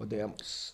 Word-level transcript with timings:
Podemos. 0.00 0.72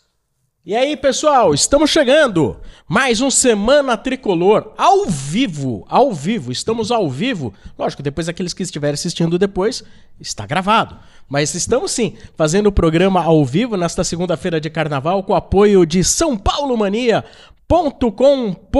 E 0.64 0.72
aí, 0.76 0.96
pessoal, 0.96 1.52
estamos 1.52 1.90
chegando. 1.90 2.60
Mais 2.86 3.20
um 3.20 3.28
Semana 3.28 3.96
Tricolor 3.96 4.72
ao 4.78 5.06
vivo, 5.06 5.84
ao 5.88 6.12
vivo. 6.12 6.52
Estamos 6.52 6.92
ao 6.92 7.10
vivo. 7.10 7.52
Lógico, 7.76 8.04
depois 8.04 8.28
aqueles 8.28 8.54
que 8.54 8.62
estiverem 8.62 8.94
assistindo 8.94 9.36
depois, 9.36 9.82
está 10.20 10.46
gravado. 10.46 10.96
Mas 11.28 11.56
estamos 11.56 11.90
sim 11.90 12.16
fazendo 12.36 12.68
o 12.68 12.72
programa 12.72 13.20
ao 13.20 13.44
vivo 13.44 13.76
nesta 13.76 14.04
segunda-feira 14.04 14.60
de 14.60 14.70
carnaval 14.70 15.24
com 15.24 15.34
apoio 15.34 15.84
de 15.84 16.04
São 16.04 16.38
Paulo 16.38 16.78
Mania, 16.78 17.24
.com.br. 17.68 18.70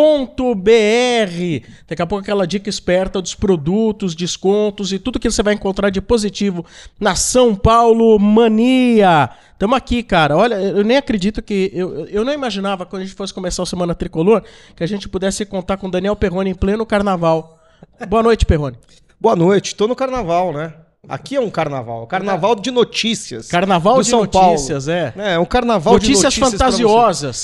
Daqui 1.89 2.03
a 2.03 2.07
pouco 2.07 2.23
aquela 2.23 2.47
dica 2.47 2.71
esperta 2.71 3.21
dos 3.21 3.35
produtos, 3.35 4.15
descontos 4.15 4.93
e 4.93 4.99
tudo 4.99 5.19
que 5.19 5.31
você 5.31 5.43
vai 5.43 5.55
encontrar 5.55 5.91
de 5.91 6.01
positivo 6.01 6.65
na 6.99 7.17
São 7.17 7.55
Paulo 7.55 8.19
Mania. 8.19 9.31
Tamo 9.59 9.75
aqui, 9.75 10.03
cara. 10.03 10.37
Olha, 10.37 10.55
eu 10.55 10.85
nem 10.85 10.97
acredito 10.97 11.43
que. 11.43 11.71
Eu, 11.75 12.07
eu 12.07 12.25
não 12.25 12.33
imaginava 12.33 12.87
quando 12.87 13.03
a 13.03 13.05
gente 13.05 13.17
fosse 13.17 13.35
começar 13.35 13.63
a 13.63 13.67
Semana 13.67 13.95
Tricolor 13.95 14.43
que 14.77 14.85
a 14.85 14.89
gente 14.89 15.09
pudesse 15.09 15.45
contar 15.45 15.79
com 15.79 15.91
Daniel 15.91 16.15
Perrone 16.15 16.51
em 16.51 16.55
pleno 16.55 16.87
carnaval. 16.87 17.59
Boa 18.09 18.23
noite, 18.23 18.47
Perrone. 18.47 18.77
Boa 19.21 19.35
noite, 19.35 19.75
tô 19.75 19.89
no 19.89 19.97
carnaval, 19.97 20.53
né? 20.53 20.75
Aqui 21.09 21.37
é 21.37 21.41
um 21.41 21.51
carnaval, 21.51 22.07
carnaval 22.07 22.55
de 22.57 22.71
notícias. 22.71 23.49
Carnaval 23.49 24.01
de 24.03 24.09
São 24.09 24.21
notícias, 24.21 24.87
Paulo. 24.87 24.99
é. 24.99 25.35
É, 25.35 25.39
um 25.39 25.45
carnaval 25.45 25.95
Notícias, 25.95 26.35
de 26.35 26.41
notícias 26.41 26.55
pra 26.59 26.71
você. 26.71 26.83
fantasiosas. 26.83 27.43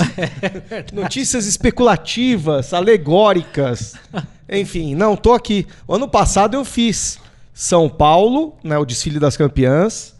Notícias 0.92 1.46
especulativas, 1.46 2.72
alegóricas. 2.74 3.94
Enfim, 4.50 4.94
não, 4.94 5.16
tô 5.16 5.33
aqui. 5.33 5.66
Ano 5.88 6.08
passado 6.08 6.55
eu 6.55 6.64
fiz 6.64 7.18
São 7.55 7.88
Paulo, 7.88 8.55
né, 8.64 8.77
o 8.78 8.84
desfile 8.84 9.18
das 9.18 9.36
campeãs. 9.36 10.14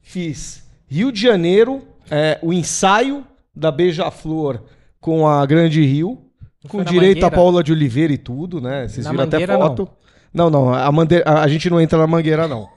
Fiz 0.00 0.62
Rio 0.88 1.10
de 1.12 1.20
Janeiro, 1.20 1.82
é, 2.10 2.38
o 2.42 2.52
ensaio 2.52 3.24
da 3.54 3.70
Beija-Flor 3.70 4.62
com 5.00 5.26
a 5.26 5.44
Grande 5.44 5.84
Rio. 5.84 6.22
Com 6.68 6.82
direito 6.82 7.18
a 7.18 7.26
Mangueira? 7.26 7.30
Paula 7.30 7.62
de 7.62 7.72
Oliveira 7.72 8.12
e 8.12 8.18
tudo, 8.18 8.60
né? 8.60 8.88
Vocês 8.88 9.04
Na 9.06 9.12
viram 9.12 9.24
até 9.24 9.46
foto. 9.46 9.88
Não, 10.34 10.50
não, 10.50 10.72
a, 10.74 10.90
mangueira- 10.90 11.24
a- 11.28 11.42
a 11.42 11.48
gente 11.48 11.70
não 11.70 11.80
entra 11.80 11.96
na 11.98 12.06
mangueira, 12.06 12.48
não. 12.48 12.68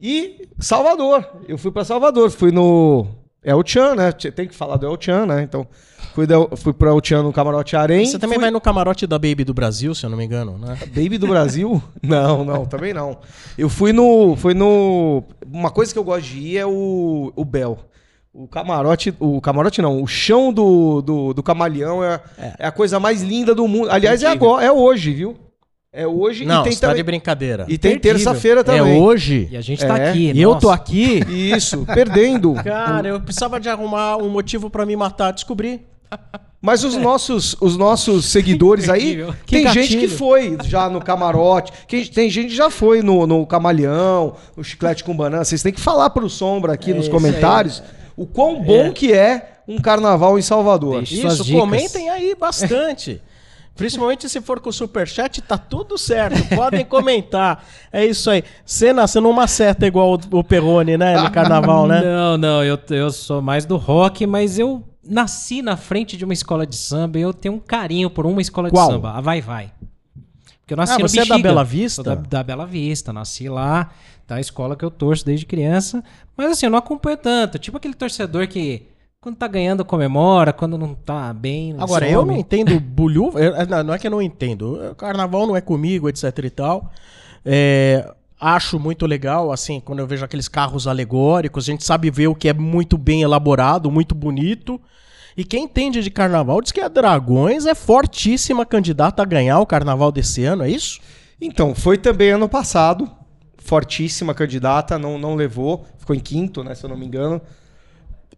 E 0.00 0.48
Salvador. 0.58 1.26
Eu 1.48 1.56
fui 1.56 1.70
pra 1.70 1.84
Salvador, 1.84 2.30
fui 2.30 2.50
no 2.52 3.06
El 3.42 3.62
Chan, 3.64 3.94
né? 3.94 4.12
Tem 4.12 4.46
que 4.46 4.54
falar 4.54 4.76
do 4.76 4.86
El 4.86 4.96
Chan, 5.00 5.24
né? 5.24 5.42
Então, 5.42 5.66
fui, 6.14 6.26
do, 6.26 6.50
fui 6.56 6.72
pro 6.72 6.88
El 6.90 7.00
Chan 7.02 7.22
no 7.22 7.32
Camarote 7.32 7.76
Arém. 7.76 8.04
Você 8.04 8.18
também 8.18 8.36
fui... 8.36 8.42
vai 8.42 8.50
no 8.50 8.60
camarote 8.60 9.06
da 9.06 9.18
Baby 9.18 9.44
do 9.44 9.54
Brasil, 9.54 9.94
se 9.94 10.04
eu 10.04 10.10
não 10.10 10.18
me 10.18 10.24
engano, 10.24 10.58
né? 10.58 10.76
Baby 10.88 11.16
do 11.16 11.28
Brasil? 11.28 11.82
não, 12.02 12.44
não, 12.44 12.66
também 12.66 12.92
não. 12.92 13.18
Eu 13.56 13.68
fui 13.68 13.92
no. 13.92 14.36
Fui 14.36 14.52
no. 14.52 15.22
Uma 15.50 15.70
coisa 15.70 15.92
que 15.92 15.98
eu 15.98 16.04
gosto 16.04 16.26
de 16.26 16.38
ir 16.40 16.58
é 16.58 16.66
o, 16.66 17.32
o 17.34 17.44
Bel. 17.44 17.78
O 18.34 18.46
camarote. 18.46 19.14
O 19.18 19.40
camarote 19.40 19.80
não, 19.80 20.02
o 20.02 20.06
chão 20.06 20.52
do, 20.52 21.00
do, 21.00 21.32
do 21.32 21.42
camaleão 21.42 22.04
é, 22.04 22.20
é. 22.36 22.66
a 22.66 22.72
coisa 22.72 23.00
mais 23.00 23.22
linda 23.22 23.54
do 23.54 23.66
mundo. 23.66 23.90
Aliás, 23.90 24.22
é 24.22 24.26
Incrível. 24.26 24.48
agora, 24.48 24.66
é 24.66 24.72
hoje, 24.72 25.12
viu? 25.14 25.45
É 25.98 26.06
hoje 26.06 26.44
Não, 26.44 26.60
e 26.60 26.64
tem 26.64 26.72
tá 26.74 26.80
também. 26.80 26.96
de 26.96 27.02
brincadeira. 27.02 27.64
E 27.68 27.78
tem 27.78 27.98
terça-feira 27.98 28.60
É 28.60 28.64
também. 28.64 29.00
hoje. 29.00 29.48
E 29.50 29.56
a 29.56 29.62
gente 29.62 29.84
tá 29.86 29.96
É, 29.98 30.10
aqui. 30.10 30.30
E 30.34 30.42
eu 30.42 30.54
tô 30.56 30.68
aqui. 30.68 31.20
Isso, 31.56 31.86
perdendo. 31.86 32.52
Cara, 32.62 33.08
eu 33.08 33.20
precisava 33.20 33.58
de 33.58 33.68
arrumar 33.70 34.18
um 34.18 34.28
motivo 34.28 34.68
pra 34.68 34.84
me 34.84 34.94
matar. 34.94 35.32
Descobri. 35.32 35.80
Mas 36.60 36.84
os 36.84 36.96
nossos, 36.96 37.56
os 37.60 37.76
nossos 37.76 38.26
seguidores 38.26 38.88
aí, 38.88 39.10
Incrível. 39.12 39.34
tem 39.46 39.64
Que 39.64 39.72
gente 39.72 39.88
que 39.88 39.94
gatilho. 40.02 40.16
foi 40.18 40.58
já 40.64 40.88
no 40.88 41.00
camarote, 41.00 41.72
que- 41.88 42.08
tem 42.10 42.28
gente 42.28 42.48
que 42.50 42.56
já 42.56 42.68
foi 42.70 43.02
no, 43.02 43.26
no 43.26 43.46
Camalhão, 43.46 44.34
no 44.56 44.62
Chiclete 44.64 45.02
com 45.04 45.16
Banana. 45.16 45.44
Vocês 45.44 45.62
têm 45.62 45.72
que 45.72 45.80
falar 45.80 46.10
pro 46.10 46.28
Sombra 46.28 46.72
aqui 46.72 46.92
nos 46.92 47.04
isso 47.04 47.10
comentários 47.10 47.82
o 48.16 48.26
quão 48.26 48.62
bom 48.62 48.86
É. 48.86 48.90
que 48.90 49.12
é 49.12 49.60
um 49.68 49.78
carnaval 49.78 50.38
em 50.38 50.42
Salvador. 50.42 51.06
Suas 51.06 51.38
Isso, 51.40 51.52
comentem 51.52 52.08
aí 52.10 52.34
bastante. 52.38 53.20
Principalmente 53.76 54.28
se 54.28 54.40
for 54.40 54.58
com 54.58 54.72
superchat, 54.72 55.42
tá 55.42 55.58
tudo 55.58 55.98
certo. 55.98 56.42
Podem 56.54 56.84
comentar. 56.84 57.64
É 57.92 58.04
isso 58.04 58.30
aí. 58.30 58.42
Você 58.64 58.92
não 59.20 59.32
maceta 59.32 59.86
igual 59.86 60.14
o, 60.14 60.38
o 60.38 60.42
Perrone, 60.42 60.96
né? 60.96 61.20
No 61.20 61.30
carnaval, 61.30 61.86
né? 61.86 62.00
Não, 62.06 62.38
não, 62.38 62.64
eu, 62.64 62.78
eu 62.90 63.10
sou 63.10 63.42
mais 63.42 63.66
do 63.66 63.76
rock, 63.76 64.26
mas 64.26 64.58
eu 64.58 64.82
nasci 65.04 65.60
na 65.62 65.76
frente 65.76 66.16
de 66.16 66.24
uma 66.24 66.32
escola 66.32 66.66
de 66.66 66.76
samba 66.76 67.18
e 67.18 67.22
eu 67.22 67.32
tenho 67.32 67.54
um 67.54 67.58
carinho 67.60 68.08
por 68.08 68.26
uma 68.26 68.40
escola 68.40 68.70
Qual? 68.70 68.86
de 68.88 68.94
samba, 68.94 69.12
a 69.12 69.20
Vai 69.20 69.40
Vai. 69.40 69.72
Porque 70.60 70.72
eu 70.72 70.76
nasci 70.76 70.94
Ah, 70.94 70.98
você 70.98 71.20
é 71.20 71.24
da. 71.24 71.38
Bela 71.38 71.62
Vista? 71.62 72.02
Da, 72.02 72.14
da 72.14 72.42
Bela 72.42 72.66
Vista, 72.66 73.12
nasci 73.12 73.48
lá, 73.48 73.90
da 74.26 74.40
escola 74.40 74.74
que 74.74 74.84
eu 74.84 74.90
torço 74.90 75.24
desde 75.24 75.46
criança. 75.46 76.02
Mas 76.36 76.50
assim, 76.52 76.66
eu 76.66 76.70
não 76.70 76.78
acompanho 76.78 77.16
tanto. 77.16 77.58
Tipo 77.58 77.76
aquele 77.76 77.94
torcedor 77.94 78.48
que 78.48 78.82
quando 79.26 79.38
tá 79.38 79.48
ganhando 79.48 79.84
comemora, 79.84 80.52
quando 80.52 80.78
não 80.78 80.94
tá 80.94 81.34
bem. 81.34 81.74
Agora, 81.80 82.04
some. 82.06 82.12
eu 82.12 82.24
não 82.24 82.36
entendo 82.36 82.78
bulhu. 82.78 83.32
eu- 83.36 83.66
não, 83.66 83.82
não 83.82 83.94
é 83.94 83.98
que 83.98 84.06
eu 84.06 84.10
não 84.12 84.22
entendo. 84.22 84.90
O 84.92 84.94
Carnaval 84.94 85.48
não 85.48 85.56
é 85.56 85.60
comigo, 85.60 86.08
etc 86.08 86.38
e 86.44 86.50
tal. 86.50 86.92
É, 87.44 88.08
acho 88.40 88.78
muito 88.78 89.04
legal, 89.04 89.50
assim, 89.50 89.80
quando 89.80 89.98
eu 89.98 90.06
vejo 90.06 90.24
aqueles 90.24 90.46
carros 90.46 90.86
alegóricos, 90.86 91.64
a 91.64 91.72
gente 91.72 91.82
sabe 91.82 92.08
ver 92.08 92.28
o 92.28 92.36
que 92.36 92.48
é 92.48 92.54
muito 92.54 92.96
bem 92.96 93.22
elaborado, 93.22 93.90
muito 93.90 94.14
bonito. 94.14 94.80
E 95.36 95.42
quem 95.42 95.64
entende 95.64 96.04
de 96.04 96.10
carnaval 96.10 96.62
diz 96.62 96.70
que 96.70 96.80
a 96.80 96.86
Dragões 96.86 97.66
é 97.66 97.74
fortíssima 97.74 98.64
candidata 98.64 99.24
a 99.24 99.26
ganhar 99.26 99.58
o 99.58 99.66
carnaval 99.66 100.12
desse 100.12 100.44
ano, 100.44 100.62
é 100.62 100.70
isso? 100.70 101.00
Então, 101.40 101.74
foi 101.74 101.98
também 101.98 102.30
ano 102.30 102.48
passado, 102.48 103.10
fortíssima 103.58 104.32
candidata, 104.32 105.00
não, 105.00 105.18
não 105.18 105.34
levou, 105.34 105.84
ficou 105.98 106.14
em 106.14 106.20
quinto, 106.20 106.62
né, 106.62 106.76
se 106.76 106.84
eu 106.84 106.90
não 106.90 106.96
me 106.96 107.04
engano. 107.04 107.42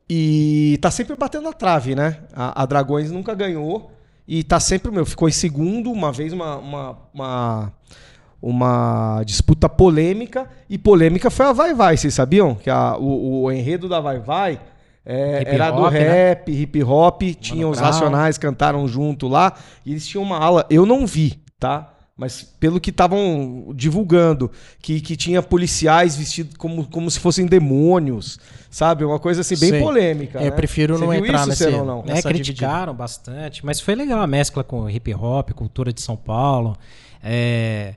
E 0.09 0.79
tá 0.81 0.91
sempre 0.91 1.15
batendo 1.17 1.45
na 1.45 1.53
trave, 1.53 1.95
né? 1.95 2.19
A, 2.33 2.63
a 2.63 2.67
Dragões 2.67 3.11
nunca 3.11 3.35
ganhou 3.35 3.93
e 4.27 4.43
tá 4.43 4.61
sempre, 4.61 4.91
meu, 4.91 5.07
ficou 5.07 5.29
em 5.29 5.33
segundo, 5.33 5.91
uma 5.91 6.13
vez 6.13 6.33
uma, 6.33 6.57
uma, 6.57 6.99
uma, 7.15 7.73
uma 8.43 9.23
disputa 9.25 9.69
polêmica, 9.69 10.49
e 10.69 10.77
polêmica 10.77 11.31
foi 11.31 11.47
a 11.47 11.53
Vai 11.53 11.75
Vai, 11.75 11.97
vocês 11.97 12.13
sabiam? 12.15 12.55
Que 12.55 12.69
a, 12.69 12.97
o, 12.99 13.45
o 13.45 13.53
enredo 13.53 13.89
da 13.89 14.01
Vai 14.01 14.19
Vai 14.19 14.61
é, 15.05 15.45
era 15.47 15.71
do 15.71 15.91
né? 15.91 15.99
rap, 15.99 16.53
hip 16.53 16.83
hop, 16.85 17.23
tinha 17.41 17.67
os 17.67 17.79
Brown. 17.79 17.91
Racionais 17.91 18.37
cantaram 18.37 18.87
junto 18.87 19.29
lá, 19.29 19.55
e 19.85 19.93
eles 19.93 20.07
tinham 20.07 20.23
uma 20.23 20.39
aula, 20.39 20.67
eu 20.69 20.85
não 20.85 21.07
vi, 21.07 21.43
tá? 21.59 21.95
Mas 22.19 22.43
pelo 22.43 22.81
que 22.81 22.91
estavam 22.91 23.73
divulgando, 23.77 24.51
que, 24.83 25.01
que 25.01 25.17
tinha 25.17 25.41
policiais 25.41 26.17
vestidos 26.17 26.57
como, 26.57 26.85
como 26.85 27.09
se 27.09 27.21
fossem 27.21 27.47
demônios, 27.47 28.41
sabe? 28.69 29.05
Uma 29.05 29.21
coisa 29.21 29.43
assim 29.43 29.57
bem 29.57 29.71
Sei. 29.71 29.81
polêmica. 29.81 30.41
É, 30.41 30.47
eu 30.47 30.51
né? 30.51 30.57
prefiro 30.57 30.99
Você 30.99 31.05
não 31.05 31.15
entrar 31.15 31.39
isso, 31.43 31.49
nesse- 31.51 31.71
não? 31.71 32.01
É, 32.01 32.15
Nessa 32.15 32.29
criticaram 32.29 32.93
bastante, 32.93 33.65
mas 33.65 33.81
foi 33.81 33.95
legal 33.95 34.21
a 34.21 34.27
mescla 34.27 34.65
com 34.65 34.91
hip 34.91 35.15
hop, 35.15 35.53
cultura 35.53 35.93
de 35.93 36.03
São 36.03 36.17
Paulo. 36.17 36.77
É, 37.23 37.95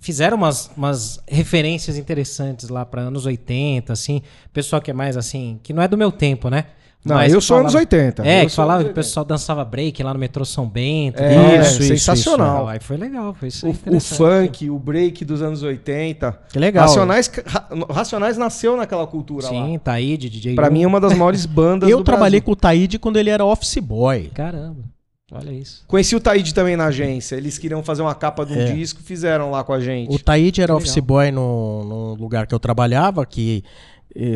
fizeram 0.00 0.38
umas, 0.38 0.70
umas 0.74 1.20
referências 1.28 1.98
interessantes 1.98 2.70
lá 2.70 2.86
para 2.86 3.02
anos 3.02 3.26
80, 3.26 3.92
assim. 3.92 4.22
Pessoal 4.54 4.80
que 4.80 4.90
é 4.90 4.94
mais 4.94 5.18
assim, 5.18 5.60
que 5.62 5.74
não 5.74 5.82
é 5.82 5.88
do 5.88 5.98
meu 5.98 6.10
tempo, 6.10 6.48
né? 6.48 6.64
Não, 7.04 7.16
Mas 7.16 7.34
eu 7.34 7.40
sou 7.40 7.58
anos 7.58 7.72
falava- 7.72 7.82
80. 7.82 8.26
É, 8.26 8.42
eu 8.42 8.46
que 8.46 8.52
falava 8.54 8.78
anos 8.80 8.86
que 8.86 8.92
o 8.92 8.94
pessoal 8.94 9.26
dançava 9.26 9.62
break 9.62 10.02
lá 10.02 10.14
no 10.14 10.18
metrô 10.18 10.42
São 10.44 10.66
Bento. 10.66 11.22
É, 11.22 11.60
Isso, 11.60 11.82
isso, 11.82 11.88
sensacional. 11.88 12.66
Aí 12.66 12.80
foi 12.80 12.96
legal, 12.96 13.34
foi 13.34 13.48
isso. 13.48 13.66
O, 13.68 13.76
aí 13.86 13.96
o 13.96 14.00
funk, 14.00 14.70
o 14.70 14.78
break 14.78 15.22
dos 15.24 15.42
anos 15.42 15.62
80. 15.62 16.32
Que 16.50 16.58
legal. 16.58 16.86
Racionais, 16.86 17.30
Ra- 17.46 17.68
Racionais 17.90 18.38
nasceu 18.38 18.74
naquela 18.76 19.06
cultura 19.06 19.46
Sim, 19.48 19.72
lá. 19.74 19.78
Taíde, 19.80 20.30
DJ. 20.30 20.54
Pra 20.54 20.68
Lu. 20.68 20.72
mim 20.72 20.82
é 20.84 20.86
uma 20.86 20.98
das 21.00 21.12
maiores 21.12 21.44
bandas 21.46 21.90
Eu 21.90 21.98
do 21.98 22.04
trabalhei 22.04 22.40
Brasil. 22.40 22.44
com 22.46 22.52
o 22.52 22.56
Taíde 22.56 22.98
quando 22.98 23.18
ele 23.18 23.28
era 23.28 23.44
office 23.44 23.76
boy. 23.82 24.30
Caramba, 24.32 24.84
olha 25.30 25.50
isso. 25.52 25.84
Conheci 25.86 26.16
o 26.16 26.20
Taíde 26.20 26.54
também 26.54 26.74
na 26.74 26.86
agência. 26.86 27.36
Eles 27.36 27.58
queriam 27.58 27.82
fazer 27.82 28.00
uma 28.00 28.14
capa 28.14 28.46
de 28.46 28.54
um 28.54 28.60
É. 28.60 28.72
disco, 28.72 29.02
fizeram 29.02 29.50
lá 29.50 29.62
com 29.62 29.74
a 29.74 29.80
gente. 29.80 30.10
O 30.10 30.18
Taíde 30.18 30.62
era 30.62 30.72
Que 30.72 30.76
office 30.78 30.94
legal. 30.96 31.06
boy 31.06 31.30
no, 31.30 31.84
no 31.84 32.14
lugar 32.14 32.46
que 32.46 32.54
eu 32.54 32.58
trabalhava, 32.58 33.26
que 33.26 33.62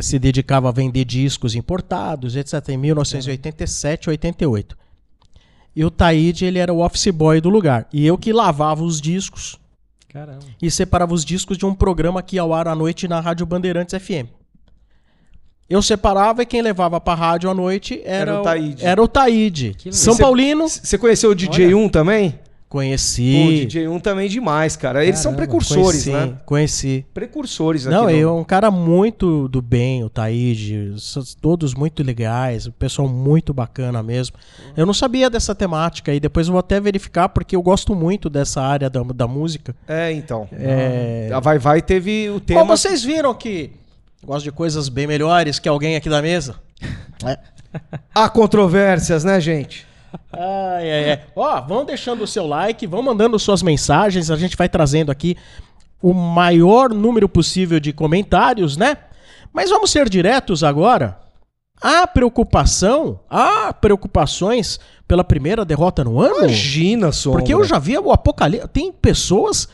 se 0.02 0.18
dedicava 0.18 0.68
a 0.68 0.72
vender 0.72 1.04
discos 1.04 1.54
importados, 1.54 2.34
etc. 2.36 2.68
Em 2.70 2.76
1987, 2.76 4.10
88. 4.10 4.76
E 5.76 5.84
o 5.84 5.90
Taíde, 5.90 6.44
ele 6.44 6.58
era 6.58 6.72
o 6.72 6.84
office 6.84 7.08
boy 7.12 7.40
do 7.40 7.48
lugar. 7.48 7.86
E 7.92 8.04
eu 8.04 8.18
que 8.18 8.32
lavava 8.32 8.82
os 8.82 9.00
discos 9.00 9.56
Caramba. 10.08 10.40
e 10.60 10.70
separava 10.70 11.14
os 11.14 11.24
discos 11.24 11.56
de 11.56 11.64
um 11.64 11.72
programa 11.74 12.22
que 12.22 12.36
ia 12.36 12.42
ao 12.42 12.52
ar 12.52 12.66
à 12.66 12.74
noite 12.74 13.06
na 13.06 13.20
Rádio 13.20 13.46
Bandeirantes 13.46 13.94
FM. 14.02 14.26
Eu 15.70 15.82
separava 15.82 16.42
e 16.42 16.46
quem 16.46 16.62
levava 16.62 16.98
pra 16.98 17.14
rádio 17.14 17.50
à 17.50 17.54
noite 17.54 18.00
era, 18.04 18.30
Era 18.32 18.40
o 18.40 18.42
Taíde. 18.42 18.84
Era 18.84 19.02
o 19.02 19.08
Taíde. 19.08 19.76
São 19.92 20.14
Você- 20.14 20.22
Paulino, 20.22 20.66
Você 20.68 20.96
conheceu 20.96 21.30
o 21.30 21.34
DJ1 21.36 21.90
também? 21.90 22.38
Pô, 22.68 22.76
o 22.76 22.80
conheci. 22.80 23.66
DJ1 23.66 24.00
também 24.02 24.28
demais, 24.28 24.76
cara. 24.76 25.04
Eles 25.04 25.18
são 25.18 25.34
precursores, 25.34 26.04
conheci, 26.04 26.12
né? 26.12 26.38
Conheci. 26.44 27.06
Precursores 27.14 27.86
aqui. 27.86 27.96
Não, 27.96 28.08
é 28.08 28.26
um 28.26 28.44
cara 28.44 28.70
muito 28.70 29.48
do 29.48 29.62
bem, 29.62 30.04
o 30.04 30.10
Taíde, 30.10 30.94
todos 31.40 31.74
muito 31.74 32.02
legais, 32.02 32.66
o 32.66 32.72
pessoal 32.72 33.08
muito 33.08 33.54
bacana 33.54 34.02
mesmo. 34.02 34.36
Eu 34.76 34.84
não 34.84 34.94
sabia 34.94 35.30
dessa 35.30 35.54
temática 35.54 36.12
e 36.12 36.20
depois 36.20 36.46
eu 36.46 36.52
vou 36.52 36.60
até 36.60 36.78
verificar 36.78 37.28
porque 37.30 37.56
eu 37.56 37.62
gosto 37.62 37.94
muito 37.94 38.28
dessa 38.28 38.60
área 38.60 38.90
da, 38.90 39.02
da 39.02 39.26
música. 39.26 39.74
É, 39.86 40.12
então. 40.12 40.46
É... 40.52 41.30
A 41.32 41.40
Vai 41.40 41.58
Vai 41.58 41.80
teve 41.80 42.28
o 42.28 42.38
tema... 42.38 42.60
Bom, 42.60 42.66
vocês 42.66 43.02
viram 43.02 43.32
que 43.34 43.70
gosto 44.24 44.44
de 44.44 44.52
coisas 44.52 44.88
bem 44.88 45.06
melhores 45.06 45.58
que 45.58 45.68
alguém 45.68 45.96
aqui 45.96 46.10
da 46.10 46.20
mesa? 46.20 46.56
Há 48.14 48.28
controvérsias, 48.28 49.24
né, 49.24 49.40
gente? 49.40 49.86
Ai, 50.32 50.90
ai, 50.90 51.10
ai. 51.10 51.20
Ó, 51.34 51.60
vão 51.62 51.84
deixando 51.84 52.22
o 52.22 52.26
seu 52.26 52.46
like, 52.46 52.86
vão 52.86 53.02
mandando 53.02 53.38
suas 53.38 53.62
mensagens, 53.62 54.30
a 54.30 54.36
gente 54.36 54.56
vai 54.56 54.68
trazendo 54.68 55.10
aqui 55.10 55.36
o 56.00 56.12
maior 56.12 56.90
número 56.90 57.28
possível 57.28 57.80
de 57.80 57.92
comentários, 57.92 58.76
né? 58.76 58.96
Mas 59.52 59.70
vamos 59.70 59.90
ser 59.90 60.08
diretos 60.08 60.62
agora. 60.62 61.18
Há 61.80 62.06
preocupação, 62.06 63.20
há 63.30 63.72
preocupações 63.72 64.80
pela 65.06 65.22
primeira 65.22 65.64
derrota 65.64 66.02
no 66.02 66.20
ano? 66.20 66.38
Imagina, 66.38 67.12
Sombra. 67.12 67.40
Porque 67.40 67.54
eu 67.54 67.64
já 67.64 67.78
vi 67.78 67.96
o 67.98 68.10
apocalipse. 68.10 68.68
Tem 68.68 68.92
pessoas. 68.92 69.68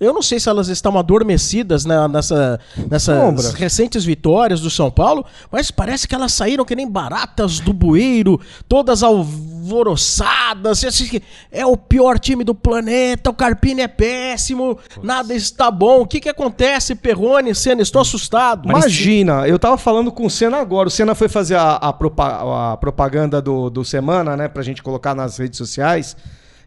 Eu 0.00 0.14
não 0.14 0.22
sei 0.22 0.40
se 0.40 0.48
elas 0.48 0.68
estão 0.68 0.98
adormecidas 0.98 1.84
né, 1.84 2.08
nessa, 2.08 2.58
nessas 2.88 3.16
Sombra. 3.20 3.50
recentes 3.58 4.02
vitórias 4.04 4.60
do 4.60 4.70
São 4.70 4.90
Paulo, 4.90 5.26
mas 5.52 5.70
parece 5.70 6.08
que 6.08 6.14
elas 6.14 6.32
saíram 6.32 6.64
que 6.64 6.74
nem 6.74 6.88
baratas 6.90 7.60
do 7.60 7.72
bueiro, 7.74 8.40
todas 8.66 9.02
alvoroçadas. 9.02 10.84
assim, 10.84 11.20
É 11.50 11.64
o 11.66 11.76
pior 11.76 12.18
time 12.18 12.44
do 12.44 12.54
planeta, 12.54 13.30
o 13.30 13.34
Carpini 13.34 13.82
é 13.82 13.88
péssimo, 13.88 14.78
nada 15.02 15.34
está 15.34 15.70
bom. 15.70 16.00
O 16.02 16.06
que, 16.06 16.20
que 16.20 16.28
acontece, 16.28 16.94
Perrone, 16.94 17.54
Senna? 17.54 17.82
Estou 17.82 18.00
assustado. 18.02 18.68
Imagina, 18.68 19.46
eu 19.46 19.58
tava 19.58 19.76
falando 19.76 20.10
com 20.10 20.26
o 20.26 20.30
Senna 20.30 20.58
agora. 20.58 20.88
O 20.88 20.90
Senna 20.90 21.14
foi 21.14 21.28
fazer 21.28 21.56
a, 21.56 21.72
a 21.74 21.92
propa- 21.92 22.72
a 22.72 22.76
propaganda 22.76 23.40
do, 23.40 23.68
do 23.70 23.84
Semana, 23.84 24.36
né? 24.36 24.48
Pra 24.48 24.62
gente 24.62 24.82
colocar 24.82 25.14
nas 25.14 25.38
redes 25.38 25.58
sociais. 25.58 26.16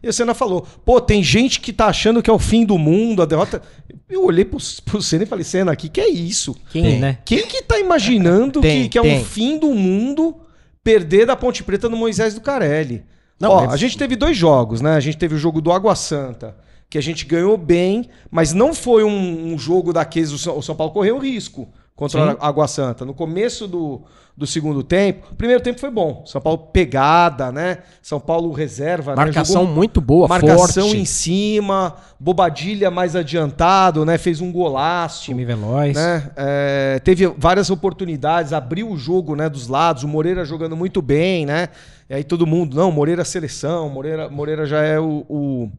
E 0.04 0.08
o 0.08 0.12
Senna 0.12 0.34
falou: 0.34 0.66
pô, 0.84 1.00
tem 1.00 1.22
gente 1.22 1.60
que 1.60 1.72
tá 1.72 1.86
achando 1.86 2.22
que 2.22 2.28
é 2.28 2.32
o 2.32 2.38
fim 2.38 2.64
do 2.64 2.76
mundo, 2.76 3.22
a 3.22 3.24
derrota. 3.26 3.62
Eu 4.08 4.24
olhei 4.26 4.44
pro, 4.44 4.58
pro 4.84 5.00
Senna 5.02 5.24
e 5.24 5.26
falei: 5.26 5.44
Senna, 5.44 5.72
o 5.72 5.76
que, 5.76 5.88
que 5.88 6.00
é 6.00 6.08
isso? 6.08 6.54
Quem, 6.70 6.82
Tem. 6.82 7.00
né? 7.00 7.18
Quem 7.24 7.46
que 7.46 7.62
tá 7.62 7.78
imaginando 7.78 8.60
Tem, 8.60 8.82
que, 8.82 8.88
que 8.90 8.98
é 8.98 9.02
tem. 9.02 9.18
um 9.20 9.24
fim 9.24 9.58
do 9.58 9.68
mundo 9.74 10.36
perder 10.82 11.26
da 11.26 11.34
Ponte 11.34 11.62
Preta 11.64 11.88
no 11.88 11.96
Moisés 11.96 12.34
do 12.34 12.40
Carelli? 12.42 13.02
Não, 13.40 13.50
Ó, 13.50 13.64
mas- 13.64 13.72
a 13.72 13.76
gente 13.76 13.96
teve 13.96 14.14
dois 14.14 14.36
jogos, 14.36 14.80
né? 14.82 14.94
A 14.94 15.00
gente 15.00 15.16
teve 15.16 15.34
o 15.34 15.38
jogo 15.38 15.60
do 15.60 15.72
Água 15.72 15.96
Santa, 15.96 16.54
que 16.90 16.98
a 16.98 17.02
gente 17.02 17.24
ganhou 17.24 17.56
bem, 17.56 18.08
mas 18.30 18.52
não 18.52 18.74
foi 18.74 19.02
um, 19.02 19.52
um 19.54 19.58
jogo 19.58 19.92
daqueles. 19.92 20.30
O 20.32 20.38
São, 20.38 20.58
o 20.58 20.62
São 20.62 20.76
Paulo 20.76 20.92
correu 20.92 21.18
risco 21.18 21.68
contra 21.96 22.32
Sim. 22.32 22.36
a 22.40 22.48
Água 22.48 22.66
Santa. 22.66 23.04
No 23.04 23.14
começo 23.14 23.68
do, 23.68 24.02
do 24.36 24.46
segundo 24.48 24.82
tempo, 24.82 25.28
o 25.30 25.34
primeiro 25.36 25.62
tempo 25.62 25.78
foi 25.78 25.90
bom. 25.90 26.24
São 26.26 26.40
Paulo 26.40 26.58
pegada, 26.72 27.52
né? 27.52 27.78
São 28.02 28.18
Paulo 28.18 28.50
reserva, 28.52 29.14
Marcação 29.14 29.60
né? 29.62 29.66
Jogou 29.68 29.74
muito 29.76 30.00
boa, 30.00 30.26
marcação 30.26 30.86
forte. 30.88 30.96
em 30.98 31.04
cima, 31.04 31.94
Bobadilha 32.18 32.90
mais 32.90 33.14
adiantado, 33.14 34.04
né? 34.04 34.18
Fez 34.18 34.40
um 34.40 34.50
golaço 34.50 35.22
Time 35.24 35.44
veloz. 35.44 35.94
né? 35.94 36.30
É, 36.36 37.00
teve 37.04 37.28
várias 37.38 37.70
oportunidades, 37.70 38.52
abriu 38.52 38.90
o 38.90 38.96
jogo 38.96 39.36
né, 39.36 39.48
dos 39.48 39.68
lados, 39.68 40.02
o 40.02 40.08
Moreira 40.08 40.44
jogando 40.44 40.76
muito 40.76 41.00
bem, 41.00 41.46
né? 41.46 41.68
E 42.10 42.14
aí 42.14 42.24
todo 42.24 42.44
mundo, 42.46 42.76
não, 42.76 42.90
Moreira 42.90 43.22
é 43.22 43.24
seleção, 43.24 43.88
Moreira, 43.88 44.28
Moreira 44.28 44.66
já 44.66 44.82
é 44.82 44.98
o, 44.98 45.24
o- 45.28 45.70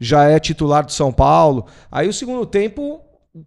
já 0.00 0.22
é 0.24 0.38
titular 0.38 0.84
do 0.86 0.92
São 0.92 1.12
Paulo. 1.12 1.66
Aí 1.90 2.08
o 2.08 2.12
segundo 2.12 2.46
tempo 2.46 3.00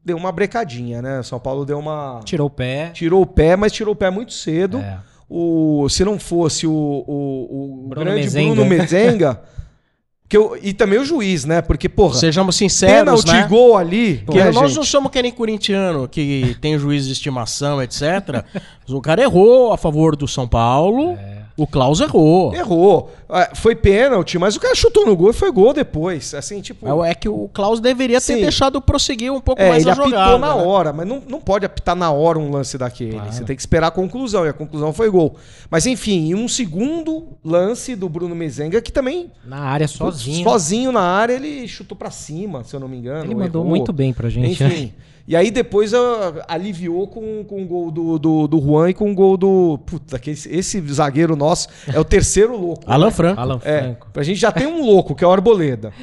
deu 0.03 0.17
uma 0.17 0.31
brecadinha, 0.31 1.01
né? 1.01 1.23
São 1.23 1.39
Paulo 1.39 1.65
deu 1.65 1.79
uma 1.79 2.21
Tirou 2.23 2.47
o 2.47 2.49
pé. 2.49 2.91
tirou 2.91 3.21
o 3.21 3.25
pé, 3.25 3.55
mas 3.55 3.71
tirou 3.71 3.93
o 3.93 3.95
pé 3.95 4.09
muito 4.09 4.33
cedo. 4.33 4.77
É. 4.77 4.99
O, 5.29 5.87
se 5.89 6.03
não 6.03 6.19
fosse 6.19 6.67
o, 6.67 6.71
o, 6.73 7.85
o 7.85 7.87
Bruno 7.87 8.05
grande 8.05 8.21
Mezenga. 8.21 8.55
Bruno 8.55 8.69
Mezenga, 8.69 9.41
que 10.27 10.37
eu, 10.37 10.57
e 10.61 10.73
também 10.73 10.99
o 10.99 11.05
juiz, 11.05 11.45
né? 11.45 11.61
Porque, 11.61 11.87
porra, 11.87 12.15
Sejamos 12.15 12.55
sinceros, 12.55 13.23
pênalti 13.23 13.31
né? 13.31 13.47
gol 13.47 13.77
ali. 13.77 14.19
Porque 14.25 14.39
né, 14.39 14.51
nós 14.51 14.69
gente? 14.69 14.77
não 14.77 14.83
somos 14.83 15.11
que 15.11 15.21
nem 15.21 15.31
corintiano, 15.31 16.07
que 16.07 16.55
tem 16.61 16.77
juiz 16.77 17.05
de 17.05 17.13
estimação, 17.13 17.81
etc. 17.81 18.43
o 18.87 19.01
cara 19.01 19.21
errou 19.21 19.71
a 19.73 19.77
favor 19.77 20.15
do 20.15 20.27
São 20.27 20.47
Paulo, 20.47 21.17
o 21.61 21.67
Klaus 21.67 21.99
errou. 21.99 22.53
Errou. 22.53 23.11
É, 23.29 23.55
Foi 23.55 23.75
pênalti, 23.75 24.37
mas 24.37 24.55
o 24.55 24.59
cara 24.59 24.75
chutou 24.75 25.05
no 25.05 25.15
gol 25.15 25.29
e 25.29 25.33
foi 25.33 25.51
gol 25.51 25.73
depois. 25.73 26.33
Assim, 26.33 26.59
tipo. 26.61 26.85
É 27.03 27.15
que 27.15 27.29
o 27.29 27.49
Klaus 27.53 27.79
deveria 27.79 28.19
ter 28.19 28.35
Sim. 28.35 28.41
deixado 28.41 28.81
prosseguir 28.81 29.31
um 29.31 29.39
pouco 29.39 29.61
É, 29.61 29.69
mais 29.69 29.83
ele 29.83 29.89
a 29.89 29.93
apitou 29.93 30.09
jogada. 30.11 30.37
na 30.37 30.55
né? 30.57 30.63
hora, 30.63 30.91
mas 30.93 31.07
não, 31.07 31.21
não 31.27 31.39
pode 31.39 31.65
apitar 31.65 31.95
na 31.95 32.11
hora 32.11 32.37
um 32.37 32.51
lance 32.51 32.77
daquele. 32.77 33.13
Claro. 33.13 33.31
Você 33.31 33.43
tem 33.43 33.55
que 33.55 33.61
esperar 33.61 33.87
a 33.87 33.91
conclusão, 33.91 34.45
e 34.45 34.49
a 34.49 34.53
conclusão 34.53 34.91
foi 34.91 35.09
gol. 35.09 35.35
Mas 35.69 35.85
enfim, 35.85 36.27
e 36.27 36.35
um 36.35 36.47
segundo 36.47 37.27
lance 37.43 37.95
do 37.95 38.09
Bruno 38.09 38.35
Mezenga, 38.35 38.81
que 38.81 38.91
também, 38.91 39.31
Na 39.45 39.59
área 39.59 39.87
sozinho. 39.87 40.43
sozinho 40.43 40.91
na 40.91 41.01
área, 41.01 41.33
ele 41.33 41.67
chutou 41.67 41.97
pra 41.97 42.11
cima, 42.11 42.63
se 42.63 42.75
eu 42.75 42.79
não 42.79 42.87
me 42.87 42.97
engano. 42.97 43.23
Ele 43.25 43.35
mandou 43.35 43.61
errou. 43.61 43.69
muito 43.69 43.93
bem 43.93 44.11
pra 44.13 44.29
gente. 44.29 44.61
né? 44.63 44.89
E 45.27 45.35
aí 45.35 45.51
depois 45.51 45.93
ah, 45.93 46.43
aliviou 46.47 47.07
com, 47.07 47.43
com 47.43 47.63
o 47.63 47.65
gol 47.65 47.91
do, 47.91 48.19
do, 48.19 48.47
do 48.47 48.59
Juan 48.61 48.89
e 48.89 48.93
com 48.93 49.11
o 49.11 49.15
gol 49.15 49.37
do. 49.37 49.79
Puta, 49.85 50.17
que 50.19 50.31
esse, 50.31 50.49
esse 50.53 50.81
zagueiro 50.91 51.35
nosso 51.35 51.67
é 51.87 51.99
o 51.99 52.03
terceiro 52.03 52.57
louco. 52.57 52.83
Alan 52.85 53.05
né? 53.07 53.11
Franco. 53.11 53.41
Alan 53.41 53.61
É, 53.63 53.81
Franco. 53.81 54.07
a 54.15 54.23
gente 54.23 54.39
já 54.39 54.51
tem 54.51 54.67
um 54.67 54.85
louco, 54.85 55.15
que 55.15 55.23
é 55.23 55.27
o 55.27 55.31
Arboleda. 55.31 55.93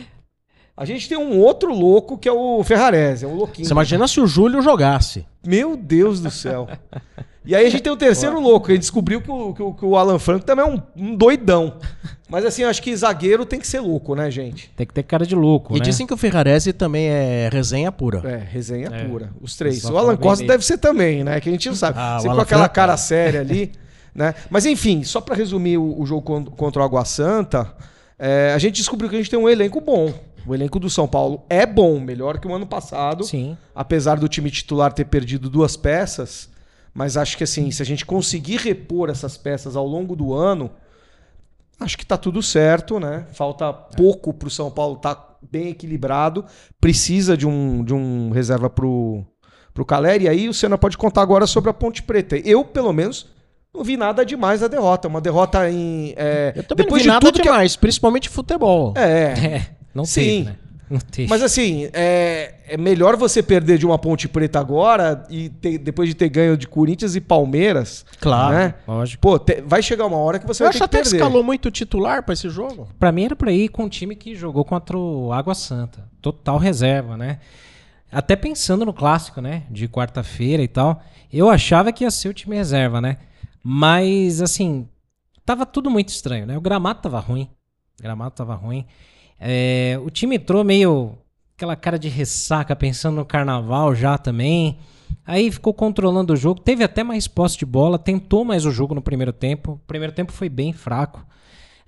A 0.77 0.85
gente 0.85 1.09
tem 1.09 1.19
um 1.19 1.41
outro 1.41 1.75
louco, 1.75 2.17
que 2.17 2.29
é 2.29 2.33
o 2.33 2.63
Ferrarese, 2.63 3.25
é 3.25 3.29
um 3.29 3.35
louquinho. 3.35 3.67
Você 3.67 3.73
imagina 3.73 4.07
se 4.07 4.21
o 4.21 4.27
Júlio 4.29 4.63
jogasse. 4.63 5.27
Meu 5.45 5.77
Deus 5.77 6.21
do 6.21 6.31
céu. 6.31 6.69
E 7.49 7.55
aí 7.57 7.67
a 7.67 7.71
gente 7.71 7.83
tem 7.83 7.91
o 7.91 7.97
terceiro 7.97 8.39
louco, 8.39 8.67
que 8.67 8.73
a 8.73 8.75
gente 8.75 8.83
descobriu 8.83 9.23
que 9.23 9.31
o, 9.31 9.55
que 9.55 9.63
o, 9.63 9.73
que 9.73 9.85
o 9.85 9.97
Alan 9.97 10.19
Franco 10.19 10.45
também 10.45 10.67
é 10.67 10.69
um, 10.69 10.83
um 10.95 11.17
doidão. 11.17 11.79
Mas 12.29 12.45
assim, 12.45 12.61
eu 12.63 12.69
acho 12.69 12.83
que 12.83 12.95
zagueiro 12.95 13.47
tem 13.47 13.59
que 13.59 13.67
ser 13.67 13.81
louco, 13.81 14.15
né, 14.15 14.31
gente? 14.31 14.71
Tem 14.77 14.87
que 14.87 14.93
ter 14.93 15.03
cara 15.03 15.25
de 15.25 15.35
louco, 15.35 15.75
E 15.75 15.79
né? 15.79 15.85
dizem 15.85 16.07
que 16.07 16.13
o 16.13 16.17
Ferrarese 16.19 16.75
também 16.75 17.07
é 17.09 17.49
resenha 17.51 17.91
pura. 17.91 18.21
É, 18.29 18.37
resenha 18.37 18.89
É. 18.93 19.05
pura. 19.05 19.31
Os 19.41 19.57
três. 19.57 19.83
O 19.87 19.97
Alan 19.97 20.15
Costa 20.19 20.45
deve 20.47 20.63
ser 20.63 20.77
também, 20.77 21.25
né? 21.25 21.41
Que 21.41 21.49
a 21.49 21.53
gente 21.53 21.67
não 21.71 21.75
sabe. 21.75 21.97
Ah, 21.99 22.19
com 22.23 22.31
aquela 22.33 22.45
Franco, 22.45 22.75
cara 22.75 22.93
é. 22.93 22.97
séria 22.99 23.41
ali, 23.41 23.73
né? 24.15 24.35
Mas 24.51 24.67
enfim, 24.67 25.03
só 25.03 25.19
pra 25.23 25.35
resumir 25.35 25.79
o, 25.79 25.99
o 25.99 26.05
jogo 26.05 26.21
con- 26.21 26.45
contra 26.45 26.83
o 26.83 26.85
Água 26.85 27.07
Santa, 27.07 27.75
é, 28.19 28.53
a 28.55 28.59
gente 28.59 28.75
descobriu 28.77 29.09
que 29.09 29.17
a 29.17 29.19
gente 29.19 29.31
tem 29.31 29.39
um 29.39 29.49
elenco 29.49 29.81
bom. 29.81 30.13
O 30.47 30.55
elenco 30.55 30.79
do 30.79 30.91
São 30.91 31.09
Paulo 31.09 31.45
é 31.49 31.65
bom, 31.65 31.99
melhor 31.99 32.39
que 32.39 32.47
o 32.47 32.55
ano 32.55 32.67
passado. 32.67 33.25
Sim. 33.25 33.57
apesar 33.75 34.19
do 34.21 34.29
time 34.29 34.51
titular 34.51 34.93
ter 34.93 35.07
perdido 35.07 35.49
duas 35.49 35.79
peças, 35.79 36.51
mas 36.99 37.17
acho 37.17 37.37
que 37.37 37.45
assim, 37.45 37.71
se 37.71 37.81
a 37.81 37.87
gente 37.87 38.05
conseguir 38.05 38.57
repor 38.57 39.09
essas 39.09 39.37
peças 39.37 39.77
ao 39.77 39.87
longo 39.87 40.17
do 40.17 40.35
ano, 40.35 40.69
acho 41.79 41.97
que 41.97 42.05
tá 42.05 42.17
tudo 42.17 42.43
certo, 42.43 42.99
né? 42.99 43.25
Falta 43.33 43.73
pouco 43.73 44.35
pro 44.35 44.51
São 44.51 44.69
Paulo 44.69 44.97
estar 44.97 45.39
bem 45.49 45.69
equilibrado, 45.69 46.45
precisa 46.81 47.37
de 47.37 47.47
um, 47.47 47.85
de 47.85 47.95
um 47.95 48.31
reserva 48.31 48.69
pro, 48.69 49.25
pro 49.73 49.85
Caleri, 49.85 50.25
e 50.25 50.29
aí 50.29 50.49
o 50.49 50.53
Senna 50.55 50.77
pode 50.77 50.99
contar 50.99 51.23
agora 51.23 51.47
sobre 51.47 51.71
a 51.71 51.73
Ponte 51.73 52.03
Preta. 52.03 52.37
Eu, 52.37 52.65
pelo 52.65 52.93
menos, 52.93 53.29
não 53.73 53.85
vi 53.85 53.97
nada 53.97 54.27
demais 54.27 54.61
da 54.61 54.67
derrota. 54.67 55.07
Uma 55.07 55.21
derrota 55.21 55.71
em. 55.71 56.15
é, 56.17 56.53
Eu 56.57 56.65
também 56.65 56.85
depois 56.85 56.91
não 56.91 56.97
vi 56.97 57.03
de 57.03 57.09
nada 57.09 57.21
tudo 57.27 57.37
que- 57.37 57.43
demais, 57.43 57.77
principalmente 57.77 58.29
futebol. 58.29 58.93
É, 58.97 59.35
É, 59.55 59.67
não 59.95 60.05
Sim. 60.05 60.21
teve, 60.25 60.43
né? 60.47 60.57
Teve. 61.11 61.29
Mas 61.29 61.43
assim, 61.43 61.89
é, 61.93 62.55
é 62.67 62.77
melhor 62.77 63.17
você 63.17 63.43
perder 63.43 63.77
de 63.79 63.85
uma 63.85 63.99
Ponte 63.99 64.27
Preta 64.29 64.59
agora 64.59 65.25
e 65.29 65.49
ter- 65.51 65.77
depois 65.79 66.09
de 66.09 66.15
ter 66.15 66.29
ganho 66.29 66.57
de 66.57 66.67
Corinthians 66.67 67.15
e 67.15 67.21
Palmeiras. 67.21 68.07
Claro. 68.21 68.55
Né? 68.55 68.75
Lógico. 68.87 69.21
Pô, 69.21 69.39
te- 69.39 69.61
vai 69.61 69.83
chegar 69.83 70.07
uma 70.07 70.17
hora 70.17 70.39
que 70.39 70.47
você 70.47 70.63
Eu 70.63 70.67
vai 70.67 70.71
acho 70.71 70.79
ter 70.79 70.89
que 70.89 70.97
até 70.97 71.03
perder. 71.03 71.17
escalou 71.17 71.43
muito 71.45 71.71
titular 71.71 72.23
pra 72.23 72.33
esse 72.33 72.49
jogo. 72.49 72.89
Pra 72.99 73.13
mim 73.13 73.25
era 73.25 73.37
pra 73.37 73.53
ir 73.53 73.69
com 73.69 73.85
o 73.85 73.89
time 73.91 74.17
que 74.17 74.35
jogou 74.35 74.65
contra 74.65 74.97
o 74.97 75.33
Água 75.33 75.55
Santa. 75.55 76.09
Total 76.23 76.57
reserva, 76.59 77.17
né? 77.17 77.39
Até 78.11 78.35
pensando 78.37 78.87
no 78.87 78.93
clássico, 78.95 79.41
né? 79.43 79.65
De 79.71 79.87
quarta-feira 79.89 80.63
e 80.63 80.69
tal. 80.69 81.03
Eu 81.31 81.51
achava 81.51 81.93
que 81.93 82.05
ia 82.05 82.11
ser 82.11 82.29
o 82.31 82.35
time 82.35 82.57
reserva, 82.57 83.01
né? 83.03 83.19
Mas, 83.63 84.41
assim, 84.41 84.89
tava 85.45 85.67
tudo 85.67 85.91
muito 85.91 86.09
estranho, 86.09 86.47
né? 86.47 86.57
O 86.57 86.61
gramado 86.61 87.03
tava 87.03 87.21
ruim. 87.21 87.51
O 87.99 88.03
gramado 88.03 88.31
tava 88.31 88.55
ruim. 88.55 88.87
É, 89.41 89.99
o 90.05 90.11
time 90.11 90.37
entrou 90.37 90.65
meio 90.65 91.15
aquela 91.57 91.77
cara 91.77 91.99
de 91.99 92.09
ressaca, 92.09 92.75
pensando 92.77 93.17
no 93.17 93.25
carnaval 93.25 93.95
já 93.95 94.17
também. 94.19 94.79
Aí 95.27 95.51
ficou 95.51 95.73
controlando 95.75 96.33
o 96.33 96.37
jogo. 96.37 96.61
Teve 96.61 96.83
até 96.85 97.03
mais 97.05 97.27
posse 97.29 97.59
de 97.59 97.67
bola. 97.67 97.99
Tentou 97.99 98.45
mais 98.45 98.65
o 98.65 98.71
jogo 98.71 98.95
no 98.95 99.03
primeiro 99.03 99.33
tempo. 99.33 99.73
O 99.73 99.87
primeiro 99.87 100.13
tempo 100.13 100.33
foi 100.33 100.49
bem 100.49 100.73
fraco. 100.73 101.25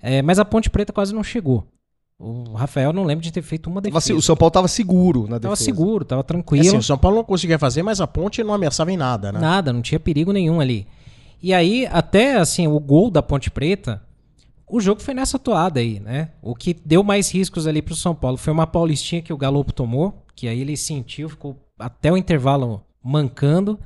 É, 0.01 0.21
mas 0.21 0.39
a 0.39 0.45
Ponte 0.45 0.69
Preta 0.69 0.91
quase 0.93 1.13
não 1.13 1.23
chegou. 1.23 1.65
O 2.19 2.53
Rafael 2.53 2.93
não 2.93 3.03
lembra 3.03 3.23
de 3.23 3.31
ter 3.31 3.41
feito 3.41 3.67
uma 3.67 3.81
defesa. 3.81 4.13
o 4.13 4.21
São 4.21 4.35
Paulo 4.35 4.51
tava 4.51 4.67
seguro 4.67 5.23
na 5.23 5.39
Tava 5.39 5.55
defesa. 5.55 5.63
seguro, 5.63 6.05
tava 6.05 6.19
É 6.21 6.23
tranquilo. 6.23 6.67
assim, 6.67 6.77
o 6.77 6.83
São 6.83 6.97
Paulo 6.97 7.17
não 7.17 7.23
conseguia 7.23 7.57
fazer, 7.57 7.81
mas 7.81 7.99
a 7.99 8.05
ponte 8.05 8.43
não 8.43 8.53
ameaçava 8.53 8.91
em 8.91 8.97
nada, 8.97 9.31
né? 9.31 9.39
Nada, 9.39 9.73
não 9.73 9.81
tinha 9.81 9.99
perigo 9.99 10.31
nenhum 10.31 10.59
ali. 10.61 10.85
E 11.41 11.51
aí, 11.51 11.87
até 11.91 12.35
assim, 12.37 12.67
o 12.67 12.79
gol 12.79 13.09
da 13.09 13.23
Ponte 13.23 13.49
Preta, 13.49 13.99
o 14.71 14.79
jogo 14.79 15.01
foi 15.01 15.13
nessa 15.13 15.37
toada 15.37 15.81
aí, 15.81 15.99
né? 15.99 16.29
O 16.41 16.55
que 16.55 16.73
deu 16.73 17.03
mais 17.03 17.29
riscos 17.29 17.67
ali 17.67 17.81
pro 17.81 17.93
São 17.93 18.15
Paulo 18.15 18.37
foi 18.37 18.53
uma 18.53 18.65
paulistinha 18.65 19.21
que 19.21 19.33
o 19.33 19.37
Galopo 19.37 19.73
tomou, 19.73 20.25
que 20.33 20.47
aí 20.47 20.61
ele 20.61 20.77
sentiu, 20.77 21.27
ficou 21.27 21.61
até 21.77 22.11
o 22.11 22.15
intervalo 22.15 22.81
mancando. 23.03 23.77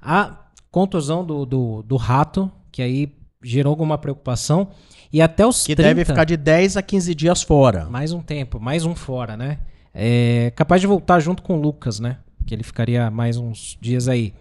A 0.00 0.36
contusão 0.70 1.24
do, 1.24 1.46
do, 1.46 1.82
do 1.82 1.96
Rato, 1.96 2.52
que 2.70 2.82
aí 2.82 3.14
gerou 3.42 3.70
alguma 3.70 3.96
preocupação. 3.96 4.68
E 5.10 5.22
até 5.22 5.46
os 5.46 5.66
Que 5.66 5.74
30, 5.74 5.88
deve 5.88 6.04
ficar 6.04 6.24
de 6.24 6.36
10 6.36 6.76
a 6.76 6.82
15 6.82 7.14
dias 7.14 7.42
fora. 7.42 7.86
mais 7.86 8.12
um 8.12 8.20
tempo, 8.20 8.60
mais 8.60 8.84
um 8.84 8.94
fora, 8.94 9.36
né? 9.36 9.58
É 9.92 10.52
capaz 10.54 10.80
de 10.82 10.86
voltar 10.86 11.18
junto 11.18 11.42
com 11.42 11.56
o 11.56 11.60
Lucas, 11.60 11.98
né? 11.98 12.18
Que 12.46 12.54
ele 12.54 12.62
ficaria 12.62 13.10
mais 13.10 13.36
uns 13.38 13.76
dias 13.80 14.06
aí. 14.06 14.34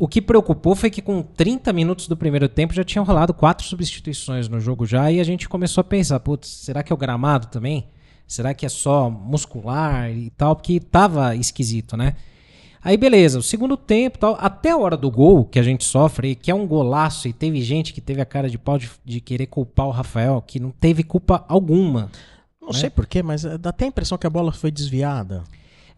O 0.00 0.08
que 0.08 0.22
preocupou 0.22 0.74
foi 0.74 0.88
que 0.88 1.02
com 1.02 1.20
30 1.20 1.74
minutos 1.74 2.08
do 2.08 2.16
primeiro 2.16 2.48
tempo 2.48 2.72
já 2.72 2.82
tinham 2.82 3.04
rolado 3.04 3.34
quatro 3.34 3.66
substituições 3.66 4.48
no 4.48 4.58
jogo 4.58 4.86
já 4.86 5.12
e 5.12 5.20
a 5.20 5.24
gente 5.24 5.46
começou 5.46 5.82
a 5.82 5.84
pensar, 5.84 6.18
putz, 6.20 6.48
será 6.48 6.82
que 6.82 6.90
é 6.90 6.94
o 6.94 6.96
gramado 6.96 7.48
também? 7.48 7.86
Será 8.26 8.54
que 8.54 8.64
é 8.64 8.68
só 8.70 9.10
muscular 9.10 10.10
e 10.10 10.30
tal? 10.30 10.56
Porque 10.56 10.80
tava 10.80 11.36
esquisito, 11.36 11.98
né? 11.98 12.16
Aí 12.82 12.96
beleza, 12.96 13.40
o 13.40 13.42
segundo 13.42 13.76
tempo 13.76 14.18
tal, 14.18 14.38
até 14.40 14.70
a 14.70 14.78
hora 14.78 14.96
do 14.96 15.10
gol 15.10 15.44
que 15.44 15.58
a 15.58 15.62
gente 15.62 15.84
sofre, 15.84 16.34
que 16.34 16.50
é 16.50 16.54
um 16.54 16.66
golaço 16.66 17.28
e 17.28 17.32
teve 17.34 17.60
gente 17.60 17.92
que 17.92 18.00
teve 18.00 18.22
a 18.22 18.24
cara 18.24 18.48
de 18.48 18.56
pau 18.56 18.78
de, 18.78 18.90
de 19.04 19.20
querer 19.20 19.48
culpar 19.48 19.86
o 19.86 19.90
Rafael, 19.90 20.40
que 20.40 20.58
não 20.58 20.70
teve 20.70 21.02
culpa 21.02 21.44
alguma. 21.46 22.10
Não 22.58 22.68
né? 22.68 22.74
sei 22.74 22.88
porquê, 22.88 23.22
mas 23.22 23.44
eh, 23.44 23.58
dá 23.58 23.68
até 23.68 23.84
a 23.84 23.88
impressão 23.88 24.16
que 24.16 24.26
a 24.26 24.30
bola 24.30 24.50
foi 24.50 24.70
desviada. 24.70 25.44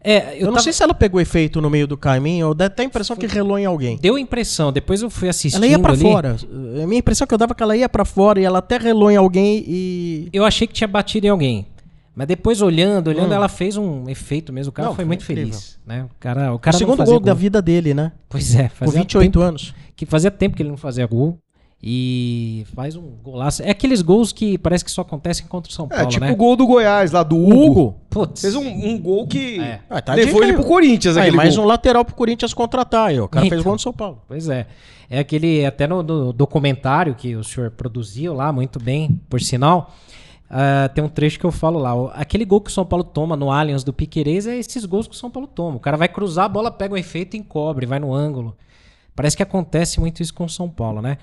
É, 0.03 0.35
Eu, 0.43 0.51
não 0.51 0.59
sei 0.59 0.73
se 0.73 0.83
ela 0.83 0.93
pegou 0.93 1.21
efeito 1.21 1.61
no 1.61 1.69
meio 1.69 1.87
do 1.87 1.95
caminho, 1.97 2.47
ou 2.49 2.53
dá 2.53 2.65
até 2.65 2.83
a 2.83 2.85
impressão 2.85 3.15
que 3.15 3.25
relou 3.25 3.57
em 3.57 3.65
alguém. 3.65 3.97
Deu 3.97 4.15
a 4.15 4.19
impressão, 4.19 4.71
depois 4.71 5.01
eu 5.01 5.09
fui 5.09 5.29
assistindo 5.29 5.63
Ela 5.63 5.71
ia 5.71 5.79
pra 5.79 5.93
ali, 5.93 6.01
fora. 6.01 6.35
A 6.83 6.85
minha 6.87 6.99
impressão 6.99 7.23
é 7.23 7.27
que 7.27 7.33
eu 7.33 7.37
dava 7.37 7.55
que 7.55 7.63
ela 7.63 7.75
ia 7.77 7.87
pra 7.87 8.03
fora 8.03 8.39
e 8.39 8.43
ela 8.43 8.59
até 8.59 8.77
relou 8.77 9.09
em 9.09 9.15
alguém 9.15 9.63
e. 9.65 10.29
Eu 10.33 10.43
achei 10.43 10.67
que 10.67 10.73
tinha 10.73 10.87
batido 10.87 11.25
em 11.25 11.29
alguém. 11.29 11.65
Mas 12.15 12.27
depois 12.27 12.61
olhando, 12.61 13.07
olhando, 13.07 13.31
Hum. 13.31 13.33
ela 13.35 13.47
fez 13.49 13.75
um 13.75 14.07
efeito 14.07 14.53
mesmo. 14.53 14.69
O 14.69 14.73
cara 14.73 14.89
Não, 14.89 14.93
foi 14.93 15.03
foi 15.03 15.05
muito 15.07 15.23
incrível. 15.23 15.45
feliz, 15.53 15.79
né? 15.85 16.03
O 16.03 16.09
cara, 16.19 16.51
o 16.51 16.55
O 16.55 16.59
cara 16.59 16.73
não 16.75 16.79
segundo 16.79 16.97
fazia 16.97 17.13
gol 17.13 17.19
da 17.19 17.33
vida 17.33 17.59
dele, 17.61 17.93
né? 17.95 18.11
Pois 18.29 18.53
é, 18.55 18.63
Com 18.69 18.75
fazia 18.75 18.99
28 18.99 19.31
tempo, 19.31 19.39
anos. 19.43 19.73
que 19.95 20.05
fazia 20.05 20.29
tempo 20.29 20.55
que 20.55 20.61
ele 20.61 20.69
não 20.69 20.77
fazia 20.77 21.07
gol. 21.07 21.39
E 21.85 22.65
faz 22.73 22.95
um 22.95 23.01
golaço. 23.21 23.61
É 23.61 23.69
aqueles 23.71 24.01
gols 24.01 24.31
que 24.31 24.57
parece 24.57 24.85
que 24.85 24.89
só 24.91 25.01
acontecem 25.01 25.45
contra 25.47 25.69
o 25.69 25.73
São 25.73 25.85
É, 25.91 25.95
Paulo, 25.97 26.09
tipo 26.09 26.23
né? 26.25 26.31
o 26.31 26.35
gol 26.37 26.55
do 26.55 26.65
Goiás 26.65 27.11
lá, 27.11 27.23
do 27.23 27.35
Hugo. 27.37 27.55
Hugo. 27.71 27.95
Putz. 28.09 28.39
Fez 28.39 28.55
um, 28.55 28.65
um 28.65 28.97
gol 28.97 29.27
que 29.27 29.59
É. 29.59 29.81
Ah, 29.89 30.01
tá 30.01 30.13
levou 30.13 30.41
ele 30.41 30.53
pro 30.53 30.63
Corinthians, 30.63 31.17
Aí, 31.17 31.29
mais 31.31 31.57
gol. 31.57 31.65
um 31.65 31.67
lateral 31.67 32.05
pro 32.05 32.15
Corinthians 32.15 32.53
contratar 32.53 33.07
aí, 33.09 33.19
ó. 33.19 33.25
O 33.25 33.27
cara 33.27 33.41
fez 33.47 33.53
Então. 33.59 33.63
gol 33.65 33.73
no 33.73 33.79
São 33.79 33.91
Paulo. 33.91 34.21
Pois 34.29 34.47
é. 34.47 34.65
É 35.09 35.19
aquele, 35.19 35.65
até 35.65 35.85
no, 35.85 36.01
no 36.01 36.31
documentário 36.31 37.15
que 37.15 37.35
o 37.35 37.43
senhor 37.43 37.69
produziu 37.71 38.33
lá, 38.33 38.53
muito 38.53 38.79
bem, 38.79 39.19
por 39.29 39.41
sinal. 39.41 39.93
ah, 40.49 40.89
tem 40.95 41.03
um 41.03 41.09
trecho 41.09 41.37
que 41.37 41.45
eu 41.45 41.51
falo 41.51 41.79
lá. 41.79 41.91
Aquele 42.13 42.45
gol 42.45 42.61
que 42.61 42.69
o 42.69 42.73
São 42.73 42.85
Paulo 42.85 43.03
toma 43.03 43.35
no 43.35 43.51
Allianz 43.51 43.83
do 43.83 43.91
Piquerez 43.91 44.47
é 44.47 44.55
esses 44.57 44.85
gols 44.85 45.05
que 45.05 45.15
o 45.15 45.17
São 45.17 45.29
Paulo 45.29 45.47
toma. 45.53 45.75
O 45.75 45.79
cara 45.81 45.97
vai 45.97 46.07
cruzar, 46.07 46.45
a 46.45 46.49
bola 46.49 46.71
pega 46.71 46.93
o 46.93 46.97
efeito 46.97 47.35
e 47.35 47.39
encobre, 47.41 47.85
vai 47.85 47.99
no 47.99 48.13
ângulo. 48.13 48.55
Parece 49.13 49.35
que 49.35 49.43
acontece 49.43 49.99
muito 49.99 50.21
isso 50.23 50.33
com 50.33 50.45
o 50.45 50.49
São 50.49 50.69
Paulo, 50.69 51.01
né? 51.01 51.17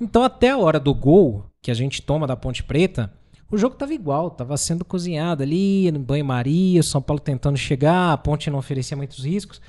Então, 0.00 0.22
até 0.22 0.50
a 0.50 0.58
hora 0.58 0.78
do 0.78 0.94
gol 0.94 1.46
que 1.62 1.70
a 1.70 1.74
gente 1.74 2.02
toma 2.02 2.26
da 2.26 2.36
Ponte 2.36 2.62
Preta, 2.62 3.12
o 3.50 3.56
jogo 3.56 3.76
tava 3.76 3.94
igual, 3.94 4.30
tava 4.30 4.56
sendo 4.56 4.84
cozinhado 4.84 5.42
ali, 5.42 5.90
no 5.92 6.00
banho-maria, 6.00 6.80
o 6.80 6.84
São 6.84 7.00
Paulo 7.00 7.20
tentando 7.20 7.56
chegar, 7.56 8.12
a 8.12 8.16
Ponte 8.16 8.50
não 8.50 8.58
oferecia 8.58 8.96
muitos 8.96 9.24
riscos. 9.24 9.60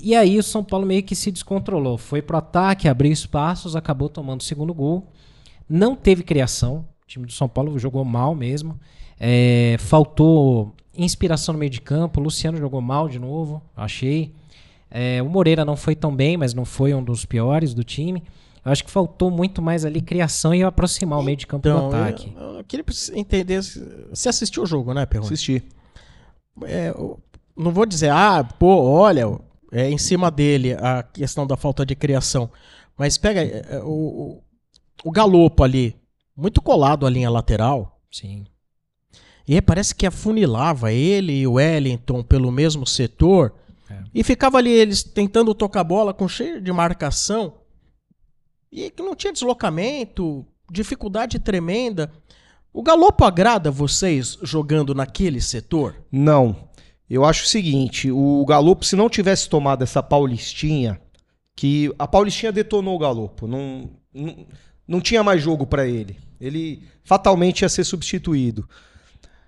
E 0.00 0.14
aí 0.14 0.38
o 0.38 0.42
São 0.42 0.64
Paulo 0.64 0.86
meio 0.86 1.02
que 1.02 1.14
se 1.14 1.30
descontrolou. 1.30 1.98
Foi 1.98 2.22
pro 2.22 2.36
ataque, 2.36 2.88
abriu 2.88 3.12
espaços, 3.12 3.76
acabou 3.76 4.08
tomando 4.08 4.40
o 4.40 4.44
segundo 4.44 4.72
gol. 4.72 5.12
Não 5.68 5.94
teve 5.94 6.22
criação. 6.22 6.86
O 7.04 7.06
time 7.06 7.26
do 7.26 7.32
São 7.32 7.48
Paulo 7.48 7.78
jogou 7.78 8.04
mal 8.04 8.34
mesmo. 8.34 8.78
É, 9.18 9.76
faltou 9.78 10.74
inspiração 10.96 11.52
no 11.52 11.58
meio 11.58 11.70
de 11.70 11.80
campo. 11.80 12.20
O 12.20 12.22
Luciano 12.22 12.58
jogou 12.58 12.80
mal 12.80 13.08
de 13.08 13.18
novo, 13.18 13.62
achei. 13.76 14.34
É, 14.90 15.22
o 15.22 15.28
Moreira 15.28 15.64
não 15.64 15.76
foi 15.76 15.94
tão 15.94 16.14
bem, 16.14 16.36
mas 16.36 16.54
não 16.54 16.64
foi 16.64 16.94
um 16.94 17.02
dos 17.02 17.24
piores 17.24 17.74
do 17.74 17.84
time. 17.84 18.22
Eu 18.64 18.70
acho 18.72 18.84
que 18.84 18.90
faltou 18.90 19.30
muito 19.30 19.60
mais 19.60 19.84
ali 19.84 20.00
criação 20.00 20.54
e 20.54 20.62
aproximar 20.62 21.18
o 21.18 21.22
meio 21.22 21.36
de 21.36 21.46
campo 21.46 21.68
do 21.68 21.74
Então, 21.74 21.88
ataque. 21.88 22.32
eu, 22.36 22.58
eu 22.58 22.64
queria 22.64 22.84
entender. 23.14 23.62
se- 23.62 23.80
Você 24.10 24.28
assistiu 24.28 24.62
o 24.62 24.66
jogo, 24.66 24.94
né, 24.94 25.04
Perrone? 25.04 25.26
Assisti. 25.32 25.62
É, 26.64 26.94
não 27.56 27.72
vou 27.72 27.84
dizer, 27.86 28.10
ah, 28.10 28.44
pô, 28.44 28.82
olha, 28.84 29.24
é 29.72 29.90
em 29.90 29.98
cima 29.98 30.30
dele 30.30 30.74
a 30.74 31.02
questão 31.02 31.46
da 31.46 31.56
falta 31.56 31.84
de 31.84 31.96
criação. 31.96 32.50
Mas 32.96 33.16
pega 33.18 33.40
é, 33.42 33.66
é, 33.70 33.78
o, 33.82 33.88
o, 33.88 34.42
o 35.04 35.10
galopo 35.10 35.64
ali, 35.64 35.96
muito 36.36 36.60
colado 36.62 37.06
à 37.06 37.10
linha 37.10 37.30
lateral. 37.30 38.00
Sim. 38.12 38.44
E 39.48 39.54
aí 39.54 39.60
parece 39.62 39.92
que 39.94 40.06
afunilava 40.06 40.92
ele 40.92 41.32
e 41.40 41.46
o 41.46 41.54
Wellington 41.54 42.22
pelo 42.22 42.52
mesmo 42.52 42.86
setor. 42.86 43.54
É. 43.90 44.02
E 44.14 44.22
ficava 44.22 44.58
ali 44.58 44.70
eles 44.70 45.02
tentando 45.02 45.52
tocar 45.52 45.80
a 45.80 45.84
bola 45.84 46.14
com 46.14 46.28
cheio 46.28 46.60
de 46.60 46.70
marcação. 46.70 47.54
E 48.72 48.90
que 48.90 49.02
não 49.02 49.14
tinha 49.14 49.32
deslocamento, 49.32 50.46
dificuldade 50.70 51.38
tremenda. 51.38 52.10
O 52.72 52.82
Galopo 52.82 53.22
agrada 53.24 53.70
vocês 53.70 54.38
jogando 54.42 54.94
naquele 54.94 55.42
setor? 55.42 55.94
Não. 56.10 56.70
Eu 57.08 57.26
acho 57.26 57.44
o 57.44 57.48
seguinte, 57.48 58.10
o 58.10 58.42
Galopo, 58.46 58.86
se 58.86 58.96
não 58.96 59.10
tivesse 59.10 59.46
tomado 59.46 59.82
essa 59.82 60.02
Paulistinha, 60.02 60.98
que 61.54 61.92
a 61.98 62.08
Paulistinha 62.08 62.50
detonou 62.50 62.96
o 62.96 62.98
Galopo, 62.98 63.46
não, 63.46 63.90
não, 64.14 64.46
não 64.88 65.00
tinha 65.02 65.22
mais 65.22 65.42
jogo 65.42 65.66
pra 65.66 65.86
ele. 65.86 66.16
Ele 66.40 66.82
fatalmente 67.04 67.60
ia 67.60 67.68
ser 67.68 67.84
substituído. 67.84 68.66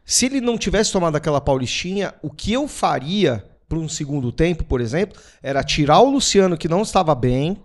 Se 0.05 0.27
ele 0.27 0.43
não 0.43 0.59
tivesse 0.59 0.93
tomado 0.93 1.17
aquela 1.17 1.41
Paulistinha, 1.41 2.13
o 2.21 2.31
que 2.31 2.53
eu 2.53 2.69
faria 2.69 3.43
para 3.67 3.79
um 3.79 3.89
segundo 3.89 4.31
tempo, 4.31 4.65
por 4.65 4.83
exemplo, 4.83 5.19
era 5.43 5.65
tirar 5.65 6.01
o 6.01 6.11
Luciano 6.11 6.59
que 6.59 6.69
não 6.69 6.83
estava 6.83 7.15
bem 7.15 7.57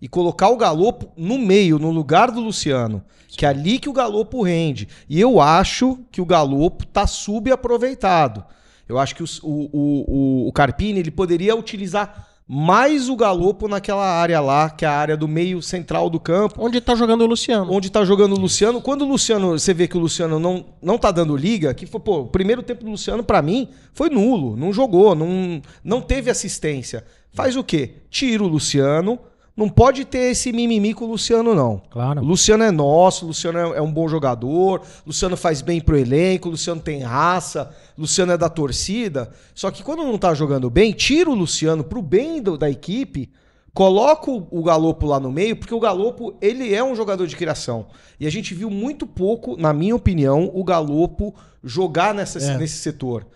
e 0.00 0.08
colocar 0.08 0.48
o 0.48 0.56
Galopo 0.56 1.12
no 1.16 1.38
meio, 1.38 1.78
no 1.78 1.90
lugar 1.90 2.30
do 2.30 2.40
Luciano, 2.40 3.02
que 3.28 3.44
é 3.44 3.48
ali 3.48 3.78
que 3.78 3.88
o 3.88 3.92
Galopo 3.92 4.42
rende. 4.42 4.88
E 5.08 5.20
eu 5.20 5.40
acho 5.40 5.98
que 6.10 6.20
o 6.20 6.26
Galopo 6.26 6.86
tá 6.86 7.06
subaproveitado. 7.06 8.44
Eu 8.88 8.98
acho 8.98 9.14
que 9.14 9.22
o, 9.22 9.26
o, 9.42 9.70
o, 9.72 10.48
o 10.48 10.52
Carpini 10.52 10.98
ele 10.98 11.10
poderia 11.10 11.54
utilizar 11.54 12.28
mais 12.52 13.08
o 13.08 13.14
Galopo 13.14 13.68
naquela 13.68 14.04
área 14.04 14.40
lá, 14.40 14.68
que 14.68 14.84
é 14.84 14.88
a 14.88 14.92
área 14.92 15.16
do 15.16 15.28
meio 15.28 15.62
central 15.62 16.10
do 16.10 16.18
campo, 16.18 16.56
Onde 16.58 16.80
tá 16.80 16.96
jogando 16.96 17.20
o 17.20 17.26
Luciano? 17.26 17.72
onde 17.72 17.88
tá 17.88 18.04
jogando 18.04 18.36
o 18.36 18.40
Luciano. 18.40 18.82
Quando 18.82 19.02
o 19.02 19.08
Luciano, 19.08 19.56
você 19.56 19.72
vê 19.72 19.86
que 19.86 19.96
o 19.96 20.00
Luciano 20.00 20.40
não, 20.40 20.64
não 20.82 20.98
tá 20.98 21.12
dando 21.12 21.36
liga, 21.36 21.72
que 21.72 21.86
foi, 21.86 22.00
pô, 22.00 22.22
o 22.22 22.26
primeiro 22.26 22.60
tempo 22.60 22.84
do 22.84 22.90
Luciano, 22.90 23.22
pra 23.22 23.40
mim, 23.40 23.68
foi 23.92 24.10
nulo. 24.10 24.56
Não 24.56 24.72
jogou, 24.72 25.14
não, 25.14 25.62
não 25.84 26.00
teve 26.00 26.28
assistência. 26.28 27.04
Faz 27.32 27.54
o 27.54 27.62
quê? 27.62 27.98
Tira 28.10 28.42
o 28.42 28.48
Luciano. 28.48 29.20
Não 29.60 29.68
pode 29.68 30.06
ter 30.06 30.30
esse 30.30 30.50
mimimi 30.52 30.94
com 30.94 31.04
o 31.04 31.08
Luciano, 31.10 31.54
não. 31.54 31.82
Claro. 31.90 32.22
O 32.22 32.24
Luciano 32.24 32.64
é 32.64 32.70
nosso, 32.70 33.26
o 33.26 33.28
Luciano 33.28 33.58
é, 33.58 33.76
é 33.76 33.82
um 33.82 33.92
bom 33.92 34.08
jogador, 34.08 34.80
o 34.80 35.08
Luciano 35.08 35.36
faz 35.36 35.60
bem 35.60 35.82
pro 35.82 35.98
elenco, 35.98 36.48
o 36.48 36.52
Luciano 36.52 36.80
tem 36.80 37.00
raça, 37.02 37.70
o 37.96 38.00
Luciano 38.00 38.32
é 38.32 38.38
da 38.38 38.48
torcida. 38.48 39.30
Só 39.54 39.70
que 39.70 39.82
quando 39.82 40.02
não 40.02 40.16
tá 40.16 40.32
jogando 40.32 40.70
bem, 40.70 40.92
tira 40.92 41.28
o 41.28 41.34
Luciano 41.34 41.84
pro 41.84 42.00
bem 42.00 42.40
do- 42.40 42.56
da 42.56 42.70
equipe, 42.70 43.30
coloca 43.74 44.30
o, 44.30 44.48
o 44.50 44.62
Galopo 44.62 45.06
lá 45.06 45.20
no 45.20 45.30
meio, 45.30 45.54
porque 45.56 45.74
o 45.74 45.78
Galopo, 45.80 46.34
ele 46.40 46.74
é 46.74 46.82
um 46.82 46.96
jogador 46.96 47.26
de 47.26 47.36
criação. 47.36 47.86
E 48.18 48.26
a 48.26 48.30
gente 48.30 48.54
viu 48.54 48.70
muito 48.70 49.06
pouco, 49.06 49.56
na 49.58 49.74
minha 49.74 49.94
opinião, 49.94 50.50
o 50.54 50.64
Galopo 50.64 51.34
jogar 51.62 52.14
nessa, 52.14 52.38
É. 52.38 52.56
nesse 52.56 52.78
setor. 52.78 53.26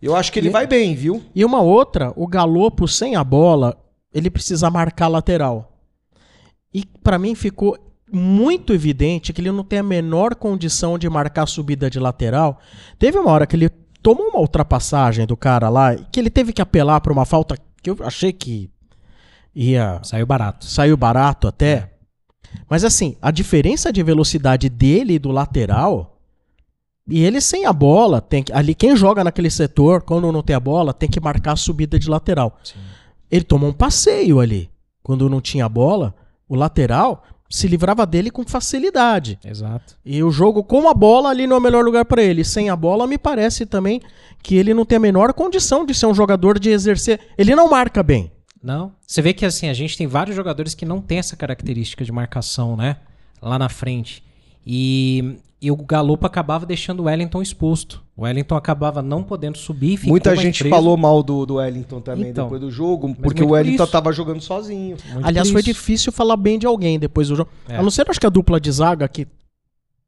Eu 0.00 0.16
acho 0.16 0.32
que 0.32 0.38
ele 0.38 0.48
E- 0.48 0.52
vai 0.52 0.66
bem, 0.66 0.94
viu? 0.94 1.22
E 1.34 1.44
uma 1.44 1.60
outra, 1.60 2.12
o 2.16 2.26
Galopo 2.26 2.88
sem 2.88 3.14
a 3.14 3.22
bola, 3.22 3.76
ele 4.16 4.30
precisa 4.30 4.70
marcar 4.70 5.08
lateral. 5.08 5.76
E 6.72 6.84
pra 7.02 7.18
mim 7.18 7.34
ficou 7.34 7.76
muito 8.10 8.72
evidente 8.72 9.32
que 9.32 9.40
ele 9.40 9.50
não 9.50 9.62
tem 9.62 9.78
a 9.80 9.82
menor 9.82 10.34
condição 10.34 10.98
de 10.98 11.08
marcar 11.08 11.42
a 11.42 11.46
subida 11.46 11.90
de 11.90 12.00
lateral. 12.00 12.58
Teve 12.98 13.18
uma 13.18 13.30
hora 13.30 13.46
que 13.46 13.54
ele 13.56 13.68
tomou 14.02 14.28
uma 14.28 14.40
ultrapassagem 14.40 15.26
do 15.26 15.36
cara 15.36 15.68
lá, 15.68 15.94
que 15.96 16.18
ele 16.18 16.30
teve 16.30 16.52
que 16.52 16.62
apelar 16.62 17.00
pra 17.00 17.12
uma 17.12 17.26
falta 17.26 17.58
que 17.82 17.90
eu 17.90 17.96
achei 18.00 18.32
que 18.32 18.70
ia 19.54 20.00
Saiu 20.02 20.26
barato. 20.26 20.64
saiu 20.64 20.96
barato 20.96 21.46
até. 21.46 21.92
Mas 22.70 22.84
assim, 22.84 23.16
a 23.20 23.30
diferença 23.30 23.92
de 23.92 24.02
velocidade 24.02 24.70
dele 24.70 25.14
e 25.14 25.18
do 25.18 25.30
lateral. 25.30 26.18
E 27.08 27.22
ele 27.22 27.40
sem 27.40 27.66
a 27.66 27.72
bola, 27.72 28.20
tem 28.20 28.42
que, 28.42 28.52
ali 28.52 28.74
quem 28.74 28.96
joga 28.96 29.22
naquele 29.22 29.50
setor, 29.50 30.02
quando 30.02 30.32
não 30.32 30.42
tem 30.42 30.56
a 30.56 30.60
bola, 30.60 30.94
tem 30.94 31.08
que 31.08 31.20
marcar 31.20 31.52
a 31.52 31.56
subida 31.56 31.98
de 31.98 32.08
lateral. 32.08 32.58
Sim. 32.64 32.74
Ele 33.30 33.44
tomou 33.44 33.70
um 33.70 33.72
passeio 33.72 34.40
ali. 34.40 34.70
Quando 35.02 35.28
não 35.28 35.40
tinha 35.40 35.68
bola, 35.68 36.14
o 36.48 36.54
lateral 36.54 37.24
se 37.48 37.68
livrava 37.68 38.04
dele 38.04 38.30
com 38.30 38.44
facilidade. 38.44 39.38
Exato. 39.44 39.96
E 40.04 40.22
o 40.22 40.30
jogo 40.30 40.64
com 40.64 40.88
a 40.88 40.94
bola 40.94 41.30
ali 41.30 41.46
não 41.46 41.56
é 41.56 41.58
o 41.58 41.62
melhor 41.62 41.84
lugar 41.84 42.04
para 42.04 42.22
ele. 42.22 42.44
Sem 42.44 42.70
a 42.70 42.76
bola, 42.76 43.06
me 43.06 43.18
parece 43.18 43.66
também 43.66 44.00
que 44.42 44.56
ele 44.56 44.74
não 44.74 44.84
tem 44.84 44.96
a 44.96 45.00
menor 45.00 45.32
condição 45.32 45.84
de 45.84 45.94
ser 45.94 46.06
um 46.06 46.14
jogador 46.14 46.58
de 46.58 46.70
exercer. 46.70 47.20
Ele 47.38 47.54
não 47.54 47.70
marca 47.70 48.02
bem. 48.02 48.32
Não. 48.62 48.92
Você 49.06 49.22
vê 49.22 49.32
que 49.32 49.46
assim, 49.46 49.68
a 49.68 49.74
gente 49.74 49.96
tem 49.96 50.06
vários 50.06 50.34
jogadores 50.34 50.74
que 50.74 50.84
não 50.84 51.00
tem 51.00 51.18
essa 51.18 51.36
característica 51.36 52.04
de 52.04 52.10
marcação, 52.10 52.76
né? 52.76 52.96
Lá 53.40 53.58
na 53.58 53.68
frente. 53.68 54.24
E, 54.66 55.38
e 55.60 55.70
o 55.70 55.76
Galopo 55.76 56.26
acabava 56.26 56.66
deixando 56.66 57.00
o 57.00 57.04
Wellington 57.04 57.40
exposto. 57.40 58.02
O 58.16 58.22
Wellington 58.22 58.56
acabava 58.56 59.02
não 59.02 59.22
podendo 59.22 59.56
subir. 59.56 59.96
ficou 59.96 60.10
Muita 60.10 60.36
gente 60.36 60.60
preso. 60.60 60.74
falou 60.74 60.96
mal 60.96 61.22
do, 61.22 61.46
do 61.46 61.54
Wellington 61.54 62.00
também 62.00 62.30
Então, 62.30 62.44
depois 62.44 62.60
do 62.60 62.70
jogo, 62.70 63.14
porque 63.14 63.42
o 63.42 63.50
Wellington 63.50 63.84
isso. 63.84 63.92
tava 63.92 64.12
jogando 64.12 64.40
sozinho. 64.40 64.96
Muito 65.12 65.26
Aliás, 65.26 65.50
foi 65.50 65.62
difícil 65.62 66.12
falar 66.12 66.36
bem 66.36 66.58
de 66.58 66.66
alguém 66.66 66.98
depois 66.98 67.28
do 67.28 67.36
jogo. 67.36 67.50
É. 67.68 67.76
A 67.76 67.82
não 67.82 67.90
ser, 67.90 68.08
acho 68.08 68.20
que 68.20 68.26
a 68.26 68.30
dupla 68.30 68.60
de 68.60 68.70
zaga 68.70 69.08
que 69.08 69.26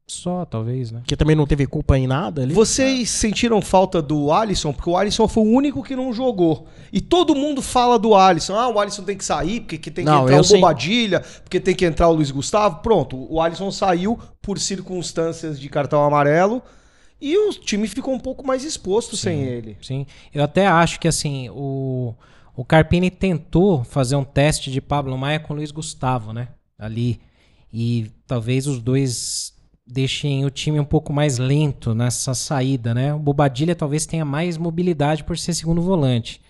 Só, 0.08 0.46
talvez, 0.46 0.90
né? 0.90 1.02
Que 1.06 1.14
também 1.14 1.36
não 1.36 1.46
teve 1.46 1.66
culpa 1.66 1.98
em 1.98 2.06
nada 2.06 2.42
ali. 2.42 2.54
Vocês 2.54 3.10
sentiram 3.10 3.60
falta 3.60 4.00
do 4.00 4.32
Alisson? 4.32 4.72
Porque 4.72 4.88
o 4.88 4.96
Alisson 4.96 5.28
foi 5.28 5.42
o 5.42 5.46
único 5.46 5.82
que 5.82 5.94
não 5.94 6.14
jogou. 6.14 6.66
E 6.90 6.98
todo 6.98 7.34
mundo 7.34 7.60
fala 7.60 7.98
do 7.98 8.14
Alisson. 8.14 8.54
Ah, 8.54 8.68
o 8.68 8.80
Alisson 8.80 9.02
tem 9.02 9.18
que 9.18 9.24
sair, 9.24 9.60
porque 9.60 9.76
que 9.76 9.90
tem 9.90 10.06
que 10.06 10.10
Não, 10.10 10.22
entrar 10.22 10.40
o 10.40 10.44
sim. 10.44 10.54
Bobadilha, 10.54 11.20
porque 11.20 11.60
tem 11.60 11.74
que 11.74 11.84
entrar 11.84 12.08
o 12.08 12.14
Luiz 12.14 12.30
Gustavo. 12.30 12.76
Pronto, 12.76 13.26
o 13.30 13.38
Alisson 13.38 13.70
saiu 13.70 14.18
por 14.40 14.58
circunstâncias 14.58 15.60
de 15.60 15.68
cartão 15.68 16.02
amarelo. 16.02 16.62
E 17.20 17.36
o 17.36 17.50
time 17.50 17.86
ficou 17.86 18.14
um 18.14 18.18
pouco 18.18 18.46
mais 18.46 18.64
exposto 18.64 19.14
sem 19.14 19.42
ele. 19.42 19.76
Sim. 19.82 20.06
Eu 20.32 20.42
até 20.42 20.66
acho 20.66 20.98
que 20.98 21.08
assim, 21.08 21.50
o, 21.50 22.14
o 22.56 22.64
Carpini 22.64 23.10
tentou 23.10 23.84
fazer 23.84 24.16
um 24.16 24.24
teste 24.24 24.70
de 24.70 24.80
Pablo 24.80 25.18
Maia 25.18 25.38
com 25.38 25.52
o 25.52 25.56
Luiz 25.56 25.70
Gustavo, 25.70 26.32
né? 26.32 26.48
Ali. 26.78 27.20
E 27.70 28.10
talvez 28.26 28.66
os 28.66 28.80
dois 28.80 29.52
deixem 29.88 30.44
o 30.44 30.50
time 30.50 30.78
um 30.78 30.84
pouco 30.84 31.12
mais 31.12 31.38
lento 31.38 31.94
nessa 31.94 32.34
saída, 32.34 32.92
né? 32.92 33.14
O 33.14 33.18
Bobadilha 33.18 33.74
talvez 33.74 34.04
tenha 34.06 34.24
mais 34.24 34.58
mobilidade 34.58 35.24
por 35.24 35.38
ser 35.38 35.54
segundo 35.54 35.80
volante. 35.80 36.40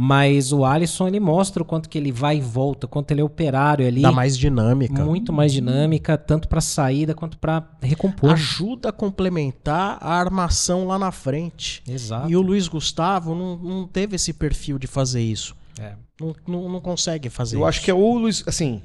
Mas 0.00 0.52
o 0.52 0.64
Alisson, 0.64 1.08
ele 1.08 1.18
mostra 1.18 1.60
o 1.60 1.66
quanto 1.66 1.88
que 1.88 1.98
ele 1.98 2.12
vai 2.12 2.36
e 2.36 2.40
volta, 2.40 2.86
quanto 2.86 3.10
ele 3.10 3.20
é 3.20 3.24
operário 3.24 3.84
ali. 3.84 4.00
Dá 4.00 4.12
mais 4.12 4.38
dinâmica. 4.38 5.04
Muito 5.04 5.32
mais 5.32 5.52
dinâmica, 5.52 6.16
tanto 6.16 6.46
para 6.46 6.60
saída 6.60 7.16
quanto 7.16 7.36
para 7.36 7.68
recompor. 7.82 8.30
Ajuda 8.30 8.90
a 8.90 8.92
complementar 8.92 9.98
a 10.00 10.14
armação 10.14 10.86
lá 10.86 11.00
na 11.00 11.10
frente. 11.10 11.82
Exato. 11.84 12.30
E 12.30 12.36
o 12.36 12.40
Luiz 12.40 12.68
Gustavo 12.68 13.34
não, 13.34 13.56
não 13.56 13.86
teve 13.88 14.14
esse 14.14 14.32
perfil 14.32 14.78
de 14.78 14.86
fazer 14.86 15.20
isso. 15.20 15.56
É. 15.80 15.94
Não, 16.20 16.32
não, 16.46 16.68
não 16.68 16.80
consegue 16.80 17.28
fazer 17.28 17.56
Eu 17.56 17.60
isso. 17.60 17.68
acho 17.68 17.82
que 17.82 17.90
é 17.90 17.94
ou 17.94 18.14
o 18.14 18.18
Luiz, 18.18 18.44
assim, 18.46 18.80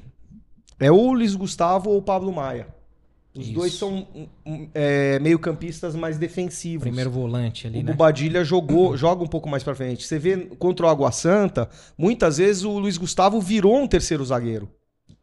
é 0.80 0.90
ou 0.90 1.10
o 1.10 1.12
Luiz 1.12 1.36
Gustavo 1.36 1.90
ou 1.90 1.98
o 1.98 2.02
Pablo 2.02 2.32
Maia. 2.32 2.73
Os 3.36 3.46
Isso. 3.46 3.54
dois 3.54 3.74
são 3.74 4.06
um, 4.46 4.68
é, 4.72 5.18
meio 5.18 5.38
campistas 5.40 5.96
mais 5.96 6.16
defensivos. 6.16 6.84
Primeiro 6.84 7.10
volante 7.10 7.66
ali, 7.66 7.80
O 7.80 7.82
né? 7.82 7.92
Bobadilha 7.92 8.44
jogou, 8.44 8.94
joga 8.96 9.24
um 9.24 9.26
pouco 9.26 9.48
mais 9.48 9.64
pra 9.64 9.74
frente. 9.74 10.06
Você 10.06 10.18
vê 10.18 10.36
contra 10.58 10.86
o 10.86 10.88
Água 10.88 11.10
Santa, 11.10 11.68
muitas 11.98 12.38
vezes 12.38 12.62
o 12.62 12.78
Luiz 12.78 12.96
Gustavo 12.96 13.40
virou 13.40 13.76
um 13.76 13.88
terceiro 13.88 14.24
zagueiro. 14.24 14.70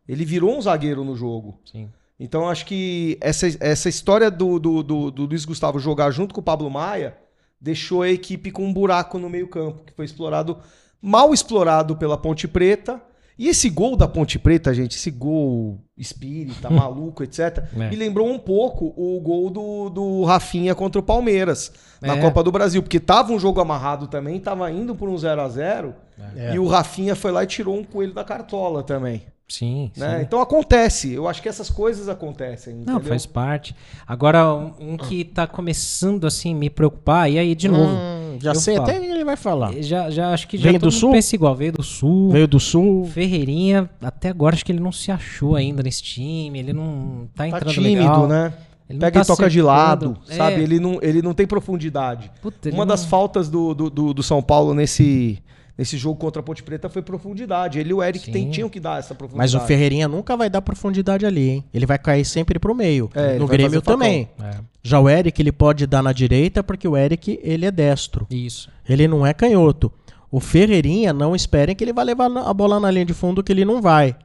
Ele 0.08 0.26
virou 0.26 0.58
um 0.58 0.62
zagueiro 0.62 1.06
no 1.06 1.16
jogo. 1.16 1.58
Sim. 1.72 1.90
Então 2.20 2.50
acho 2.50 2.66
que 2.66 3.18
essa, 3.22 3.48
essa 3.60 3.88
história 3.88 4.30
do, 4.30 4.60
do, 4.60 4.84
do, 4.84 5.10
do 5.10 5.26
Luiz 5.26 5.46
Gustavo 5.46 5.80
jogar 5.80 6.12
junto 6.12 6.36
com 6.36 6.42
o 6.42 6.44
Pablo 6.44 6.70
Maia 6.70 7.18
deixou 7.60 8.02
a 8.02 8.10
equipe 8.10 8.52
com 8.52 8.66
um 8.66 8.74
buraco 8.74 9.18
no 9.20 9.30
meio-campo, 9.30 9.84
que 9.84 9.94
foi 9.94 10.06
explorado, 10.06 10.58
mal 11.02 11.34
explorado 11.34 11.96
pela 11.96 12.18
Ponte 12.18 12.48
Preta. 12.48 13.02
E 13.42 13.48
esse 13.48 13.72
gol 13.72 13.96
da 13.98 14.08
Ponte 14.08 14.38
Preta, 14.38 14.72
gente, 14.72 14.96
esse 14.96 15.10
gol 15.10 15.80
espírita, 15.98 16.70
maluco, 16.70 17.24
etc., 17.24 17.64
É. 17.76 17.90
me 17.90 17.96
lembrou 17.96 18.30
um 18.32 18.38
pouco 18.38 18.94
o 18.96 19.20
gol 19.20 19.50
do, 19.50 19.90
do 19.90 20.24
Rafinha 20.26 20.76
contra 20.76 21.00
o 21.00 21.04
Palmeiras 21.04 21.72
na 22.00 22.16
É. 22.18 22.22
Copa 22.22 22.44
do 22.44 22.52
Brasil, 22.52 22.84
porque 22.84 23.00
tava 23.00 23.34
um 23.34 23.40
jogo 23.40 23.60
amarrado 23.60 24.06
também, 24.08 24.40
tava 24.40 24.70
indo 24.70 24.94
por 24.94 25.10
um 25.10 25.18
0 25.18 25.42
a 25.42 25.50
0 25.50 25.96
É. 26.36 26.54
e 26.54 26.60
o 26.60 26.68
Rafinha 26.68 27.16
foi 27.16 27.32
lá 27.32 27.44
e 27.44 27.48
tirou 27.48 27.76
um 27.76 27.84
coelho 27.84 28.14
da 28.14 28.24
cartola 28.24 28.84
também. 28.84 29.24
Sim, 29.52 29.92
Né? 29.98 30.18
sim. 30.18 30.22
Então 30.24 30.40
acontece, 30.42 31.12
eu 31.12 31.28
acho 31.28 31.42
que 31.42 31.50
essas 31.50 31.70
coisas 31.70 32.08
acontecem. 32.08 32.74
Não, 32.76 32.82
entendeu? 32.96 33.02
faz 33.10 33.26
parte. 33.26 33.76
Agora, 34.08 34.54
um, 34.54 34.72
um 34.94 34.98
que 34.98 35.26
tá 35.26 35.46
começando 35.46 36.26
assim 36.26 36.56
me 36.56 36.70
preocupar, 36.70 37.30
e 37.30 37.38
aí, 37.38 37.54
de 37.54 37.68
novo, 37.68 37.92
Hum, 37.94 38.38
já 38.40 38.56
sei 38.56 38.76
falo. 38.78 38.90
até 38.90 39.00
que 39.00 39.06
ele 39.08 39.26
vai 39.26 39.36
falar. 39.36 39.74
já, 39.82 40.10
já 40.10 40.34
acho 40.34 40.48
que 40.48 40.58
já 40.58 40.70
Vem 40.72 40.80
do 40.80 40.90
Sul? 40.92 41.12
pensa 41.12 41.36
igual, 41.36 41.54
veio 41.56 41.74
do 41.74 41.84
sul. 41.84 42.32
Veio 42.32 42.48
do 42.48 42.60
Sul. 42.60 43.06
Ferreirinha, 43.14 43.90
até 44.02 44.30
agora 44.30 44.56
acho 44.56 44.64
que 44.66 44.72
ele 44.72 44.80
não 44.80 44.92
se 44.92 45.12
achou 45.12 45.56
ainda 45.56 45.84
nesse 45.84 46.02
time, 46.02 46.58
ele 46.60 46.72
não 46.74 47.28
tá 47.36 47.44
Tá 47.44 47.48
entrando 47.48 47.74
tímido, 47.74 48.00
legal. 48.02 48.28
né? 48.28 48.54
Ele 48.90 49.00
não 49.00 49.06
Pega 49.08 49.20
tá 49.20 49.24
e 49.24 49.28
toca 49.28 49.50
de 49.50 49.62
lado, 49.62 50.18
É. 50.30 50.36
sabe? 50.36 50.62
Ele 50.62 50.80
não, 50.80 51.00
ele 51.02 51.22
não 51.22 51.34
tem 51.34 51.48
profundidade. 51.48 52.30
Puta, 52.42 52.70
Uma 52.72 52.86
das 52.86 53.02
não- 53.04 53.10
faltas 53.10 53.50
do, 53.50 53.74
do, 53.74 53.90
do, 53.90 54.14
do 54.14 54.22
São 54.24 54.42
Paulo 54.42 54.74
nesse, 54.74 55.40
nesse 55.82 55.98
jogo 55.98 56.16
contra 56.20 56.40
a 56.40 56.44
Ponte 56.44 56.62
Preta 56.62 56.88
foi 56.90 57.02
profundidade. 57.02 57.80
Ele 57.80 57.90
e 57.90 57.94
o 57.94 58.04
Eric 58.04 58.30
tem- 58.32 58.52
tinham 58.52 58.70
que 58.70 58.80
dar 58.80 59.00
essa 59.00 59.16
profundidade. 59.16 59.52
Mas 59.52 59.56
o 59.56 59.66
Ferreirinha 59.66 60.08
nunca 60.08 60.38
vai 60.38 60.48
dar 60.48 60.62
profundidade 60.62 61.26
ali, 61.26 61.50
hein? 61.50 61.64
Ele 61.74 61.88
vai 61.88 61.98
cair 61.98 62.24
sempre 62.24 62.60
pro 62.60 62.76
meio. 62.76 63.10
É, 63.16 63.32
ele 63.32 63.40
no 63.40 63.48
Grêmio 63.48 63.82
também. 63.82 64.30
É, 64.40 64.58
Já 64.84 65.00
o 65.00 65.10
Eric, 65.10 65.42
ele 65.42 65.52
pode 65.52 65.88
dar 65.88 66.04
na 66.04 66.14
direita 66.14 66.62
porque 66.64 66.88
o 66.88 66.96
Eric, 66.96 67.40
ele 67.42 67.66
é 67.66 67.72
destro. 67.72 68.28
isso. 68.30 68.70
Ele 68.88 69.08
não 69.08 69.26
é 69.26 69.34
canhoto. 69.34 69.92
O 70.30 70.40
Ferreirinha, 70.40 71.12
não 71.12 71.36
esperem 71.36 71.76
que 71.76 71.84
ele 71.84 71.92
vai 71.94 72.06
levar 72.06 72.26
a 72.32 72.54
bola 72.54 72.80
na 72.80 72.92
linha 72.92 73.06
de 73.06 73.14
fundo, 73.14 73.44
que 73.44 73.52
ele 73.52 73.66
não 73.66 73.82
vai. 73.82 74.16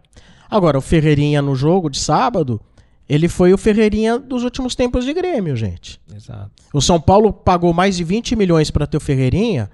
Agora, 0.51 0.77
o 0.77 0.83
Ferreirinha 0.83 1.41
no 1.41 1.57
jogo 1.57 1.89
de 1.89 1.99
sábado, 1.99 2.61
ele 3.09 3.29
foi 3.29 3.53
o 3.55 3.59
Ferreirinha 3.59 4.19
dos 4.19 4.45
últimos 4.45 4.75
tempos 4.75 5.07
de 5.07 5.15
Grêmio, 5.15 5.57
gente. 5.57 5.99
Exato. 6.15 6.51
O 6.73 6.83
São 6.83 7.01
Paulo 7.01 7.33
pagou 7.33 7.73
mais 7.73 7.97
de 7.97 8.05
20 8.05 8.37
milhões 8.37 8.71
para 8.71 8.87
ter 8.87 8.99
o 8.99 9.01
Ferreirinha, 9.01 9.71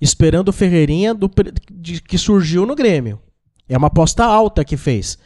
esperando 0.00 0.48
o 0.48 0.52
Ferreirinha 0.52 1.12
do, 1.14 1.30
de- 1.70 2.00
que 2.00 2.16
surgiu 2.18 2.64
no 2.66 2.74
Grêmio. 2.74 3.20
É 3.68 3.76
uma 3.76 3.86
aposta 3.88 4.24
alta 4.24 4.64
que 4.64 4.76
fez. 4.76 5.18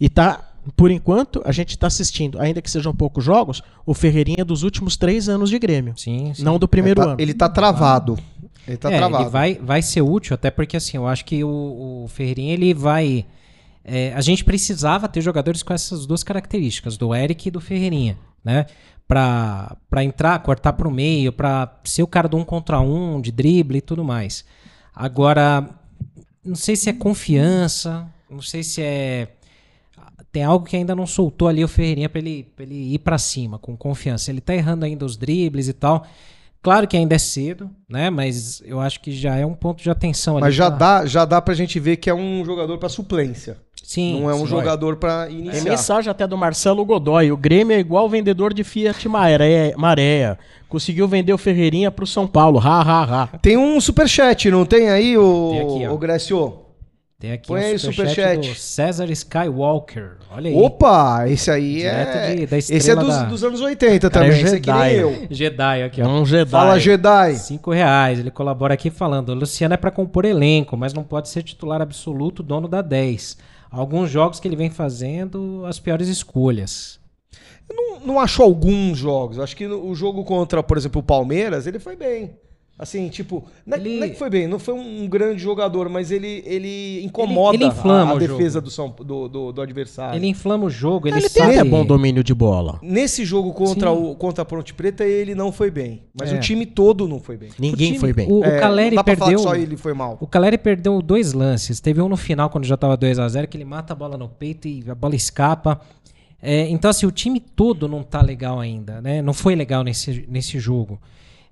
E 0.00 0.08
tá, 0.08 0.52
por 0.76 0.90
enquanto, 0.90 1.42
a 1.44 1.52
gente 1.52 1.78
tá 1.78 1.86
assistindo, 1.86 2.40
ainda 2.40 2.60
que 2.60 2.70
sejam 2.70 2.94
poucos 2.94 3.24
jogos, 3.24 3.62
o 3.86 3.94
Ferreirinha 3.94 4.44
dos 4.44 4.62
últimos 4.62 4.96
três 4.96 5.28
anos 5.28 5.50
de 5.50 5.58
Grêmio. 5.58 5.94
Sim, 5.96 6.32
sim. 6.34 6.42
Não 6.42 6.58
do 6.58 6.66
primeiro 6.66 7.00
ele 7.00 7.06
tá, 7.06 7.12
ano. 7.12 7.20
Ele 7.20 7.34
tá 7.34 7.48
travado. 7.48 8.18
Ele 8.66 8.76
tá 8.76 8.90
é, 8.90 8.96
travado. 8.96 9.24
ele 9.24 9.30
vai, 9.30 9.54
vai 9.56 9.82
ser 9.82 10.00
útil, 10.00 10.34
até 10.34 10.50
porque 10.50 10.76
assim, 10.76 10.96
eu 10.96 11.06
acho 11.06 11.24
que 11.24 11.44
o, 11.44 12.04
o 12.04 12.08
Ferreirinha 12.08 12.54
ele 12.54 12.72
vai. 12.72 13.26
é, 13.84 14.12
a 14.14 14.20
gente 14.22 14.42
precisava 14.42 15.06
ter 15.06 15.20
jogadores 15.20 15.62
com 15.62 15.72
essas 15.74 16.06
duas 16.06 16.22
características, 16.22 16.96
do 16.96 17.14
Eric 17.14 17.46
e 17.46 17.50
do 17.50 17.60
Ferreirinha, 17.60 18.16
né? 18.42 18.66
Pra 19.06 19.76
entrar, 20.02 20.42
cortar 20.42 20.72
pro 20.72 20.90
meio, 20.90 21.32
pra 21.32 21.72
ser 21.84 22.02
o 22.02 22.06
cara 22.06 22.26
do 22.28 22.36
um 22.36 22.44
contra 22.44 22.80
um, 22.80 23.20
de 23.20 23.30
drible 23.30 23.78
e 23.78 23.82
tudo 23.82 24.02
mais. 24.02 24.44
Agora, 24.94 25.68
não 26.44 26.54
sei 26.54 26.74
se 26.74 26.88
é 26.88 26.92
confiança, 26.92 28.06
não 28.30 28.40
sei 28.40 28.62
se 28.62 28.82
é. 28.82 29.28
Tem 30.32 30.42
algo 30.42 30.66
que 30.66 30.74
ainda 30.76 30.96
não 30.96 31.06
soltou 31.06 31.46
ali 31.46 31.62
o 31.62 31.68
Ferreirinha 31.68 32.08
pra 32.08 32.18
ele, 32.18 32.42
pra 32.56 32.64
ele 32.64 32.94
ir 32.94 32.98
pra 32.98 33.18
cima, 33.18 33.58
com 33.58 33.76
confiança. 33.76 34.30
Ele 34.32 34.40
tá 34.40 34.52
errando 34.54 34.84
ainda 34.84 35.04
os 35.04 35.16
dribles 35.16 35.68
e 35.68 35.72
tal. 35.72 36.04
Claro 36.60 36.88
que 36.88 36.96
ainda 36.96 37.14
é 37.14 37.18
cedo, 37.18 37.70
né? 37.88 38.08
Mas 38.10 38.62
eu 38.64 38.80
acho 38.80 38.98
que 39.00 39.12
já 39.12 39.36
é 39.36 39.44
um 39.46 39.54
ponto 39.54 39.82
de 39.82 39.90
atenção 39.90 40.36
ali. 40.36 40.46
Mas 40.46 40.54
já 40.54 40.70
pra- 40.70 40.78
dá, 41.02 41.06
já 41.06 41.24
dá 41.24 41.40
pra 41.42 41.54
gente 41.54 41.78
ver 41.78 41.98
que 41.98 42.08
é 42.10 42.14
um 42.14 42.44
jogador 42.44 42.78
pra 42.78 42.88
suplência. 42.88 43.58
Sim. 43.86 44.22
não 44.22 44.30
é 44.30 44.34
um 44.34 44.38
sim. 44.40 44.46
jogador 44.46 44.96
pra 44.96 45.26
Tem 45.26 45.38
iniciar. 45.40 45.70
mensagem 45.70 46.10
até 46.10 46.26
do 46.26 46.38
Marcelo 46.38 46.84
Godoy. 46.86 47.30
O 47.30 47.36
Grêmio 47.36 47.76
é 47.76 47.78
igual 47.78 48.08
vendedor 48.08 48.54
de 48.54 48.64
Fiat 48.64 49.06
Maré, 49.08 49.74
Maréia. 49.76 50.38
Conseguiu 50.68 51.06
vender 51.06 51.32
o 51.34 51.38
Ferreirinha 51.38 51.90
pro 51.90 52.06
São 52.06 52.26
Paulo. 52.26 52.58
Ha, 52.58 52.80
ha, 52.80 53.02
ha. 53.02 53.26
Tem 53.42 53.56
um 53.58 53.78
superchat, 53.80 54.50
não 54.50 54.64
tem 54.64 54.88
aí, 54.90 55.16
o, 55.18 55.50
Tem 55.52 55.60
aqui, 55.60 55.86
ó. 55.86 55.92
o 55.94 55.98
Grécio? 55.98 56.54
Tem 57.18 57.32
aqui 57.32 57.46
Põe 57.46 57.60
um 57.60 57.64
aí 57.64 57.74
o 57.74 57.78
superchat, 57.78 58.14
superchat. 58.14 58.48
do 58.48 58.54
César 58.58 59.10
Skywalker. 59.10 60.12
Olha 60.30 60.50
aí. 60.50 60.56
Opa, 60.56 61.28
esse 61.28 61.50
aí 61.50 61.74
Direto 61.76 62.16
é. 62.16 62.34
de- 62.34 62.46
da 62.46 62.58
esse 62.58 62.72
é 62.72 62.76
estrela 62.76 63.04
dos, 63.04 63.14
da- 63.16 63.22
dos 63.24 63.44
anos 63.44 63.60
80 63.60 64.10
Cara, 64.10 64.26
também. 64.26 64.40
é 64.40 64.42
esse 64.44 64.56
aqui 64.56 64.72
nem 64.72 64.92
eu. 64.94 65.26
Jedi 65.30 65.82
aqui, 65.84 66.02
ó. 66.02 66.08
Um 66.08 66.26
Jedi. 66.26 66.50
Fala, 66.50 66.78
Jedi. 66.78 67.34
Cinco 67.36 67.70
reais. 67.70 68.18
Ele 68.18 68.30
colabora 68.30 68.74
aqui 68.74 68.90
falando: 68.90 69.28
o 69.30 69.34
Luciano 69.34 69.74
é 69.74 69.76
pra 69.76 69.90
compor 69.90 70.24
elenco, 70.24 70.76
mas 70.76 70.92
não 70.92 71.04
pode 71.04 71.28
ser 71.28 71.42
titular 71.42 71.80
absoluto, 71.80 72.42
dono 72.42 72.66
da 72.68 72.82
10. 72.82 73.38
Alguns 73.76 74.10
jogos 74.10 74.38
que 74.40 74.46
ele 74.48 74.56
vem 74.56 74.70
fazendo, 74.70 75.64
as 75.66 75.78
piores 75.80 76.08
escolhas. 76.08 77.00
Não, 77.68 78.00
não 78.00 78.20
acho 78.20 78.42
alguns 78.42 78.98
jogos. 78.98 79.38
Acho 79.38 79.56
que 79.56 79.66
no- 79.66 79.86
o 79.88 79.94
jogo 79.94 80.22
contra, 80.24 80.62
por 80.62 80.76
exemplo, 80.76 81.00
o 81.00 81.04
Palmeiras, 81.04 81.66
ele 81.66 81.78
foi 81.78 81.96
bem. 81.96 82.36
Assim, 82.76 83.08
tipo, 83.08 83.44
não 83.64 83.76
é, 83.76 83.80
Ele- 83.80 83.96
não 83.98 84.06
é 84.06 84.08
que 84.10 84.18
foi 84.18 84.28
bem, 84.28 84.48
não 84.48 84.58
foi 84.58 84.74
um 84.74 85.06
grande 85.06 85.40
jogador, 85.40 85.88
mas 85.88 86.10
ele, 86.10 86.42
ele 86.44 87.04
incomoda 87.04 87.54
Ele- 87.56 87.64
ele 87.66 87.70
inflama 87.72 88.10
a, 88.10 88.14
a 88.14 88.16
o 88.16 88.18
defesa 88.18 88.60
do, 88.60 88.68
São, 88.68 88.90
do, 88.90 89.28
do, 89.28 89.52
do 89.52 89.62
adversário. 89.62 90.18
Ele 90.18 90.26
inflama 90.26 90.64
o 90.64 90.70
jogo, 90.70 91.06
ele, 91.06 91.18
Ele 91.18 91.28
sabe. 91.28 91.50
tem 91.52 91.60
até 91.60 91.70
bom 91.70 91.86
domínio 91.86 92.24
de 92.24 92.34
bola. 92.34 92.80
Nesse 92.82 93.24
jogo 93.24 93.52
contra, 93.52 93.90
Sim. 93.94 93.96
o, 94.10 94.16
contra 94.16 94.42
a 94.42 94.44
Ponte 94.44 94.74
Preta, 94.74 95.04
ele 95.04 95.36
não 95.36 95.52
foi 95.52 95.70
bem. 95.70 96.02
Mas 96.18 96.32
É. 96.32 96.36
o 96.36 96.40
time 96.40 96.66
todo 96.66 97.06
não 97.06 97.20
foi 97.20 97.36
bem. 97.36 97.50
Ninguém 97.60 97.88
time- 97.92 97.98
foi 98.00 98.12
bem. 98.12 98.26
O, 98.28 98.42
É, 98.44 98.56
o 98.56 98.60
Caleri 98.60 98.90
não 98.90 98.96
dá 98.96 99.04
pra 99.04 99.16
falar 99.18 99.30
perdeu. 99.30 99.44
que 99.44 99.50
só 99.50 99.54
ele 99.62 99.76
foi 99.76 99.94
mal. 99.94 100.18
O 100.20 100.26
Caleri 100.26 100.58
perdeu 100.58 101.00
dois 101.00 101.32
lances. 101.32 101.78
Teve 101.78 102.02
um 102.02 102.08
no 102.08 102.16
final, 102.16 102.50
quando 102.50 102.64
já 102.64 102.76
tava 102.76 102.96
2 102.96 103.20
a 103.20 103.28
0 103.28 103.46
que 103.46 103.56
ele 103.56 103.64
mata 103.64 103.92
a 103.92 103.96
bola 103.96 104.18
no 104.18 104.28
peito 104.28 104.66
e 104.66 104.82
a 104.90 104.96
bola 104.96 105.14
escapa. 105.14 105.80
É, 106.42 106.68
então, 106.68 106.90
assim, 106.90 107.06
o 107.06 107.12
time 107.12 107.38
todo 107.38 107.86
não 107.86 108.02
tá 108.02 108.20
legal 108.20 108.58
ainda, 108.58 109.00
né? 109.00 109.22
Não 109.22 109.32
foi 109.32 109.54
legal 109.54 109.84
nesse, 109.84 110.26
nesse 110.28 110.58
jogo. 110.58 111.00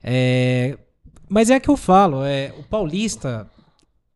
É, 0.03 0.77
mas 1.33 1.51
é 1.51 1.59
que 1.59 1.69
eu 1.71 1.77
falo, 1.77 2.23
é, 2.25 2.53
o 2.59 2.63
Paulista, 2.63 3.49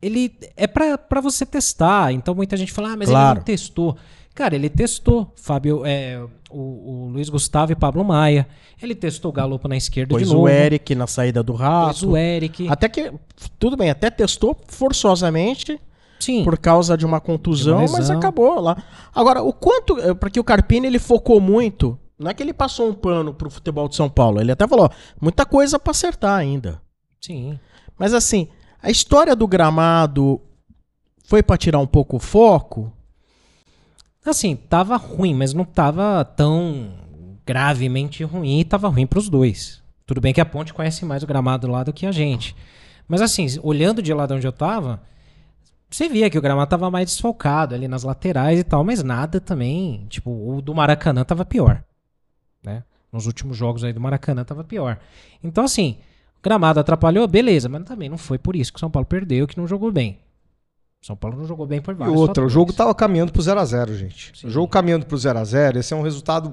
ele 0.03 0.33
é 0.57 0.67
pra, 0.67 0.99
pra 0.99 1.21
você 1.21 1.47
testar. 1.47 2.13
Então, 2.13 2.35
muita 2.35 2.57
gente 2.57 2.73
fala, 2.73 2.89
ah, 2.93 2.97
mas 2.97 3.09
ele 3.09 3.17
Claro. 3.17 3.39
não 3.39 3.45
testou. 3.45 3.97
Cara, 4.35 4.55
ele 4.55 4.69
testou 4.69 5.33
Fábio, 5.35 5.81
é, 5.87 6.23
o, 6.51 6.59
o 7.07 7.09
Luiz 7.09 7.31
Gustavo 7.31 7.73
e 7.73 7.75
Pablo 7.75 8.05
Maia. 8.05 8.47
Ele 8.83 8.95
testou 8.95 9.31
o 9.31 9.33
Galopo 9.33 9.67
na 9.67 9.77
esquerda 9.79 10.11
Pois 10.15 10.27
de 10.29 10.33
novo. 10.33 10.45
o 10.45 10.49
Eric 10.49 10.95
na 10.95 11.07
saída 11.07 11.43
do 11.43 11.55
rato. 11.55 12.11
o 12.11 12.17
Eric. 12.17 12.69
Até 12.69 12.87
que, 12.89 13.11
tudo 13.59 13.79
bem, 13.79 13.89
até 13.89 14.11
testou 14.11 14.55
forçosamente 14.69 15.81
Sim. 16.21 16.45
por 16.45 16.59
causa 16.59 16.97
de 16.99 17.07
uma 17.07 17.19
contusão, 17.21 17.79
De 17.85 17.91
uma 17.91 17.99
mas 17.99 18.11
acabou 18.11 18.61
lá. 18.61 18.77
Agora, 19.15 19.43
o 19.43 19.55
quanto. 19.55 19.99
eh, 20.01 20.13
Porque 20.13 20.39
o 20.39 20.45
Carpini 20.45 20.87
ele 20.87 20.99
focou 20.99 21.41
muito 21.41 21.99
Não 22.19 22.31
é 22.31 22.35
que 22.35 22.43
ele 22.43 22.53
passou 22.53 22.89
um 22.91 22.95
pano 22.95 23.33
pro 23.33 23.49
futebol 23.51 23.89
de 23.89 23.97
São 23.97 24.09
Paulo. 24.11 24.39
Ele 24.41 24.53
até 24.53 24.67
falou, 24.69 24.85
ó, 24.87 24.91
muita 25.21 25.47
coisa 25.47 25.79
pra 25.79 25.93
acertar 25.93 26.39
ainda. 26.39 26.79
Sim. 27.21 27.59
Mas 27.99 28.15
assim, 28.15 28.49
a 28.83 28.91
história 28.91 29.35
do 29.35 29.47
gramado 29.47 30.41
foi 31.25 31.43
pra 31.43 31.57
tirar 31.57 31.79
um 31.79 31.87
pouco 31.87 32.17
o 32.17 32.21
foco? 32.21 32.93
Assim, 34.25 34.57
tava 34.57 34.97
ruim, 34.97 35.35
mas 35.35 35.55
não 35.55 35.65
tava 35.65 36.25
tão 36.25 36.93
gravemente 37.47 38.25
ruim. 38.25 38.65
Tava 38.65 38.89
ruim 38.89 39.07
pros 39.07 39.29
dois. 39.29 39.83
Tudo 40.05 40.21
bem 40.21 40.33
que 40.33 40.41
a 40.41 40.45
Ponte 40.45 40.75
conhece 40.75 41.05
mais 41.05 41.23
o 41.23 41.27
gramado 41.27 41.69
lá 41.69 41.85
do 41.85 41.93
que 41.93 42.07
a 42.07 42.13
gente. 42.13 42.55
Mas 43.09 43.21
assim, 43.21 43.47
olhando 43.63 44.03
de 44.03 44.13
lá 44.13 44.27
de 44.27 44.35
onde 44.35 44.47
eu 44.47 44.53
tava, 44.53 45.03
você 45.89 46.09
via 46.09 46.29
que 46.29 46.39
o 46.39 46.43
gramado 46.43 46.69
tava 46.69 46.91
mais 46.91 47.07
desfalcado 47.07 47.75
ali 47.75 47.87
nas 47.87 48.03
laterais 48.03 48.59
e 48.59 48.65
tal, 48.65 48.83
mas 48.83 49.03
nada 49.03 49.41
também. 49.41 50.07
Tipo, 50.09 50.31
o 50.31 50.61
do 50.61 50.75
Maracanã 50.75 51.25
tava 51.25 51.45
pior. 51.45 51.85
Né? 52.63 52.83
Nos 53.13 53.27
últimos 53.27 53.57
jogos 53.57 53.85
aí 53.85 53.93
do 53.93 54.01
Maracanã 54.01 54.45
tava 54.45 54.65
pior. 54.65 54.99
Então, 55.43 55.65
assim, 55.65 55.99
gramado 56.47 56.79
atrapalhou, 56.81 57.27
beleza, 57.27 57.69
mas 57.69 57.83
também 57.85 58.09
não 58.09 58.17
foi 58.17 58.39
por 58.39 58.55
isso 58.55 58.73
que 58.73 58.77
o 58.77 58.81
São 58.81 58.91
Paulo 58.91 59.07
perdeu, 59.07 59.47
que 59.47 59.57
não 59.59 59.67
jogou 59.67 59.91
bem. 59.91 60.19
São 61.03 61.17
Paulo 61.17 61.37
não 61.37 61.45
jogou 61.47 61.67
bem 61.67 61.81
por 61.81 61.95
E 61.95 61.97
vários 61.99 62.17
outra, 62.19 62.45
o 62.45 62.49
jogo 62.49 62.73
tava 62.73 62.95
caminhando 62.95 63.33
pro 63.33 63.43
0x0, 63.43 63.95
gente. 63.95 64.33
Sim. 64.35 64.47
O 64.47 64.51
jogo 64.51 64.69
caminhando 64.69 65.07
pro 65.07 65.17
0x0, 65.17 65.77
esse 65.77 65.93
é 65.93 65.97
um 65.97 66.03
resultado, 66.03 66.53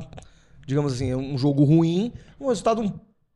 digamos 0.65 0.93
assim, 0.93 1.10
é 1.12 1.15
um 1.17 1.38
jogo 1.38 1.63
ruim, 1.63 2.12
um 2.39 2.49
resultado 2.49 2.91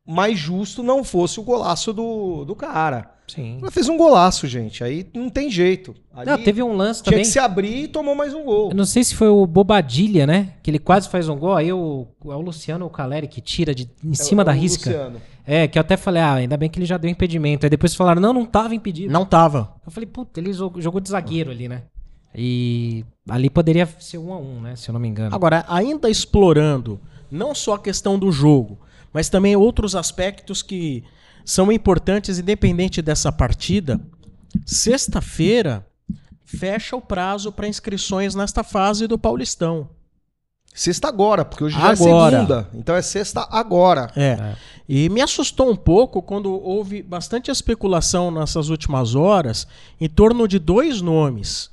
mais 0.06 0.38
justo 0.38 0.82
não 0.82 1.04
fosse 1.04 1.38
o 1.38 1.42
golaço 1.42 1.92
do, 1.92 2.44
do 2.44 2.54
cara. 2.54 3.10
Sim. 3.26 3.58
Ela 3.60 3.70
fez 3.70 3.88
um 3.90 3.96
golaço, 3.98 4.46
gente. 4.46 4.82
Aí 4.82 5.06
não 5.14 5.28
tem 5.28 5.50
jeito. 5.50 5.94
Ali 6.14 6.30
Não, 6.30 6.42
teve 6.42 6.62
um 6.62 6.72
lance 6.74 7.02
tinha 7.02 7.12
também. 7.12 7.24
que 7.24 7.30
se 7.30 7.38
abrir 7.38 7.82
e 7.82 7.88
tomou 7.88 8.14
mais 8.14 8.32
um 8.32 8.42
gol. 8.42 8.70
Eu 8.70 8.76
não 8.76 8.86
sei 8.86 9.04
se 9.04 9.14
foi 9.14 9.28
o 9.28 9.46
Bobadilha, 9.46 10.26
né? 10.26 10.54
Que 10.62 10.70
ele 10.70 10.78
quase 10.78 11.10
faz 11.10 11.28
um 11.28 11.36
gol. 11.36 11.54
Aí 11.54 11.70
o, 11.70 12.06
é 12.24 12.28
o 12.34 12.40
Luciano 12.40 12.86
ou 12.86 12.90
o 12.90 12.92
Caleri 12.92 13.28
que 13.28 13.42
tira 13.42 13.74
de, 13.74 13.90
em 14.02 14.14
cima 14.14 14.40
É 14.40 14.44
da 14.46 14.52
o 14.52 14.54
risca. 14.54 14.88
Luciano. 14.88 15.20
É, 15.50 15.66
que 15.66 15.78
eu 15.78 15.80
até 15.80 15.96
falei, 15.96 16.20
ah, 16.20 16.34
ainda 16.34 16.58
bem 16.58 16.68
que 16.68 16.78
ele 16.78 16.84
já 16.84 16.98
deu 16.98 17.10
impedimento. 17.10 17.64
Aí 17.64 17.70
depois 17.70 17.94
falaram, 17.94 18.20
não, 18.20 18.34
não 18.34 18.44
tava 18.44 18.74
impedido. 18.74 19.10
Não 19.10 19.24
tava. 19.24 19.74
Eu 19.86 19.90
falei, 19.90 20.06
puta, 20.06 20.38
ele 20.38 20.52
jogou, 20.52 20.82
jogou 20.82 21.00
de 21.00 21.08
zagueiro 21.08 21.50
ali, 21.50 21.66
né? 21.66 21.84
E 22.34 23.02
ali 23.26 23.48
poderia 23.48 23.86
ser 23.98 24.18
um 24.18 24.30
a 24.30 24.36
um, 24.36 24.60
né? 24.60 24.76
Se 24.76 24.90
eu 24.90 24.92
não 24.92 25.00
me 25.00 25.08
engano. 25.08 25.34
Agora, 25.34 25.64
ainda 25.66 26.10
explorando 26.10 27.00
não 27.30 27.54
só 27.54 27.76
a 27.76 27.78
questão 27.78 28.18
do 28.18 28.30
jogo, 28.30 28.78
mas 29.10 29.30
também 29.30 29.56
outros 29.56 29.96
aspectos 29.96 30.62
que 30.62 31.02
são 31.46 31.72
importantes 31.72 32.38
independente 32.38 33.00
dessa 33.00 33.32
partida. 33.32 33.98
Sexta-feira 34.66 35.86
fecha 36.44 36.94
o 36.94 37.00
prazo 37.00 37.50
para 37.50 37.66
inscrições 37.66 38.34
nesta 38.34 38.62
fase 38.62 39.06
do 39.06 39.18
Paulistão. 39.18 39.88
Sexta 40.78 41.08
agora, 41.08 41.44
porque 41.44 41.64
hoje 41.64 41.74
já 41.76 41.90
Agora. 41.90 42.36
é 42.36 42.38
segunda. 42.38 42.68
Então 42.72 42.94
é 42.94 43.02
sexta 43.02 43.48
agora. 43.50 44.12
É. 44.14 44.28
É. 44.28 44.56
E 44.88 45.08
me 45.08 45.20
assustou 45.20 45.68
um 45.68 45.74
pouco 45.74 46.22
quando 46.22 46.52
houve 46.52 47.02
bastante 47.02 47.50
especulação 47.50 48.30
nessas 48.30 48.68
últimas 48.68 49.16
horas 49.16 49.66
em 50.00 50.08
torno 50.08 50.46
de 50.46 50.60
dois 50.60 51.02
nomes. 51.02 51.68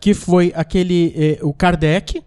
Que 0.00 0.14
foi 0.14 0.50
aquele, 0.56 1.12
eh, 1.14 1.38
o 1.42 1.52
Kardec 1.52 2.24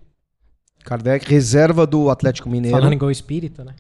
Kardec, 0.85 1.27
reserva 1.27 1.87
do 1.87 2.11
Atlético 2.11 2.51
Mineiro. 2.51 2.77
Falando 2.77 2.93
em 2.93 2.97
gol 2.97 3.09
espírita, 3.09 3.63
né? 3.63 3.73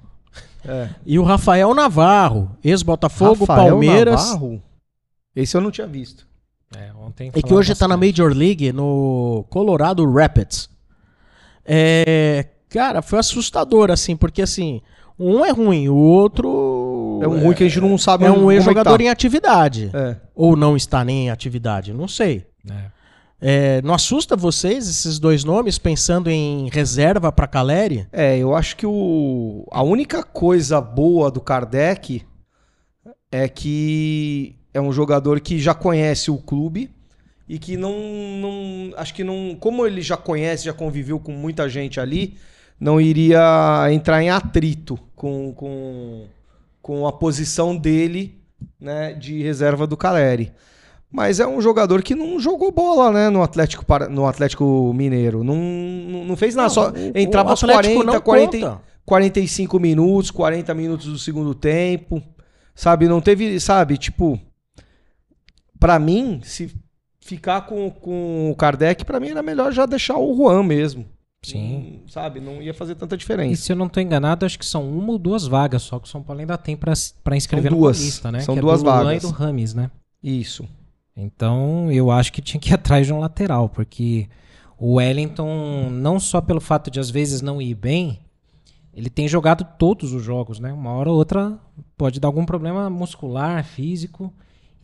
É. 0.65 0.89
e 1.05 1.19
o 1.19 1.23
Rafael 1.23 1.75
Navarro, 1.75 2.57
ex-Botafogo, 2.63 3.45
Rafael 3.45 3.69
Palmeiras. 3.69 4.31
Navarro? 4.31 4.63
Esse 5.35 5.55
eu 5.55 5.61
não 5.61 5.69
tinha 5.69 5.85
visto. 5.85 6.27
É, 6.75 6.91
ontem 6.93 7.27
E 7.27 7.33
que 7.33 7.41
falaram 7.41 7.57
hoje 7.59 7.75
tá 7.75 7.87
na. 7.87 7.95
Major 7.95 8.35
League, 8.35 8.73
no 8.73 9.45
Colorado 9.47 10.11
Rapids. 10.11 10.69
É, 11.71 12.45
cara, 12.67 13.01
foi 13.01 13.19
assustador, 13.19 13.91
assim, 13.91 14.15
porque 14.17 14.41
assim, 14.41 14.81
um 15.19 15.45
é 15.45 15.51
ruim, 15.51 15.87
o 15.87 15.95
outro. 15.95 17.19
É 17.21 17.27
um 17.27 17.43
ruim 17.43 17.53
que 17.53 17.63
a 17.63 17.67
gente 17.67 17.81
não 17.81 17.97
sabe 17.97 18.25
É 18.25 18.31
um 18.31 18.49
é 18.49 18.55
ex-jogador 18.55 18.97
tá. 18.97 19.03
em 19.03 19.09
atividade. 19.09 19.91
É. 19.93 20.15
Ou 20.33 20.55
não 20.55 20.75
está 20.75 21.03
nem 21.03 21.27
em 21.27 21.29
atividade, 21.29 21.93
não 21.93 22.07
sei. 22.07 22.45
É. 22.69 22.99
É, 23.41 23.81
não 23.83 23.93
assusta 23.93 24.35
vocês 24.35 24.87
esses 24.89 25.17
dois 25.17 25.45
nomes 25.45 25.77
pensando 25.77 26.29
em 26.29 26.69
reserva 26.69 27.31
para 27.31 27.47
Caleri? 27.47 28.05
É, 28.11 28.37
eu 28.37 28.53
acho 28.53 28.75
que 28.75 28.85
o, 28.85 29.65
a 29.71 29.81
única 29.81 30.23
coisa 30.23 30.81
boa 30.81 31.31
do 31.31 31.39
Kardec 31.39 32.23
é 33.31 33.47
que 33.47 34.57
é 34.73 34.81
um 34.81 34.91
jogador 34.91 35.39
que 35.39 35.57
já 35.57 35.73
conhece 35.73 36.29
o 36.29 36.37
clube 36.37 36.91
e 37.49 37.57
que 37.57 37.75
não, 37.75 37.93
não. 38.39 38.93
Acho 38.95 39.13
que 39.13 39.23
não. 39.23 39.57
Como 39.59 39.85
ele 39.85 40.01
já 40.01 40.15
conhece, 40.15 40.65
já 40.65 40.73
conviveu 40.73 41.19
com 41.19 41.31
muita 41.31 41.67
gente 41.67 41.99
ali, 41.99 42.37
não 42.79 43.01
iria 43.01 43.87
entrar 43.91 44.21
em 44.21 44.29
atrito 44.29 44.97
com, 45.15 45.51
com, 45.53 46.27
com 46.81 47.07
a 47.07 47.11
posição 47.11 47.75
dele 47.75 48.39
né, 48.79 49.13
de 49.13 49.41
reserva 49.41 49.87
do 49.87 49.97
Caleri. 49.97 50.51
Mas 51.11 51.39
é 51.39 51.47
um 51.47 51.59
jogador 51.59 52.03
que 52.03 52.13
não 52.13 52.39
jogou 52.39 52.71
bola, 52.71 53.11
né, 53.11 53.29
no 53.31 53.41
Atlético, 53.41 53.83
no 54.11 54.27
Atlético 54.27 54.93
Mineiro. 54.93 55.43
Não, 55.43 55.55
não 55.55 56.25
não 56.25 56.35
fez 56.37 56.53
nada, 56.53 56.69
só 56.69 56.91
o- 56.91 56.93
entrava 57.17 57.49
o 57.49 57.51
aos 57.53 57.63
Atlético 57.63 57.95
40, 57.95 58.13
não 58.13 58.21
40, 58.21 58.57
e- 58.57 58.61
conta. 58.61 58.81
45 59.05 59.79
minutos, 59.79 60.29
40 60.29 60.71
minutos 60.75 61.07
do 61.07 61.17
segundo 61.17 61.55
tempo. 61.55 62.21
Sabe, 62.75 63.07
não 63.07 63.19
teve, 63.19 63.59
sabe, 63.59 63.97
tipo, 63.97 64.39
pra 65.79 65.97
mim, 65.97 66.39
se 66.43 66.71
ficar 67.29 67.61
com, 67.61 67.89
com 67.89 68.49
o 68.51 68.55
Kardec, 68.55 69.05
pra 69.05 69.19
mim 69.19 69.29
era 69.29 69.41
melhor 69.43 69.71
já 69.71 69.85
deixar 69.85 70.17
o 70.17 70.35
Juan 70.35 70.63
mesmo. 70.63 71.05
Sim. 71.41 72.01
Não, 72.01 72.09
sabe, 72.09 72.41
não 72.41 72.61
ia 72.61 72.73
fazer 72.73 72.95
tanta 72.95 73.15
E 73.15 73.17
diferença. 73.17 73.61
se 73.61 73.71
eu 73.71 73.75
não 73.75 73.87
tô 73.87 74.01
enganado, 74.01 74.45
acho 74.45 74.59
que 74.59 74.65
são 74.65 74.89
uma 74.89 75.13
ou 75.13 75.17
duas 75.17 75.47
vagas 75.47 75.83
só 75.83 75.97
que 75.97 76.07
o 76.07 76.11
São 76.11 76.21
Paulo 76.21 76.41
ainda 76.41 76.57
tem 76.57 76.75
pra, 76.75 76.91
pra 77.23 77.37
inscrever 77.37 77.71
São 77.71 77.79
duas. 77.79 77.97
no 77.97 78.01
Paulista, 78.03 78.31
né? 78.31 78.39
São 78.41 78.55
que 78.55 78.61
duas 78.61 78.81
é 78.81 78.83
do 78.83 78.89
Luan 78.89 79.03
vagas. 79.05 79.23
e 79.23 79.27
do 79.27 79.31
Rames, 79.31 79.73
né? 79.73 79.89
Isso. 80.21 80.67
Então, 81.15 81.89
eu 81.91 82.11
acho 82.11 82.33
que 82.33 82.41
tinha 82.41 82.59
que 82.59 82.71
ir 82.71 82.73
atrás 82.75 83.07
de 83.07 83.13
um 83.13 83.19
lateral, 83.19 83.69
porque 83.69 84.27
o 84.77 84.95
Wellington, 84.95 85.89
não 85.91 86.19
só 86.19 86.41
pelo 86.41 86.59
fato 86.59 86.91
de 86.91 86.99
às 86.99 87.09
vezes 87.09 87.41
não 87.41 87.61
ir 87.61 87.75
bem, 87.75 88.19
ele 88.93 89.09
tem 89.09 89.27
jogado 89.27 89.65
todos 89.77 90.11
os 90.13 90.21
jogos, 90.23 90.59
né? 90.59 90.73
Uma 90.73 90.91
hora 90.91 91.09
ou 91.09 91.15
outra 91.17 91.57
pode 91.97 92.19
dar 92.19 92.27
algum 92.27 92.45
problema 92.45 92.89
muscular, 92.89 93.63
físico, 93.63 94.33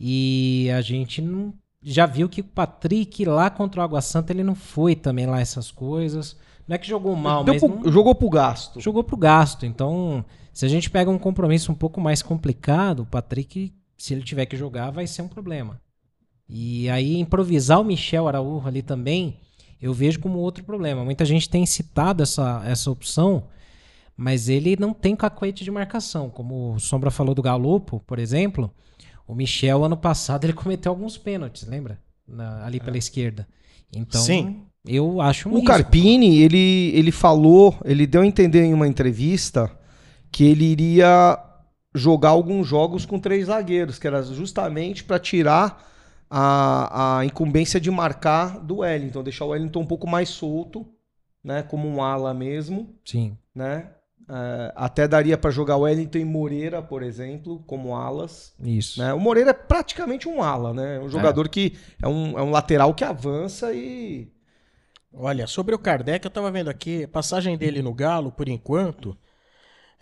e 0.00 0.70
a 0.74 0.80
gente 0.80 1.20
não, 1.20 1.52
já 1.82 2.06
viu 2.06 2.28
que 2.28 2.40
o 2.40 2.44
Patrick 2.44 3.24
lá 3.24 3.48
contra 3.50 3.80
o 3.80 3.84
Água 3.84 4.00
Santa 4.00 4.32
ele 4.32 4.42
não 4.42 4.54
foi 4.54 4.94
também 4.96 5.26
lá 5.26 5.40
essas 5.40 5.70
coisas. 5.70 6.36
Não 6.66 6.74
é 6.74 6.78
que 6.78 6.86
jogou 6.88 7.14
mal, 7.14 7.44
Deu 7.44 7.54
mas 7.54 7.62
pro- 7.62 7.68
não- 7.84 7.92
Jogou 7.92 8.14
pro 8.14 8.28
gasto. 8.30 8.80
jogou 8.80 9.04
pro 9.04 9.16
gasto. 9.16 9.64
Então, 9.64 10.24
se 10.52 10.64
a 10.64 10.68
gente 10.68 10.90
pega 10.90 11.10
um 11.10 11.18
compromisso 11.18 11.70
um 11.70 11.74
pouco 11.76 12.00
mais 12.00 12.22
complicado, 12.22 13.00
o 13.00 13.06
Patrick, 13.06 13.72
se 13.96 14.12
ele 14.14 14.22
tiver 14.22 14.46
que 14.46 14.56
jogar, 14.56 14.90
vai 14.90 15.06
ser 15.06 15.22
um 15.22 15.28
problema. 15.28 15.80
E 16.48 16.88
aí, 16.90 17.18
improvisar 17.18 17.80
o 17.80 17.84
Michel 17.84 18.26
Araújo 18.26 18.66
ali 18.66 18.82
também, 18.82 19.38
eu 19.80 19.92
vejo 19.92 20.18
como 20.20 20.38
outro 20.38 20.64
problema. 20.64 21.04
Muita 21.04 21.24
gente 21.24 21.48
tem 21.48 21.64
citado 21.66 22.22
essa, 22.22 22.62
essa 22.64 22.90
opção, 22.90 23.44
mas 24.16 24.48
ele 24.48 24.76
não 24.78 24.92
tem 24.92 25.14
cacoete 25.14 25.62
de 25.62 25.70
marcação. 25.70 26.30
Como 26.30 26.74
o 26.74 26.80
Sombra 26.80 27.10
falou 27.10 27.34
do 27.34 27.42
Galopo, 27.42 28.00
por 28.06 28.18
exemplo, 28.18 28.70
o 29.26 29.34
Michel, 29.34 29.84
ano 29.84 29.96
passado, 29.96 30.44
ele 30.44 30.52
cometeu 30.52 30.92
alguns 30.92 31.18
pênaltis, 31.18 31.66
lembra? 31.66 31.98
Na- 32.26 32.64
ali 32.64 32.80
pela 32.80 32.98
esquerda. 32.98 33.46
Então, 33.94 34.20
Sim. 34.20 34.62
eu 34.86 35.20
acho 35.20 35.48
um 35.48 35.52
O 35.52 35.54
risco. 35.56 35.68
Carpini, 35.68 36.38
ele, 36.38 36.90
ele 36.94 37.12
falou, 37.12 37.76
ele 37.84 38.06
deu 38.06 38.22
a 38.22 38.26
entender 38.26 38.62
em 38.64 38.74
uma 38.74 38.86
entrevista 38.88 39.70
que 40.30 40.44
ele 40.44 40.64
iria 40.64 41.38
jogar 41.94 42.30
alguns 42.30 42.66
jogos 42.66 43.06
com 43.06 43.18
três 43.18 43.46
zagueiros, 43.46 43.98
que 43.98 44.06
era 44.06 44.22
justamente 44.22 45.02
para 45.04 45.18
tirar 45.18 45.84
a, 46.28 47.18
a 47.18 47.24
incumbência 47.24 47.80
de 47.80 47.90
marcar 47.90 48.58
do 48.60 48.78
Wellington, 48.78 49.22
deixar 49.22 49.44
o 49.44 49.48
Wellington 49.48 49.80
um 49.80 49.86
pouco 49.86 50.06
mais 50.06 50.28
solto, 50.28 50.86
né, 51.42 51.62
como 51.62 51.88
um 51.88 52.02
ala 52.02 52.34
mesmo, 52.34 52.94
Sim. 53.04 53.36
né? 53.54 53.90
É, 54.28 54.72
até 54.74 55.06
daria 55.06 55.38
para 55.38 55.50
jogar 55.50 55.76
Wellington 55.76 56.18
e 56.18 56.24
Moreira, 56.24 56.82
por 56.82 57.02
exemplo, 57.02 57.62
como 57.66 57.94
alas. 57.94 58.52
Isso. 58.60 59.00
Né? 59.00 59.12
O 59.14 59.20
Moreira 59.20 59.50
é 59.50 59.54
praticamente 59.54 60.28
um 60.28 60.42
ala, 60.42 60.74
né? 60.74 60.98
Um 60.98 61.08
jogador 61.08 61.48
que 61.48 61.76
é 62.02 62.08
um, 62.08 62.38
é 62.38 62.42
um 62.42 62.50
lateral 62.50 62.92
que 62.92 63.04
avança 63.04 63.72
e 63.72 64.28
Olha, 65.18 65.46
sobre 65.46 65.74
o 65.74 65.78
Kardec, 65.78 66.24
eu 66.24 66.30
tava 66.30 66.50
vendo 66.50 66.68
aqui, 66.68 67.04
a 67.04 67.08
passagem 67.08 67.56
dele 67.56 67.80
no 67.80 67.94
Galo, 67.94 68.30
por 68.30 68.48
enquanto, 68.48 69.16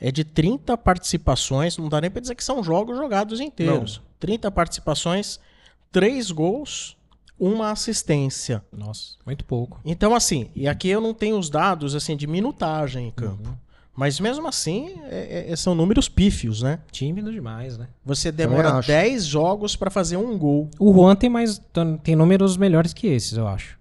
é 0.01 0.11
de 0.11 0.25
30 0.25 0.77
participações, 0.77 1.79
não 1.79 1.89
dá 1.89 2.01
nem 2.01 2.11
pra 2.11 2.21
dizer 2.21 2.35
que 2.35 2.43
são 2.43 2.65
jogos 2.65 2.97
jogados 2.97 3.41
inteiros. 3.41 4.03
30 4.19 4.51
participações, 4.51 5.39
3 5.93 6.33
gols, 6.33 6.97
uma 7.39 7.71
assistência. 7.71 8.65
Nossa, 8.73 9.17
muito 9.25 9.45
pouco. 9.45 9.81
Então, 9.85 10.17
assim, 10.17 10.51
e 10.55 10.67
aqui 10.67 10.89
eu 10.89 11.01
não 11.01 11.15
tenho 11.15 11.39
os 11.39 11.49
dados 11.49 11.95
assim 11.95 12.17
de 12.17 12.27
minutagem 12.27 13.09
em 13.09 13.11
campo. 13.13 13.49
Uhum. 13.49 13.57
Mas 13.97 14.19
mesmo 14.19 14.49
assim, 14.49 14.95
é- 15.09 15.47
é- 15.53 15.57
são 15.57 15.75
números 15.75 16.09
pífios, 16.09 16.63
né? 16.63 16.81
Tímido 16.91 17.31
demais, 17.31 17.79
né? 17.79 17.87
Você 18.05 18.33
demora 18.33 18.73
acho. 18.75 18.89
10 18.89 19.25
jogos 19.25 19.77
pra 19.77 19.91
fazer 19.91 20.17
um 20.17 20.37
gol. 20.37 20.69
O 20.81 20.93
Juan 20.93 21.15
tem 21.15 21.31
mais 21.31 21.61
tem 22.03 22.17
números 22.17 22.57
melhores 22.57 22.93
que 22.93 23.07
esses, 23.07 23.37
eu 23.39 23.47
acho. 23.47 23.79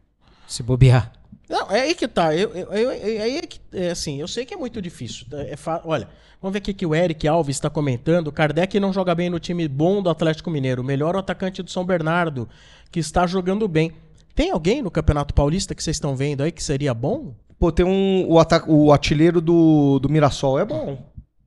Se 0.48 0.62
bobear. 0.62 1.12
Não, 1.50 1.70
é 1.72 1.82
aí 1.82 1.96
que 1.96 2.08
tá. 2.08 2.36
Eu, 2.36 2.52
eu, 2.52 2.72
eu- 2.72 2.92
é 2.92 3.22
aí 3.24 3.42
que, 3.42 3.60
é 3.74 3.90
assim, 3.92 4.20
eu 4.20 4.28
sei 4.28 4.46
que 4.46 4.54
é 4.54 4.58
muito 4.58 4.82
difícil. 4.82 5.26
É 5.32 5.56
fa- 5.56 5.82
Olha, 5.84 6.08
vamos 6.42 6.54
ver 6.54 6.60
aqui 6.60 6.74
que 6.74 6.86
o 6.86 6.94
Eric 6.94 7.28
Alves 7.28 7.56
está 7.58 7.70
comentando. 7.70 8.32
Kardec 8.32 8.80
não 8.80 8.94
joga 8.94 9.14
bem 9.16 9.30
no 9.32 9.40
time 9.40 9.68
bom 9.68 10.02
do 10.02 10.10
Atlético 10.12 10.50
Mineiro. 10.52 10.82
O 10.84 10.86
melhor 10.86 11.16
atacante 11.16 11.62
do 11.64 11.72
São 11.72 11.84
Bernardo, 11.84 12.48
que 12.92 13.00
está 13.00 13.26
jogando 13.26 13.68
bem. 13.68 13.92
Tem 14.36 14.52
alguém 14.52 14.82
no 14.82 14.90
Campeonato 14.92 15.34
Paulista 15.34 15.74
que 15.76 15.84
vocês 15.84 15.96
estão 15.96 16.16
vendo 16.16 16.42
aí 16.44 16.52
que 16.52 16.64
seria 16.64 16.94
bom? 16.94 17.34
Pô, 17.60 17.72
tem 17.72 17.86
um. 17.86 18.26
O, 18.30 18.40
ata- 18.40 18.64
o 18.68 18.92
artilheiro 18.92 19.40
do, 19.42 20.00
do 20.00 20.10
Mirassol 20.10 20.60
é 20.60 20.66
bom. 20.66 20.98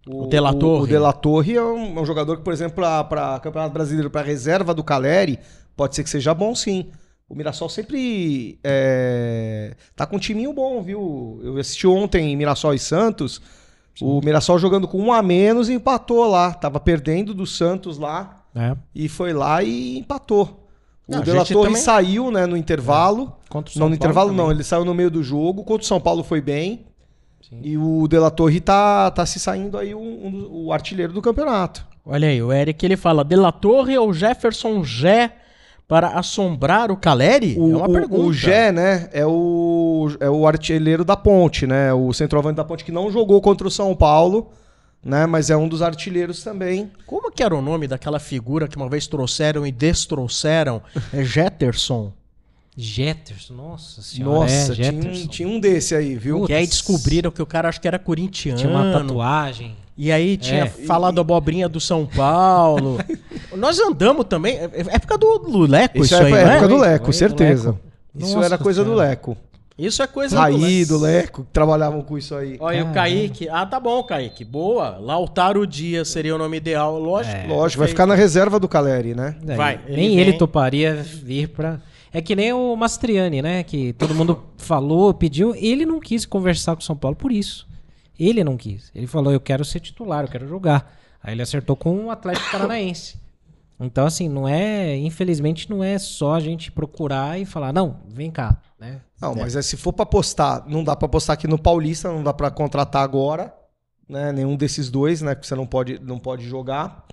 O 0.08 0.26
De 0.26 0.38
La 0.38 0.54
Torre. 0.54 0.80
O, 0.80 0.84
o 0.84 0.86
De 0.86 0.98
La 0.98 1.12
Torre 1.12 1.56
é 1.56 1.62
um, 1.62 1.98
é 1.98 2.00
um 2.00 2.06
jogador 2.06 2.36
que, 2.36 2.42
por 2.44 2.52
exemplo, 2.52 2.76
para 2.76 3.40
Campeonato 3.40 3.72
Brasileiro, 3.74 4.08
para 4.10 4.22
reserva 4.24 4.72
do 4.72 4.84
Caleri, 4.84 5.38
pode 5.76 5.94
ser 5.96 6.04
que 6.04 6.10
seja 6.10 6.32
bom 6.32 6.54
sim. 6.54 6.90
O 7.28 7.34
Mirassol 7.34 7.68
sempre 7.68 8.56
é, 8.62 9.74
tá 9.96 10.06
com 10.06 10.14
um 10.14 10.18
timinho 10.20 10.52
bom, 10.52 10.80
viu? 10.80 11.40
Eu 11.42 11.58
assisti 11.58 11.84
ontem 11.86 12.36
Mirassol 12.36 12.72
e 12.72 12.78
Santos. 12.78 13.42
O 14.00 14.20
Mirassol 14.20 14.58
jogando 14.60 14.86
com 14.86 14.98
um 15.00 15.12
a 15.12 15.20
menos 15.22 15.68
e 15.68 15.72
empatou 15.74 16.24
lá. 16.28 16.52
Tava 16.54 16.78
perdendo 16.78 17.34
do 17.34 17.44
Santos 17.44 17.98
lá 17.98 18.44
É. 18.54 18.76
e 18.94 19.08
foi 19.08 19.32
lá 19.32 19.60
e 19.64 19.98
empatou. 19.98 20.65
O 21.08 21.20
De 21.22 21.30
La 21.32 21.44
Torre 21.44 21.68
também- 21.68 21.82
saiu 21.82 22.30
né, 22.30 22.46
no 22.46 22.56
intervalo. 22.56 23.32
Contra 23.48 23.70
o 23.70 23.72
São 23.72 23.80
Não, 23.80 23.88
no 23.90 23.96
Paulo 23.96 24.10
intervalo 24.10 24.28
também. 24.30 24.44
não, 24.44 24.50
ele 24.52 24.64
saiu 24.64 24.84
no 24.84 24.94
meio 24.94 25.10
do 25.10 25.22
jogo. 25.22 25.62
Contra 25.64 25.82
o 25.84 25.86
São 25.86 26.00
Paulo 26.00 26.24
foi 26.24 26.40
bem. 26.40 26.86
Sim. 27.48 27.60
E 27.62 27.78
o 27.78 28.08
De 28.08 28.18
La 28.18 28.30
Torre 28.30 28.60
tá, 28.60 29.08
tá 29.12 29.24
se 29.24 29.38
saindo 29.38 29.78
aí 29.78 29.94
um, 29.94 30.00
um 30.00 30.48
o 30.66 30.72
artilheiro 30.72 31.12
do 31.12 31.22
campeonato. 31.22 31.86
Olha 32.04 32.28
aí, 32.28 32.42
o 32.42 32.52
Eric 32.52 32.84
ele 32.84 32.96
fala: 32.96 33.24
De 33.24 33.36
La 33.36 33.52
Torre 33.52 33.96
ou 33.96 34.12
Jefferson 34.12 34.82
Gé 34.82 35.32
para 35.86 36.08
assombrar 36.18 36.90
o 36.90 36.96
Caleri? 36.96 37.54
O, 37.56 37.70
é 37.72 37.76
uma 37.76 37.88
o- 37.88 37.92
pergunta. 37.92 38.22
o 38.22 38.32
Gé, 38.32 38.72
né, 38.72 39.08
é 39.12 39.24
o, 39.24 40.08
é 40.18 40.28
o 40.28 40.44
artilheiro 40.48 41.04
da 41.04 41.16
Ponte, 41.16 41.64
né? 41.68 41.92
O 41.92 42.12
centroavante 42.12 42.56
da 42.56 42.64
Ponte 42.64 42.84
que 42.84 42.90
não 42.90 43.12
jogou 43.12 43.40
contra 43.40 43.68
o 43.68 43.70
São 43.70 43.94
Paulo, 43.94 44.48
né? 45.04 45.26
Mas 45.26 45.50
é 45.50 45.56
um 45.56 45.68
dos 45.68 45.82
artilheiros 45.82 46.42
também. 46.42 46.90
Como 47.06 47.30
que 47.30 47.42
era 47.42 47.54
o 47.54 47.62
nome 47.62 47.86
daquela 47.86 48.18
figura 48.18 48.66
que 48.68 48.76
uma 48.76 48.88
vez 48.88 49.06
trouxeram 49.06 49.66
e 49.66 49.72
destrouxeram? 49.72 50.82
É 51.12 51.22
Jetterson. 51.24 52.12
Jetterson, 52.76 53.54
nossa 53.54 54.02
senhora. 54.02 54.40
Nossa, 54.40 54.72
é, 54.72 54.74
tinha, 54.74 54.92
um- 54.92 55.26
tinha 55.26 55.48
um 55.48 55.58
desse 55.58 55.94
aí, 55.94 56.14
viu? 56.16 56.44
Que 56.44 56.52
aí 56.52 56.66
descobriram 56.66 57.30
que 57.30 57.40
o 57.40 57.46
cara 57.46 57.68
acho 57.70 57.80
que 57.80 57.88
era 57.88 57.98
corintiano. 57.98 58.58
Tinha 58.58 58.70
uma 58.70 58.92
tatuagem. 58.92 59.74
E 59.96 60.12
aí 60.12 60.36
tinha 60.36 60.64
É. 60.64 60.66
falado 60.68 61.18
abobrinha 61.18 61.70
do 61.70 61.80
São 61.80 62.04
Paulo. 62.04 62.98
Nós 63.56 63.78
andamos 63.80 64.26
também. 64.26 64.56
É 64.58 64.64
é 64.74 64.94
época 64.96 65.16
do 65.16 65.26
Luleco 65.48 65.96
isso, 65.96 66.06
Isso 66.06 66.14
é 66.16 66.26
aí, 66.26 66.32
a 66.32 66.36
né? 66.44 66.52
época 66.56 66.68
do 66.68 66.76
Leco, 66.76 67.12
certeza. 67.14 67.68
Leco. 67.70 67.80
Isso 68.14 68.34
Nossa 68.34 68.44
era 68.46 68.58
coisa 68.58 68.84
do. 68.84 68.92
Leco. 68.94 69.36
Isso 69.78 70.02
é 70.02 70.06
coisa 70.06 70.40
Raí, 70.40 70.86
do 70.86 70.96
do 70.96 71.04
Leco, 71.04 71.44
que 71.44 71.50
trabalhavam 71.52 72.00
com 72.00 72.16
isso 72.16 72.34
aí. 72.34 72.56
Olha, 72.58 72.84
o. 72.86 72.94
Kaique. 72.94 73.46
Ah, 73.48 73.66
tá 73.66 73.78
bom, 73.78 74.02
Kaique. 74.02 74.42
Boa. 74.42 74.96
Lautaro 74.98 75.66
Dias 75.66 76.08
seria 76.08 76.34
o 76.34 76.38
nome 76.38 76.56
ideal. 76.56 76.98
Lógico. 76.98 77.36
É. 77.36 77.46
Lógico, 77.46 77.80
vai 77.80 77.88
ficar 77.88 78.06
na 78.06 78.14
reserva 78.14 78.58
do 78.58 78.66
Caleri, 78.66 79.14
né? 79.14 79.36
É, 79.46 79.54
Vai, 79.54 79.80
ele 79.86 79.96
nem 79.96 80.08
vem. 80.10 80.18
ele 80.20 80.32
toparia 80.32 80.94
vir 80.94 81.48
pra. 81.48 81.78
É 82.10 82.22
que 82.22 82.34
nem 82.34 82.54
o 82.54 82.74
Mastriani, 82.74 83.42
né? 83.42 83.62
Que 83.62 83.92
todo 83.92 84.14
mundo 84.14 84.42
falou, 84.56 85.12
pediu. 85.12 85.54
Ele 85.54 85.84
não 85.84 86.00
quis 86.00 86.24
conversar 86.24 86.74
com 86.74 86.80
o 86.80 86.84
São 86.84 86.96
Paulo 86.96 87.14
por 87.16 87.30
isso. 87.30 87.68
Ele 88.18 88.42
não 88.42 88.56
quis. 88.56 88.90
Ele 88.94 89.06
falou: 89.06 89.30
eu 89.30 89.40
quero 89.40 89.62
ser 89.62 89.80
titular, 89.80 90.24
eu 90.24 90.28
quero 90.28 90.48
jogar. 90.48 90.90
Aí 91.22 91.34
ele 91.34 91.42
acertou 91.42 91.76
com 91.76 92.06
o 92.06 92.10
Atlético 92.10 92.50
Paranaense. 92.50 93.18
Então, 93.78 94.06
assim, 94.06 94.28
não 94.28 94.48
é. 94.48 94.96
Infelizmente, 94.96 95.68
não 95.68 95.84
é 95.84 95.98
só 95.98 96.34
a 96.34 96.40
gente 96.40 96.72
procurar 96.72 97.38
e 97.38 97.44
falar, 97.44 97.72
não, 97.72 98.00
vem 98.08 98.30
cá. 98.30 98.60
Né? 98.78 99.00
Não, 99.20 99.34
mas 99.34 99.56
é, 99.56 99.62
se 99.62 99.76
for 99.76 99.92
pra 99.92 100.02
apostar, 100.02 100.64
não 100.66 100.82
dá 100.82 100.94
pra 100.96 101.06
apostar 101.06 101.34
aqui 101.34 101.46
no 101.46 101.58
Paulista, 101.58 102.10
não 102.10 102.22
dá 102.22 102.32
pra 102.32 102.50
contratar 102.50 103.02
agora, 103.02 103.54
né? 104.08 104.32
Nenhum 104.32 104.56
desses 104.56 104.90
dois, 104.90 105.22
né? 105.22 105.34
Porque 105.34 105.46
você 105.46 105.54
não 105.54 105.66
pode, 105.66 105.98
não 106.00 106.18
pode 106.18 106.46
jogar. 106.46 107.06